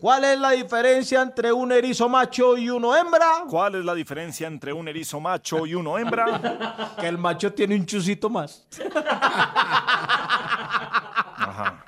¿Cuál 0.00 0.24
es 0.24 0.38
la 0.40 0.50
diferencia 0.52 1.20
entre 1.20 1.52
un 1.52 1.70
erizo 1.72 2.08
macho 2.08 2.56
y 2.56 2.70
uno 2.70 2.96
hembra? 2.96 3.44
¿Cuál 3.48 3.74
es 3.74 3.84
la 3.84 3.94
diferencia 3.94 4.46
entre 4.48 4.72
un 4.72 4.88
erizo 4.88 5.20
macho 5.20 5.66
y 5.66 5.74
uno 5.74 5.98
hembra? 5.98 6.94
Que 6.98 7.06
el 7.06 7.18
macho 7.18 7.52
tiene 7.52 7.74
un 7.74 7.84
chusito 7.84 8.30
más. 8.30 8.64
Ajá. 11.36 11.84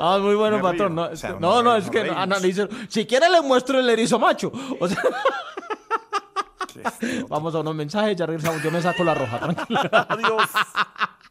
Ah, 0.00 0.18
muy 0.20 0.34
bueno, 0.34 0.60
patrón. 0.60 0.94
No, 0.94 1.02
O 1.04 1.16
sea, 1.16 1.30
no 1.32 1.38
no, 1.40 1.62
no, 1.62 1.72
re- 1.74 1.78
es 1.80 1.90
que 1.90 2.10
analícelo. 2.10 2.68
Si 2.88 3.06
quiere 3.06 3.28
le 3.28 3.40
muestro 3.42 3.78
el 3.78 3.88
erizo 3.88 4.18
macho. 4.18 4.50
O 4.80 4.88
sea, 4.88 5.02
vamos 7.28 7.54
a 7.54 7.60
unos 7.60 7.74
mensajes, 7.74 8.16
ya 8.16 8.26
regresamos. 8.26 8.62
Yo 8.62 8.70
me 8.70 8.80
saco 8.82 9.04
la 9.04 9.14
roja, 9.14 9.38
tranquilo. 9.38 9.80
Adiós. 9.92 10.48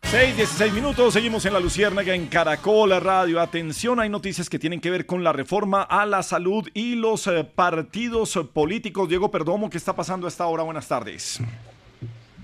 6, 0.03 0.37
16 0.37 0.73
minutos, 0.73 1.13
seguimos 1.13 1.45
en 1.45 1.53
la 1.53 1.59
Luciérnaga 1.59 2.13
en 2.13 2.27
Caracol 2.27 2.91
Radio. 3.01 3.41
Atención, 3.41 3.99
hay 3.99 4.07
noticias 4.07 4.49
que 4.49 4.59
tienen 4.59 4.79
que 4.79 4.91
ver 4.91 5.05
con 5.05 5.23
la 5.23 5.33
reforma 5.33 5.81
a 5.81 6.05
la 6.05 6.21
salud 6.21 6.67
y 6.73 6.95
los 6.95 7.25
eh, 7.27 7.43
partidos 7.43 8.39
políticos. 8.53 9.09
Diego 9.09 9.31
Perdomo, 9.31 9.69
¿qué 9.69 9.77
está 9.77 9.93
pasando 9.93 10.27
a 10.27 10.29
esta 10.29 10.45
hora? 10.45 10.63
Buenas 10.63 10.87
tardes. 10.87 11.41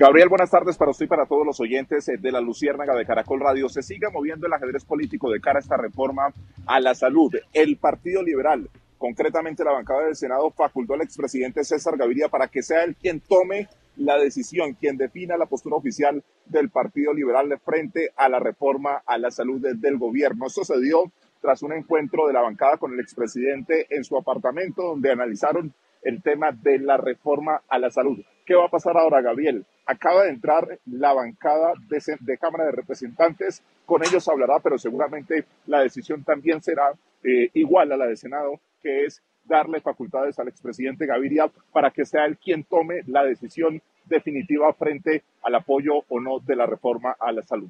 Gabriel, 0.02 0.30
buenas 0.30 0.50
tardes 0.50 0.78
para 0.78 0.90
usted 0.90 1.06
y 1.06 1.08
para 1.08 1.28
todos 1.28 1.46
los 1.46 1.60
oyentes 1.60 2.10
eh, 2.10 2.18
de 2.18 2.32
la 2.32 2.42
Luciérnaga 2.42 2.96
de 2.96 3.06
Caracol 3.06 3.40
Radio. 3.40 3.70
Se 3.70 3.84
sigue 3.84 4.10
moviendo 4.12 4.48
el 4.48 4.54
ajedrez 4.54 4.84
político 4.84 5.30
de 5.30 5.40
cara 5.40 5.60
a 5.60 5.62
esta 5.62 5.78
reforma 5.78 6.34
a 6.66 6.80
la 6.80 6.96
salud. 6.96 7.32
El 7.54 7.78
Partido 7.78 8.24
Liberal, 8.24 8.68
concretamente 9.02 9.64
la 9.64 9.72
bancada 9.72 10.06
del 10.06 10.16
Senado, 10.16 10.52
facultó 10.52 10.94
al 10.94 11.02
expresidente 11.02 11.64
César 11.64 11.98
Gaviria 11.98 12.30
para 12.30 12.48
que 12.48 12.62
sea 12.62 12.84
él 12.84 12.96
quien 12.96 13.20
tome 13.20 13.68
la 13.98 14.20
decisión, 14.20 14.76
quien 14.76 14.96
defina 14.96 15.38
la 15.38 15.48
postura 15.48 15.76
oficial 15.76 16.24
del 16.46 16.70
Partido 16.70 17.12
Liberal 17.12 17.60
frente 17.66 18.12
a 18.16 18.30
la 18.30 18.38
reforma 18.40 19.02
a 19.06 19.18
la 19.18 19.32
salud 19.32 19.60
de- 19.60 19.74
del 19.74 19.98
gobierno. 19.98 20.46
Esto 20.46 20.64
se 20.64 20.80
dio 20.80 21.12
tras 21.42 21.64
un 21.64 21.74
encuentro 21.74 22.28
de 22.28 22.34
la 22.34 22.42
bancada 22.42 22.78
con 22.78 22.94
el 22.94 23.00
expresidente 23.00 23.88
en 23.90 24.04
su 24.04 24.16
apartamento, 24.16 24.84
donde 24.84 25.12
analizaron 25.12 25.74
el 26.04 26.22
tema 26.22 26.52
de 26.52 26.78
la 26.78 26.98
reforma 26.98 27.62
a 27.68 27.80
la 27.80 27.90
salud. 27.90 28.20
¿Qué 28.46 28.54
va 28.54 28.66
a 28.66 28.70
pasar 28.70 28.96
ahora, 28.98 29.22
Gabriel? 29.22 29.66
Acaba 29.88 30.24
de 30.24 30.30
entrar 30.30 30.78
la 30.86 31.14
bancada 31.14 31.74
de 31.90 32.38
Cámara 32.38 32.66
de 32.66 32.72
Representantes, 32.72 33.64
con 33.88 34.04
ellos 34.04 34.28
hablará, 34.30 34.60
pero 34.60 34.78
seguramente 34.78 35.46
la 35.66 35.82
decisión 35.82 36.24
también 36.24 36.62
será 36.62 36.94
eh, 37.24 37.50
igual 37.54 37.92
a 37.92 37.98
la 37.98 38.08
de 38.08 38.16
Senado, 38.16 38.60
que 38.82 39.06
es 39.06 39.22
darle 39.46 39.82
facultades 39.82 40.38
al 40.40 40.48
expresidente 40.48 41.06
Gaviria 41.06 41.50
para 41.72 41.92
que 41.92 42.06
sea 42.06 42.26
él 42.26 42.38
quien 42.38 42.64
tome 42.64 43.02
la 43.08 43.24
decisión 43.24 43.82
definitiva 44.06 44.74
frente 44.74 45.24
al 45.44 45.56
apoyo 45.56 46.04
o 46.10 46.20
no 46.20 46.40
de 46.40 46.56
la 46.56 46.66
reforma 46.66 47.16
a 47.20 47.32
la 47.32 47.42
salud. 47.42 47.70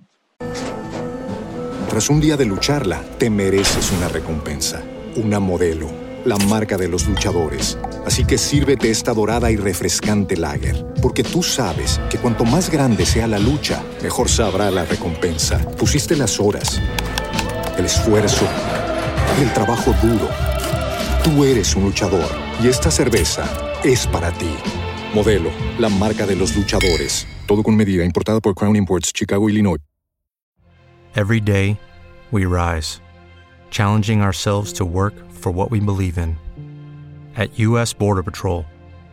Tras 1.90 2.10
un 2.10 2.22
día 2.22 2.38
de 2.38 2.46
lucharla, 2.46 3.02
te 3.18 3.30
mereces 3.30 3.92
una 3.92 4.08
recompensa, 4.08 4.82
una 5.18 5.40
modelo, 5.40 5.88
la 6.24 6.38
marca 6.38 6.78
de 6.78 6.88
los 6.88 7.06
luchadores. 7.08 7.78
Así 8.06 8.26
que 8.26 8.38
sírvete 8.38 8.90
esta 8.90 9.14
dorada 9.14 9.52
y 9.52 9.58
refrescante 9.58 10.38
lager, 10.38 10.86
porque 11.02 11.24
tú 11.24 11.44
sabes 11.44 12.00
que 12.10 12.18
cuanto 12.18 12.46
más 12.46 12.72
grande 12.72 13.06
sea 13.06 13.28
la 13.28 13.40
lucha, 13.40 13.84
mejor 14.02 14.30
sabrá 14.30 14.72
la 14.72 14.86
recompensa. 14.86 15.60
Pusiste 15.78 16.16
las 16.16 16.40
horas, 16.40 16.82
el 17.78 17.86
esfuerzo, 17.86 18.48
el 19.42 19.52
trabajo 19.54 19.92
duro. 20.02 20.51
Tú 21.24 21.44
eres 21.44 21.76
un 21.76 21.84
luchador 21.84 22.28
y 22.64 22.68
esta 22.68 22.90
cerveza 22.90 23.46
es 23.84 24.08
para 24.08 24.32
ti. 24.32 24.50
Modelo, 25.14 25.52
la 25.78 25.88
marca 25.88 26.26
de 26.26 26.36
los 26.36 26.56
luchadores. 26.56 27.28
Todo 27.46 27.62
con 27.62 27.76
medida, 27.76 28.04
importada 28.04 28.42
por 28.42 28.56
Crown 28.56 28.76
Imports, 28.76 29.14
Chicago, 29.14 29.48
Illinois. 29.48 29.78
Every 31.16 31.40
day, 31.40 31.78
we 32.32 32.46
rise, 32.46 33.02
challenging 33.70 34.24
ourselves 34.24 34.74
to 34.74 34.84
work 34.84 35.14
for 35.32 35.52
what 35.52 35.70
we 35.70 35.80
believe 35.80 36.18
in. 36.18 36.38
At 37.36 37.60
U.S. 37.60 37.94
Border 37.94 38.24
Patrol, 38.24 38.66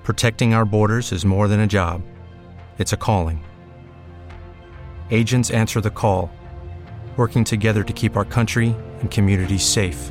protecting 0.02 0.54
our 0.54 0.64
borders 0.64 1.12
is 1.12 1.26
more 1.26 1.46
than 1.46 1.60
a 1.60 1.66
job, 1.66 2.00
it's 2.78 2.94
a 2.94 2.96
calling. 2.96 3.44
Agents 5.10 5.50
answer 5.50 5.82
the 5.82 5.90
call, 5.90 6.30
working 7.18 7.44
together 7.44 7.82
to 7.82 7.92
keep 7.92 8.16
our 8.16 8.24
country 8.24 8.74
and 9.00 9.10
communities 9.10 9.62
safe. 9.62 10.10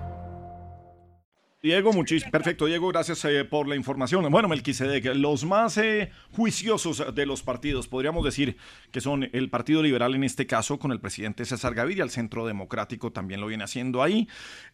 Diego, 1.63 1.93
muchísimo. 1.93 2.31
Perfecto, 2.31 2.65
Diego, 2.65 2.87
gracias 2.87 3.23
eh, 3.25 3.45
por 3.45 3.67
la 3.67 3.75
información. 3.75 4.27
Bueno, 4.31 4.47
Melquisedec, 4.47 5.13
los 5.13 5.45
más 5.45 5.77
eh, 5.77 6.09
juiciosos 6.31 7.13
de 7.13 7.25
los 7.27 7.43
partidos, 7.43 7.87
podríamos 7.87 8.25
decir 8.25 8.57
que 8.89 8.99
son 8.99 9.29
el 9.31 9.51
Partido 9.51 9.83
Liberal 9.83 10.15
en 10.15 10.23
este 10.23 10.47
caso, 10.47 10.79
con 10.79 10.91
el 10.91 10.99
presidente 10.99 11.45
César 11.45 11.75
Gaviria, 11.75 12.03
el 12.03 12.09
Centro 12.09 12.47
Democrático 12.47 13.11
también 13.11 13.41
lo 13.41 13.45
viene 13.45 13.63
haciendo 13.63 14.01
ahí. 14.01 14.27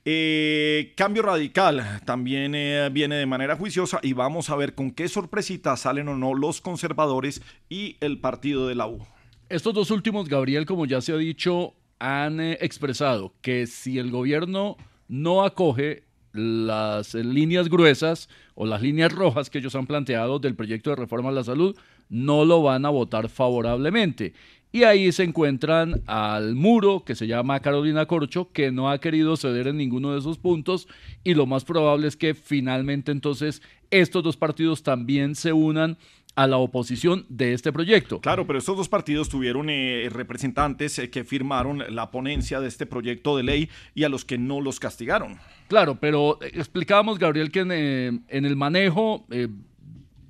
Eh, 0.06 0.94
Cambio 0.96 1.24
Radical 1.24 2.00
también 2.06 2.54
viene 2.94 3.16
de 3.16 3.26
manera 3.26 3.58
juiciosa 3.58 4.00
y 4.02 4.14
vamos 4.14 4.50
a 4.50 4.56
ver 4.56 4.74
con 4.74 4.92
qué 4.92 5.10
sorpresita 5.10 5.76
salen 5.76 6.08
o 6.08 6.16
no 6.16 6.36
los 6.36 6.62
conservadores 6.62 7.42
y 7.68 7.98
el 8.00 8.22
Partido 8.22 8.66
de 8.66 8.76
la 8.76 8.88
U. 8.88 9.06
Estos 9.50 9.74
dos 9.74 9.92
últimos, 9.92 10.30
Gabriel, 10.30 10.66
como 10.66 10.86
ya 10.86 11.02
se 11.02 11.12
ha 11.12 11.18
dicho, 11.18 11.74
han 12.00 12.40
expresado 12.40 13.34
que 13.42 13.68
si 13.68 14.00
el 14.00 14.10
gobierno 14.10 14.78
no 15.10 15.44
acoge 15.44 16.07
las 16.38 17.16
eh, 17.16 17.24
líneas 17.24 17.70
gruesas 17.70 18.30
o 18.56 18.66
las 18.66 18.82
líneas 18.82 19.12
rojas 19.12 19.50
que 19.50 19.60
ellos 19.60 19.76
han 19.76 19.88
planteado 19.88 20.40
del 20.40 20.56
proyecto 20.56 20.90
de 20.90 20.96
reforma 20.96 21.30
a 21.30 21.34
la 21.34 21.44
salud, 21.44 21.76
no 22.10 22.46
lo 22.46 22.62
van 22.62 22.86
a 22.86 22.90
votar 22.90 23.30
favorablemente. 23.30 24.34
Y 24.72 24.84
ahí 24.84 25.12
se 25.12 25.24
encuentran 25.24 26.02
al 26.08 26.54
muro 26.54 27.04
que 27.06 27.16
se 27.16 27.26
llama 27.26 27.62
Carolina 27.62 28.06
Corcho, 28.06 28.52
que 28.52 28.72
no 28.72 28.90
ha 28.90 29.00
querido 29.00 29.38
ceder 29.38 29.68
en 29.68 29.78
ninguno 29.78 30.12
de 30.12 30.20
esos 30.20 30.38
puntos 30.38 30.88
y 31.24 31.36
lo 31.36 31.46
más 31.46 31.64
probable 31.64 32.08
es 32.08 32.18
que 32.18 32.34
finalmente 32.34 33.12
entonces 33.12 33.62
estos 33.92 34.24
dos 34.24 34.36
partidos 34.36 34.84
también 34.84 35.36
se 35.36 35.54
unan 35.54 35.98
a 36.38 36.46
la 36.46 36.58
oposición 36.58 37.26
de 37.30 37.54
este 37.54 37.74
proyecto. 37.74 38.22
Claro, 38.22 38.46
pero 38.46 38.60
estos 38.60 38.78
dos 38.78 38.88
partidos 38.88 39.28
tuvieron 39.28 39.72
eh, 39.72 40.08
representantes 40.12 41.00
eh, 41.00 41.10
que 41.10 41.24
firmaron 41.24 41.84
la 41.90 42.12
ponencia 42.12 42.62
de 42.62 42.68
este 42.68 42.86
proyecto 42.86 43.36
de 43.36 43.42
ley 43.42 43.70
y 43.96 44.04
a 44.04 44.10
los 44.10 44.24
que 44.24 44.38
no 44.38 44.62
los 44.62 44.80
castigaron. 44.80 45.40
Claro, 45.68 46.00
pero 46.00 46.38
eh, 46.44 46.52
explicábamos, 46.54 47.18
Gabriel, 47.18 47.50
que 47.50 47.62
en, 47.62 47.72
eh, 47.72 48.20
en 48.28 48.46
el 48.46 48.56
manejo 48.56 49.26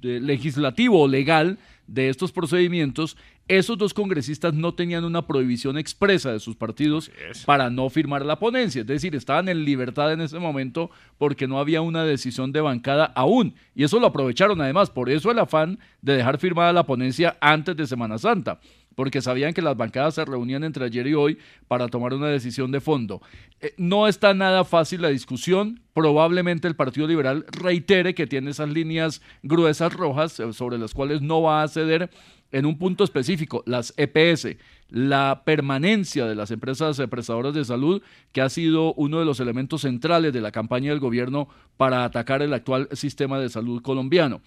legislativo 0.02 1.02
o 1.02 1.08
legal 1.10 1.60
de 1.88 2.08
estos 2.08 2.32
procedimientos, 2.32 3.18
esos 3.48 3.78
dos 3.78 3.94
congresistas 3.94 4.54
no 4.54 4.74
tenían 4.74 5.04
una 5.04 5.26
prohibición 5.26 5.78
expresa 5.78 6.32
de 6.32 6.40
sus 6.40 6.56
partidos 6.56 7.12
para 7.46 7.70
no 7.70 7.90
firmar 7.90 8.26
la 8.26 8.40
ponencia. 8.40 8.82
Es 8.82 8.88
decir, 8.88 9.16
estaban 9.16 9.50
en 9.50 9.64
libertad 9.64 10.12
en 10.14 10.22
ese 10.22 10.40
momento 10.40 10.90
porque 11.18 11.48
no 11.48 11.60
había 11.60 11.82
una 11.82 12.04
decisión 12.04 12.52
de 12.52 12.62
bancada 12.62 13.06
aún. 13.16 13.56
Y 13.76 13.84
eso 13.84 14.00
lo 14.00 14.08
aprovecharon 14.08 14.60
además. 14.62 14.90
Por 14.90 15.10
eso 15.10 15.32
el 15.32 15.40
afán 15.40 15.80
de 16.02 16.18
dejar 16.18 16.38
firmada 16.38 16.74
la 16.74 16.86
ponencia 16.86 17.38
antes 17.42 17.76
de 17.76 17.88
Semana 17.88 18.18
Santa 18.18 18.60
porque 18.98 19.22
sabían 19.22 19.54
que 19.54 19.62
las 19.62 19.78
bancadas 19.78 20.16
se 20.16 20.26
reunían 20.26 20.64
entre 20.64 20.84
ayer 20.86 21.06
y 21.06 21.14
hoy 21.14 21.38
para 21.68 21.88
tomar 21.88 22.16
una 22.16 22.30
decisión 22.30 22.72
de 22.72 22.82
fondo. 22.82 23.22
Eh, 23.62 23.76
no 23.78 24.08
está 24.08 24.34
nada 24.34 24.66
fácil 24.66 25.04
la 25.04 25.10
discusión. 25.10 25.82
Probablemente 25.94 26.68
el 26.68 26.76
Partido 26.76 27.06
Liberal 27.06 27.46
reitere 27.52 28.16
que 28.16 28.26
tiene 28.26 28.50
esas 28.50 28.70
líneas 28.70 29.22
gruesas 29.44 29.94
rojas 29.94 30.40
eh, 30.40 30.52
sobre 30.52 30.80
las 30.80 30.96
cuales 30.96 31.22
no 31.22 31.44
va 31.44 31.62
a 31.62 31.68
ceder 31.68 32.10
en 32.52 32.66
un 32.66 32.78
punto 32.78 33.04
específico, 33.04 33.64
las 33.66 33.94
EPS, 33.98 34.58
la 34.90 35.44
permanencia 35.46 36.26
de 36.26 36.36
las 36.36 36.52
empresas 36.52 37.02
prestadoras 37.10 37.54
de 37.54 37.66
salud, 37.66 38.02
que 38.32 38.42
ha 38.42 38.50
sido 38.50 38.94
uno 38.94 39.20
de 39.20 39.26
los 39.26 39.40
elementos 39.40 39.82
centrales 39.82 40.34
de 40.34 40.42
la 40.42 40.52
campaña 40.52 40.92
del 40.92 41.00
gobierno 41.00 41.50
para 41.76 42.06
atacar 42.06 42.42
el 42.42 42.54
actual 42.54 42.88
sistema 42.94 43.40
de 43.40 43.50
salud 43.50 43.82
colombiano. 43.82 44.42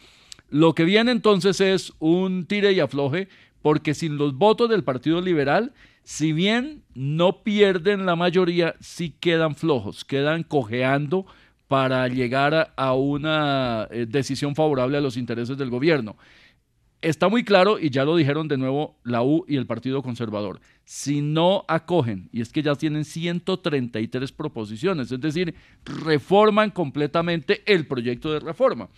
Lo 0.48 0.74
que 0.74 0.85
viene 0.85 1.12
entonces 1.12 1.60
es 1.60 1.93
un 1.98 2.47
tire 2.47 2.72
y 2.72 2.81
afloje, 2.81 3.28
porque 3.62 3.94
sin 3.94 4.16
los 4.16 4.35
votos 4.35 4.70
del 4.70 4.82
Partido 4.82 5.20
Liberal, 5.20 5.72
si 6.02 6.32
bien 6.32 6.82
no 6.94 7.43
pierden 7.43 8.06
la 8.06 8.16
mayoría, 8.16 8.74
sí 8.81 9.14
quedan 9.20 9.55
flojos, 9.55 10.05
quedan 10.05 10.43
cojeando 10.43 11.27
para 11.68 12.09
llegar 12.09 12.55
a, 12.55 12.72
a 12.77 12.94
una 12.94 13.86
eh, 13.93 14.06
decisión 14.09 14.56
favorable 14.56 14.98
a 14.98 15.01
los 15.01 15.16
intereses 15.16 15.56
del 15.56 15.70
gobierno. 15.70 16.16
Está 17.02 17.28
muy 17.28 17.44
claro, 17.44 17.78
y 17.78 17.90
ya 17.90 18.05
lo 18.05 18.16
dijeron 18.16 18.48
de 18.48 18.59
nuevo 18.59 18.98
la 19.05 19.22
U 19.22 19.44
y 19.48 19.56
el 19.56 19.66
Partido 19.66 20.02
Conservador, 20.02 20.60
si 20.85 21.20
no 21.20 21.64
acogen, 21.68 22.28
y 22.32 22.40
es 22.40 22.52
que 22.52 22.62
ya 22.62 22.74
tienen 22.74 23.05
133 23.05 24.32
proposiciones, 24.32 25.12
es 25.12 25.20
decir, 25.20 25.55
reforman 25.85 26.70
completamente 26.70 27.62
el 27.66 27.86
proyecto 27.86 28.32
de 28.32 28.40
reforma. 28.40 28.89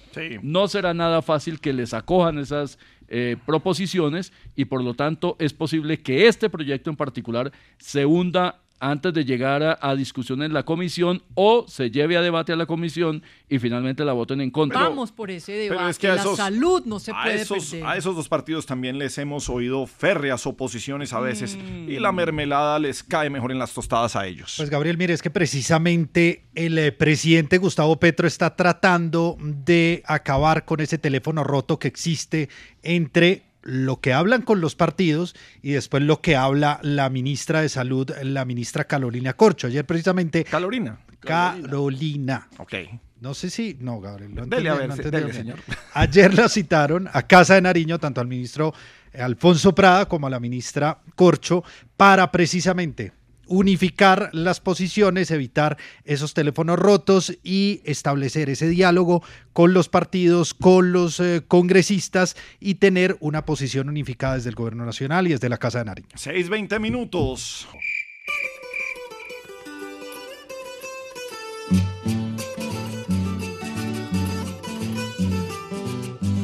No 0.43 0.69
será 0.69 0.95
nada 0.95 1.23
fácil 1.23 1.61
que 1.61 1.73
les 1.73 1.95
acojan 1.95 2.39
esas 2.39 2.79
eh, 3.09 3.37
proposiciones 3.45 4.33
y 4.57 4.65
por 4.65 4.83
lo 4.83 4.95
tanto 4.95 5.37
es 5.39 5.53
posible 5.53 6.01
que 6.01 6.29
este 6.29 6.49
proyecto 6.49 6.89
en 6.89 6.97
particular 6.97 7.53
se 7.77 8.07
hunda 8.07 8.62
antes 8.83 9.15
de 9.15 9.25
llegar 9.25 9.63
a, 9.63 9.79
a, 9.81 9.95
discusión 9.95 10.43
en 10.43 10.53
la 10.53 10.65
comisión 10.65 11.23
o 11.35 11.67
se 11.69 11.93
lleve 11.93 12.17
a 12.17 12.21
debate 12.21 12.53
a 12.53 12.57
la 12.57 12.67
comisión 12.67 13.23
y 13.49 13.61
finalmente 13.61 14.05
la 14.05 14.13
voten 14.13 14.41
en 14.41 14.51
contra. 14.51 14.81
Vamos 14.81 15.13
por 15.13 15.31
ese 15.31 15.53
debate. 15.53 15.91
Es 15.91 15.99
que 16.01 16.09
la 16.09 16.25
salud 16.25 16.83
no 16.85 16.99
se 16.99 17.13
puede 17.13 17.31
a 17.31 17.35
esos, 17.35 17.71
perder. 17.71 17.87
A 17.87 17.97
esos 17.97 18.17
dos 18.17 18.29
partidos 18.29 18.67
también 18.67 18.99
les 18.99 19.17
hemos 19.19 19.49
oído 19.49 19.87
férreas 19.87 20.49
oposiciones 20.49 21.13
a 21.13 21.21
veces 21.21 21.57
y 21.57 22.01
la 22.01 22.11
mermelada 22.11 22.81
les 22.81 23.05
cae 23.05 23.31
mejor 23.31 23.53
en 23.53 23.61
las 23.61 23.73
tostadas 23.73 24.17
a 24.17 24.27
ellos. 24.27 24.55
Pues 24.57 24.69
Gabriel, 24.69 24.99
mire, 24.99 25.15
es 25.15 25.23
que 25.23 25.31
precisamente 25.31 26.43
el 26.57 26.77
eh, 26.77 26.91
presidente 26.91 27.59
Gustavo 27.59 28.01
Petro 28.01 28.27
está 28.27 28.57
tratando 28.57 29.37
de 29.41 30.03
acabar 30.07 30.65
con 30.65 30.81
ese 30.81 30.99
teléfono 30.99 31.45
roto 31.45 31.79
que 31.79 31.87
existe 31.87 32.49
entre 32.83 33.52
lo 33.63 34.01
que 34.01 34.13
hablan 34.13 34.43
con 34.43 34.61
los 34.61 34.75
partidos 34.75 35.35
y 35.63 35.73
después 35.73 36.03
lo 36.03 36.21
que 36.21 36.37
habla 36.37 36.81
la 36.83 37.09
ministra 37.11 37.63
de 37.63 37.69
Salud, 37.69 38.11
la 38.23 38.45
ministra 38.45 38.85
Carolina 38.85 39.35
Corcho. 39.35 39.67
Ayer 39.67 39.85
precisamente... 39.85 40.45
Carolina. 40.45 40.99
Carolina. 41.21 42.49
Ok. 42.59 42.75
No 43.21 43.35
sé 43.35 43.51
si... 43.51 43.77
No, 43.81 44.01
Gabriel. 44.01 44.35
No 44.35 44.47
dele, 44.47 44.69
entendí, 44.69 44.69
a 44.69 44.75
ver, 44.75 44.89
no 44.89 45.11
dele, 45.11 45.33
señor. 45.33 45.59
Ayer 45.95 46.35
la 46.35 46.49
citaron 46.49 47.09
a 47.13 47.23
Casa 47.23 47.55
de 47.55 47.63
Nariño, 47.63 47.99
tanto 47.99 48.21
al 48.21 48.27
ministro 48.27 48.75
Alfonso 49.15 49.75
Prada 49.75 50.07
como 50.07 50.27
a 50.27 50.31
la 50.31 50.41
ministra 50.41 50.99
Corcho, 51.15 51.63
para 51.97 52.33
precisamente 52.33 53.13
unificar 53.47 54.31
las 54.33 54.61
posiciones, 54.61 55.31
evitar 55.31 55.77
esos 56.05 56.35
teléfonos 56.35 56.79
rotos 56.79 57.37
y 57.43 57.81
establecer 57.85 58.51
ese 58.51 58.69
diálogo 58.69 59.23
con 59.53 59.75
los 59.75 59.89
partidos, 59.89 60.55
con 60.55 60.93
los 60.93 61.21
eh, 61.21 61.43
congresistas 61.47 62.37
y 62.61 62.77
tener 62.77 63.17
una 63.21 63.45
posición 63.45 63.89
unificada 63.89 64.35
desde 64.35 64.51
el 64.51 64.55
gobierno 64.55 64.87
nacional 64.87 65.27
y 65.27 65.31
desde 65.31 65.49
la 65.49 65.59
Casa 65.59 65.79
de 65.79 65.85
Nariño. 65.87 66.09
6.20 66.15 66.81
minutos. 66.81 67.69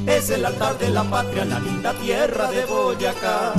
Es 0.06 0.30
el 0.30 0.44
altar 0.44 0.78
de 0.78 0.88
la 0.90 1.04
patria, 1.04 1.44
la 1.44 1.60
linda 1.60 1.92
tierra 1.94 2.50
de 2.50 2.64
Boyacá. 2.64 3.52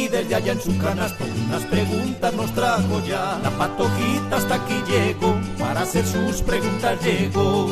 Y 0.00 0.08
desde 0.08 0.34
allá 0.34 0.52
en 0.52 0.60
su 0.60 0.76
canasto 0.78 1.24
unas 1.46 1.64
preguntas 1.66 2.32
nos 2.34 2.54
trajo 2.54 3.04
ya. 3.06 3.38
La 3.42 3.50
patojita 3.50 4.36
hasta 4.36 4.54
aquí 4.54 4.74
llegó, 4.90 5.38
para 5.58 5.82
hacer 5.82 6.06
sus 6.06 6.40
preguntas 6.42 7.04
llegó. 7.04 7.70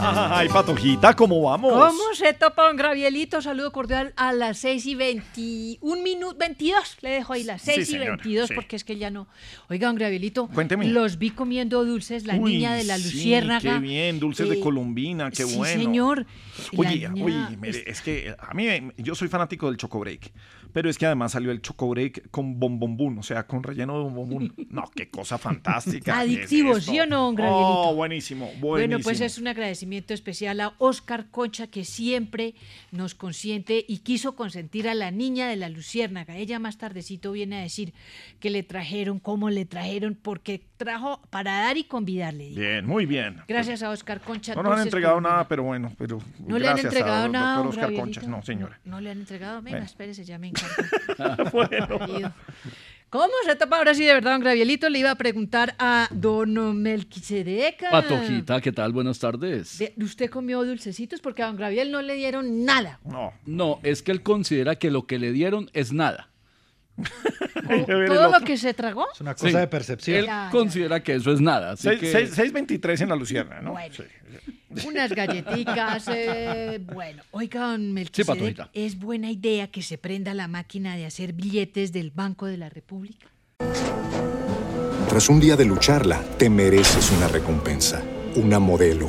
Ay, 0.00 0.48
patojita, 0.48 1.14
¿cómo 1.14 1.42
vamos? 1.42 1.72
¿Cómo 1.72 2.14
se 2.14 2.32
topa 2.34 2.70
un 2.70 2.76
gravielito? 2.76 3.42
Saludo 3.42 3.72
cordial 3.72 4.12
a 4.16 4.32
las 4.32 4.58
6 4.58 4.86
y 4.86 4.94
21 4.94 6.02
minutos, 6.02 6.38
22, 6.38 6.98
le 7.00 7.10
dejo 7.10 7.32
ahí 7.32 7.42
las 7.44 7.62
6 7.62 7.76
Sí, 7.76 7.82
y 7.82 7.84
señora, 7.98 8.10
22 8.16 8.48
sí. 8.48 8.54
porque 8.54 8.76
es 8.76 8.84
que 8.84 8.96
ya 8.98 9.10
no. 9.10 9.26
Oiga, 9.68 9.90
un 9.90 9.96
gravielito, 9.96 10.48
Cuénteme. 10.48 10.86
los 10.88 11.18
vi 11.18 11.30
comiendo 11.30 11.84
dulces, 11.84 12.24
la 12.26 12.34
Uy, 12.36 12.52
niña 12.56 12.74
de 12.74 12.84
la 12.84 12.98
sí, 12.98 13.04
luciérnaga. 13.04 13.74
qué 13.74 13.78
bien, 13.80 14.20
dulces 14.20 14.48
de 14.48 14.56
Eh, 14.56 14.60
Colombina, 14.60 15.30
qué 15.30 15.44
sí, 15.44 15.56
bueno. 15.56 15.80
señor. 15.80 16.26
Oye, 16.76 17.08
niña- 17.08 17.12
oye, 17.24 17.56
mire, 17.60 17.84
es 17.86 18.00
que 18.02 18.34
a 18.38 18.54
mí, 18.54 18.64
me- 18.66 18.92
yo 18.98 19.14
soy 19.14 19.28
fanático 19.28 19.66
del 19.66 19.76
Choco 19.78 19.98
Break, 19.98 20.30
pero 20.72 20.90
es 20.90 20.98
que 20.98 21.06
además 21.06 21.32
salió 21.32 21.50
el 21.50 21.62
Choco 21.66 21.88
Break 21.88 22.30
con 22.30 22.60
bombombún, 22.60 23.18
o 23.18 23.24
sea, 23.24 23.44
con 23.44 23.64
relleno 23.64 23.98
de 23.98 24.04
bombombún. 24.04 24.54
No, 24.70 24.88
qué 24.94 25.10
cosa 25.10 25.36
fantástica. 25.38 26.24
¿qué 26.24 26.32
es 26.34 26.38
Adictivo? 26.38 26.80
¿sí 26.80 27.00
o 27.00 27.06
no, 27.06 27.30
un 27.30 27.34
gravielito? 27.34 27.80
Oh, 27.80 27.94
buenísimo, 27.94 28.46
buenísimo. 28.60 28.68
Bueno, 28.68 28.98
pues 29.00 29.20
es 29.20 29.38
un 29.38 29.48
agradecimiento 29.48 30.14
especial 30.14 30.60
a 30.60 30.74
Oscar 30.78 31.30
Concha, 31.30 31.66
que 31.66 31.84
siempre 31.84 32.54
nos 32.92 33.14
consiente 33.14 33.84
y 33.88 33.98
quiso 33.98 34.36
consentir 34.36 34.88
a 34.88 34.94
la 34.94 35.10
niña 35.10 35.48
de 35.48 35.56
la 35.56 35.68
Luciérnaga. 35.68 36.36
Ella 36.36 36.58
más 36.58 36.78
tardecito 36.78 37.32
viene 37.32 37.56
a 37.56 37.62
decir 37.62 37.94
que 38.38 38.50
le 38.50 38.62
trajeron, 38.62 39.18
cómo 39.18 39.50
le 39.50 39.64
trajeron, 39.64 40.14
porque 40.14 40.62
trajo 40.76 41.20
para 41.30 41.52
dar 41.62 41.76
y 41.76 41.84
convidarle. 41.84 42.50
Bien, 42.50 42.86
muy 42.86 43.06
bien. 43.06 43.42
Gracias 43.48 43.82
a 43.82 43.90
Oscar 43.90 44.20
Concha. 44.20 44.54
No 44.54 44.62
nos 44.62 44.72
han 44.74 44.82
entregado 44.82 45.14
Colombina. 45.14 45.34
nada, 45.36 45.48
pero 45.48 45.62
bueno, 45.62 45.92
pero 45.98 46.18
No 46.38 46.58
le 46.58 46.68
han 46.68 46.78
entregado 46.78 47.24
a 47.24 47.28
nada, 47.28 47.56
doctor 47.62 47.84
Oscar? 47.84 47.94
Concha. 47.94 48.22
No, 48.22 48.42
señora. 48.42 48.78
No 48.84 49.00
le 49.00 49.10
han 49.10 49.18
entregado. 49.18 49.62
Venga, 49.62 49.76
Bueno. 49.78 49.86
espérese, 49.86 50.24
ya 50.24 50.38
me 50.38 50.48
encanta. 50.48 50.76
Querido. 52.06 52.32
¿Cómo 53.08 53.32
se 53.46 53.54
tapa 53.54 53.78
ahora 53.78 53.94
sí 53.94 54.04
de 54.04 54.12
verdad, 54.14 54.32
don 54.32 54.40
Gravielito? 54.40 54.88
Le 54.90 54.98
iba 54.98 55.12
a 55.12 55.14
preguntar 55.14 55.74
a 55.78 56.08
don 56.10 56.82
Melquisedec. 56.82 57.88
Patojita, 57.90 58.60
¿qué 58.60 58.72
tal? 58.72 58.92
Buenas 58.92 59.18
tardes. 59.20 59.78
De- 59.78 59.94
¿Usted 60.02 60.28
comió 60.28 60.64
dulcecitos? 60.64 61.20
Porque 61.20 61.42
a 61.42 61.46
don 61.46 61.56
Gabriel 61.56 61.92
no 61.92 62.02
le 62.02 62.14
dieron 62.14 62.64
nada. 62.64 62.98
No. 63.04 63.32
No, 63.46 63.78
es 63.84 64.02
que 64.02 64.10
él 64.10 64.22
considera 64.22 64.74
que 64.76 64.90
lo 64.90 65.06
que 65.06 65.18
le 65.20 65.30
dieron 65.32 65.70
es 65.72 65.92
nada. 65.92 66.28
¿Todo 68.06 68.30
lo 68.38 68.40
que 68.44 68.56
se 68.56 68.74
tragó? 68.74 69.06
Es 69.12 69.20
una 69.20 69.34
cosa 69.34 69.48
Sí. 69.50 69.56
de 69.56 69.66
percepción. 69.66 70.16
Él 70.18 70.26
Ya, 70.26 70.44
ya. 70.46 70.50
considera 70.50 71.02
que 71.02 71.14
eso 71.14 71.32
es 71.32 71.40
nada. 71.40 71.72
Así 71.72 71.84
Seis- 71.88 72.00
que... 72.00 72.12
seis- 72.12 72.36
6.23 72.36 73.00
en 73.02 73.08
la 73.08 73.16
Lucierna, 73.16 73.60
¿no? 73.60 73.72
Bueno. 73.72 73.94
Sí. 73.94 74.02
Unas 74.86 75.10
galletitas. 75.12 76.08
eh, 76.14 76.80
bueno, 76.92 77.22
oiga, 77.30 77.70
don 77.70 77.92
Melquisedec, 77.92 78.26
Patojita. 78.26 78.70
¿es 78.72 78.98
buena 78.98 79.30
idea 79.30 79.68
que 79.68 79.82
se 79.82 79.96
prenda 79.98 80.34
la 80.34 80.48
máquina 80.48 80.96
de 80.96 81.06
hacer 81.06 81.32
billetes 81.32 81.92
del 81.92 82.10
Banco 82.10 82.46
de 82.46 82.56
la 82.58 82.68
República? 82.68 83.26
Tras 85.08 85.28
un 85.28 85.40
día 85.40 85.56
de 85.56 85.64
lucharla, 85.64 86.20
te 86.38 86.50
mereces 86.50 87.10
una 87.12 87.28
recompensa, 87.28 88.02
una 88.34 88.58
modelo, 88.58 89.08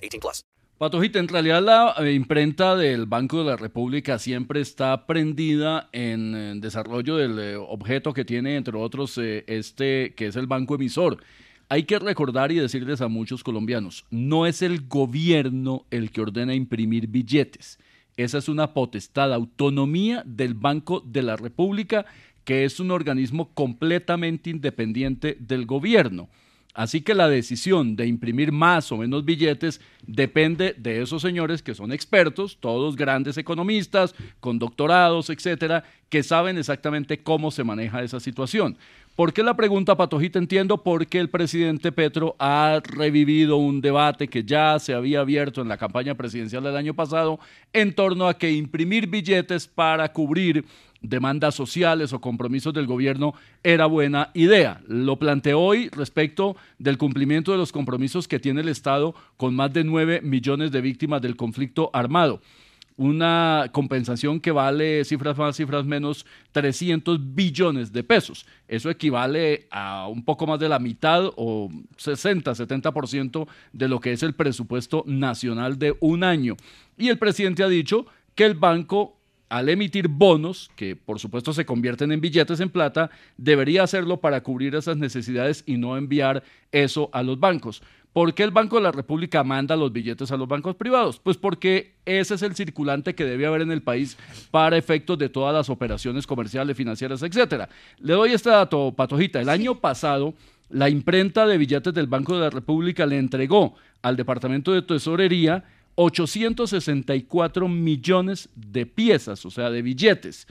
18 0.00 0.20
plus. 0.20 0.44
Patojita, 0.78 1.18
en 1.18 1.26
realidad 1.26 1.60
la 1.60 1.94
eh, 1.98 2.12
imprenta 2.12 2.76
del 2.76 3.06
Banco 3.06 3.38
de 3.38 3.50
la 3.50 3.56
República 3.56 4.16
siempre 4.20 4.60
está 4.60 5.06
prendida 5.06 5.88
en, 5.90 6.60
desarrollo 6.60 7.16
del 7.16 7.38
eh, 7.40 7.56
objeto 7.56 8.12
que 8.12 8.24
tiene, 8.24 8.54
entre 8.54 8.76
otros, 8.76 9.18
eh, 9.18 9.42
este 9.48 10.14
que 10.14 10.28
es 10.28 10.36
el 10.36 10.46
banco 10.46 10.76
emisor. 10.76 11.18
Hay 11.68 11.82
que 11.82 11.98
recordar 11.98 12.52
y 12.52 12.60
decirles 12.60 13.00
a 13.00 13.08
muchos 13.08 13.42
colombianos, 13.42 14.04
no 14.10 14.46
es 14.46 14.62
el 14.62 14.86
gobierno 14.86 15.84
el 15.90 16.12
que 16.12 16.20
ordena 16.20 16.54
imprimir 16.54 17.08
billetes. 17.08 17.80
Esa 18.16 18.38
es 18.38 18.48
una 18.48 18.72
potestad, 18.72 19.32
autonomía 19.32 20.22
del 20.24 20.54
Banco 20.54 21.02
de 21.04 21.22
la 21.22 21.36
República, 21.36 22.06
que 22.44 22.64
es 22.64 22.78
un 22.78 22.92
organismo 22.92 23.52
completamente 23.52 24.48
independiente 24.48 25.36
del 25.40 25.66
gobierno. 25.66 26.28
Así 26.78 27.00
que 27.00 27.12
la 27.12 27.28
decisión 27.28 27.96
de 27.96 28.06
imprimir 28.06 28.52
más 28.52 28.92
o 28.92 28.98
menos 28.98 29.24
billetes 29.24 29.80
depende 30.06 30.76
de 30.78 31.02
esos 31.02 31.20
señores 31.22 31.60
que 31.60 31.74
son 31.74 31.90
expertos, 31.90 32.58
todos 32.60 32.94
grandes 32.94 33.36
economistas, 33.36 34.14
con 34.38 34.60
doctorados, 34.60 35.28
etcétera, 35.28 35.82
que 36.08 36.22
saben 36.22 36.56
exactamente 36.56 37.18
cómo 37.18 37.50
se 37.50 37.64
maneja 37.64 38.04
esa 38.04 38.20
situación. 38.20 38.78
¿Por 39.16 39.32
qué 39.32 39.42
la 39.42 39.56
pregunta, 39.56 39.96
Patojita? 39.96 40.38
Entiendo 40.38 40.84
porque 40.84 41.18
el 41.18 41.28
presidente 41.28 41.90
Petro 41.90 42.36
ha 42.38 42.80
revivido 42.84 43.56
un 43.56 43.80
debate 43.80 44.28
que 44.28 44.44
ya 44.44 44.78
se 44.78 44.94
había 44.94 45.18
abierto 45.18 45.60
en 45.60 45.66
la 45.66 45.78
campaña 45.78 46.14
presidencial 46.14 46.62
del 46.62 46.76
año 46.76 46.94
pasado 46.94 47.40
en 47.72 47.92
torno 47.92 48.28
a 48.28 48.38
que 48.38 48.52
imprimir 48.52 49.08
billetes 49.08 49.66
para 49.66 50.12
cubrir 50.12 50.64
demandas 51.00 51.54
sociales 51.54 52.12
o 52.12 52.20
compromisos 52.20 52.74
del 52.74 52.86
gobierno 52.86 53.34
era 53.62 53.86
buena 53.86 54.30
idea. 54.34 54.80
Lo 54.86 55.18
planteó 55.18 55.60
hoy 55.60 55.88
respecto 55.90 56.56
del 56.78 56.98
cumplimiento 56.98 57.52
de 57.52 57.58
los 57.58 57.72
compromisos 57.72 58.28
que 58.28 58.40
tiene 58.40 58.60
el 58.60 58.68
Estado 58.68 59.14
con 59.36 59.54
más 59.54 59.72
de 59.72 59.84
9 59.84 60.20
millones 60.22 60.72
de 60.72 60.80
víctimas 60.80 61.22
del 61.22 61.36
conflicto 61.36 61.90
armado 61.92 62.40
una 62.98 63.70
compensación 63.70 64.40
que 64.40 64.50
vale, 64.50 65.04
cifras 65.04 65.38
más, 65.38 65.56
cifras 65.56 65.84
menos, 65.84 66.26
300 66.50 67.32
billones 67.32 67.92
de 67.92 68.02
pesos. 68.02 68.44
Eso 68.66 68.90
equivale 68.90 69.68
a 69.70 70.08
un 70.08 70.24
poco 70.24 70.48
más 70.48 70.58
de 70.58 70.68
la 70.68 70.80
mitad 70.80 71.30
o 71.36 71.70
60, 71.96 72.50
70% 72.50 73.46
de 73.72 73.88
lo 73.88 74.00
que 74.00 74.12
es 74.12 74.24
el 74.24 74.34
presupuesto 74.34 75.04
nacional 75.06 75.78
de 75.78 75.96
un 76.00 76.24
año. 76.24 76.56
Y 76.98 77.08
el 77.08 77.18
presidente 77.18 77.62
ha 77.62 77.68
dicho 77.68 78.04
que 78.34 78.44
el 78.44 78.54
banco 78.54 79.17
al 79.48 79.68
emitir 79.68 80.08
bonos, 80.08 80.70
que 80.76 80.96
por 80.96 81.18
supuesto 81.18 81.52
se 81.52 81.64
convierten 81.64 82.12
en 82.12 82.20
billetes 82.20 82.60
en 82.60 82.70
plata, 82.70 83.10
debería 83.36 83.82
hacerlo 83.82 84.18
para 84.18 84.42
cubrir 84.42 84.74
esas 84.74 84.96
necesidades 84.96 85.62
y 85.66 85.76
no 85.76 85.96
enviar 85.96 86.42
eso 86.72 87.08
a 87.12 87.22
los 87.22 87.40
bancos. 87.40 87.82
¿Por 88.12 88.34
qué 88.34 88.42
el 88.42 88.50
Banco 88.50 88.76
de 88.76 88.82
la 88.82 88.90
República 88.90 89.44
manda 89.44 89.76
los 89.76 89.92
billetes 89.92 90.32
a 90.32 90.36
los 90.36 90.48
bancos 90.48 90.74
privados? 90.74 91.20
Pues 91.20 91.36
porque 91.36 91.94
ese 92.04 92.34
es 92.34 92.42
el 92.42 92.56
circulante 92.56 93.14
que 93.14 93.24
debe 93.24 93.46
haber 93.46 93.62
en 93.62 93.70
el 93.70 93.82
país 93.82 94.16
para 94.50 94.76
efectos 94.76 95.18
de 95.18 95.28
todas 95.28 95.54
las 95.54 95.70
operaciones 95.70 96.26
comerciales, 96.26 96.76
financieras, 96.76 97.22
etcétera. 97.22 97.68
Le 98.00 98.14
doy 98.14 98.32
este 98.32 98.50
dato, 98.50 98.92
Patojita. 98.96 99.40
El 99.40 99.48
año 99.48 99.76
pasado, 99.76 100.34
la 100.70 100.88
imprenta 100.88 101.46
de 101.46 101.58
billetes 101.58 101.94
del 101.94 102.06
Banco 102.06 102.34
de 102.34 102.40
la 102.40 102.50
República 102.50 103.06
le 103.06 103.18
entregó 103.18 103.76
al 104.02 104.16
Departamento 104.16 104.72
de 104.72 104.82
Tesorería 104.82 105.64
864 106.00 107.68
millones 107.68 108.48
de 108.54 108.86
piezas, 108.86 109.44
o 109.44 109.50
sea, 109.50 109.68
de 109.68 109.82
billetes. 109.82 110.46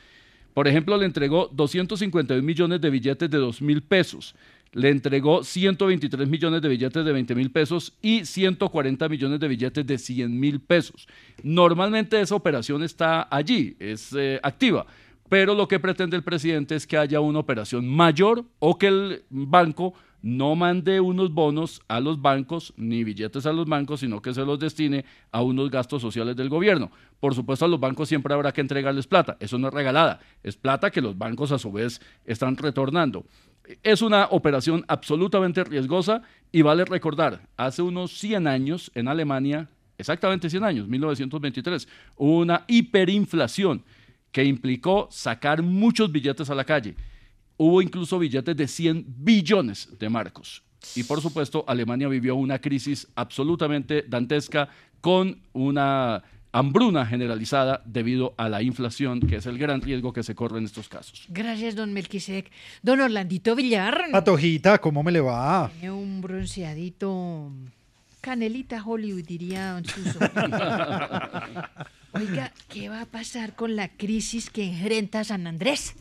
Por 0.54 0.68
ejemplo, 0.68 0.98
le 0.98 1.06
entregó 1.06 1.50
251 1.54 2.44
millones 2.44 2.82
de 2.82 2.90
billetes 2.90 3.30
de 3.30 3.38
2 3.38 3.62
mil 3.62 3.82
pesos 3.82 4.36
le 4.74 4.90
entregó 4.90 5.44
123 5.44 6.28
millones 6.28 6.62
de 6.62 6.68
billetes 6.68 7.06
de 7.06 7.12
20 7.12 7.36
mil 7.36 7.52
pesos 7.52 7.94
y 8.02 8.26
140 8.26 9.10
millones 9.10 9.40
de 9.40 9.48
billetes 9.48 9.88
de 9.88 9.98
100 9.98 10.40
mil 10.40 10.60
pesos. 10.60 11.08
Normalmente 11.42 12.20
esa 12.20 12.36
operación 12.36 12.84
está 12.84 13.28
allí, 13.32 13.76
es 13.80 14.14
eh, 14.14 14.40
activa, 14.44 14.86
pero 15.30 15.56
lo 15.56 15.68
que 15.68 15.80
pretende 15.80 16.18
el 16.18 16.24
presidente 16.24 16.76
es 16.76 16.86
que 16.86 16.98
haya 16.98 17.20
una 17.20 17.40
operación 17.40 17.88
mayor 17.88 18.46
o 18.60 18.78
que 18.78 18.88
el 18.88 19.24
banco 19.30 19.94
no 20.22 20.56
mande 20.56 21.00
unos 21.00 21.32
bonos 21.32 21.82
a 21.88 22.00
los 22.00 22.22
bancos 22.22 22.74
ni 22.76 23.04
billetes 23.04 23.46
a 23.46 23.54
los 23.54 23.68
bancos, 23.68 24.00
sino 24.00 24.22
que 24.22 24.34
se 24.34 24.46
los 24.46 24.60
destine 24.60 25.06
a 25.32 25.42
unos 25.42 25.70
gastos 25.70 26.02
sociales 26.02 26.36
del 26.36 26.50
gobierno. 26.50 26.92
Por 27.20 27.36
supuesto, 27.36 27.66
a 27.66 27.68
los 27.68 27.80
bancos 27.80 28.10
siempre 28.10 28.34
habrá 28.34 28.52
que 28.52 28.62
entregarles 28.62 29.08
plata. 29.08 29.38
Eso 29.40 29.58
no 29.58 29.68
es 29.68 29.74
regalada, 29.74 30.20
es 30.44 30.58
plata 30.58 30.92
que 30.92 31.02
los 31.02 31.18
bancos 31.18 31.52
a 31.52 31.60
su 31.60 31.72
vez 31.72 32.02
están 32.26 32.58
retornando. 32.58 33.26
Es 33.84 34.02
una 34.02 34.26
operación 34.32 34.86
absolutamente 34.88 35.64
riesgosa 35.64 36.22
y 36.52 36.62
vale 36.62 36.86
recordar, 36.86 37.48
hace 37.58 37.82
unos 37.82 38.18
100 38.18 38.48
años 38.48 38.92
en 38.96 39.08
Alemania, 39.10 39.70
exactamente 39.98 40.50
100 40.50 40.64
años, 40.64 40.88
1923, 40.88 41.88
hubo 42.16 42.38
una 42.40 42.64
hiperinflación 42.68 43.84
que 44.32 44.46
implicó 44.46 45.08
sacar 45.12 45.64
muchos 45.64 46.12
billetes 46.12 46.50
a 46.50 46.56
la 46.56 46.64
calle. 46.64 46.96
Hubo 47.58 47.82
incluso 47.82 48.20
billetes 48.20 48.56
de 48.56 48.68
100 48.68 49.06
billones 49.08 49.90
de 49.98 50.10
marcos. 50.10 50.64
Y 50.96 51.04
por 51.04 51.22
supuesto, 51.22 51.66
Alemania 51.68 52.08
vivió 52.08 52.36
una 52.36 52.60
crisis 52.60 53.08
absolutamente 53.16 54.06
dantesca 54.08 54.70
con 55.02 55.40
una 55.54 56.24
hambruna 56.52 57.06
generalizada 57.06 57.82
debido 57.86 58.34
a 58.38 58.50
la 58.50 58.62
inflación, 58.62 59.20
que 59.20 59.38
es 59.38 59.46
el 59.46 59.58
gran 59.58 59.82
riesgo 59.82 60.14
que 60.14 60.24
se 60.24 60.36
corre 60.36 60.60
en 60.60 60.66
estos 60.66 60.88
casos. 60.88 61.26
Gracias, 61.30 61.76
don 61.76 61.94
Melquisec. 61.94 62.50
Don 62.82 63.00
Orlandito 63.02 63.56
Villar. 63.56 64.06
Patojita, 64.12 64.80
¿cómo 64.80 65.04
me 65.04 65.12
le 65.12 65.20
va? 65.20 65.70
Tiene 65.80 65.92
un 65.92 66.22
bronceadito 66.22 67.52
canelita 68.22 68.84
Hollywood, 68.84 69.24
diría 69.24 69.74
don 69.74 69.86
Suso. 69.86 70.20
Oiga, 72.14 72.52
¿qué 72.68 72.90
va 72.90 73.02
a 73.02 73.06
pasar 73.06 73.56
con 73.56 73.76
la 73.76 73.90
crisis 73.90 74.50
que 74.50 74.66
enfrenta 74.66 75.24
San 75.24 75.48
Andrés? 75.48 75.96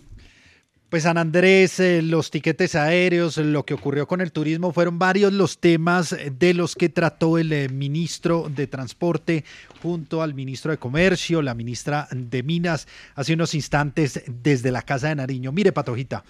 Pues 0.88 1.02
San 1.02 1.18
Andrés, 1.18 1.80
eh, 1.80 2.00
los 2.00 2.30
tiquetes 2.30 2.76
aéreos, 2.76 3.38
lo 3.38 3.64
que 3.64 3.74
ocurrió 3.74 4.06
con 4.06 4.20
el 4.20 4.30
turismo, 4.30 4.72
fueron 4.72 5.00
varios 5.00 5.32
los 5.32 5.58
temas 5.58 6.16
de 6.38 6.54
los 6.54 6.76
que 6.76 6.88
trató 6.88 7.38
el 7.38 7.52
eh, 7.52 7.68
ministro 7.68 8.48
de 8.48 8.68
Transporte 8.68 9.44
junto 9.82 10.22
al 10.22 10.34
ministro 10.34 10.70
de 10.70 10.78
Comercio, 10.78 11.42
la 11.42 11.54
ministra 11.54 12.06
de 12.12 12.44
Minas, 12.44 12.86
hace 13.16 13.34
unos 13.34 13.54
instantes 13.54 14.22
desde 14.28 14.70
la 14.70 14.82
Casa 14.82 15.08
de 15.08 15.16
Nariño. 15.16 15.50
Mire, 15.50 15.72
Patojita, 15.72 16.22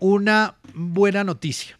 una 0.00 0.56
buena 0.72 1.22
noticia. 1.22 1.78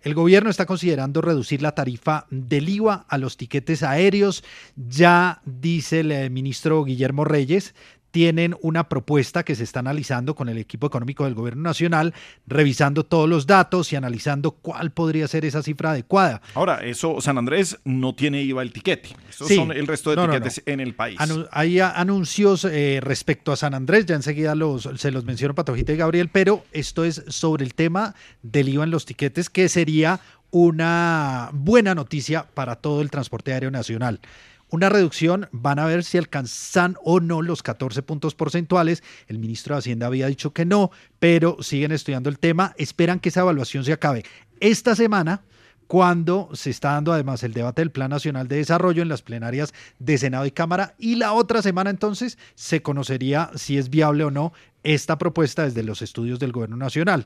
El 0.00 0.14
gobierno 0.14 0.48
está 0.48 0.64
considerando 0.64 1.20
reducir 1.20 1.60
la 1.60 1.74
tarifa 1.74 2.26
del 2.30 2.68
IVA 2.68 3.04
a 3.08 3.18
los 3.18 3.36
tiquetes 3.36 3.82
aéreos. 3.82 4.44
Ya 4.76 5.42
dice 5.44 6.00
el 6.00 6.12
eh, 6.12 6.30
ministro 6.30 6.84
Guillermo 6.84 7.24
Reyes, 7.24 7.74
tienen 8.10 8.56
una 8.62 8.88
propuesta 8.88 9.44
que 9.44 9.54
se 9.54 9.64
está 9.64 9.80
analizando 9.80 10.34
con 10.34 10.48
el 10.48 10.58
equipo 10.58 10.86
económico 10.86 11.24
del 11.24 11.34
gobierno 11.34 11.62
nacional, 11.62 12.14
revisando 12.46 13.04
todos 13.04 13.28
los 13.28 13.46
datos 13.46 13.92
y 13.92 13.96
analizando 13.96 14.52
cuál 14.52 14.90
podría 14.90 15.28
ser 15.28 15.44
esa 15.44 15.62
cifra 15.62 15.90
adecuada. 15.90 16.40
Ahora, 16.54 16.78
eso, 16.84 17.20
San 17.20 17.38
Andrés 17.38 17.78
no 17.84 18.14
tiene 18.14 18.42
IVA 18.42 18.62
el 18.62 18.72
tiquete. 18.72 19.10
Estos 19.28 19.48
son 19.48 19.72
el 19.72 19.86
resto 19.86 20.14
de 20.14 20.26
tiquetes 20.26 20.62
en 20.66 20.80
el 20.80 20.94
país. 20.94 21.18
hay 21.50 21.80
anuncios 21.80 22.64
eh, 22.64 23.00
respecto 23.02 23.52
a 23.52 23.56
San 23.56 23.74
Andrés, 23.74 24.06
ya 24.06 24.14
enseguida 24.14 24.54
los, 24.54 24.88
se 24.96 25.10
los 25.10 25.24
menciono 25.24 25.54
Patojita 25.54 25.92
y 25.92 25.96
Gabriel, 25.96 26.28
pero 26.30 26.64
esto 26.72 27.04
es 27.04 27.24
sobre 27.28 27.64
el 27.64 27.74
tema 27.74 28.14
del 28.42 28.68
IVA 28.68 28.84
en 28.84 28.90
los 28.90 29.04
tiquetes, 29.04 29.50
que 29.50 29.68
sería 29.68 30.20
una 30.50 31.50
buena 31.52 31.94
noticia 31.94 32.46
para 32.54 32.76
todo 32.76 33.02
el 33.02 33.10
transporte 33.10 33.52
aéreo 33.52 33.70
nacional 33.70 34.20
una 34.70 34.88
reducción, 34.88 35.48
van 35.52 35.78
a 35.78 35.86
ver 35.86 36.04
si 36.04 36.18
alcanzan 36.18 36.96
o 37.02 37.20
no 37.20 37.42
los 37.42 37.62
14 37.62 38.02
puntos 38.02 38.34
porcentuales. 38.34 39.02
El 39.26 39.38
ministro 39.38 39.74
de 39.74 39.80
Hacienda 39.80 40.06
había 40.06 40.26
dicho 40.26 40.52
que 40.52 40.64
no, 40.64 40.90
pero 41.18 41.62
siguen 41.62 41.92
estudiando 41.92 42.28
el 42.28 42.38
tema, 42.38 42.74
esperan 42.78 43.20
que 43.20 43.30
esa 43.30 43.40
evaluación 43.40 43.84
se 43.84 43.92
acabe 43.92 44.24
esta 44.60 44.94
semana 44.94 45.42
cuando 45.86 46.50
se 46.52 46.70
está 46.70 46.92
dando 46.92 47.12
además 47.12 47.42
el 47.42 47.54
debate 47.54 47.80
del 47.80 47.90
Plan 47.90 48.10
Nacional 48.10 48.46
de 48.46 48.56
Desarrollo 48.56 49.02
en 49.02 49.08
las 49.08 49.22
plenarias 49.22 49.72
de 49.98 50.18
Senado 50.18 50.44
y 50.44 50.50
Cámara 50.50 50.94
y 50.98 51.16
la 51.16 51.32
otra 51.32 51.62
semana 51.62 51.90
entonces 51.90 52.38
se 52.54 52.82
conocería 52.82 53.50
si 53.54 53.78
es 53.78 53.88
viable 53.88 54.24
o 54.24 54.30
no 54.30 54.52
esta 54.82 55.16
propuesta 55.16 55.64
desde 55.64 55.82
los 55.82 56.02
estudios 56.02 56.38
del 56.38 56.52
Gobierno 56.52 56.76
Nacional. 56.76 57.24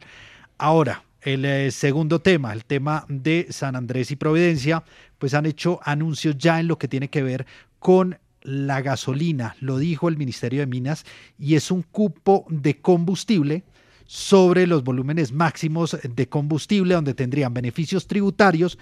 Ahora, 0.59 1.03
el 1.23 1.45
eh, 1.45 1.71
segundo 1.71 2.21
tema, 2.21 2.53
el 2.53 2.65
tema 2.65 3.05
de 3.09 3.47
San 3.51 3.77
Andrés 3.77 4.11
y 4.11 4.17
Providencia, 4.17 4.85
pues 5.23 5.35
han 5.35 5.47
hecho 5.47 5.79
anuncios 5.85 6.37
ya 6.37 6.59
en 6.59 6.67
lo 6.67 6.79
que 6.79 6.89
tiene 6.89 7.07
que 7.07 7.23
ver 7.23 7.47
con 7.79 8.19
la 8.41 8.83
gasolina, 8.83 9.55
lo 9.61 9.79
dijo 9.79 10.09
el 10.09 10.17
Ministerio 10.17 10.59
de 10.59 10.67
Minas, 10.67 11.05
y 11.39 11.55
es 11.55 11.71
un 11.71 11.83
cupo 11.83 12.45
de 12.49 12.81
combustible 12.81 13.63
sobre 14.05 14.67
los 14.67 14.83
volúmenes 14.83 15.31
máximos 15.31 15.97
de 16.03 16.29
combustible, 16.29 16.95
donde 16.95 17.15
tendrían 17.15 17.55
beneficios 17.55 18.09
tributarios 18.09 18.81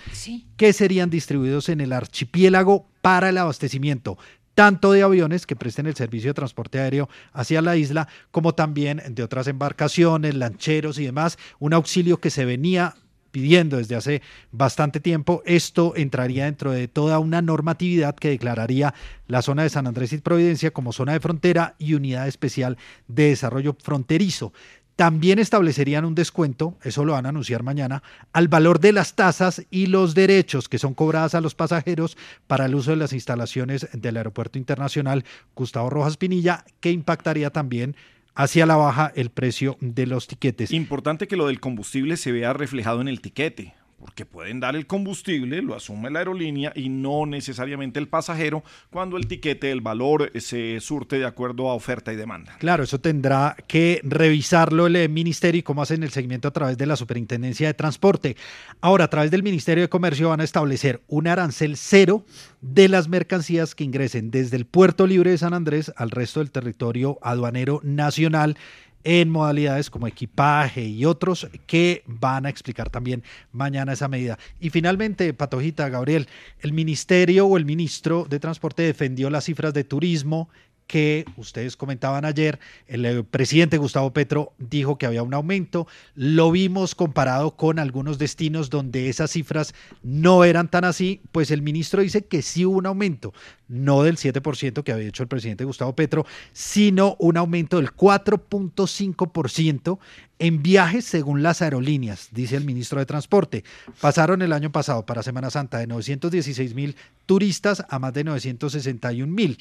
que 0.57 0.73
serían 0.73 1.11
distribuidos 1.11 1.69
en 1.69 1.83
el 1.83 1.93
archipiélago 1.93 2.87
para 3.03 3.29
el 3.29 3.37
abastecimiento 3.37 4.17
tanto 4.55 4.93
de 4.93 5.03
aviones 5.03 5.47
que 5.47 5.57
presten 5.57 5.89
el 5.89 5.95
servicio 5.95 6.31
de 6.31 6.35
transporte 6.35 6.81
aéreo 6.81 7.11
hacia 7.35 7.61
la 7.61 7.77
isla, 7.77 8.09
como 8.31 8.55
también 8.55 9.03
de 9.11 9.23
otras 9.23 9.47
embarcaciones, 9.47 10.35
lancheros 10.35 10.99
y 10.99 11.05
demás, 11.05 11.39
un 11.59 11.75
auxilio 11.75 12.19
que 12.19 12.31
se 12.31 12.47
venía 12.47 12.95
pidiendo 13.31 13.77
desde 13.77 13.97
hace 13.97 14.23
bastante 14.53 15.01
tiempo. 15.01 15.43
Esto 15.47 15.95
entraría 15.97 16.45
dentro 16.45 16.73
de 16.73 16.89
toda 16.89 17.19
una 17.19 17.43
normatividad 17.43 18.15
que 18.15 18.31
declararía 18.31 18.95
la 19.27 19.43
zona 19.43 19.63
de 19.63 19.71
San 19.71 19.87
Andrés 19.87 20.13
y 20.13 20.19
Providencia 20.19 20.71
como 20.71 20.93
zona 20.93 21.13
de 21.13 21.21
frontera 21.21 21.75
y 21.79 21.95
unidad 21.95 22.29
especial 22.29 22.77
de 23.09 23.29
desarrollo 23.29 23.77
fronterizo. 23.81 24.53
También 25.01 25.39
establecerían 25.39 26.05
un 26.05 26.15
descuento, 26.15 26.77
eso 26.83 27.07
lo 27.07 27.15
van 27.15 27.25
a 27.25 27.31
anunciar 27.31 27.63
mañana, 27.63 28.03
al 28.35 28.49
valor 28.49 28.81
de 28.81 28.93
las 28.93 29.15
tasas 29.15 29.65
y 29.71 29.87
los 29.87 30.15
derechos 30.15 30.69
que 30.69 30.79
son 30.79 30.93
cobradas 30.93 31.35
a 31.35 31.41
los 31.41 31.55
pasajeros 31.55 32.19
para 32.47 32.67
el 32.67 32.75
uso 32.75 32.91
de 32.91 32.99
las 32.99 33.15
instalaciones 33.15 33.89
del 33.95 34.19
Aeropuerto 34.19 34.59
Internacional 34.59 35.25
Gustavo 35.55 35.89
Rojas 35.89 36.19
Pinilla, 36.19 36.67
que 36.81 36.91
impactaría 36.91 37.49
también 37.49 37.97
hacia 38.35 38.67
la 38.67 38.77
baja 38.77 39.13
el 39.15 39.31
precio 39.31 39.77
de 39.81 40.07
los 40.07 40.27
tiquetes. 40.27 40.73
Importante 40.73 41.29
que 41.29 41.37
lo 41.37 41.47
del 41.47 41.61
combustible 41.61 42.17
se 42.17 42.33
vea 42.33 42.53
reflejado 42.53 43.01
en 43.01 43.09
el 43.09 43.21
tiquete 43.21 43.75
porque 44.01 44.25
pueden 44.25 44.61
dar 44.61 44.75
el 44.77 44.87
combustible, 44.87 45.61
lo 45.61 45.77
asume 45.77 46.11
la 46.11 46.21
aerolínea 46.21 46.73
y 46.75 46.89
no 46.89 47.27
necesariamente 47.27 48.01
el 48.01 48.09
pasajero 48.09 48.65
cuando 48.91 49.19
el 49.19 49.27
tiquete, 49.27 49.71
el 49.71 49.83
valor 49.83 50.33
se 50.41 50.81
surte 50.81 51.19
de 51.19 51.27
acuerdo 51.27 51.69
a 51.69 51.75
oferta 51.75 52.11
y 52.11 52.17
demanda. 52.17 52.57
Claro, 52.59 52.83
eso 52.83 52.99
tendrá 52.99 53.57
que 53.69 54.01
revisarlo 54.03 54.87
el 54.87 54.97
eh, 54.97 55.09
ministerio 55.09 55.59
y 55.59 55.63
cómo 55.63 55.83
hacen 55.83 56.03
el 56.03 56.11
seguimiento 56.11 56.49
a 56.49 56.53
través 56.53 56.79
de 56.79 56.87
la 56.87 56.97
Superintendencia 56.97 57.67
de 57.67 57.75
Transporte. 57.75 58.37
Ahora, 58.81 59.05
a 59.05 59.11
través 59.11 59.31
del 59.31 59.43
Ministerio 59.43 59.83
de 59.83 59.89
Comercio 59.89 60.31
van 60.31 60.41
a 60.41 60.45
establecer 60.45 61.03
un 61.07 61.29
arancel 61.29 61.77
cero 61.77 62.25
de 62.63 62.89
las 62.89 63.09
mercancías 63.09 63.75
que 63.75 63.85
ingresen 63.85 64.31
desde 64.31 64.57
el 64.57 64.65
Puerto 64.65 65.07
Libre 65.07 65.31
de 65.31 65.39
San 65.39 65.53
Andrés 65.53 65.93
al 65.97 66.11
resto 66.11 66.41
del 66.41 66.51
territorio 66.51 67.19
aduanero 67.21 67.81
nacional 67.83 68.57
en 69.05 69.31
modalidades 69.31 69.91
como 69.91 70.07
equipaje 70.07 70.85
y 70.85 71.05
otros 71.05 71.49
que 71.67 72.03
van 72.07 72.47
a 72.47 72.51
explicar 72.51 72.91
también 72.91 73.23
mañana 73.53 73.93
esa 73.93 74.09
medida. 74.09 74.39
Y 74.61 74.71
finalmente, 74.71 75.33
Patojita, 75.33 75.89
Gabriel, 75.89 76.29
el 76.61 76.73
ministerio 76.73 77.47
o 77.47 77.57
el 77.57 77.65
ministro 77.65 78.27
de 78.29 78.41
Transporte 78.41 78.83
defendió 78.83 79.31
las 79.31 79.45
cifras 79.45 79.75
de 79.75 79.85
turismo 79.85 80.49
que 80.91 81.25
ustedes 81.37 81.77
comentaban 81.77 82.25
ayer, 82.25 82.59
el 82.89 83.07
eh, 83.07 83.23
presidente 83.23 83.79
Gustavo 83.79 84.13
Petro 84.13 84.53
dijo 84.59 84.99
que 84.99 85.07
había 85.07 85.23
un 85.23 85.35
aumento, 85.35 85.87
lo 86.17 86.51
vimos 86.51 86.97
comparado 86.97 87.53
con 87.53 87.79
algunos 87.79 88.19
destinos 88.19 88.71
donde 88.71 89.09
esas 89.09 89.31
cifras 89.31 89.73
no 90.03 90.43
eran 90.43 90.69
tan 90.69 90.85
así, 90.85 91.21
pues 91.31 91.53
el 91.53 91.63
ministro 91.63 92.03
dice 92.03 92.25
que 92.25 92.43
sí 92.43 92.67
hubo 92.67 92.79
un 92.79 92.87
aumento, 92.87 93.33
no 93.69 94.03
del 94.03 94.17
7% 94.17 94.83
que 94.83 94.91
había 94.91 95.07
hecho 95.07 95.23
el 95.23 95.29
presidente 95.29 95.65
Gustavo 95.65 95.95
Petro, 95.95 96.27
sino 96.53 97.15
un 97.21 97.37
aumento 97.37 97.77
del 97.77 97.93
4.5% 97.93 100.01
en 100.41 100.63
viajes 100.63 101.05
según 101.05 101.45
las 101.45 101.63
aerolíneas, 101.63 102.31
dice 102.33 102.57
el 102.57 102.65
ministro 102.65 102.99
de 102.99 103.07
Transporte. 103.07 103.63
Pasaron 104.01 104.43
el 104.43 104.53
año 104.53 104.73
pasado 104.73 105.07
para 105.07 105.23
Semana 105.23 105.51
Santa 105.51 105.79
de 105.79 105.87
916 105.87 106.75
mil 106.75 106.97
turistas 107.27 107.85
a 107.89 108.01
más 108.01 108.13
de 108.13 108.25
961 108.25 109.33
mil. 109.33 109.57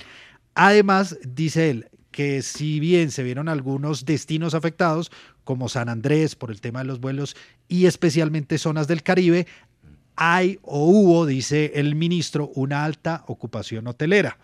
Además, 0.61 1.17
dice 1.23 1.69
él 1.69 1.87
que 2.11 2.41
si 2.41 2.81
bien 2.81 3.11
se 3.11 3.23
vieron 3.23 3.47
algunos 3.47 4.03
destinos 4.03 4.53
afectados, 4.53 5.09
como 5.45 5.69
San 5.69 5.87
Andrés 5.87 6.35
por 6.35 6.51
el 6.51 6.59
tema 6.59 6.79
de 6.79 6.85
los 6.85 6.99
vuelos 6.99 7.37
y 7.69 7.85
especialmente 7.85 8.57
zonas 8.57 8.85
del 8.89 9.01
Caribe, 9.01 9.47
hay 10.17 10.59
o 10.63 10.85
hubo, 10.85 11.25
dice 11.25 11.71
el 11.75 11.95
ministro, 11.95 12.51
una 12.55 12.83
alta 12.83 13.23
ocupación 13.27 13.87
hotelera 13.87 14.37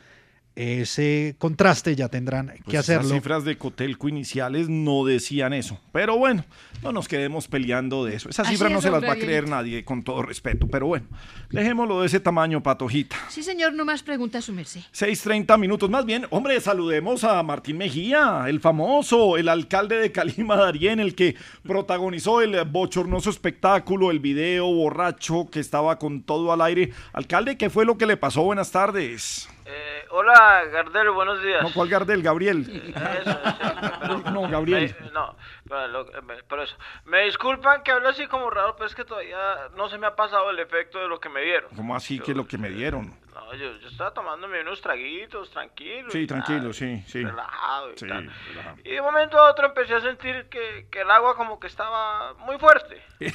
ese 0.55 1.35
contraste 1.37 1.95
ya 1.95 2.07
tendrán 2.07 2.47
que 2.47 2.63
Pues 2.63 2.77
hacerlo. 2.77 3.09
Las 3.09 3.11
cifras 3.11 3.43
de 3.43 3.57
Cotelco 3.57 4.07
iniciales 4.07 4.69
no 4.69 5.03
decían 5.03 5.53
eso. 5.53 5.79
Pero 5.91 6.17
bueno, 6.17 6.45
no 6.81 6.91
nos 6.91 7.07
quedemos 7.07 7.47
peleando 7.47 8.05
de 8.05 8.15
eso. 8.15 8.29
Esas 8.29 8.47
Así 8.47 8.55
cifras 8.55 8.71
no 8.71 8.81
se 8.81 8.89
las 8.89 9.03
va 9.03 9.13
a 9.13 9.15
creer 9.17 9.49
nadie, 9.49 9.83
con 9.83 10.03
todo 10.03 10.21
respeto. 10.21 10.67
Pero 10.67 10.87
bueno, 10.87 11.07
dejémoslo 11.49 12.01
de 12.01 12.07
ese 12.07 12.19
tamaño, 12.19 12.63
patojita. 12.63 13.17
Sí, 13.29 13.43
señor, 13.43 13.73
no 13.73 13.83
más 13.83 14.01
preguntas, 14.01 14.45
su 14.45 14.53
merced. 14.53 14.81
6.30 14.93 15.59
minutos 15.59 15.89
más 15.89 16.05
bien. 16.05 16.25
Hombre, 16.29 16.59
saludemos 16.61 17.23
a 17.23 17.43
Martín 17.43 17.77
Mejía, 17.77 18.45
el 18.47 18.61
famoso, 18.61 19.37
el 19.37 19.49
alcalde 19.49 19.97
de 19.97 20.11
Calima 20.11 20.55
Darién, 20.55 20.99
el 20.99 21.15
que 21.15 21.35
protagonizó 21.63 22.41
el 22.41 22.63
bochornoso 22.65 23.29
espectáculo, 23.29 24.09
el 24.09 24.19
video 24.19 24.67
borracho 24.67 25.49
que 25.51 25.59
estaba 25.59 25.99
con 25.99 26.23
todo 26.23 26.53
al 26.53 26.61
aire. 26.61 26.91
Alcalde, 27.11 27.57
¿qué 27.57 27.69
fue 27.69 27.85
lo 27.85 27.97
que 27.97 28.05
le 28.05 28.15
pasó? 28.15 28.43
Buenas 28.43 28.71
tardes. 28.71 29.49
Eh, 29.65 29.94
hola, 30.19 30.63
Gardel, 30.71 31.09
buenos 31.11 31.41
días. 31.43 31.61
No, 31.61 31.71
¿cuál 31.73 31.89
Gardel? 31.89 32.21
Gabriel. 32.23 32.61
Eso, 32.61 33.31
sí. 33.31 34.21
No, 34.31 34.47
Gabriel. 34.49 34.95
Me- 35.01 35.11
no, 35.11 35.35
pero, 35.67 36.05
pero 36.47 36.63
eso. 36.63 36.77
Me 37.05 37.21
disculpan 37.23 37.81
que 37.83 37.91
hable 37.91 38.09
así 38.09 38.27
como 38.27 38.49
raro, 38.49 38.75
pero 38.75 38.87
es 38.87 38.95
que 38.95 39.03
todavía 39.03 39.69
no 39.75 39.89
se 39.89 39.97
me 39.97 40.07
ha 40.07 40.15
pasado 40.15 40.49
el 40.51 40.59
efecto 40.59 40.99
de 40.99 41.07
lo 41.07 41.19
que 41.19 41.29
me 41.29 41.41
dieron. 41.41 41.69
¿Cómo 41.75 41.95
así 41.95 42.19
que 42.19 42.33
lo 42.35 42.47
que 42.47 42.57
me 42.57 42.69
dieron? 42.69 43.17
No, 43.33 43.53
yo, 43.55 43.71
yo 43.79 43.87
estaba 43.89 44.13
tomándome 44.13 44.61
unos 44.61 44.79
traguitos, 44.81 45.49
tranquilo. 45.51 46.09
Sí, 46.09 46.25
tranquilo, 46.25 46.61
tal, 46.65 46.73
sí, 46.73 47.03
sí. 47.07 47.23
Relajado 47.23 47.91
y 47.93 47.97
Sí, 47.97 48.07
tal. 48.07 48.31
relajado. 48.47 48.77
Y 48.83 48.91
de 48.91 48.99
un 49.01 49.05
momento 49.05 49.37
a 49.37 49.51
otro 49.51 49.67
empecé 49.67 49.95
a 49.95 50.01
sentir 50.01 50.47
que, 50.49 50.87
que 50.89 51.01
el 51.01 51.11
agua 51.11 51.35
como 51.35 51.59
que 51.59 51.67
estaba 51.67 52.33
muy 52.35 52.57
fuerte. 52.57 53.01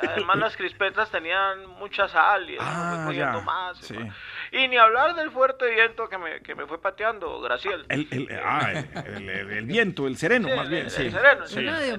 Eh, 0.00 0.08
además 0.14 0.38
las 0.38 0.56
crispetas 0.56 1.10
tenían 1.10 1.66
mucha 1.66 2.08
sal 2.08 2.48
y 2.48 2.54
eso 2.54 2.62
me 2.64 2.68
Ah, 2.70 3.10
ya, 3.12 3.32
más. 3.40 3.78
y 3.80 3.84
sí. 3.84 3.94
más. 3.98 4.14
Y 4.52 4.68
ni 4.68 4.76
hablar 4.76 5.14
del 5.14 5.30
fuerte 5.30 5.70
viento 5.70 6.08
que 6.08 6.18
me, 6.18 6.40
que 6.40 6.54
me 6.54 6.66
fue 6.66 6.80
pateando, 6.80 7.40
Graciel. 7.40 7.84
El, 7.88 8.08
el- 8.10 8.28
ah, 8.42 8.72
el, 8.72 9.14
el- 9.16 9.28
el- 9.30 9.50
el 9.52 9.66
viento, 9.66 10.06
el 10.06 10.16
sereno, 10.16 10.48
Sí, 10.48 10.54
más 10.56 10.68
bien. 10.68 10.84
el- 10.84 10.90
sí. 10.90 11.02
el 11.02 11.12
sereno, 11.12 11.46
Sí. 11.46 11.58
el 11.58 11.98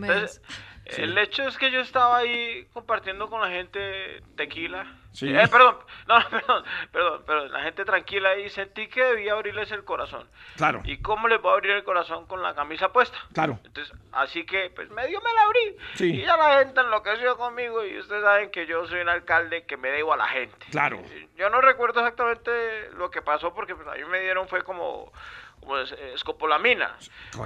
El 0.98 1.18
hecho 1.18 1.48
es 1.48 1.58
que 1.58 1.72
yo 1.72 1.82
estaba 1.82 2.18
ahí 2.18 2.66
compartiendo 2.74 3.30
con 3.30 3.42
la 3.42 3.50
gente 3.50 4.22
tequila. 4.36 4.86
Sí. 5.12 5.28
Eh, 5.36 5.48
perdón, 5.48 5.76
no, 6.08 6.16
perdón, 6.30 6.64
perdón, 6.92 7.24
perdón, 7.26 7.52
la 7.52 7.64
gente 7.64 7.84
tranquila 7.84 8.38
y 8.38 8.50
sentí 8.50 8.88
que 8.88 9.04
debía 9.04 9.34
abrirles 9.34 9.72
el 9.72 9.84
corazón. 9.84 10.28
Claro. 10.56 10.82
¿Y 10.86 11.02
cómo 11.02 11.28
les 11.28 11.42
voy 11.42 11.52
a 11.52 11.56
abrir 11.56 11.72
el 11.72 11.84
corazón 11.84 12.26
con 12.28 12.44
la 12.44 12.54
camisa 12.54 12.92
puesta? 12.94 13.18
Claro. 13.34 13.60
Entonces, 13.64 13.96
así 14.12 14.46
que, 14.46 14.70
pues 14.70 14.90
medio 14.92 15.20
me 15.22 15.34
la 15.34 15.42
abrí. 15.44 15.78
Sí. 15.96 16.16
Y 16.16 16.22
ya 16.26 16.38
la 16.38 16.60
gente 16.60 16.80
enloqueció 16.82 17.38
conmigo 17.38 17.84
y 17.86 17.98
ustedes 17.98 18.24
saben 18.24 18.52
que 18.52 18.66
yo 18.68 18.86
soy 18.88 19.02
un 19.02 19.10
alcalde 19.10 19.66
que 19.66 19.78
me 19.78 19.90
debo 19.90 20.14
a 20.14 20.18
la 20.18 20.28
gente. 20.28 20.66
Claro. 20.70 21.02
Yo 21.36 21.50
no 21.50 21.60
recuerdo 21.62 22.02
exactamente 22.02 22.92
lo 22.92 23.10
que 23.10 23.22
pasó 23.22 23.54
porque 23.54 23.76
pues, 23.76 23.88
a 23.88 23.94
mí 23.94 24.06
me 24.06 24.20
dieron 24.22 24.48
fue 24.48 24.64
como, 24.64 25.12
como 25.60 25.78
es- 25.78 25.92
escopolamina. 26.14 26.96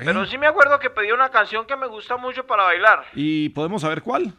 Pero 0.06 0.26
sí 0.26 0.38
me 0.38 0.48
acuerdo 0.48 0.80
que 0.80 0.90
pedí 0.90 1.12
una 1.12 1.30
canción 1.30 1.66
que 1.66 1.76
me 1.76 1.88
gusta 1.88 2.18
mucho 2.18 2.46
para 2.46 2.64
bailar. 2.64 3.06
¿Y 3.14 3.50
podemos 3.50 3.82
saber 3.82 4.02
cuál? 4.02 4.34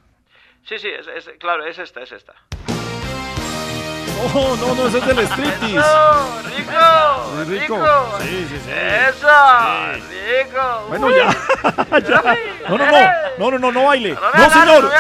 Sí, 0.65 0.79
sí, 0.79 0.89
es, 0.89 1.07
es- 1.09 1.31
claro, 1.39 1.65
es 1.67 1.79
esta, 1.79 2.01
es 2.03 2.13
esta. 2.13 2.35
Oh, 4.23 4.57
no, 4.61 4.75
no, 4.75 4.89
ese 4.89 4.99
es 4.99 5.07
del 5.07 5.19
striptease. 5.27 5.77
¡Eso! 5.77 6.41
¡Rico! 6.57 7.45
Rico. 7.47 7.75
¡Rico! 7.77 8.19
Sí, 8.21 8.47
sí, 8.49 8.57
sí. 8.65 8.71
¡Eso! 8.71 9.29
¡Rico! 9.93 10.87
Bueno, 10.89 11.11
ya. 11.11 11.31
ya. 11.99 12.37
No, 12.69 12.79
no, 12.79 12.87
no. 12.87 12.99
No, 13.39 13.51
no, 13.51 13.59
no, 13.59 13.73
no 13.73 13.85
baile. 13.85 14.13
No, 14.15 14.21
agarre, 14.21 14.51
señor. 14.51 14.91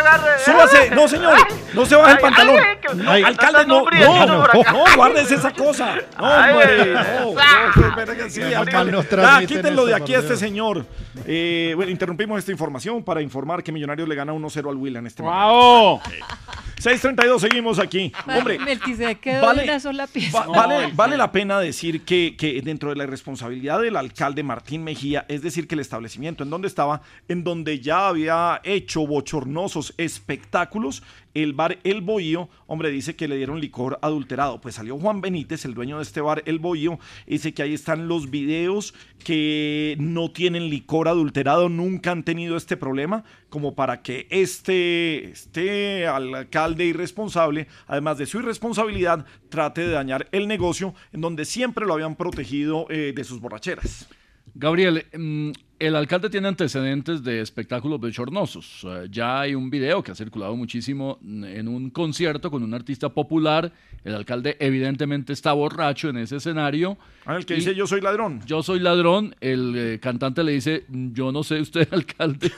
Súbase. 0.45 0.91
No, 0.91 1.09
señor. 1.09 1.39
No 1.73 1.86
se 1.86 1.97
baje 1.97 2.12
el 2.12 2.19
pantalón. 2.19 2.57
alcalde, 3.24 3.66
no. 3.66 3.85
No, 3.85 4.27
no, 4.27 4.85
guárdese 4.97 5.36
esa 5.36 5.53
cosa. 5.53 5.95
No, 6.19 6.27
No, 6.27 6.27
ay. 6.27 6.95
no, 6.95 8.28
sí, 8.28 8.43
alcalde. 8.43 9.47
quítenlo 9.47 9.86
de 9.86 9.95
aquí 9.95 10.15
a 10.15 10.19
este 10.19 10.36
señor. 10.36 10.85
Eh, 11.27 11.73
bueno, 11.77 11.91
interrumpimos 11.91 12.39
esta 12.39 12.53
información 12.53 13.03
para 13.03 13.23
informar 13.23 13.62
que 13.62 13.73
Millonarios 13.73 14.09
le 14.09 14.15
gana 14.15 14.32
1-0 14.32 14.69
al 14.69 14.77
Willa 14.77 14.99
en 14.99 15.07
este 15.07 15.23
momento. 15.23 16.01
6.32, 16.82 17.39
seguimos 17.41 17.78
aquí. 17.78 18.12
Hombre, 18.27 18.59
Melquisedec 19.07 19.21
quedó 19.21 19.43
vale- 19.47 19.63
de 19.63 19.69
una 19.69 19.81
sola 19.81 20.07
pieza. 20.07 20.39
Va- 20.41 20.47
vale, 20.67 20.91
vale 20.95 21.17
la 21.17 21.31
pena 21.33 21.61
decir 21.61 22.05
que, 22.05 22.35
que 22.37 22.61
dentro 22.63 22.91
de 22.91 22.97
la 22.97 23.07
responsabilidad 23.07 23.81
del 23.81 23.97
alcalde 23.97 24.43
Martín 24.43 24.83
Mejía, 24.85 25.25
es 25.29 25.43
decir, 25.43 25.67
que 25.69 25.75
el 25.75 25.81
establecimiento 25.81 26.43
en 26.45 26.51
donde 26.51 26.69
estaba, 26.69 27.03
en 27.29 27.45
donde 27.45 27.81
ya 27.81 28.09
había 28.09 28.61
hecho 28.65 29.07
bochornosos 29.07 29.95
espectáculos, 29.99 31.03
el 31.35 31.52
bar 31.52 31.78
El 31.85 32.01
Bohío, 32.01 32.48
hombre, 32.66 32.90
dice 32.90 33.16
que 33.16 33.28
le 33.28 33.36
dieron 33.36 33.61
licor 33.61 33.98
adulterado. 34.02 34.61
Pues 34.61 34.77
salió 34.77 34.98
Juan 34.98 35.20
Benítez, 35.20 35.65
el 35.65 35.74
dueño 35.74 35.97
de 35.98 36.05
este 36.05 36.20
bar 36.20 36.43
El 36.47 36.59
Bohío, 36.61 36.98
dice 37.27 37.52
que 37.52 37.62
ahí 37.62 37.74
están 37.74 38.09
los 38.09 38.31
videos 38.31 38.94
que 39.23 39.97
no 39.98 40.31
tienen 40.31 40.70
licor 40.70 41.09
adulterado, 41.09 41.69
nunca 41.69 42.12
han 42.12 42.24
tenido 42.24 42.56
este 42.56 42.77
problema, 42.77 43.24
como 43.48 43.74
para 43.74 44.02
que 44.02 44.27
este, 44.31 45.31
este 45.31 46.06
alcalde 46.06 46.86
irresponsable, 46.86 47.66
además 47.86 48.19
de 48.19 48.27
su 48.27 48.39
irresponsabilidad, 48.39 49.27
trate 49.48 49.82
de 49.82 49.90
dañar 49.90 50.28
el 50.32 50.48
negocio 50.48 50.94
en 51.12 51.20
donde 51.20 51.44
siempre 51.44 51.86
lo 51.86 51.94
habían 51.94 52.16
protegido 52.16 52.86
eh, 52.90 53.12
de 53.15 53.24
sus 53.24 53.40
borracheras. 53.40 54.09
Gabriel, 54.55 55.06
mm, 55.12 55.51
el 55.85 55.97
alcalde 55.97 56.31
tiene 56.31 56.48
antecedentes 56.48 57.23
de 57.23 57.40
espectáculos 57.40 58.01
bochornosos. 58.01 58.85
Eh, 58.85 59.06
ya 59.11 59.40
hay 59.40 59.55
un 59.55 59.70
video 59.70 60.02
que 60.02 60.12
ha 60.12 60.15
circulado 60.15 60.56
muchísimo 60.56 61.19
mm, 61.20 61.44
en 61.44 61.69
un 61.69 61.90
concierto 61.90 62.51
con 62.51 62.62
un 62.62 62.74
artista 62.74 63.09
popular. 63.09 63.73
El 64.05 64.15
alcalde 64.15 64.56
evidentemente 64.61 65.32
está 65.32 65.52
borracho 65.52 66.11
en 66.11 66.19
ese 66.19 66.36
escenario. 66.36 66.98
Ah, 67.27 67.36
el 67.36 67.47
que 67.47 67.55
dice 67.55 67.74
yo 67.74 67.86
soy 67.86 68.01
ladrón. 68.02 68.43
Yo 68.44 68.62
soy 68.62 68.81
ladrón. 68.81 69.35
El 69.40 69.74
eh, 69.77 69.98
cantante 70.01 70.44
le 70.44 70.52
dice, 70.52 70.85
yo 70.89 71.32
no 71.32 71.43
sé 71.43 71.61
usted, 71.61 71.89
alcalde. 71.93 72.52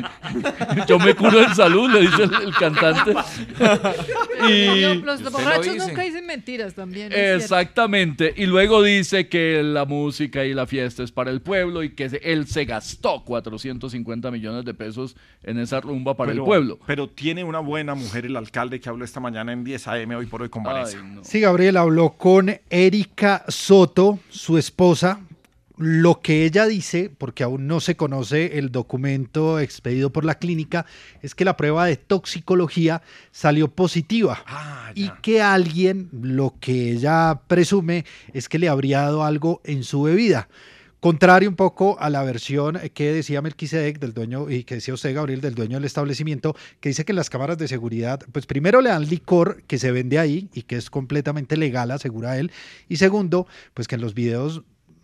yo 0.86 0.98
me 0.98 1.14
curo 1.14 1.40
en 1.42 1.54
salud, 1.54 1.90
le 1.90 2.00
dice 2.02 2.24
el, 2.24 2.34
el 2.34 2.54
cantante. 2.54 3.14
y... 4.48 5.02
Los 5.02 5.22
borrachos 5.30 5.76
nunca 5.76 6.02
dicen 6.02 6.26
mentiras 6.26 6.74
también. 6.74 7.12
Exactamente. 7.14 8.34
Y 8.36 8.46
luego 8.46 8.82
dice 8.82 9.28
que 9.28 9.62
la 9.62 9.84
música 9.84 10.44
y 10.44 10.54
la 10.54 10.66
fiesta 10.66 11.02
es 11.02 11.12
para 11.12 11.30
el 11.30 11.40
pueblo 11.40 11.82
y 11.82 11.90
que 11.90 12.10
se- 12.10 12.20
él 12.38 12.46
se 12.46 12.64
gastó 12.64 13.24
450 13.24 14.30
millones 14.30 14.64
de 14.64 14.74
pesos 14.74 15.16
en 15.42 15.58
esa 15.58 15.80
rumba 15.80 16.16
para 16.16 16.32
pero, 16.32 16.42
el 16.42 16.46
pueblo. 16.46 16.78
Pero 16.86 17.08
tiene 17.08 17.44
una 17.44 17.60
buena 17.60 17.94
mujer 17.94 18.26
el 18.26 18.36
alcalde 18.36 18.80
que 18.80 18.88
habló 18.88 19.04
esta 19.04 19.20
mañana 19.20 19.52
en 19.52 19.64
10 19.64 19.88
AM 19.88 20.10
hoy 20.12 20.26
por 20.26 20.42
hoy 20.42 20.48
con 20.48 20.62
Vanessa. 20.62 20.98
Sí, 21.22 21.40
Gabriel 21.40 21.76
habló 21.76 22.10
con 22.10 22.50
Erika 22.70 23.44
Soto, 23.48 24.18
su 24.30 24.58
esposa, 24.58 25.20
lo 25.78 26.20
que 26.20 26.44
ella 26.44 26.66
dice, 26.66 27.10
porque 27.16 27.44
aún 27.44 27.68
no 27.68 27.78
se 27.80 27.96
conoce 27.96 28.58
el 28.58 28.72
documento 28.72 29.60
expedido 29.60 30.10
por 30.10 30.24
la 30.24 30.34
clínica, 30.34 30.86
es 31.22 31.36
que 31.36 31.44
la 31.44 31.56
prueba 31.56 31.86
de 31.86 31.96
toxicología 31.96 33.00
salió 33.30 33.68
positiva 33.68 34.44
y 34.94 35.08
que 35.22 35.40
alguien, 35.40 36.08
lo 36.12 36.56
que 36.60 36.90
ella 36.90 37.42
presume, 37.46 38.04
es 38.32 38.48
que 38.48 38.58
le 38.58 38.68
habría 38.68 39.02
dado 39.02 39.24
algo 39.24 39.60
en 39.64 39.84
su 39.84 40.02
bebida. 40.02 40.48
Contrario 41.00 41.48
un 41.48 41.54
poco 41.54 41.96
a 42.00 42.10
la 42.10 42.24
versión 42.24 42.78
que 42.92 43.12
decía 43.12 43.40
Melquisedec 43.40 44.00
del 44.00 44.14
dueño 44.14 44.50
y 44.50 44.64
que 44.64 44.76
decía 44.76 44.94
usted, 44.94 45.14
Gabriel, 45.14 45.40
del 45.40 45.54
dueño 45.54 45.76
del 45.76 45.84
establecimiento, 45.84 46.56
que 46.80 46.88
dice 46.88 47.04
que 47.04 47.12
las 47.12 47.30
cámaras 47.30 47.56
de 47.56 47.68
seguridad, 47.68 48.20
pues 48.32 48.46
primero 48.46 48.80
le 48.80 48.90
dan 48.90 49.08
licor 49.08 49.62
que 49.68 49.78
se 49.78 49.92
vende 49.92 50.18
ahí 50.18 50.48
y 50.52 50.62
que 50.62 50.76
es 50.76 50.90
completamente 50.90 51.56
legal, 51.56 51.92
asegura 51.92 52.38
él, 52.38 52.50
y 52.88 52.96
segundo, 52.96 53.46
pues 53.74 53.86
que 53.86 53.94
en 53.94 54.00
los 54.00 54.14
videos 54.14 54.62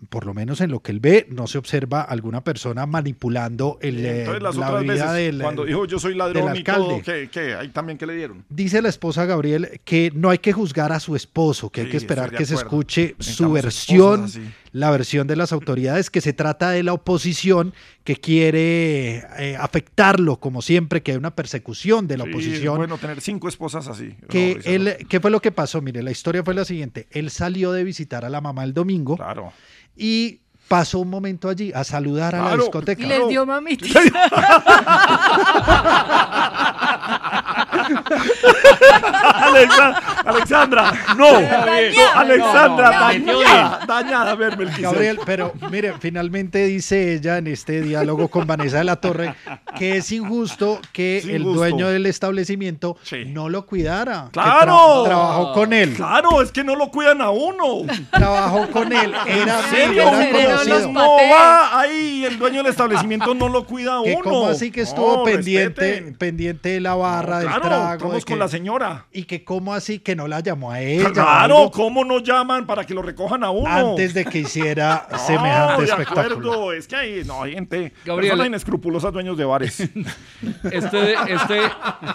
por 0.08 0.26
lo 0.26 0.34
menos 0.34 0.60
en 0.60 0.70
lo 0.70 0.80
que 0.80 0.92
él 0.92 1.00
ve, 1.00 1.26
no 1.30 1.46
se 1.46 1.58
observa 1.58 2.02
alguna 2.02 2.42
persona 2.42 2.86
manipulando 2.86 3.78
el, 3.80 4.04
eh, 4.04 4.20
Entonces, 4.20 4.42
las 4.42 4.56
la 4.56 4.66
otras 4.68 4.86
bebida 4.86 5.12
veces, 5.12 5.32
del 5.32 5.42
cuando 5.42 5.64
dijo 5.64 5.84
yo 5.86 5.98
soy 5.98 6.10
del 6.10 6.18
ladrón 6.18 6.56
y 6.56 6.62
todo, 6.62 6.96
alcalde. 6.96 7.02
¿qué, 7.02 7.28
qué? 7.30 7.54
Ahí 7.54 7.68
también 7.68 7.98
que 7.98 8.06
le 8.06 8.14
dieron. 8.14 8.44
Dice 8.48 8.82
la 8.82 8.88
esposa 8.88 9.24
Gabriel 9.24 9.80
que 9.84 10.10
no 10.14 10.30
hay 10.30 10.38
que 10.38 10.52
juzgar 10.52 10.92
a 10.92 11.00
su 11.00 11.16
esposo, 11.16 11.70
que 11.70 11.82
hay 11.82 11.88
que 11.88 11.96
esperar 11.96 12.30
que 12.32 12.44
se 12.44 12.54
escuche 12.54 13.14
su 13.18 13.52
versión, 13.52 14.24
esposas. 14.24 14.42
La 14.74 14.90
versión 14.90 15.28
de 15.28 15.36
las 15.36 15.52
autoridades, 15.52 16.10
que 16.10 16.20
se 16.20 16.32
trata 16.32 16.70
de 16.70 16.82
la 16.82 16.92
oposición 16.94 17.72
que 18.02 18.16
quiere 18.16 19.18
eh, 19.38 19.56
afectarlo, 19.58 20.40
como 20.40 20.62
siempre, 20.62 21.00
que 21.00 21.12
hay 21.12 21.16
una 21.16 21.30
persecución 21.36 22.08
de 22.08 22.18
la 22.18 22.24
Sí, 22.24 22.30
oposición. 22.30 22.72
es 22.74 22.78
bueno 22.78 22.98
tener 22.98 23.20
cinco 23.20 23.48
esposas 23.48 23.86
así. 23.86 24.16
que 24.28 24.56
No, 24.56 24.70
él, 24.90 25.06
¿Qué 25.08 25.20
fue 25.20 25.30
lo 25.30 25.40
que 25.40 25.52
pasó? 25.52 25.80
Mire, 25.80 26.02
la 26.02 26.10
historia 26.10 26.42
fue 26.42 26.54
la 26.54 26.64
siguiente. 26.64 27.06
Él 27.12 27.30
salió 27.30 27.70
de 27.70 27.84
visitar 27.84 28.24
a 28.24 28.28
la 28.28 28.40
mamá 28.40 28.64
el 28.64 28.74
domingo 28.74 29.16
y 29.96 30.40
pasó 30.66 30.98
un 30.98 31.08
momento 31.10 31.48
allí 31.48 31.70
a 31.72 31.84
saludar 31.84 32.34
a 32.34 32.38
la 32.38 32.44
Claro, 32.48 32.62
discoteca. 32.64 33.00
Y 33.00 33.06
les 33.06 33.28
dio 33.28 33.46
mamita. 33.46 33.86
Alexa- 39.34 40.02
Alexandra, 40.24 40.92
no, 41.16 41.40
no, 41.40 41.48
Alexandra, 42.14 43.12
No, 43.18 43.32
no, 43.32 43.40
dañada, 43.40 43.80
dañada, 43.86 44.30
a 44.30 44.34
ver. 44.34 44.56
Gabriel, 44.78 45.18
pero 45.26 45.52
mire, 45.70 45.94
finalmente 46.00 46.64
dice 46.66 47.14
ella 47.14 47.38
en 47.38 47.46
este 47.48 47.80
diálogo 47.82 48.28
con 48.28 48.46
Vanessa 48.46 48.78
de 48.78 48.84
la 48.84 48.96
Torre 48.96 49.34
que 49.76 49.96
es 49.96 50.12
injusto 50.12 50.80
que 50.92 51.18
Es 51.18 51.24
el 51.26 51.42
dueño 51.44 51.88
del 51.88 52.06
establecimiento 52.06 52.96
no 53.26 53.48
lo 53.48 53.66
cuidara. 53.66 54.28
¡Claro! 54.32 55.02
tra- 55.02 55.04
trabajó 55.06 55.52
con 55.52 55.72
él. 55.72 55.94
Claro, 55.94 56.42
es 56.42 56.52
que 56.52 56.62
no 56.64 56.76
lo 56.76 56.88
cuidan 56.90 57.20
a 57.20 57.30
uno. 57.30 57.82
Trabajó 58.10 58.68
con 58.70 58.92
él. 58.92 59.12
Era, 59.26 59.60
¿En 59.60 59.70
serio? 59.70 60.02
era 60.02 60.56
conocido. 60.58 60.92
no 60.92 61.16
va 61.32 61.80
ahí, 61.80 62.24
el 62.24 62.38
dueño 62.38 62.58
del 62.62 62.70
establecimiento 62.70 63.34
no 63.34 63.48
lo 63.48 63.64
cuida 63.66 63.98
a 63.98 64.02
Que 64.02 64.12
uno. 64.14 64.22
como 64.22 64.46
así 64.46 64.70
que 64.70 64.82
estuvo 64.82 65.18
No, 65.18 65.24
pendiente, 65.24 65.80
respeten. 65.80 66.14
pendiente 66.16 66.68
de 66.70 66.80
la 66.80 66.94
barra, 66.94 67.38
del 67.38 67.48
claro, 67.48 67.62
trago. 67.62 67.92
estamos 67.94 68.14
de 68.16 68.22
con 68.22 68.38
la 68.38 68.48
señora. 68.48 69.06
Y 69.12 69.23
que 69.24 69.44
como 69.44 69.74
así 69.74 69.98
que 69.98 70.14
no 70.16 70.28
la 70.28 70.40
llamó 70.40 70.70
a 70.72 70.80
ella. 70.80 71.10
Claro, 71.12 71.70
¿cómo 71.72 72.04
no 72.04 72.18
llaman 72.20 72.66
para 72.66 72.84
que 72.84 72.94
lo 72.94 73.02
recojan 73.02 73.44
a 73.44 73.50
uno? 73.50 73.68
Antes 73.68 74.14
de 74.14 74.24
que 74.24 74.38
hiciera 74.40 75.06
semejante 75.26 75.82
de 75.82 75.88
espectáculo. 75.88 76.24
acuerdo, 76.52 76.72
es 76.72 76.86
que 76.88 76.96
hay, 76.96 77.24
no, 77.24 77.42
hay 77.42 77.54
gente, 77.54 77.92
Gabriel. 78.04 78.30
personas 78.32 78.46
inescrupulosas 78.48 79.12
dueños 79.12 79.36
de 79.36 79.44
bares. 79.44 79.82
Este, 80.70 81.14
este, 81.28 81.60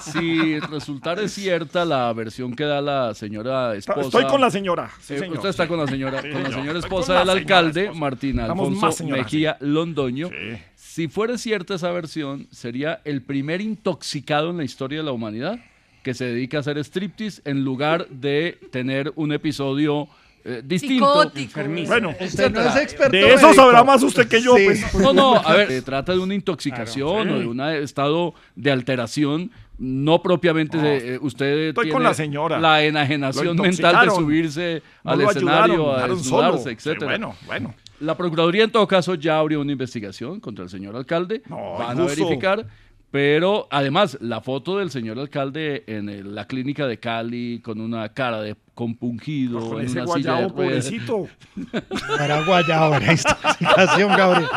si 0.01 0.59
resultara 0.59 1.27
cierta 1.27 1.85
la 1.85 2.11
versión 2.13 2.53
que 2.55 2.63
da 2.63 2.81
la 2.81 3.13
señora 3.13 3.75
esposa. 3.75 4.01
Estoy 4.01 4.25
con 4.25 4.41
la 4.41 4.49
señora, 4.51 4.89
sí, 4.99 5.13
Eh, 5.15 5.19
señor. 5.19 5.37
usted 5.37 5.49
está 5.49 5.67
con 5.67 5.79
la 5.79 5.87
señora, 5.87 6.21
Sí, 6.21 6.29
con 6.29 6.43
la 6.43 6.49
señor. 6.49 6.61
señora 6.61 6.79
esposa 6.79 7.13
la 7.13 7.19
del 7.19 7.27
señora 7.27 7.41
alcalde, 7.57 7.81
esposa. 7.83 7.99
Martina 7.99 8.41
Estamos 8.43 8.67
Alfonso 8.69 9.03
Mejía 9.05 9.57
Londoño. 9.59 10.29
Si 10.75 11.07
fuera 11.07 11.37
cierta 11.37 11.75
esa 11.75 11.91
versión, 11.91 12.47
sería 12.51 13.01
el 13.05 13.21
primer 13.21 13.61
intoxicado 13.61 14.49
en 14.49 14.57
la 14.57 14.63
historia 14.63 14.99
de 14.99 15.03
la 15.05 15.11
humanidad 15.11 15.59
que 16.03 16.13
se 16.13 16.25
dedica 16.25 16.57
a 16.57 16.59
hacer 16.61 16.77
striptease 16.79 17.41
en 17.45 17.63
lugar 17.63 18.07
de 18.09 18.57
tener 18.71 19.11
un 19.15 19.31
episodio 19.31 20.07
eh, 20.45 20.61
distinto. 20.65 21.23
Psicótico. 21.23 21.59
Bueno, 21.87 22.15
Usted 22.19 22.51
no 22.51 22.61
es 22.61 22.75
experto 22.77 23.11
de 23.11 23.33
eso 23.33 23.47
médico. 23.47 23.53
sabrá 23.53 23.83
más 23.83 24.01
usted 24.03 24.27
que 24.27 24.41
yo. 24.41 24.55
Sí. 24.55 24.65
pues. 24.65 24.93
No, 24.95 25.13
no, 25.13 25.35
a 25.35 25.53
ver, 25.53 25.67
se 25.69 25.81
trata 25.81 26.13
de 26.13 26.19
una 26.19 26.33
intoxicación 26.33 27.23
Claro, 27.23 27.35
o 27.35 27.39
de 27.39 27.45
un 27.47 27.59
estado 27.61 28.33
de 28.55 28.71
alteración, 28.71 29.51
no 29.77 30.21
propiamente 30.21 30.77
No, 30.77 30.83
de, 30.83 31.15
eh, 31.15 31.19
usted 31.21 31.67
estoy 31.69 31.83
tiene 31.85 31.93
con 31.93 32.03
la 32.03 32.13
señora. 32.13 32.59
la 32.59 32.83
enajenación 32.83 33.57
mental 33.57 34.05
de 34.05 34.11
subirse 34.11 34.81
No 35.03 35.11
al 35.11 35.21
escenario, 35.21 35.93
ayudaron, 35.93 36.11
a 36.11 36.15
desnudarse. 36.15 36.77
Pero 36.83 37.05
bueno, 37.05 37.35
bueno. 37.45 37.75
La 37.99 38.15
Procuraduría 38.15 38.63
en 38.63 38.71
todo 38.71 38.87
caso 38.87 39.15
ya 39.15 39.39
abrió 39.39 39.59
una 39.59 39.73
investigación 39.73 40.39
contra 40.39 40.63
el 40.63 40.69
señor 40.69 40.95
alcalde, 40.95 41.41
van 41.49 41.99
a 41.99 42.05
verificar, 42.05 42.65
pero 43.11 43.67
además 43.71 44.17
la 44.21 44.41
foto 44.41 44.77
del 44.77 44.91
señor 44.91 45.17
alcalde 45.19 45.83
en 45.87 46.09
el- 46.09 46.35
la 46.35 46.45
clínica 46.45 46.85
de 46.87 46.99
Cali 46.99 47.59
con 47.63 47.81
una 47.81 48.09
cara 48.13 48.41
de 48.41 48.55
compungido, 48.75 49.59
Con 49.69 49.79
en 49.81 49.87
ese 49.87 50.01
una 50.01 50.13
silla 50.13 50.31
de 50.35 50.45
guayabo, 50.45 50.55
ruedas. 50.55 50.85
pobrecito. 50.85 51.27
Era 52.23 52.45
guayabo, 52.45 52.95
era 52.95 53.11
intoxicación, 53.11 54.09
Gabriel. 54.15 54.47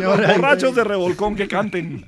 Los 0.00 0.16
borrachos 0.36 0.74
de 0.76 0.84
revolcón 0.84 1.34
que 1.34 1.48
canten. 1.48 2.04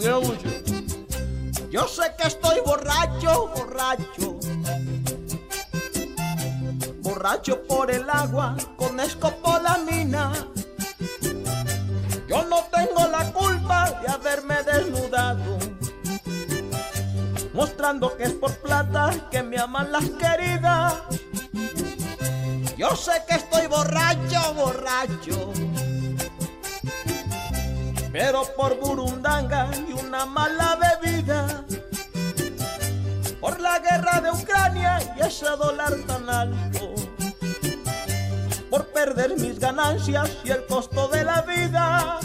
Yo 0.00 1.88
sé 1.88 2.02
que 2.16 2.28
estoy 2.28 2.60
borracho, 2.64 3.48
borracho. 3.48 4.38
Borracho 7.02 7.62
por 7.66 7.90
el 7.90 8.08
agua 8.08 8.56
con 8.76 9.00
escopolamina. 9.00 10.32
Yo 12.28 12.44
no 12.44 12.64
tengo 12.72 13.08
la 13.08 13.32
culpa 13.32 13.90
de 14.00 14.08
haberme 14.08 14.62
desnudado. 14.62 15.58
Mostrando 17.52 18.16
que 18.16 18.24
es 18.24 18.32
por 18.34 18.56
plata 18.58 19.10
que 19.32 19.42
me 19.42 19.58
aman 19.58 19.90
las 19.90 20.08
queridas. 20.10 20.94
Yo 22.76 22.94
sé 22.94 23.24
que 23.28 23.34
estoy 23.34 23.66
borracho, 23.66 24.54
borracho. 24.54 25.67
Pero 28.12 28.42
por 28.56 28.78
burundanga 28.80 29.68
y 29.88 29.92
una 29.92 30.24
mala 30.26 30.76
bebida. 30.76 31.64
Por 33.40 33.60
la 33.60 33.78
guerra 33.78 34.20
de 34.20 34.30
Ucrania 34.30 34.98
y 35.16 35.20
ese 35.20 35.46
dólar 35.46 35.94
tan 36.06 36.28
alto. 36.28 36.94
Por 38.70 38.86
perder 38.88 39.36
mis 39.36 39.58
ganancias 39.58 40.30
y 40.44 40.50
el 40.50 40.66
costo 40.66 41.08
de 41.08 41.24
la 41.24 41.42
vida. 41.42 42.18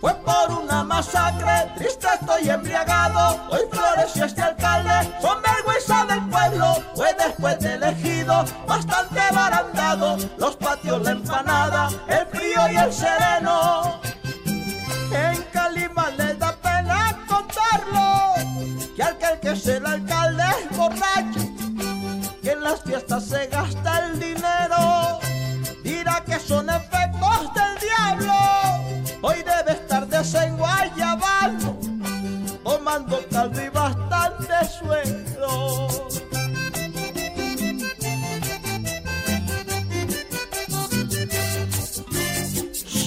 Fue 0.00 0.14
por 0.14 0.50
una 0.52 0.84
masacre, 0.84 1.72
triste 1.76 2.06
estoy 2.20 2.48
embriagado. 2.48 3.40
Hoy 3.50 3.62
flores 3.70 4.16
y 4.16 4.20
este 4.20 4.42
alcalde 4.42 5.12
son 5.20 5.42
vergüenza 5.42 6.06
del 6.06 6.28
pueblo. 6.28 6.76
Fue 6.94 7.12
después 7.14 7.58
de 7.58 7.74
elegido, 7.74 8.44
bastante 8.66 9.20
barandado. 9.34 10.16
Los 10.36 10.54
patios, 10.56 11.02
la 11.02 11.10
empanada, 11.10 11.88
el 12.06 12.26
frío 12.28 12.60
y 12.70 12.76
el 12.76 12.92
sereno. 12.92 14.00
En 15.10 15.42
Calima 15.52 16.10
les 16.10 16.38
da 16.38 16.52
pena 16.52 17.18
contarlo. 17.26 18.34
Que 18.94 19.02
aquel 19.02 19.40
que 19.40 19.50
es 19.50 19.66
el 19.66 19.84
alcalde 19.84 20.44
es 20.60 20.76
borracho. 20.76 21.40
Que 22.40 22.52
en 22.52 22.62
las 22.62 22.82
fiestas 22.84 23.24
se 23.24 23.46
gasta 23.48 24.06
el 24.06 24.20
dinero. 24.20 25.18
Dirá 25.82 26.22
que 26.24 26.38
son 26.38 26.70
efectos 26.70 26.98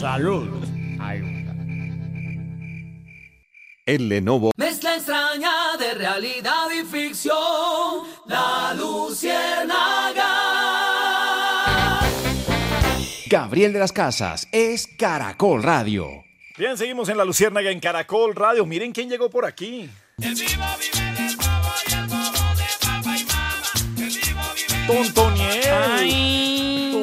Salud. 0.02 0.50
El 3.86 4.10
Lenovo 4.10 4.50
Mezcla 4.58 4.96
extraña 4.96 5.78
de 5.78 5.94
realidad 5.94 6.72
y 6.72 6.84
ficción. 6.84 7.36
La 8.26 8.74
Luciérnaga. 8.74 10.26
Gabriel 13.28 13.74
de 13.74 13.78
las 13.78 13.92
Casas 13.92 14.48
es 14.52 14.88
Caracol 14.98 15.62
Radio. 15.62 16.24
Bien, 16.58 16.80
seguimos 16.80 17.08
en 17.10 17.18
la 17.18 17.24
Luciérnaga 17.24 17.70
en 17.70 17.80
Caracol 17.80 18.34
Radio. 18.34 18.66
Miren 18.66 18.94
quién 18.94 19.08
llegó 19.08 19.30
por 19.30 19.46
aquí. 19.46 19.88
Tontoniel. 24.88 26.51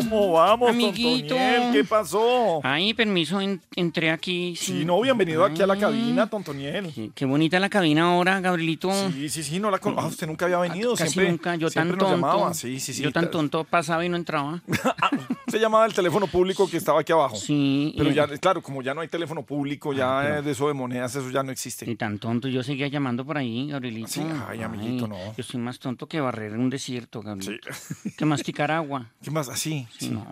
¿Cómo 0.08 0.32
vamos, 0.32 0.70
Amiguito. 0.70 1.34
Tontoniel? 1.34 1.72
¿Qué 1.72 1.84
pasó? 1.84 2.60
Ay, 2.62 2.94
permiso, 2.94 3.40
en- 3.40 3.60
entré 3.76 4.10
aquí. 4.10 4.56
Sí, 4.56 4.84
no, 4.84 5.00
bienvenido 5.02 5.44
aquí 5.44 5.60
a 5.60 5.66
la 5.66 5.74
Ay, 5.74 5.80
cabina, 5.80 6.26
Tontoniel. 6.28 6.92
Qué, 6.94 7.10
qué 7.14 7.24
bonita 7.26 7.60
la 7.60 7.68
cabina 7.68 8.04
ahora, 8.12 8.40
Gabrielito. 8.40 8.90
Sí, 9.12 9.28
sí, 9.28 9.42
sí, 9.42 9.60
no 9.60 9.70
la 9.70 9.78
con... 9.78 9.98
ah, 9.98 10.06
usted 10.06 10.26
nunca 10.26 10.46
había 10.46 10.58
venido, 10.58 10.94
Casi 10.94 11.12
siempre, 11.12 11.30
nunca, 11.32 11.56
yo 11.56 11.66
tan 11.70 11.84
siempre 11.84 11.96
nos 11.98 12.10
tonto. 12.10 12.26
llamaba. 12.26 12.54
Sí, 12.54 12.80
sí, 12.80 12.94
sí. 12.94 13.02
Yo 13.02 13.12
tan 13.12 13.30
tonto 13.30 13.64
pasaba 13.64 14.04
y 14.04 14.08
no 14.08 14.16
entraba. 14.16 14.62
Se 15.48 15.58
llamaba 15.58 15.84
el 15.86 15.94
teléfono 15.94 16.26
público 16.26 16.68
que 16.68 16.76
estaba 16.78 17.00
aquí 17.00 17.12
abajo. 17.12 17.36
Sí. 17.36 17.94
Pero 17.96 18.10
y- 18.10 18.14
ya, 18.14 18.26
claro, 18.38 18.62
como 18.62 18.82
ya 18.82 18.94
no 18.94 19.00
hay 19.02 19.08
teléfono 19.08 19.42
público, 19.44 19.92
ya 19.92 20.08
Ah, 20.20 20.38
eh, 20.38 20.42
de 20.42 20.52
eso 20.52 20.68
de 20.68 20.74
monedas, 20.74 21.14
eso 21.14 21.28
ya 21.30 21.42
no 21.42 21.52
existe. 21.52 21.88
Y 21.90 21.94
tan 21.96 22.18
tonto, 22.18 22.48
yo 22.48 22.62
seguía 22.62 22.88
llamando 22.88 23.24
por 23.26 23.36
ahí, 23.36 23.68
Gabrielito. 23.68 24.08
Sí, 24.08 24.22
ay, 24.48 24.62
amiguito, 24.62 25.06
no. 25.06 25.16
Yo 25.36 25.42
soy 25.44 25.60
más 25.60 25.78
tonto 25.78 26.06
que 26.06 26.18
barrer 26.20 26.52
un 26.56 26.70
desierto, 26.70 27.20
Gabrielito. 27.20 27.68
Que 28.16 28.24
masticar 28.24 28.70
agua. 28.70 29.10
¿Qué 29.22 29.30
más? 29.30 29.48
Así. 29.48 29.86
Sí, 29.98 30.10
no, 30.10 30.26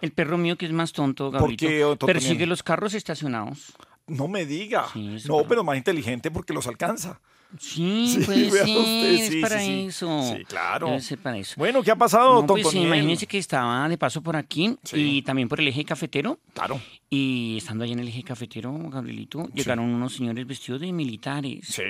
El 0.00 0.12
perro 0.12 0.36
mío 0.38 0.56
que 0.56 0.66
es 0.66 0.72
más 0.72 0.92
tonto, 0.92 1.30
¿Por 1.30 1.40
Gabrielito. 1.40 1.66
qué, 1.66 1.84
Otto 1.84 2.06
persigue 2.06 2.46
los 2.46 2.62
carros 2.62 2.94
estacionados. 2.94 3.72
No 4.06 4.28
me 4.28 4.44
diga. 4.46 4.86
es 4.94 5.26
no, 5.26 5.36
para- 5.38 5.48
pero 5.48 5.64
más 5.64 5.76
inteligente 5.76 6.30
porque 6.30 6.52
los 6.52 6.66
alcanza. 6.66 7.20
Sí, 7.58 8.20
puede 8.26 8.50
vea 8.50 8.64
ser, 8.64 8.76
usted, 8.76 9.10
es 9.14 9.28
sí, 9.28 9.40
para 9.40 9.58
sí, 9.58 9.66
sí. 9.66 9.86
eso. 9.88 10.34
Sí, 10.36 10.44
claro. 10.44 10.86
Debe 10.86 11.00
ser 11.00 11.18
para 11.18 11.38
eso. 11.38 11.54
Bueno, 11.56 11.82
¿qué 11.82 11.90
ha 11.90 11.96
pasado, 11.96 12.42
No, 12.42 12.46
pues 12.46 12.72
imagínense 12.74 13.26
que 13.26 13.38
estaba 13.38 13.88
de 13.88 13.98
paso 13.98 14.22
por 14.22 14.36
aquí 14.36 14.76
y 14.92 15.22
también 15.22 15.48
por 15.48 15.58
el 15.60 15.66
eje 15.68 15.84
cafetero. 15.84 16.38
Claro. 16.54 16.80
Y 17.12 17.56
estando 17.56 17.82
allá 17.82 17.94
en 17.94 17.98
el 17.98 18.06
eje 18.08 18.22
cafetero, 18.22 18.72
Gabrielito, 18.88 19.48
llegaron 19.52 19.86
unos 19.86 20.14
señores 20.14 20.46
vestidos 20.46 20.80
de 20.80 20.92
militares. 20.92 21.66
Sí. 21.66 21.82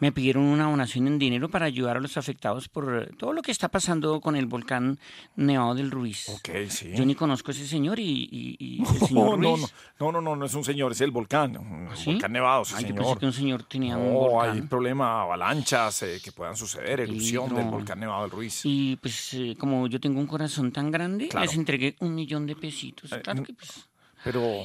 Me 0.00 0.12
pidieron 0.12 0.44
una 0.44 0.64
donación 0.70 1.06
en 1.08 1.18
dinero 1.18 1.50
para 1.50 1.66
ayudar 1.66 1.98
a 1.98 2.00
los 2.00 2.16
afectados 2.16 2.70
por 2.70 3.02
eh, 3.02 3.10
todo 3.18 3.34
lo 3.34 3.42
que 3.42 3.52
está 3.52 3.68
pasando 3.68 4.18
con 4.22 4.34
el 4.34 4.46
volcán 4.46 4.98
Nevado 5.36 5.74
del 5.74 5.90
Ruiz. 5.90 6.26
Ok, 6.30 6.48
sí. 6.70 6.90
Yo 6.94 7.04
ni 7.04 7.14
conozco 7.14 7.50
a 7.50 7.54
ese 7.54 7.66
señor 7.66 7.98
y, 8.00 8.26
y- 8.32 8.56
y 8.58 8.76
el 8.82 8.82
No, 9.00 9.06
señor 9.06 9.38
no, 9.38 9.56
Ruiz. 9.56 9.74
no, 10.00 10.06
no, 10.06 10.12
no, 10.12 10.20
no, 10.22 10.36
no 10.36 10.46
es 10.46 10.54
un 10.54 10.64
señor, 10.64 10.92
es 10.92 11.02
el 11.02 11.10
volcán, 11.10 11.54
un 11.58 11.94
¿Sí? 11.94 12.12
volcán 12.12 12.32
nevado, 12.32 12.64
sí, 12.64 12.72
Ay, 12.74 12.82
yo 12.84 12.88
señor. 12.88 13.04
pensé 13.04 13.20
que 13.20 13.26
un 13.26 13.32
señor 13.34 13.62
tenía 13.64 13.98
un 13.98 14.06
No, 14.14 14.20
volcán. 14.20 14.50
hay 14.56 14.62
problema, 14.62 15.20
avalanchas 15.20 16.02
eh, 16.04 16.18
que 16.24 16.32
puedan 16.32 16.56
suceder, 16.56 16.98
erupción 17.00 17.54
del 17.54 17.66
volcán 17.66 18.00
nevado 18.00 18.22
del 18.22 18.30
Ruiz. 18.30 18.62
Y 18.64 18.96
pues 18.96 19.34
eh, 19.34 19.54
como 19.58 19.86
yo 19.86 20.00
tengo 20.00 20.18
un 20.18 20.26
corazón 20.26 20.72
tan 20.72 20.90
grande, 20.90 21.28
Claro. 21.28 21.44
les 21.44 21.54
entregué 21.56 21.94
un 22.00 22.14
millón 22.14 22.46
de 22.46 22.56
pesitos. 22.56 23.12
Eh, 23.12 23.20
Claro 23.22 23.42
que 23.42 23.52
pues, 23.52 23.86
Pero, 24.24 24.64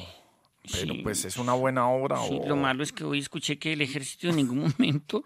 pero 0.70 0.94
Sí. 0.94 1.00
pues 1.02 1.24
es 1.24 1.36
una 1.36 1.52
buena 1.54 1.88
obra. 1.88 2.16
sí, 2.28 2.38
o- 2.42 2.48
lo 2.48 2.56
malo 2.56 2.82
es 2.82 2.92
que 2.92 3.04
hoy 3.04 3.18
escuché 3.18 3.58
que 3.58 3.72
el 3.72 3.80
ejército 3.82 4.28
en 4.28 4.36
ningún 4.36 4.58
momento 4.78 5.24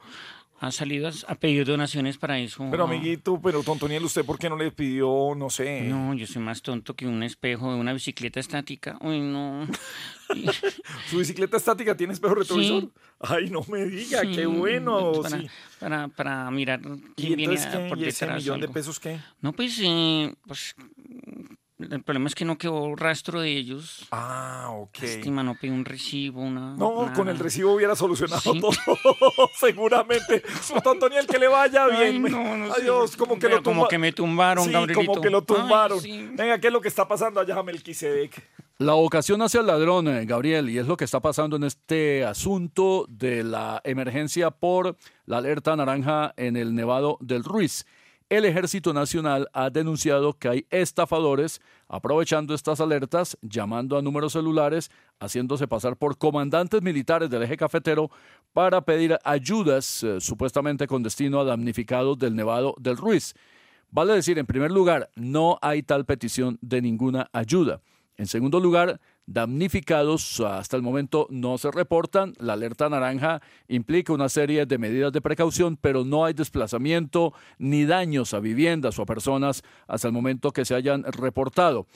ha 0.60 0.70
salido 0.70 1.10
a, 1.26 1.34
pedir 1.34 1.64
donaciones 1.66 2.18
para 2.18 2.38
eso. 2.38 2.64
Pero 2.70 2.84
amiguito, 2.84 3.40
pero 3.42 3.64
Tontoniel, 3.64 4.04
¿usted 4.04 4.24
por 4.24 4.38
qué 4.38 4.48
no 4.48 4.56
le 4.56 4.70
pidió, 4.70 5.34
no 5.36 5.50
sé? 5.50 5.80
No, 5.82 6.14
yo 6.14 6.24
soy 6.24 6.40
más 6.40 6.62
tonto 6.62 6.94
que 6.94 7.04
un 7.04 7.24
espejo 7.24 7.72
de 7.74 7.80
una 7.80 7.92
bicicleta 7.92 8.38
estática. 8.38 8.96
Uy, 9.00 9.18
no. 9.20 9.66
¿Su 11.10 11.18
bicicleta 11.18 11.56
estática 11.56 11.96
tiene 11.96 12.12
espejo 12.12 12.36
retrovisor? 12.36 12.82
Sí. 12.82 12.90
Ay, 13.20 13.50
no 13.50 13.62
me 13.68 13.84
diga, 13.86 14.22
qué 14.22 14.46
bueno. 14.46 15.12
Para, 15.20 15.40
sí. 15.40 15.46
para, 15.80 16.06
para 16.08 16.48
mirar 16.52 16.80
¿Y 17.16 17.22
quién 17.22 17.36
viene 17.36 17.56
qué? 17.56 17.86
por 17.88 17.98
¿Y 17.98 18.04
ese 18.04 18.24
detrás. 18.26 18.42
millón 18.42 18.60
de 18.60 18.68
pesos 18.68 19.00
qué? 19.00 19.18
No, 19.40 19.52
pues, 19.52 19.78
eh, 19.82 20.32
pues 20.46 20.76
el 21.90 22.02
problema 22.02 22.28
es 22.28 22.34
que 22.34 22.44
no 22.44 22.58
quedó 22.58 22.94
rastro 22.96 23.40
de 23.40 23.50
ellos. 23.56 24.06
Ah, 24.10 24.68
ok. 24.72 24.98
Lástima, 25.02 25.42
no 25.42 25.54
pedí 25.60 25.70
un 25.70 25.84
recibo, 25.84 26.40
una. 26.42 26.74
No, 26.76 27.02
nada. 27.02 27.12
con 27.14 27.28
el 27.28 27.38
recibo 27.38 27.72
hubiera 27.74 27.96
solucionado 27.96 28.40
Sí. 28.40 28.60
todo, 28.60 28.70
seguramente. 29.58 30.42
Tontoniel, 30.82 31.26
que 31.26 31.38
le 31.38 31.48
vaya 31.48 31.84
Ay, 31.90 32.18
bien. 32.18 32.22
no, 32.32 32.56
no 32.56 32.74
sé. 32.74 32.82
Adiós, 32.82 33.16
como 33.16 33.38
que 33.38 33.48
lo 33.48 33.62
como 33.62 33.82
tumba- 33.82 33.88
que 33.88 33.98
me 33.98 34.12
tumbaron, 34.12 34.64
Sí, 34.66 34.72
Gabrielito. 34.72 35.06
como 35.06 35.20
que 35.22 35.30
lo 35.30 35.38
Ay, 35.38 35.44
tumbaron. 35.46 36.00
sí. 36.00 36.28
Venga, 36.32 36.58
¿qué 36.58 36.66
es 36.68 36.72
lo 36.72 36.80
que 36.80 36.88
está 36.88 37.06
pasando 37.08 37.40
allá, 37.40 37.62
Melquisedec? 37.62 38.42
La 38.78 38.94
vocación 38.94 39.40
hacia 39.42 39.60
el 39.60 39.66
ladrón, 39.68 40.08
eh, 40.08 40.24
Gabriel, 40.24 40.68
y 40.68 40.78
es 40.78 40.86
lo 40.88 40.96
que 40.96 41.04
está 41.04 41.20
pasando 41.20 41.56
en 41.56 41.62
este 41.64 42.24
asunto 42.24 43.06
de 43.08 43.44
la 43.44 43.80
emergencia 43.84 44.50
por 44.50 44.96
la 45.26 45.38
alerta 45.38 45.76
naranja 45.76 46.34
en 46.36 46.56
el 46.56 46.74
Nevado 46.74 47.16
del 47.20 47.44
Ruiz. 47.44 47.86
El 48.32 48.46
Ejército 48.46 48.94
Nacional 48.94 49.46
ha 49.52 49.68
denunciado 49.68 50.32
que 50.32 50.48
hay 50.48 50.66
estafadores 50.70 51.60
aprovechando 51.86 52.54
estas 52.54 52.80
alertas, 52.80 53.36
llamando 53.42 53.98
a 53.98 54.00
números 54.00 54.32
celulares, 54.32 54.90
haciéndose 55.20 55.68
pasar 55.68 55.98
por 55.98 56.16
comandantes 56.16 56.80
militares 56.80 57.28
del 57.28 57.42
eje 57.42 57.58
cafetero 57.58 58.10
para 58.54 58.80
pedir 58.80 59.18
ayudas, 59.22 60.02
eh, 60.02 60.18
supuestamente 60.18 60.86
con 60.86 61.02
destino 61.02 61.40
a 61.40 61.44
damnificados 61.44 62.18
del 62.18 62.34
Nevado 62.34 62.74
del 62.80 62.96
Ruiz. 62.96 63.34
Vale 63.90 64.14
decir, 64.14 64.38
en 64.38 64.46
primer 64.46 64.70
lugar, 64.70 65.10
no 65.14 65.58
hay 65.60 65.82
tal 65.82 66.06
petición 66.06 66.56
de 66.62 66.80
ninguna 66.80 67.28
ayuda. 67.34 67.82
En 68.16 68.26
segundo 68.26 68.60
lugar, 68.60 68.98
damnificados 69.26 70.40
hasta 70.40 70.76
el 70.76 70.82
momento 70.82 71.26
no 71.30 71.58
se 71.58 71.70
reportan. 71.70 72.34
La 72.38 72.54
alerta 72.54 72.88
naranja 72.88 73.40
implica 73.68 74.12
una 74.12 74.28
serie 74.28 74.66
de 74.66 74.78
medidas 74.78 75.12
de 75.12 75.20
precaución, 75.20 75.76
pero 75.76 76.04
no 76.04 76.24
hay 76.24 76.34
desplazamiento 76.34 77.32
ni 77.58 77.84
daños 77.84 78.34
a 78.34 78.40
viviendas 78.40 78.98
o 78.98 79.02
a 79.02 79.06
personas 79.06 79.62
hasta 79.86 80.08
el 80.08 80.14
momento 80.14 80.52
que 80.52 80.64
se 80.64 80.74
hayan 80.74 81.04
reportado. 81.04 81.86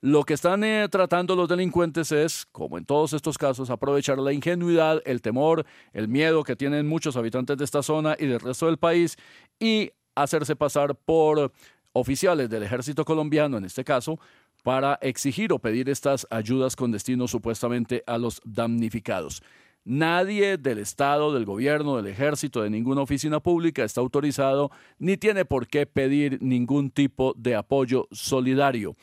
Lo 0.00 0.24
que 0.24 0.34
están 0.34 0.64
eh, 0.64 0.88
tratando 0.90 1.36
los 1.36 1.48
delincuentes 1.48 2.10
es, 2.10 2.44
como 2.50 2.76
en 2.76 2.84
todos 2.84 3.12
estos 3.12 3.38
casos, 3.38 3.70
aprovechar 3.70 4.18
la 4.18 4.32
ingenuidad, 4.32 5.00
el 5.04 5.22
temor, 5.22 5.64
el 5.92 6.08
miedo 6.08 6.42
que 6.42 6.56
tienen 6.56 6.88
muchos 6.88 7.16
habitantes 7.16 7.56
de 7.56 7.64
esta 7.64 7.84
zona 7.84 8.16
y 8.18 8.26
del 8.26 8.40
resto 8.40 8.66
del 8.66 8.78
país 8.78 9.16
y 9.60 9.92
hacerse 10.16 10.56
pasar 10.56 10.96
por 10.96 11.52
oficiales 11.92 12.50
del 12.50 12.64
ejército 12.64 13.04
colombiano, 13.04 13.58
en 13.58 13.64
este 13.64 13.84
caso, 13.84 14.18
para 14.62 14.98
exigir 15.02 15.52
o 15.52 15.58
pedir 15.58 15.88
estas 15.88 16.26
ayudas 16.30 16.76
con 16.76 16.92
destino 16.92 17.28
supuestamente 17.28 18.02
a 18.06 18.18
los 18.18 18.40
damnificados. 18.44 19.42
Nadie 19.84 20.58
del 20.58 20.78
Estado, 20.78 21.34
del 21.34 21.44
gobierno, 21.44 21.96
del 21.96 22.06
ejército, 22.06 22.62
de 22.62 22.70
ninguna 22.70 23.00
oficina 23.00 23.40
pública 23.40 23.82
está 23.82 24.00
autorizado 24.00 24.70
ni 24.98 25.16
tiene 25.16 25.44
por 25.44 25.66
qué 25.66 25.86
pedir 25.86 26.40
ningún 26.40 26.90
tipo 26.90 27.34
de 27.36 27.56
apoyo 27.56 28.06
solidario. 28.12 28.94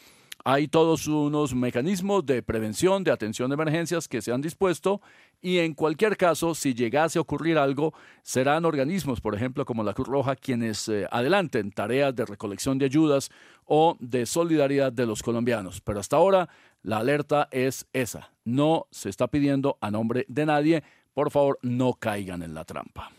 Hay 0.51 0.67
todos 0.67 1.05
unos 1.05 1.53
mecanismos 1.53 2.25
de 2.25 2.41
prevención, 2.41 3.03
de 3.03 3.11
atención 3.11 3.51
de 3.51 3.53
emergencias 3.53 4.07
que 4.07 4.19
se 4.19 4.31
han 4.31 4.41
dispuesto 4.41 4.99
y 5.43 5.59
en 5.59 5.75
cualquier 5.75 6.17
caso, 6.17 6.55
si 6.55 6.73
llegase 6.73 7.19
a 7.19 7.21
ocurrir 7.21 7.59
algo, 7.59 7.93
serán 8.23 8.65
organismos, 8.65 9.21
por 9.21 9.35
ejemplo, 9.35 9.63
como 9.63 9.83
la 9.83 9.93
Cruz 9.93 10.07
Roja, 10.07 10.35
quienes 10.35 10.89
eh, 10.89 11.05
adelanten 11.11 11.71
tareas 11.71 12.15
de 12.15 12.25
recolección 12.25 12.79
de 12.79 12.85
ayudas 12.85 13.29
o 13.65 13.95
de 13.99 14.25
solidaridad 14.25 14.91
de 14.91 15.05
los 15.05 15.21
colombianos. 15.21 15.81
Pero 15.81 15.99
hasta 15.99 16.15
ahora 16.15 16.49
la 16.81 16.97
alerta 16.97 17.47
es 17.51 17.85
esa. 17.93 18.31
No 18.43 18.87
se 18.89 19.09
está 19.09 19.27
pidiendo 19.27 19.77
a 19.81 19.91
nombre 19.91 20.25
de 20.29 20.47
nadie. 20.47 20.83
Por 21.13 21.29
favor, 21.29 21.59
no 21.61 21.93
caigan 21.93 22.41
en 22.41 22.55
la 22.55 22.65
trampa. 22.65 23.11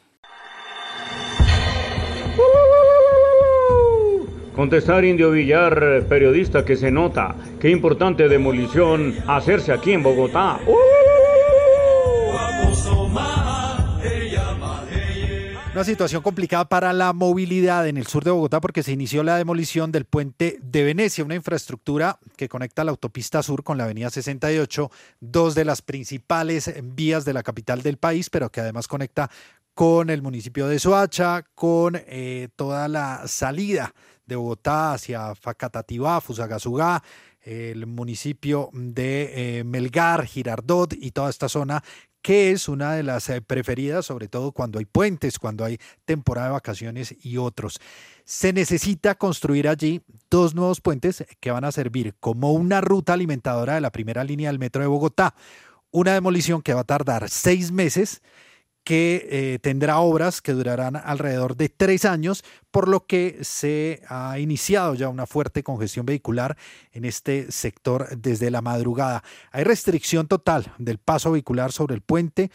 Contestar 4.60 5.06
Indio 5.06 5.30
Villar, 5.30 6.04
periodista 6.06 6.66
que 6.66 6.76
se 6.76 6.90
nota. 6.90 7.34
Qué 7.58 7.70
importante 7.70 8.28
demolición 8.28 9.16
hacerse 9.26 9.72
aquí 9.72 9.92
en 9.94 10.02
Bogotá. 10.02 10.60
Una 15.72 15.84
situación 15.84 16.20
complicada 16.20 16.66
para 16.66 16.92
la 16.92 17.14
movilidad 17.14 17.88
en 17.88 17.96
el 17.96 18.06
sur 18.06 18.22
de 18.22 18.32
Bogotá 18.32 18.60
porque 18.60 18.82
se 18.82 18.92
inició 18.92 19.22
la 19.22 19.38
demolición 19.38 19.92
del 19.92 20.04
puente 20.04 20.58
de 20.60 20.84
Venecia, 20.84 21.24
una 21.24 21.36
infraestructura 21.36 22.18
que 22.36 22.50
conecta 22.50 22.84
la 22.84 22.90
autopista 22.90 23.42
sur 23.42 23.64
con 23.64 23.78
la 23.78 23.84
avenida 23.84 24.10
68, 24.10 24.90
dos 25.20 25.54
de 25.54 25.64
las 25.64 25.80
principales 25.80 26.70
vías 26.82 27.24
de 27.24 27.32
la 27.32 27.42
capital 27.42 27.80
del 27.80 27.96
país, 27.96 28.28
pero 28.28 28.50
que 28.50 28.60
además 28.60 28.88
conecta 28.88 29.30
con 29.72 30.10
el 30.10 30.20
municipio 30.20 30.68
de 30.68 30.78
Soacha, 30.78 31.46
con 31.54 31.96
eh, 31.96 32.48
toda 32.56 32.88
la 32.88 33.26
salida 33.26 33.94
de 34.30 34.36
Bogotá 34.36 34.94
hacia 34.94 35.34
Facatativá, 35.34 36.20
Fusagasugá, 36.20 37.02
el 37.42 37.86
municipio 37.86 38.70
de 38.72 39.58
eh, 39.58 39.64
Melgar, 39.64 40.26
Girardot 40.26 40.92
y 40.92 41.10
toda 41.10 41.30
esta 41.30 41.48
zona 41.48 41.82
que 42.22 42.50
es 42.50 42.68
una 42.68 42.92
de 42.92 43.02
las 43.02 43.28
eh, 43.30 43.40
preferidas, 43.40 44.06
sobre 44.06 44.28
todo 44.28 44.52
cuando 44.52 44.78
hay 44.78 44.84
puentes, 44.84 45.38
cuando 45.38 45.64
hay 45.64 45.78
temporada 46.04 46.48
de 46.48 46.52
vacaciones 46.52 47.14
y 47.22 47.38
otros. 47.38 47.80
Se 48.24 48.52
necesita 48.52 49.14
construir 49.14 49.68
allí 49.68 50.02
dos 50.30 50.54
nuevos 50.54 50.80
puentes 50.80 51.24
que 51.40 51.50
van 51.50 51.64
a 51.64 51.72
servir 51.72 52.14
como 52.20 52.52
una 52.52 52.80
ruta 52.80 53.14
alimentadora 53.14 53.74
de 53.74 53.80
la 53.80 53.90
primera 53.90 54.22
línea 54.24 54.50
del 54.50 54.58
metro 54.58 54.82
de 54.82 54.88
Bogotá. 54.88 55.34
Una 55.90 56.12
demolición 56.12 56.62
que 56.62 56.74
va 56.74 56.80
a 56.80 56.84
tardar 56.84 57.28
seis 57.28 57.72
meses 57.72 58.22
que 58.90 59.28
eh, 59.30 59.60
tendrá 59.60 60.00
obras 60.00 60.42
que 60.42 60.50
durarán 60.50 60.96
alrededor 60.96 61.56
de 61.56 61.68
tres 61.68 62.04
años, 62.04 62.42
por 62.72 62.88
lo 62.88 63.06
que 63.06 63.38
se 63.42 64.02
ha 64.08 64.36
iniciado 64.40 64.96
ya 64.96 65.08
una 65.08 65.26
fuerte 65.26 65.62
congestión 65.62 66.06
vehicular 66.06 66.56
en 66.90 67.04
este 67.04 67.52
sector 67.52 68.08
desde 68.18 68.50
la 68.50 68.62
madrugada. 68.62 69.22
Hay 69.52 69.62
restricción 69.62 70.26
total 70.26 70.74
del 70.78 70.98
paso 70.98 71.30
vehicular 71.30 71.70
sobre 71.70 71.94
el 71.94 72.00
puente. 72.00 72.50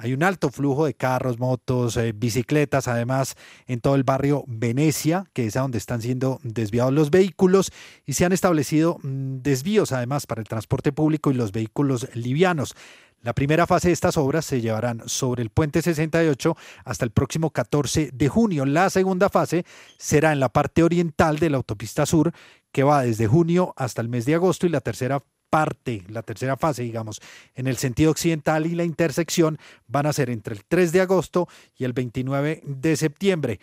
Hay 0.00 0.12
un 0.12 0.22
alto 0.22 0.50
flujo 0.50 0.86
de 0.86 0.94
carros, 0.94 1.40
motos, 1.40 1.96
eh, 1.96 2.12
bicicletas, 2.14 2.86
además 2.86 3.34
en 3.66 3.80
todo 3.80 3.96
el 3.96 4.04
barrio 4.04 4.44
Venecia, 4.46 5.24
que 5.32 5.46
es 5.46 5.56
a 5.56 5.62
donde 5.62 5.78
están 5.78 6.00
siendo 6.00 6.38
desviados 6.44 6.92
los 6.92 7.10
vehículos 7.10 7.72
y 8.06 8.12
se 8.12 8.24
han 8.24 8.32
establecido 8.32 8.98
mm, 9.02 9.38
desvíos 9.38 9.90
además 9.90 10.28
para 10.28 10.40
el 10.40 10.46
transporte 10.46 10.92
público 10.92 11.32
y 11.32 11.34
los 11.34 11.50
vehículos 11.50 12.08
livianos. 12.14 12.76
La 13.22 13.32
primera 13.34 13.66
fase 13.66 13.88
de 13.88 13.94
estas 13.94 14.16
obras 14.16 14.44
se 14.44 14.60
llevarán 14.60 15.02
sobre 15.06 15.42
el 15.42 15.50
puente 15.50 15.82
68 15.82 16.56
hasta 16.84 17.04
el 17.04 17.10
próximo 17.10 17.50
14 17.50 18.10
de 18.12 18.28
junio. 18.28 18.66
La 18.66 18.90
segunda 18.90 19.28
fase 19.28 19.64
será 19.96 20.32
en 20.32 20.38
la 20.38 20.48
parte 20.48 20.84
oriental 20.84 21.40
de 21.40 21.50
la 21.50 21.56
autopista 21.56 22.06
sur, 22.06 22.32
que 22.70 22.84
va 22.84 23.02
desde 23.02 23.26
junio 23.26 23.74
hasta 23.76 24.00
el 24.00 24.08
mes 24.08 24.26
de 24.26 24.36
agosto, 24.36 24.66
y 24.66 24.68
la 24.68 24.80
tercera 24.80 25.24
parte, 25.50 26.02
la 26.08 26.22
tercera 26.22 26.56
fase, 26.56 26.82
digamos, 26.82 27.20
en 27.54 27.66
el 27.66 27.76
sentido 27.76 28.10
occidental 28.10 28.66
y 28.66 28.74
la 28.74 28.84
intersección 28.84 29.58
van 29.86 30.06
a 30.06 30.12
ser 30.12 30.30
entre 30.30 30.54
el 30.54 30.64
3 30.64 30.92
de 30.92 31.00
agosto 31.00 31.48
y 31.76 31.84
el 31.84 31.92
29 31.92 32.62
de 32.64 32.96
septiembre. 32.96 33.60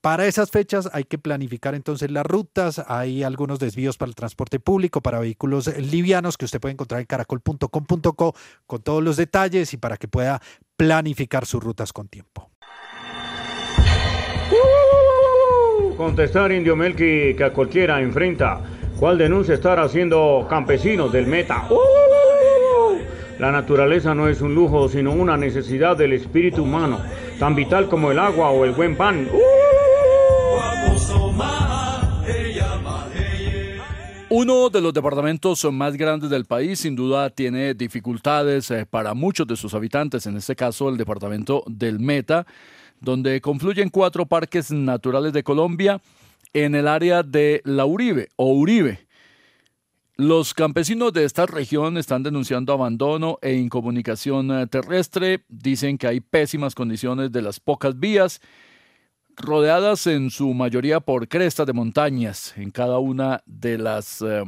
Para 0.00 0.26
esas 0.26 0.50
fechas 0.50 0.88
hay 0.92 1.04
que 1.04 1.18
planificar 1.18 1.74
entonces 1.74 2.10
las 2.12 2.24
rutas, 2.24 2.80
hay 2.86 3.24
algunos 3.24 3.58
desvíos 3.58 3.96
para 3.96 4.08
el 4.08 4.14
transporte 4.14 4.60
público, 4.60 5.00
para 5.00 5.18
vehículos 5.18 5.66
livianos 5.76 6.36
que 6.36 6.44
usted 6.44 6.60
puede 6.60 6.74
encontrar 6.74 7.00
en 7.00 7.06
caracol.com.co 7.06 8.34
con 8.66 8.82
todos 8.82 9.02
los 9.02 9.16
detalles 9.16 9.74
y 9.74 9.76
para 9.76 9.96
que 9.96 10.06
pueda 10.06 10.40
planificar 10.76 11.46
sus 11.46 11.62
rutas 11.62 11.92
con 11.92 12.06
tiempo. 12.06 12.48
Contestar 15.96 16.52
Indio 16.52 16.76
Melqui 16.76 17.34
que 17.34 17.42
a 17.44 17.52
cualquiera 17.52 18.00
enfrenta. 18.00 18.77
¿Cuál 18.98 19.16
denuncia 19.16 19.54
estar 19.54 19.78
haciendo 19.78 20.44
campesinos 20.50 21.12
del 21.12 21.28
meta? 21.28 21.68
La 23.38 23.52
naturaleza 23.52 24.12
no 24.12 24.26
es 24.26 24.40
un 24.40 24.56
lujo, 24.56 24.88
sino 24.88 25.12
una 25.12 25.36
necesidad 25.36 25.96
del 25.96 26.14
espíritu 26.14 26.64
humano, 26.64 26.98
tan 27.38 27.54
vital 27.54 27.88
como 27.88 28.10
el 28.10 28.18
agua 28.18 28.50
o 28.50 28.64
el 28.64 28.72
buen 28.72 28.96
pan. 28.96 29.28
Uno 34.30 34.68
de 34.68 34.80
los 34.80 34.92
departamentos 34.92 35.64
más 35.72 35.96
grandes 35.96 36.28
del 36.28 36.44
país 36.44 36.80
sin 36.80 36.96
duda 36.96 37.30
tiene 37.30 37.74
dificultades 37.74 38.68
eh, 38.72 38.84
para 38.84 39.14
muchos 39.14 39.46
de 39.46 39.54
sus 39.54 39.74
habitantes, 39.74 40.26
en 40.26 40.36
este 40.36 40.56
caso 40.56 40.88
el 40.88 40.96
departamento 40.96 41.62
del 41.68 42.00
Meta, 42.00 42.46
donde 43.00 43.40
confluyen 43.40 43.90
cuatro 43.90 44.26
parques 44.26 44.72
naturales 44.72 45.32
de 45.32 45.44
Colombia 45.44 46.00
en 46.52 46.74
el 46.74 46.88
área 46.88 47.22
de 47.22 47.60
La 47.64 47.86
Uribe 47.86 48.28
o 48.36 48.52
Uribe. 48.52 49.06
Los 50.16 50.52
campesinos 50.52 51.12
de 51.12 51.24
esta 51.24 51.46
región 51.46 51.96
están 51.96 52.24
denunciando 52.24 52.72
abandono 52.72 53.38
e 53.40 53.54
incomunicación 53.54 54.50
eh, 54.50 54.66
terrestre, 54.66 55.44
dicen 55.48 55.96
que 55.96 56.08
hay 56.08 56.20
pésimas 56.20 56.74
condiciones 56.74 57.30
de 57.30 57.40
las 57.40 57.60
pocas 57.60 57.98
vías 58.00 58.40
rodeadas 59.36 60.08
en 60.08 60.30
su 60.30 60.52
mayoría 60.54 60.98
por 60.98 61.28
crestas 61.28 61.66
de 61.66 61.72
montañas 61.72 62.52
en 62.56 62.72
cada 62.72 62.98
una 62.98 63.42
de 63.46 63.78
las... 63.78 64.20
Eh, 64.22 64.42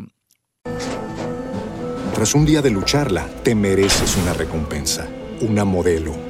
Tras 2.14 2.34
un 2.34 2.44
día 2.44 2.60
de 2.60 2.70
lucharla, 2.70 3.28
te 3.44 3.54
mereces 3.54 4.16
una 4.16 4.34
recompensa, 4.34 5.08
una 5.40 5.64
modelo, 5.64 6.29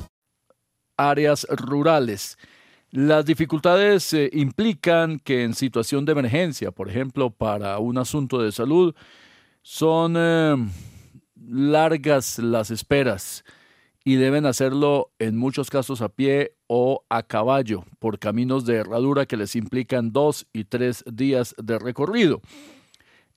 Áreas 1.09 1.47
rurales. 1.49 2.37
Las 2.91 3.25
dificultades 3.25 4.13
eh, 4.13 4.29
implican 4.33 5.19
que 5.19 5.43
en 5.43 5.53
situación 5.53 6.03
de 6.05 6.11
emergencia, 6.11 6.71
por 6.71 6.89
ejemplo, 6.89 7.29
para 7.29 7.79
un 7.79 7.97
asunto 7.97 8.41
de 8.41 8.51
salud, 8.51 8.93
son 9.61 10.15
eh, 10.17 10.55
largas 11.35 12.37
las 12.39 12.69
esperas 12.69 13.45
y 14.03 14.15
deben 14.15 14.45
hacerlo 14.45 15.11
en 15.19 15.37
muchos 15.37 15.69
casos 15.69 16.01
a 16.01 16.09
pie 16.09 16.55
o 16.67 17.05
a 17.09 17.23
caballo 17.23 17.85
por 17.99 18.19
caminos 18.19 18.65
de 18.65 18.77
herradura 18.77 19.25
que 19.25 19.37
les 19.37 19.55
implican 19.55 20.11
dos 20.11 20.47
y 20.53 20.65
tres 20.65 21.03
días 21.11 21.53
de 21.61 21.77
recorrido. 21.77 22.41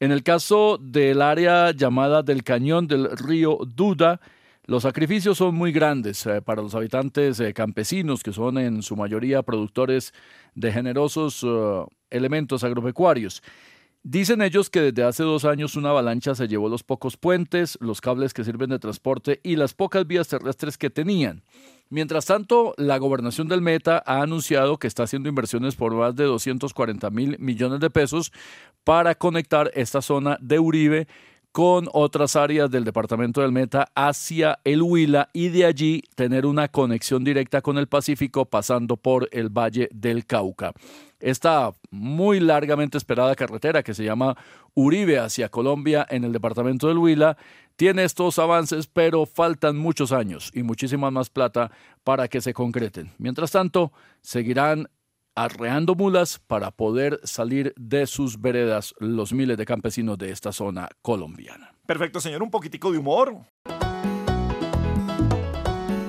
En 0.00 0.10
el 0.10 0.22
caso 0.22 0.78
del 0.80 1.22
área 1.22 1.70
llamada 1.70 2.22
del 2.22 2.42
cañón 2.42 2.86
del 2.88 3.16
río 3.16 3.58
Duda, 3.66 4.20
los 4.66 4.82
sacrificios 4.82 5.36
son 5.36 5.54
muy 5.54 5.72
grandes 5.72 6.24
eh, 6.26 6.40
para 6.40 6.62
los 6.62 6.74
habitantes 6.74 7.38
eh, 7.40 7.52
campesinos, 7.52 8.22
que 8.22 8.32
son 8.32 8.56
en 8.58 8.82
su 8.82 8.96
mayoría 8.96 9.42
productores 9.42 10.14
de 10.54 10.72
generosos 10.72 11.42
eh, 11.44 11.84
elementos 12.10 12.64
agropecuarios. 12.64 13.42
Dicen 14.02 14.42
ellos 14.42 14.68
que 14.68 14.80
desde 14.80 15.02
hace 15.02 15.22
dos 15.22 15.44
años 15.44 15.76
una 15.76 15.90
avalancha 15.90 16.34
se 16.34 16.46
llevó 16.46 16.68
los 16.68 16.82
pocos 16.82 17.16
puentes, 17.16 17.78
los 17.80 18.00
cables 18.00 18.34
que 18.34 18.44
sirven 18.44 18.70
de 18.70 18.78
transporte 18.78 19.40
y 19.42 19.56
las 19.56 19.72
pocas 19.72 20.06
vías 20.06 20.28
terrestres 20.28 20.76
que 20.76 20.90
tenían. 20.90 21.42
Mientras 21.88 22.26
tanto, 22.26 22.74
la 22.76 22.98
gobernación 22.98 23.48
del 23.48 23.62
Meta 23.62 24.02
ha 24.04 24.20
anunciado 24.20 24.78
que 24.78 24.86
está 24.86 25.04
haciendo 25.04 25.28
inversiones 25.28 25.74
por 25.74 25.94
más 25.94 26.14
de 26.16 26.24
240 26.24 27.08
mil 27.10 27.38
millones 27.38 27.80
de 27.80 27.90
pesos 27.90 28.32
para 28.82 29.14
conectar 29.14 29.70
esta 29.74 30.02
zona 30.02 30.38
de 30.40 30.58
Uribe 30.58 31.06
con 31.54 31.88
otras 31.92 32.34
áreas 32.34 32.68
del 32.68 32.82
departamento 32.82 33.40
del 33.40 33.52
Meta 33.52 33.86
hacia 33.94 34.58
el 34.64 34.82
Huila 34.82 35.28
y 35.32 35.50
de 35.50 35.64
allí 35.64 36.02
tener 36.16 36.46
una 36.46 36.66
conexión 36.66 37.22
directa 37.22 37.62
con 37.62 37.78
el 37.78 37.86
Pacífico 37.86 38.44
pasando 38.44 38.96
por 38.96 39.28
el 39.30 39.50
Valle 39.50 39.88
del 39.92 40.26
Cauca. 40.26 40.72
Esta 41.20 41.70
muy 41.92 42.40
largamente 42.40 42.98
esperada 42.98 43.36
carretera 43.36 43.84
que 43.84 43.94
se 43.94 44.02
llama 44.02 44.36
Uribe 44.74 45.20
hacia 45.20 45.48
Colombia 45.48 46.04
en 46.10 46.24
el 46.24 46.32
departamento 46.32 46.88
del 46.88 46.98
Huila 46.98 47.36
tiene 47.76 48.02
estos 48.02 48.40
avances, 48.40 48.88
pero 48.88 49.24
faltan 49.24 49.76
muchos 49.76 50.10
años 50.10 50.50
y 50.54 50.64
muchísima 50.64 51.12
más 51.12 51.30
plata 51.30 51.70
para 52.02 52.26
que 52.26 52.40
se 52.40 52.52
concreten. 52.52 53.12
Mientras 53.18 53.52
tanto, 53.52 53.92
seguirán 54.22 54.88
arreando 55.34 55.94
mulas 55.94 56.40
para 56.46 56.70
poder 56.70 57.20
salir 57.24 57.74
de 57.76 58.06
sus 58.06 58.40
veredas 58.40 58.94
los 58.98 59.32
miles 59.32 59.56
de 59.56 59.66
campesinos 59.66 60.18
de 60.18 60.30
esta 60.30 60.52
zona 60.52 60.88
colombiana. 61.02 61.74
Perfecto, 61.86 62.20
señor, 62.20 62.42
un 62.42 62.50
poquitico 62.50 62.92
de 62.92 62.98
humor. 62.98 63.36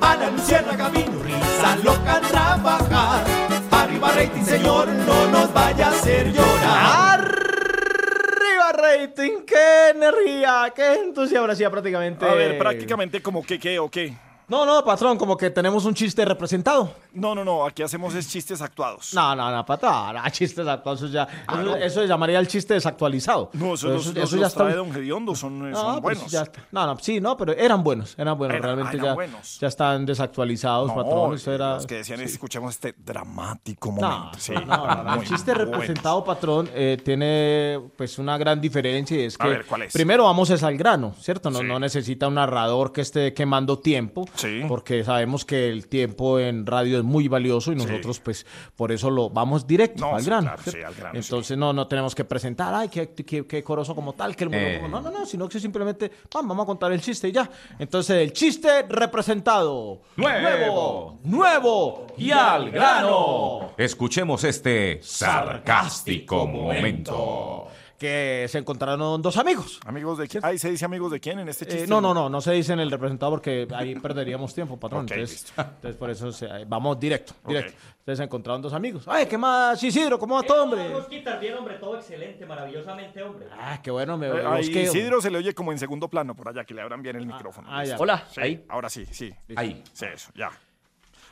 A 0.01 0.15
la 0.15 0.29
luciérnaga 0.29 0.89
vino 0.89 1.23
risa 1.23 1.75
loca 1.83 2.17
a 2.17 2.21
trabajar. 2.21 3.25
Arriba 3.71 4.11
rating, 4.11 4.43
señor, 4.43 4.87
no 4.87 5.31
nos 5.31 5.53
vaya 5.53 5.87
a 5.87 5.89
hacer 5.89 6.31
llorar. 6.31 7.19
¡Arriba 7.19 8.71
rating! 8.71 9.45
¡Qué 9.45 9.89
energía! 9.95 10.71
¡Qué 10.75 10.93
entusiasmo! 10.93 11.51
Ya 11.53 11.69
prácticamente... 11.69 12.25
A 12.25 12.33
ver, 12.33 12.57
prácticamente 12.57 13.21
como 13.21 13.43
que 13.43 13.59
qué 13.59 13.79
o 13.79 13.89
qué. 13.89 14.15
No, 14.47 14.65
no, 14.65 14.83
patrón, 14.83 15.17
como 15.17 15.35
que 15.35 15.49
tenemos 15.49 15.85
un 15.85 15.93
chiste 15.93 16.23
representado. 16.25 16.93
No, 17.13 17.33
no, 17.33 17.43
no, 17.43 17.65
aquí 17.65 17.81
hacemos 17.81 18.13
es 18.13 18.27
chistes 18.29 18.61
actuados. 18.61 19.13
No, 19.13 19.35
no, 19.35 19.49
no, 19.49 19.65
patrón, 19.65 20.15
no, 20.15 20.29
chistes 20.29 20.67
actuados, 20.67 21.01
eso 21.01 21.11
ya, 21.11 21.27
Ah, 21.47 21.53
eso, 21.53 21.63
no. 21.63 21.75
eso 21.75 22.01
se 22.01 22.07
llamaría 22.07 22.39
el 22.39 22.47
chiste 22.47 22.73
desactualizado. 22.75 23.49
No, 23.53 23.73
eso, 23.73 23.87
Pero 23.87 23.97
los, 23.97 24.05
los- 24.07 24.31
los 24.33 24.47
está- 24.47 24.63
trae 24.65 24.75
Don 24.75 24.91
Gediondo, 24.91 25.33
son, 25.35 25.71
No, 25.71 25.75
son 25.75 26.01
buenos. 26.01 26.29
ya 26.31 26.43
está. 26.43 26.61
no, 26.71 26.85
no, 26.85 26.97
sí, 26.99 27.19
no, 27.19 27.35
pero 27.37 27.53
eran 27.53 27.83
buenos, 27.83 28.13
eran 28.17 28.37
buenos, 28.37 28.59
realmente 28.61 28.97
eran 28.97 29.05
ya, 29.07 29.13
buenos. 29.13 29.59
ya 29.59 29.67
están 29.67 30.05
desactualizados, 30.05 30.91
patrón, 30.91 31.33
eso 31.35 31.51
era... 31.53 31.75
los 31.75 31.87
que 31.87 31.95
decían, 31.95 32.19
escuchemos 32.21 32.71
este 32.75 32.93
dramático 32.97 33.91
momento. 33.91 34.31
Sí, 34.37 34.53
no, 34.53 34.65
no, 34.65 35.03
no, 35.03 35.13
El 35.15 35.27
chiste 35.27 35.53
buenos. 35.53 35.71
representado, 35.71 36.23
patrón, 36.23 36.69
eh, 36.73 36.97
tiene 37.03 37.79
pues 37.97 38.19
una 38.19 38.37
gran 38.37 38.59
diferencia 38.61 39.17
y 39.17 39.23
es 39.23 39.35
A 39.39 39.43
que 39.43 39.49
ver, 39.49 39.65
¿cuál 39.65 39.83
es? 39.83 39.93
primero 39.93 40.25
vamos 40.25 40.49
es 40.49 40.61
al 40.63 40.77
grano, 40.77 41.13
¿cierto? 41.19 41.49
No, 41.49 41.63
no 41.63 41.79
necesita 41.79 42.27
un 42.27 42.35
narrador 42.35 42.91
que 42.91 43.01
esté 43.01 43.33
quemando 43.33 43.79
tiempo. 43.79 44.25
Porque 44.67 45.03
sabemos 45.03 45.45
que 45.45 45.69
el 45.69 45.87
tiempo 45.87 46.39
en 46.39 46.65
radio 46.65 46.97
es 46.97 47.03
muy 47.03 47.27
valioso 47.27 47.71
y 47.71 47.75
nosotros 47.75 48.19
pues 48.19 48.45
por 48.75 48.91
eso 48.91 49.09
lo 49.09 49.29
vamos 49.29 49.67
directo 49.67 50.01
No, 50.05 50.15
al 50.15 50.21
sí, 50.21 50.25
grano. 50.27 50.41
claro, 50.47 50.61
¿cierto? 50.63 50.77
sí, 50.79 50.83
al 50.83 50.93
grano, 50.95 51.17
Entonces 51.19 51.57
no, 51.57 51.73
no 51.73 51.87
tenemos 51.87 52.13
que 52.15 52.23
presentar, 52.25 52.73
ay, 52.73 52.89
qué, 52.89 53.09
qué, 53.13 53.45
qué 53.45 53.63
coroso 53.63 53.93
como 53.95 54.13
tal, 54.13 54.35
que 54.35 54.43
el 54.45 54.53
Eh. 54.53 54.79
monólogo. 54.81 54.87
No, 54.87 55.11
no, 55.11 55.19
no, 55.19 55.25
sino 55.25 55.47
que 55.49 55.59
simplemente 55.59 56.11
vamos, 56.33 56.49
vamos 56.49 56.63
a 56.63 56.65
contar 56.67 56.91
el 56.91 57.01
chiste 57.01 57.29
y 57.29 57.31
ya. 57.31 57.49
Entonces 57.79 58.17
el 58.17 58.33
chiste 58.33 58.83
representado. 58.89 60.01
Nuevo, 60.15 61.19
nuevo 61.23 62.07
y 62.17 62.31
al 62.31 62.71
grano. 62.71 63.71
Escuchemos 63.77 64.43
este 64.43 64.99
sarcástico 65.01 66.45
momento. 66.47 67.67
Que 68.05 68.45
se 68.49 68.59
encontraron 68.59 69.19
dos 69.19 69.35
amigos. 69.37 69.79
¿Amigos 69.83 70.19
de 70.19 70.27
quién? 70.27 70.45
Ay, 70.45 70.59
¿se 70.59 70.69
dice 70.69 70.85
amigos 70.85 71.11
de 71.11 71.19
quién 71.19 71.39
en 71.39 71.49
este 71.49 71.65
chiste? 71.65 71.85
Eh, 71.85 71.87
no, 71.87 71.99
no, 72.01 72.13
no, 72.13 72.29
no 72.29 72.39
se 72.39 72.51
dice 72.51 72.73
en 72.73 72.79
el 72.79 72.91
representado 72.91 73.31
porque 73.31 73.67
ahí 73.73 73.95
perderíamos 73.95 74.53
tiempo, 74.53 74.77
patrón. 74.79 75.07
Entonces, 75.09 75.51
entonces, 75.57 75.95
por 75.95 76.11
eso 76.11 76.31
se- 76.31 76.65
vamos 76.67 76.99
directo, 76.99 77.33
directo. 77.47 77.73
Entonces 77.99 78.17
se 78.19 78.23
encontraron 78.25 78.61
dos 78.61 78.73
amigos. 78.73 79.05
Ay, 79.07 79.25
¿qué 79.25 79.39
más, 79.39 79.81
Isidro? 79.81 80.19
¿Cómo 80.19 80.35
va 80.35 80.43
todo, 80.43 80.65
hombre? 80.65 80.93
Osquitar, 80.93 81.39
bien, 81.39 81.55
hombre, 81.55 81.75
todo 81.79 81.95
excelente, 81.95 82.45
maravillosamente, 82.45 83.23
hombre. 83.23 83.47
Ah, 83.59 83.79
qué 83.81 83.89
bueno, 83.89 84.17
me 84.19 84.27
Eh, 84.27 84.31
veo. 84.33 84.59
Isidro 84.59 85.19
se 85.19 85.31
le 85.31 85.39
oye 85.39 85.55
como 85.55 85.71
en 85.71 85.79
segundo 85.79 86.07
plano 86.07 86.35
por 86.35 86.47
allá, 86.49 86.63
que 86.63 86.75
le 86.75 86.81
abran 86.83 87.01
bien 87.01 87.15
el 87.15 87.25
micrófono. 87.25 87.67
ah, 87.71 87.83
ya. 87.83 87.93
Listo. 87.93 88.03
Hola, 88.03 88.23
Sí, 88.31 88.39
ahí. 88.41 88.65
Ahora 88.69 88.87
sí, 88.89 89.07
sí. 89.09 89.33
Ahí. 89.55 89.81
Sí, 89.93 90.05
eso, 90.13 90.29
ya. 90.35 90.51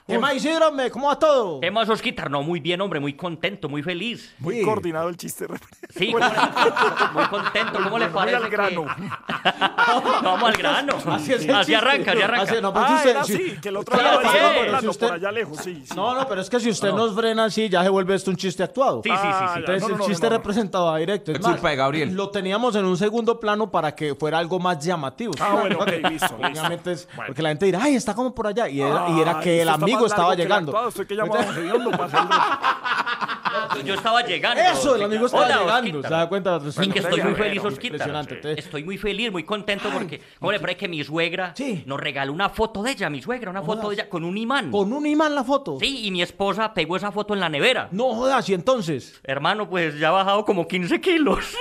¿Qué 0.05 0.19
más, 0.19 0.35
Isidro, 0.35 0.67
hombre? 0.67 0.91
¿Cómo 0.91 1.07
va 1.07 1.17
todo? 1.17 1.61
¿Qué 1.61 1.71
más, 1.71 1.87
Osquitar? 1.87 2.29
No, 2.29 2.43
muy 2.43 2.59
bien, 2.59 2.81
hombre, 2.81 2.99
muy 2.99 3.13
contento, 3.13 3.69
muy 3.69 3.81
feliz. 3.81 4.33
Muy 4.39 4.61
coordinado 4.61 5.07
el 5.07 5.15
chiste. 5.15 5.47
Sí, 5.95 6.11
¿cómo 6.11 6.19
le- 6.25 7.11
muy 7.13 7.25
contento, 7.27 7.79
¿cómo 7.83 7.97
le 7.99 8.05
Muy 8.07 8.13
parece? 8.13 8.35
al 8.37 8.43
que- 8.43 8.49
grano. 8.49 8.85
Vamos 10.23 10.43
al 10.49 10.57
grano. 10.57 10.93
Así 11.07 11.33
es 11.33 11.47
Así, 11.49 11.73
arranca, 11.73 12.11
así 12.11 12.21
arranca. 12.21 12.51
Así- 12.51 12.61
no, 12.61 12.73
pues, 12.73 12.85
Ah, 12.85 12.89
si 12.89 12.95
usted- 12.95 13.09
era 13.11 13.23
si- 13.23 13.33
así, 13.33 13.57
que 13.61 13.69
el 13.69 13.77
otro 13.77 13.97
Claro, 13.97 14.09
lado 14.09 14.21
sí, 14.21 14.27
estaba 14.35 14.49
pero 14.49 14.61
hablando 14.65 14.81
si 14.81 14.87
usted- 14.87 15.07
por 15.07 15.15
allá 15.15 15.31
lejos, 15.31 15.57
sí. 15.59 15.83
sí. 15.85 15.93
No, 15.95 16.15
no, 16.15 16.27
pero 16.27 16.41
es 16.41 16.49
que 16.49 16.59
si 16.59 16.69
usted 16.69 16.91
nos 16.91 17.15
frena 17.15 17.45
así, 17.45 17.69
ya 17.69 17.83
se 17.83 17.89
vuelve 17.89 18.15
esto 18.15 18.31
un 18.31 18.37
chiste 18.37 18.63
actuado. 18.63 19.01
Sí, 19.03 19.09
sí, 19.09 19.15
sí, 19.15 19.21
sí. 19.23 19.29
Ah. 19.31 19.53
Entonces 19.57 19.81
No, 19.83 19.87
no, 19.89 20.03
el 20.03 20.09
chiste 20.09 20.25
no, 20.25 20.29
no. 20.31 20.37
representado 20.37 20.89
a 20.91 20.97
directo. 20.97 21.31
Es 21.31 21.39
culpa 21.39 21.69
de 21.69 21.75
Gabriel. 21.77 22.13
Lo 22.13 22.29
teníamos 22.29 22.75
en 22.75 22.85
un 22.85 22.97
segundo 22.97 23.39
plano 23.39 23.71
para 23.71 23.95
que 23.95 24.15
fuera 24.15 24.37
algo 24.37 24.59
más 24.59 24.83
llamativo. 24.83 25.33
Ah, 25.39 25.57
bueno, 25.61 25.79
ok, 25.79 25.91
listo. 26.11 26.35
Obviamente 26.35 26.91
es 26.91 27.07
porque 27.25 27.41
la 27.41 27.49
gente 27.49 27.65
dirá, 27.67 27.79
ay, 27.83 27.95
está 27.95 28.13
como 28.13 28.33
por 28.35 28.47
allá. 28.47 28.67
Y 28.67 28.81
era, 28.81 29.39
que 29.39 29.61
el 29.61 29.69
amigo 29.69 29.92
estaba 30.05 30.35
llegando. 30.35 30.77
actuado, 30.77 31.05
que. 31.05 31.15
Yo 33.85 33.93
estaba 33.93 34.23
llegando. 34.23 34.61
Eso, 34.61 34.95
el 34.95 35.03
amigo 35.03 35.25
estaba 35.25 35.45
Hola, 35.45 35.59
llegando. 35.59 36.01
¿Se 36.01 36.09
da 36.09 36.29
cuenta? 36.29 36.59
Sí, 36.71 36.89
que 36.89 36.99
estoy 36.99 37.21
muy 37.21 37.35
feliz, 37.35 37.61
entonces. 37.63 38.57
Estoy 38.57 38.83
muy 38.83 38.97
feliz, 38.97 39.31
muy 39.31 39.43
contento 39.43 39.89
porque, 39.91 40.21
¿cómo 40.39 40.51
le 40.51 40.59
parece 40.59 40.79
que 40.79 40.87
mi 40.87 41.03
suegra 41.03 41.53
nos 41.85 41.99
regaló 41.99 42.33
una 42.33 42.49
foto 42.49 42.81
de 42.83 42.91
ella, 42.91 43.09
mi 43.09 43.21
suegra, 43.21 43.51
una 43.51 43.61
foto 43.61 43.89
de 43.89 43.95
ella 43.95 44.09
con 44.09 44.23
un 44.23 44.37
imán? 44.37 44.71
Con 44.71 44.93
un 44.93 45.05
imán 45.05 45.35
la 45.35 45.43
foto. 45.43 45.77
Sí, 45.79 46.05
y 46.05 46.11
mi 46.11 46.21
esposa 46.21 46.73
pegó 46.73 46.97
esa 46.97 47.11
foto 47.11 47.33
en 47.33 47.39
la 47.39 47.49
nevera. 47.49 47.87
No 47.91 48.13
jodas, 48.15 48.47
y 48.49 48.53
entonces. 48.53 49.19
Hermano, 49.23 49.69
pues 49.69 49.99
ya 49.99 50.09
ha 50.09 50.11
bajado 50.11 50.45
como 50.45 50.67
15 50.67 51.01
kilos. 51.01 51.45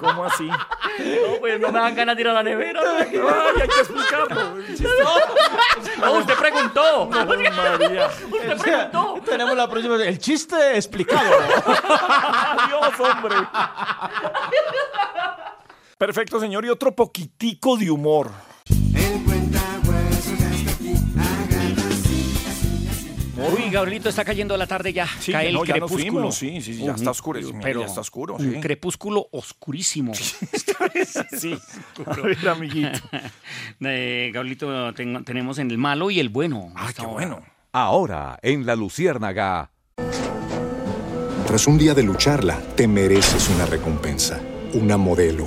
¿Cómo 0.00 0.24
así? 0.24 0.48
No, 0.48 0.56
pues 1.38 1.60
no 1.60 1.70
me 1.70 1.78
dan 1.78 1.94
ganas 1.94 2.16
de 2.16 2.22
ir 2.22 2.28
a 2.28 2.32
la 2.32 2.42
nevera. 2.42 2.80
Ay, 2.98 3.20
hay 3.60 3.68
que 3.68 3.80
explicarlo. 3.80 4.56
No, 6.00 6.12
usted 6.14 6.34
preguntó. 6.34 7.06
María. 7.06 8.06
Usted 8.08 8.58
preguntó. 8.58 9.20
Tenemos 9.24 9.56
la 9.56 9.68
próxima. 9.68 9.96
El 9.96 10.18
chiste 10.18 10.76
explicado. 10.76 11.30
Adiós, 12.58 13.00
hombre. 13.00 13.36
Perfecto, 15.98 16.40
señor. 16.40 16.64
Y 16.64 16.70
otro 16.70 16.94
poquitico 16.94 17.76
de 17.76 17.90
humor. 17.90 18.30
Uy, 23.40 23.70
Gabrielito, 23.70 24.08
está 24.08 24.24
cayendo 24.24 24.56
la 24.56 24.66
tarde 24.66 24.92
ya. 24.92 25.06
Sí, 25.18 25.32
Cae 25.32 25.48
el 25.48 25.54
no, 25.54 25.64
ya 25.64 25.76
nos 25.76 25.90
crepúsculo. 25.90 26.12
fuimos, 26.12 26.34
sí, 26.36 26.60
sí, 26.60 26.74
sí, 26.74 26.84
ya 26.84 26.92
está 26.94 27.10
oscurecido, 27.10 27.54
Pero 27.62 27.80
ya 27.80 27.86
está 27.86 28.00
oscuro, 28.00 28.34
Un 28.36 28.54
sí. 28.54 28.60
crepúsculo 28.60 29.28
oscurísimo. 29.32 30.12
Sí. 30.14 31.56
A 32.06 32.12
ver, 32.22 32.48
amiguito. 32.48 32.98
Eh, 33.80 34.30
Gabrielito, 34.32 34.92
tenemos 34.94 35.58
en 35.58 35.70
el 35.70 35.78
malo 35.78 36.10
y 36.10 36.20
el 36.20 36.28
bueno. 36.28 36.72
Ah, 36.74 36.90
qué 36.96 37.06
bueno. 37.06 37.40
Ahora, 37.72 38.38
en 38.42 38.66
La 38.66 38.76
Luciérnaga. 38.76 39.70
Tras 41.46 41.66
un 41.66 41.78
día 41.78 41.94
de 41.94 42.02
lucharla, 42.02 42.58
te 42.76 42.86
mereces 42.86 43.48
una 43.48 43.66
recompensa, 43.66 44.40
una 44.74 44.96
modelo, 44.96 45.46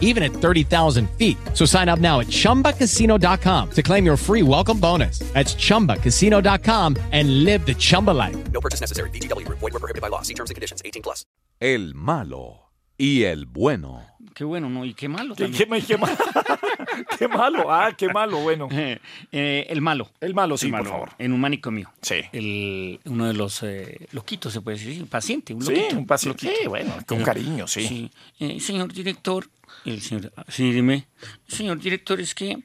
even 0.00 0.24
at 0.24 0.32
30,000 0.32 1.08
feet. 1.18 1.36
So 1.54 1.64
sign 1.66 1.88
up 1.88 2.00
now 2.00 2.18
at 2.20 2.26
ChumbaCasino.com 2.28 3.70
to 3.70 3.82
claim 3.82 4.04
your 4.04 4.16
free 4.16 4.42
welcome 4.42 4.80
bonus. 4.80 5.20
That's 5.34 5.54
ChumbaCasino.com 5.54 6.96
and 7.12 7.44
live 7.44 7.64
the 7.66 7.74
Chumba 7.74 8.10
life. 8.12 8.36
No 8.52 8.60
purchase 8.60 8.80
necessary. 8.80 9.10
VGW 9.10 9.44
Group. 9.46 9.58
Void 9.60 9.74
were 9.74 9.80
prohibited 9.80 10.02
by 10.02 10.08
law. 10.08 10.22
See 10.22 10.34
terms 10.34 10.50
and 10.50 10.56
conditions. 10.56 10.82
18 10.84 11.02
plus. 11.02 11.24
El 11.60 11.94
malo 11.94 12.70
y 12.98 13.22
el 13.24 13.46
bueno. 13.46 14.02
Qué 14.34 14.44
bueno, 14.44 14.68
¿no? 14.68 14.84
Y 14.84 14.92
qué 14.92 15.08
malo 15.08 15.34
¿Qué, 15.34 15.44
también. 15.44 15.80
qué, 15.80 15.86
qué 15.86 15.96
malo? 15.96 16.16
qué 17.18 17.28
malo. 17.28 17.72
Ah, 17.72 17.92
qué 17.96 18.08
malo. 18.08 18.40
Bueno. 18.40 18.68
Eh, 18.76 18.98
eh, 19.32 19.66
el 19.70 19.80
malo. 19.80 20.10
El 20.20 20.34
malo, 20.34 20.58
sí, 20.58 20.66
El 20.66 20.72
por 20.72 20.80
malo, 20.80 20.90
favor. 20.90 21.10
En 21.18 21.32
un 21.32 21.40
manicomio. 21.40 21.90
Sí. 22.02 22.16
El, 22.32 23.00
uno 23.06 23.26
de 23.26 23.32
los 23.32 23.62
eh, 23.62 24.06
loquitos, 24.12 24.52
se 24.52 24.60
puede 24.60 24.76
decir, 24.76 24.94
sí, 24.94 25.04
paciente. 25.04 25.54
Un 25.54 25.62
Sí, 25.62 25.72
loquito, 25.74 25.96
un 25.98 26.06
paciente. 26.06 26.44
loquito. 26.46 26.62
Sí, 26.62 26.68
bueno, 26.68 26.94
con 27.06 27.22
cariño, 27.22 27.66
sí. 27.66 28.10
Eh, 28.38 28.60
señor 28.60 28.92
director, 28.92 29.48
el 29.86 30.02
señor, 30.02 30.32
sí, 30.48 30.72
dime. 30.72 31.06
Señor 31.48 31.78
director, 31.80 32.20
es 32.20 32.34
que 32.34 32.58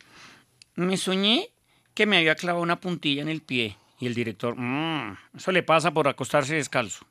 me 0.76 0.98
soñé 0.98 1.50
que 1.94 2.06
me 2.06 2.18
había 2.18 2.36
clavado 2.36 2.64
una 2.64 2.80
puntilla 2.80 3.22
en 3.22 3.30
el 3.30 3.42
pie. 3.42 3.78
Y 4.00 4.08
el 4.08 4.16
director, 4.16 4.56
"Mm, 4.58 5.16
eso 5.38 5.52
le 5.52 5.62
pasa 5.62 5.92
por 5.92 6.08
acostarse 6.08 6.56
descalzo. 6.56 7.06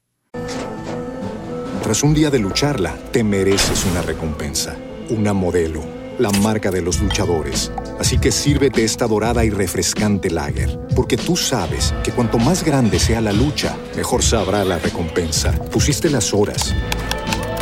Tras 1.82 2.02
un 2.02 2.14
día 2.14 2.30
de 2.30 2.38
lucharla, 2.38 2.96
te 3.12 3.22
mereces 3.22 3.84
una 3.84 4.02
recompensa, 4.02 4.76
una 5.08 5.32
modelo, 5.32 5.82
la 6.18 6.30
marca 6.30 6.70
de 6.70 6.82
los 6.82 7.00
luchadores. 7.00 7.72
Así 7.98 8.18
que 8.18 8.30
sírvete 8.32 8.84
esta 8.84 9.06
dorada 9.06 9.44
y 9.44 9.50
refrescante 9.50 10.30
lager, 10.30 10.78
porque 10.94 11.16
tú 11.16 11.36
sabes 11.36 11.94
que 12.04 12.12
cuanto 12.12 12.38
más 12.38 12.64
grande 12.64 12.98
sea 12.98 13.20
la 13.20 13.32
lucha, 13.32 13.76
mejor 13.96 14.22
sabrá 14.22 14.64
la 14.64 14.78
recompensa. 14.78 15.52
Pusiste 15.70 16.10
las 16.10 16.34
horas, 16.34 16.74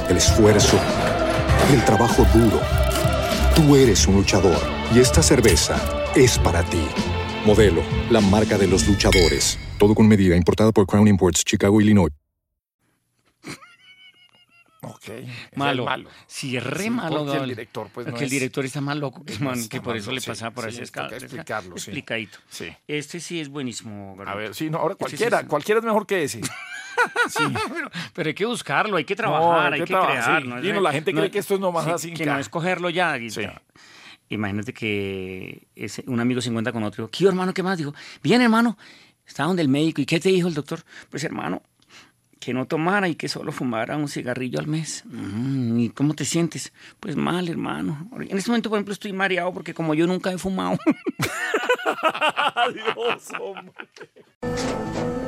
el 0.09 0.17
esfuerzo, 0.17 0.79
el 1.73 1.85
trabajo 1.85 2.25
duro. 2.35 2.61
Tú 3.55 3.77
eres 3.77 4.07
un 4.07 4.17
luchador 4.17 4.59
y 4.95 5.01
esta 5.01 5.23
cerveza 5.23 5.77
es 6.15 6.39
para 6.39 6.63
ti. 6.65 6.83
Modelo, 7.45 7.83
la 8.11 8.21
marca 8.21 8.59
de 8.59 8.67
los 8.67 8.87
luchadores. 8.87 9.59
Todo 9.79 9.95
con 9.95 10.09
medida, 10.09 10.37
importada 10.37 10.73
por 10.73 10.87
Crown 10.87 11.09
Imports, 11.09 11.45
Chicago, 11.45 11.81
Illinois. 11.81 12.13
Ok. 14.83 15.11
Malo. 15.57 15.83
el 15.83 15.89
malo. 15.89 16.11
Sí, 16.27 16.57
es 16.57 16.63
re 16.65 16.85
Sí, 16.85 16.91
malo. 16.91 17.25
porque 17.25 17.37
el 17.43 17.49
director, 17.49 17.89
pues, 17.93 18.07
no 18.07 18.17
el 18.17 18.23
es- 18.25 18.31
director 18.31 18.65
está 18.65 18.81
más 18.81 18.97
loco 18.97 19.25
que, 19.25 19.37
man, 19.41 19.69
que 19.69 19.81
por 19.81 19.97
eso 19.97 20.13
le 20.13 20.21
pasaba 20.21 20.53
por 20.53 20.71
sí, 20.73 20.81
escala. 20.83 21.15
explicarlo, 21.17 21.77
sí. 21.77 21.91
Explicadito. 21.91 22.39
Sí. 22.49 22.67
Este 22.87 23.19
sí 23.21 23.41
es 23.41 23.49
buenísimo. 23.49 24.15
A 24.21 24.25
Gabriel. 24.25 24.49
ver, 24.51 24.55
sí, 24.55 24.71
no, 24.71 24.79
ahora 24.79 24.93
Este 24.93 25.05
sí 25.05 25.11
cualquiera, 25.17 25.41
es- 25.41 25.47
cualquiera 25.49 25.79
es 25.81 25.85
mejor 25.85 26.07
que 26.07 26.23
ese. 26.25 26.41
Sí. 27.29 27.45
pero, 27.75 27.91
pero 28.13 28.29
hay 28.29 28.35
que 28.35 28.47
buscarlo, 28.47 28.97
hay 28.97 29.05
que 29.05 29.17
trabajar, 29.17 29.73
hay 29.75 29.81
hay 29.81 29.87
que 29.87 29.95
que, 29.95 30.01
crear. 30.01 30.43
sí. 30.43 30.49
¿no? 30.49 30.65
Y 30.65 30.73
no, 30.73 30.81
la 30.81 30.93
gente 30.93 31.13
cree 31.13 31.31
que 31.31 31.39
esto 31.39 31.55
es 31.55 31.61
nomás 31.61 31.85
sí, 31.85 31.91
así, 31.91 32.13
Que 32.15 32.27
no 32.27 32.39
es 32.39 32.49
cogerlo 32.49 32.91
ya. 32.91 33.17
y- 33.19 33.29
Imagínate 34.31 34.75
que 34.75 35.67
ese- 35.75 36.05
un 36.07 36.21
amigo 36.21 36.41
se 36.43 36.51
encuentra 36.51 36.73
con 36.73 36.83
otro. 36.83 37.05
digo, 37.05 37.11
¿Qué 37.11 37.27
hermano? 37.27 37.55
¿Qué 37.55 37.63
más? 37.63 37.79
Dijo, 37.79 37.95
bien 38.23 38.43
hermano, 38.43 38.77
estaba 39.27 39.47
donde 39.47 39.63
el 39.63 39.69
médico. 39.69 40.01
¿Y 40.03 40.07
qué 40.07 40.21
te 40.21 40.29
dijo 40.29 40.49
el 40.49 40.55
doctor? 40.55 40.81
Pues 41.09 41.25
hermano, 41.25 41.63
que 42.39 42.53
no 42.53 42.67
tomara 42.67 43.09
y 43.09 43.15
que 43.15 43.27
solo 43.29 43.53
fumara 43.53 43.97
un 43.97 44.07
cigarrillo 44.09 44.59
al 44.61 44.67
mes. 44.67 45.03
"Mm, 45.07 45.79
¿Y 45.81 45.89
cómo 45.91 46.13
te 46.15 46.25
sientes? 46.27 46.73
Pues 47.01 47.17
mal, 47.17 47.49
hermano. 47.49 48.09
En 48.21 48.37
este 48.37 48.51
momento, 48.51 48.69
por 48.69 48.77
ejemplo, 48.79 48.93
estoy 48.93 49.13
mareado 49.15 49.53
porque 49.55 49.73
como 49.75 49.95
yo 49.95 50.07
nunca 50.07 50.31
he 50.31 50.37
fumado. 50.39 50.79
Dios, 52.75 53.29
hombre. 53.41 55.28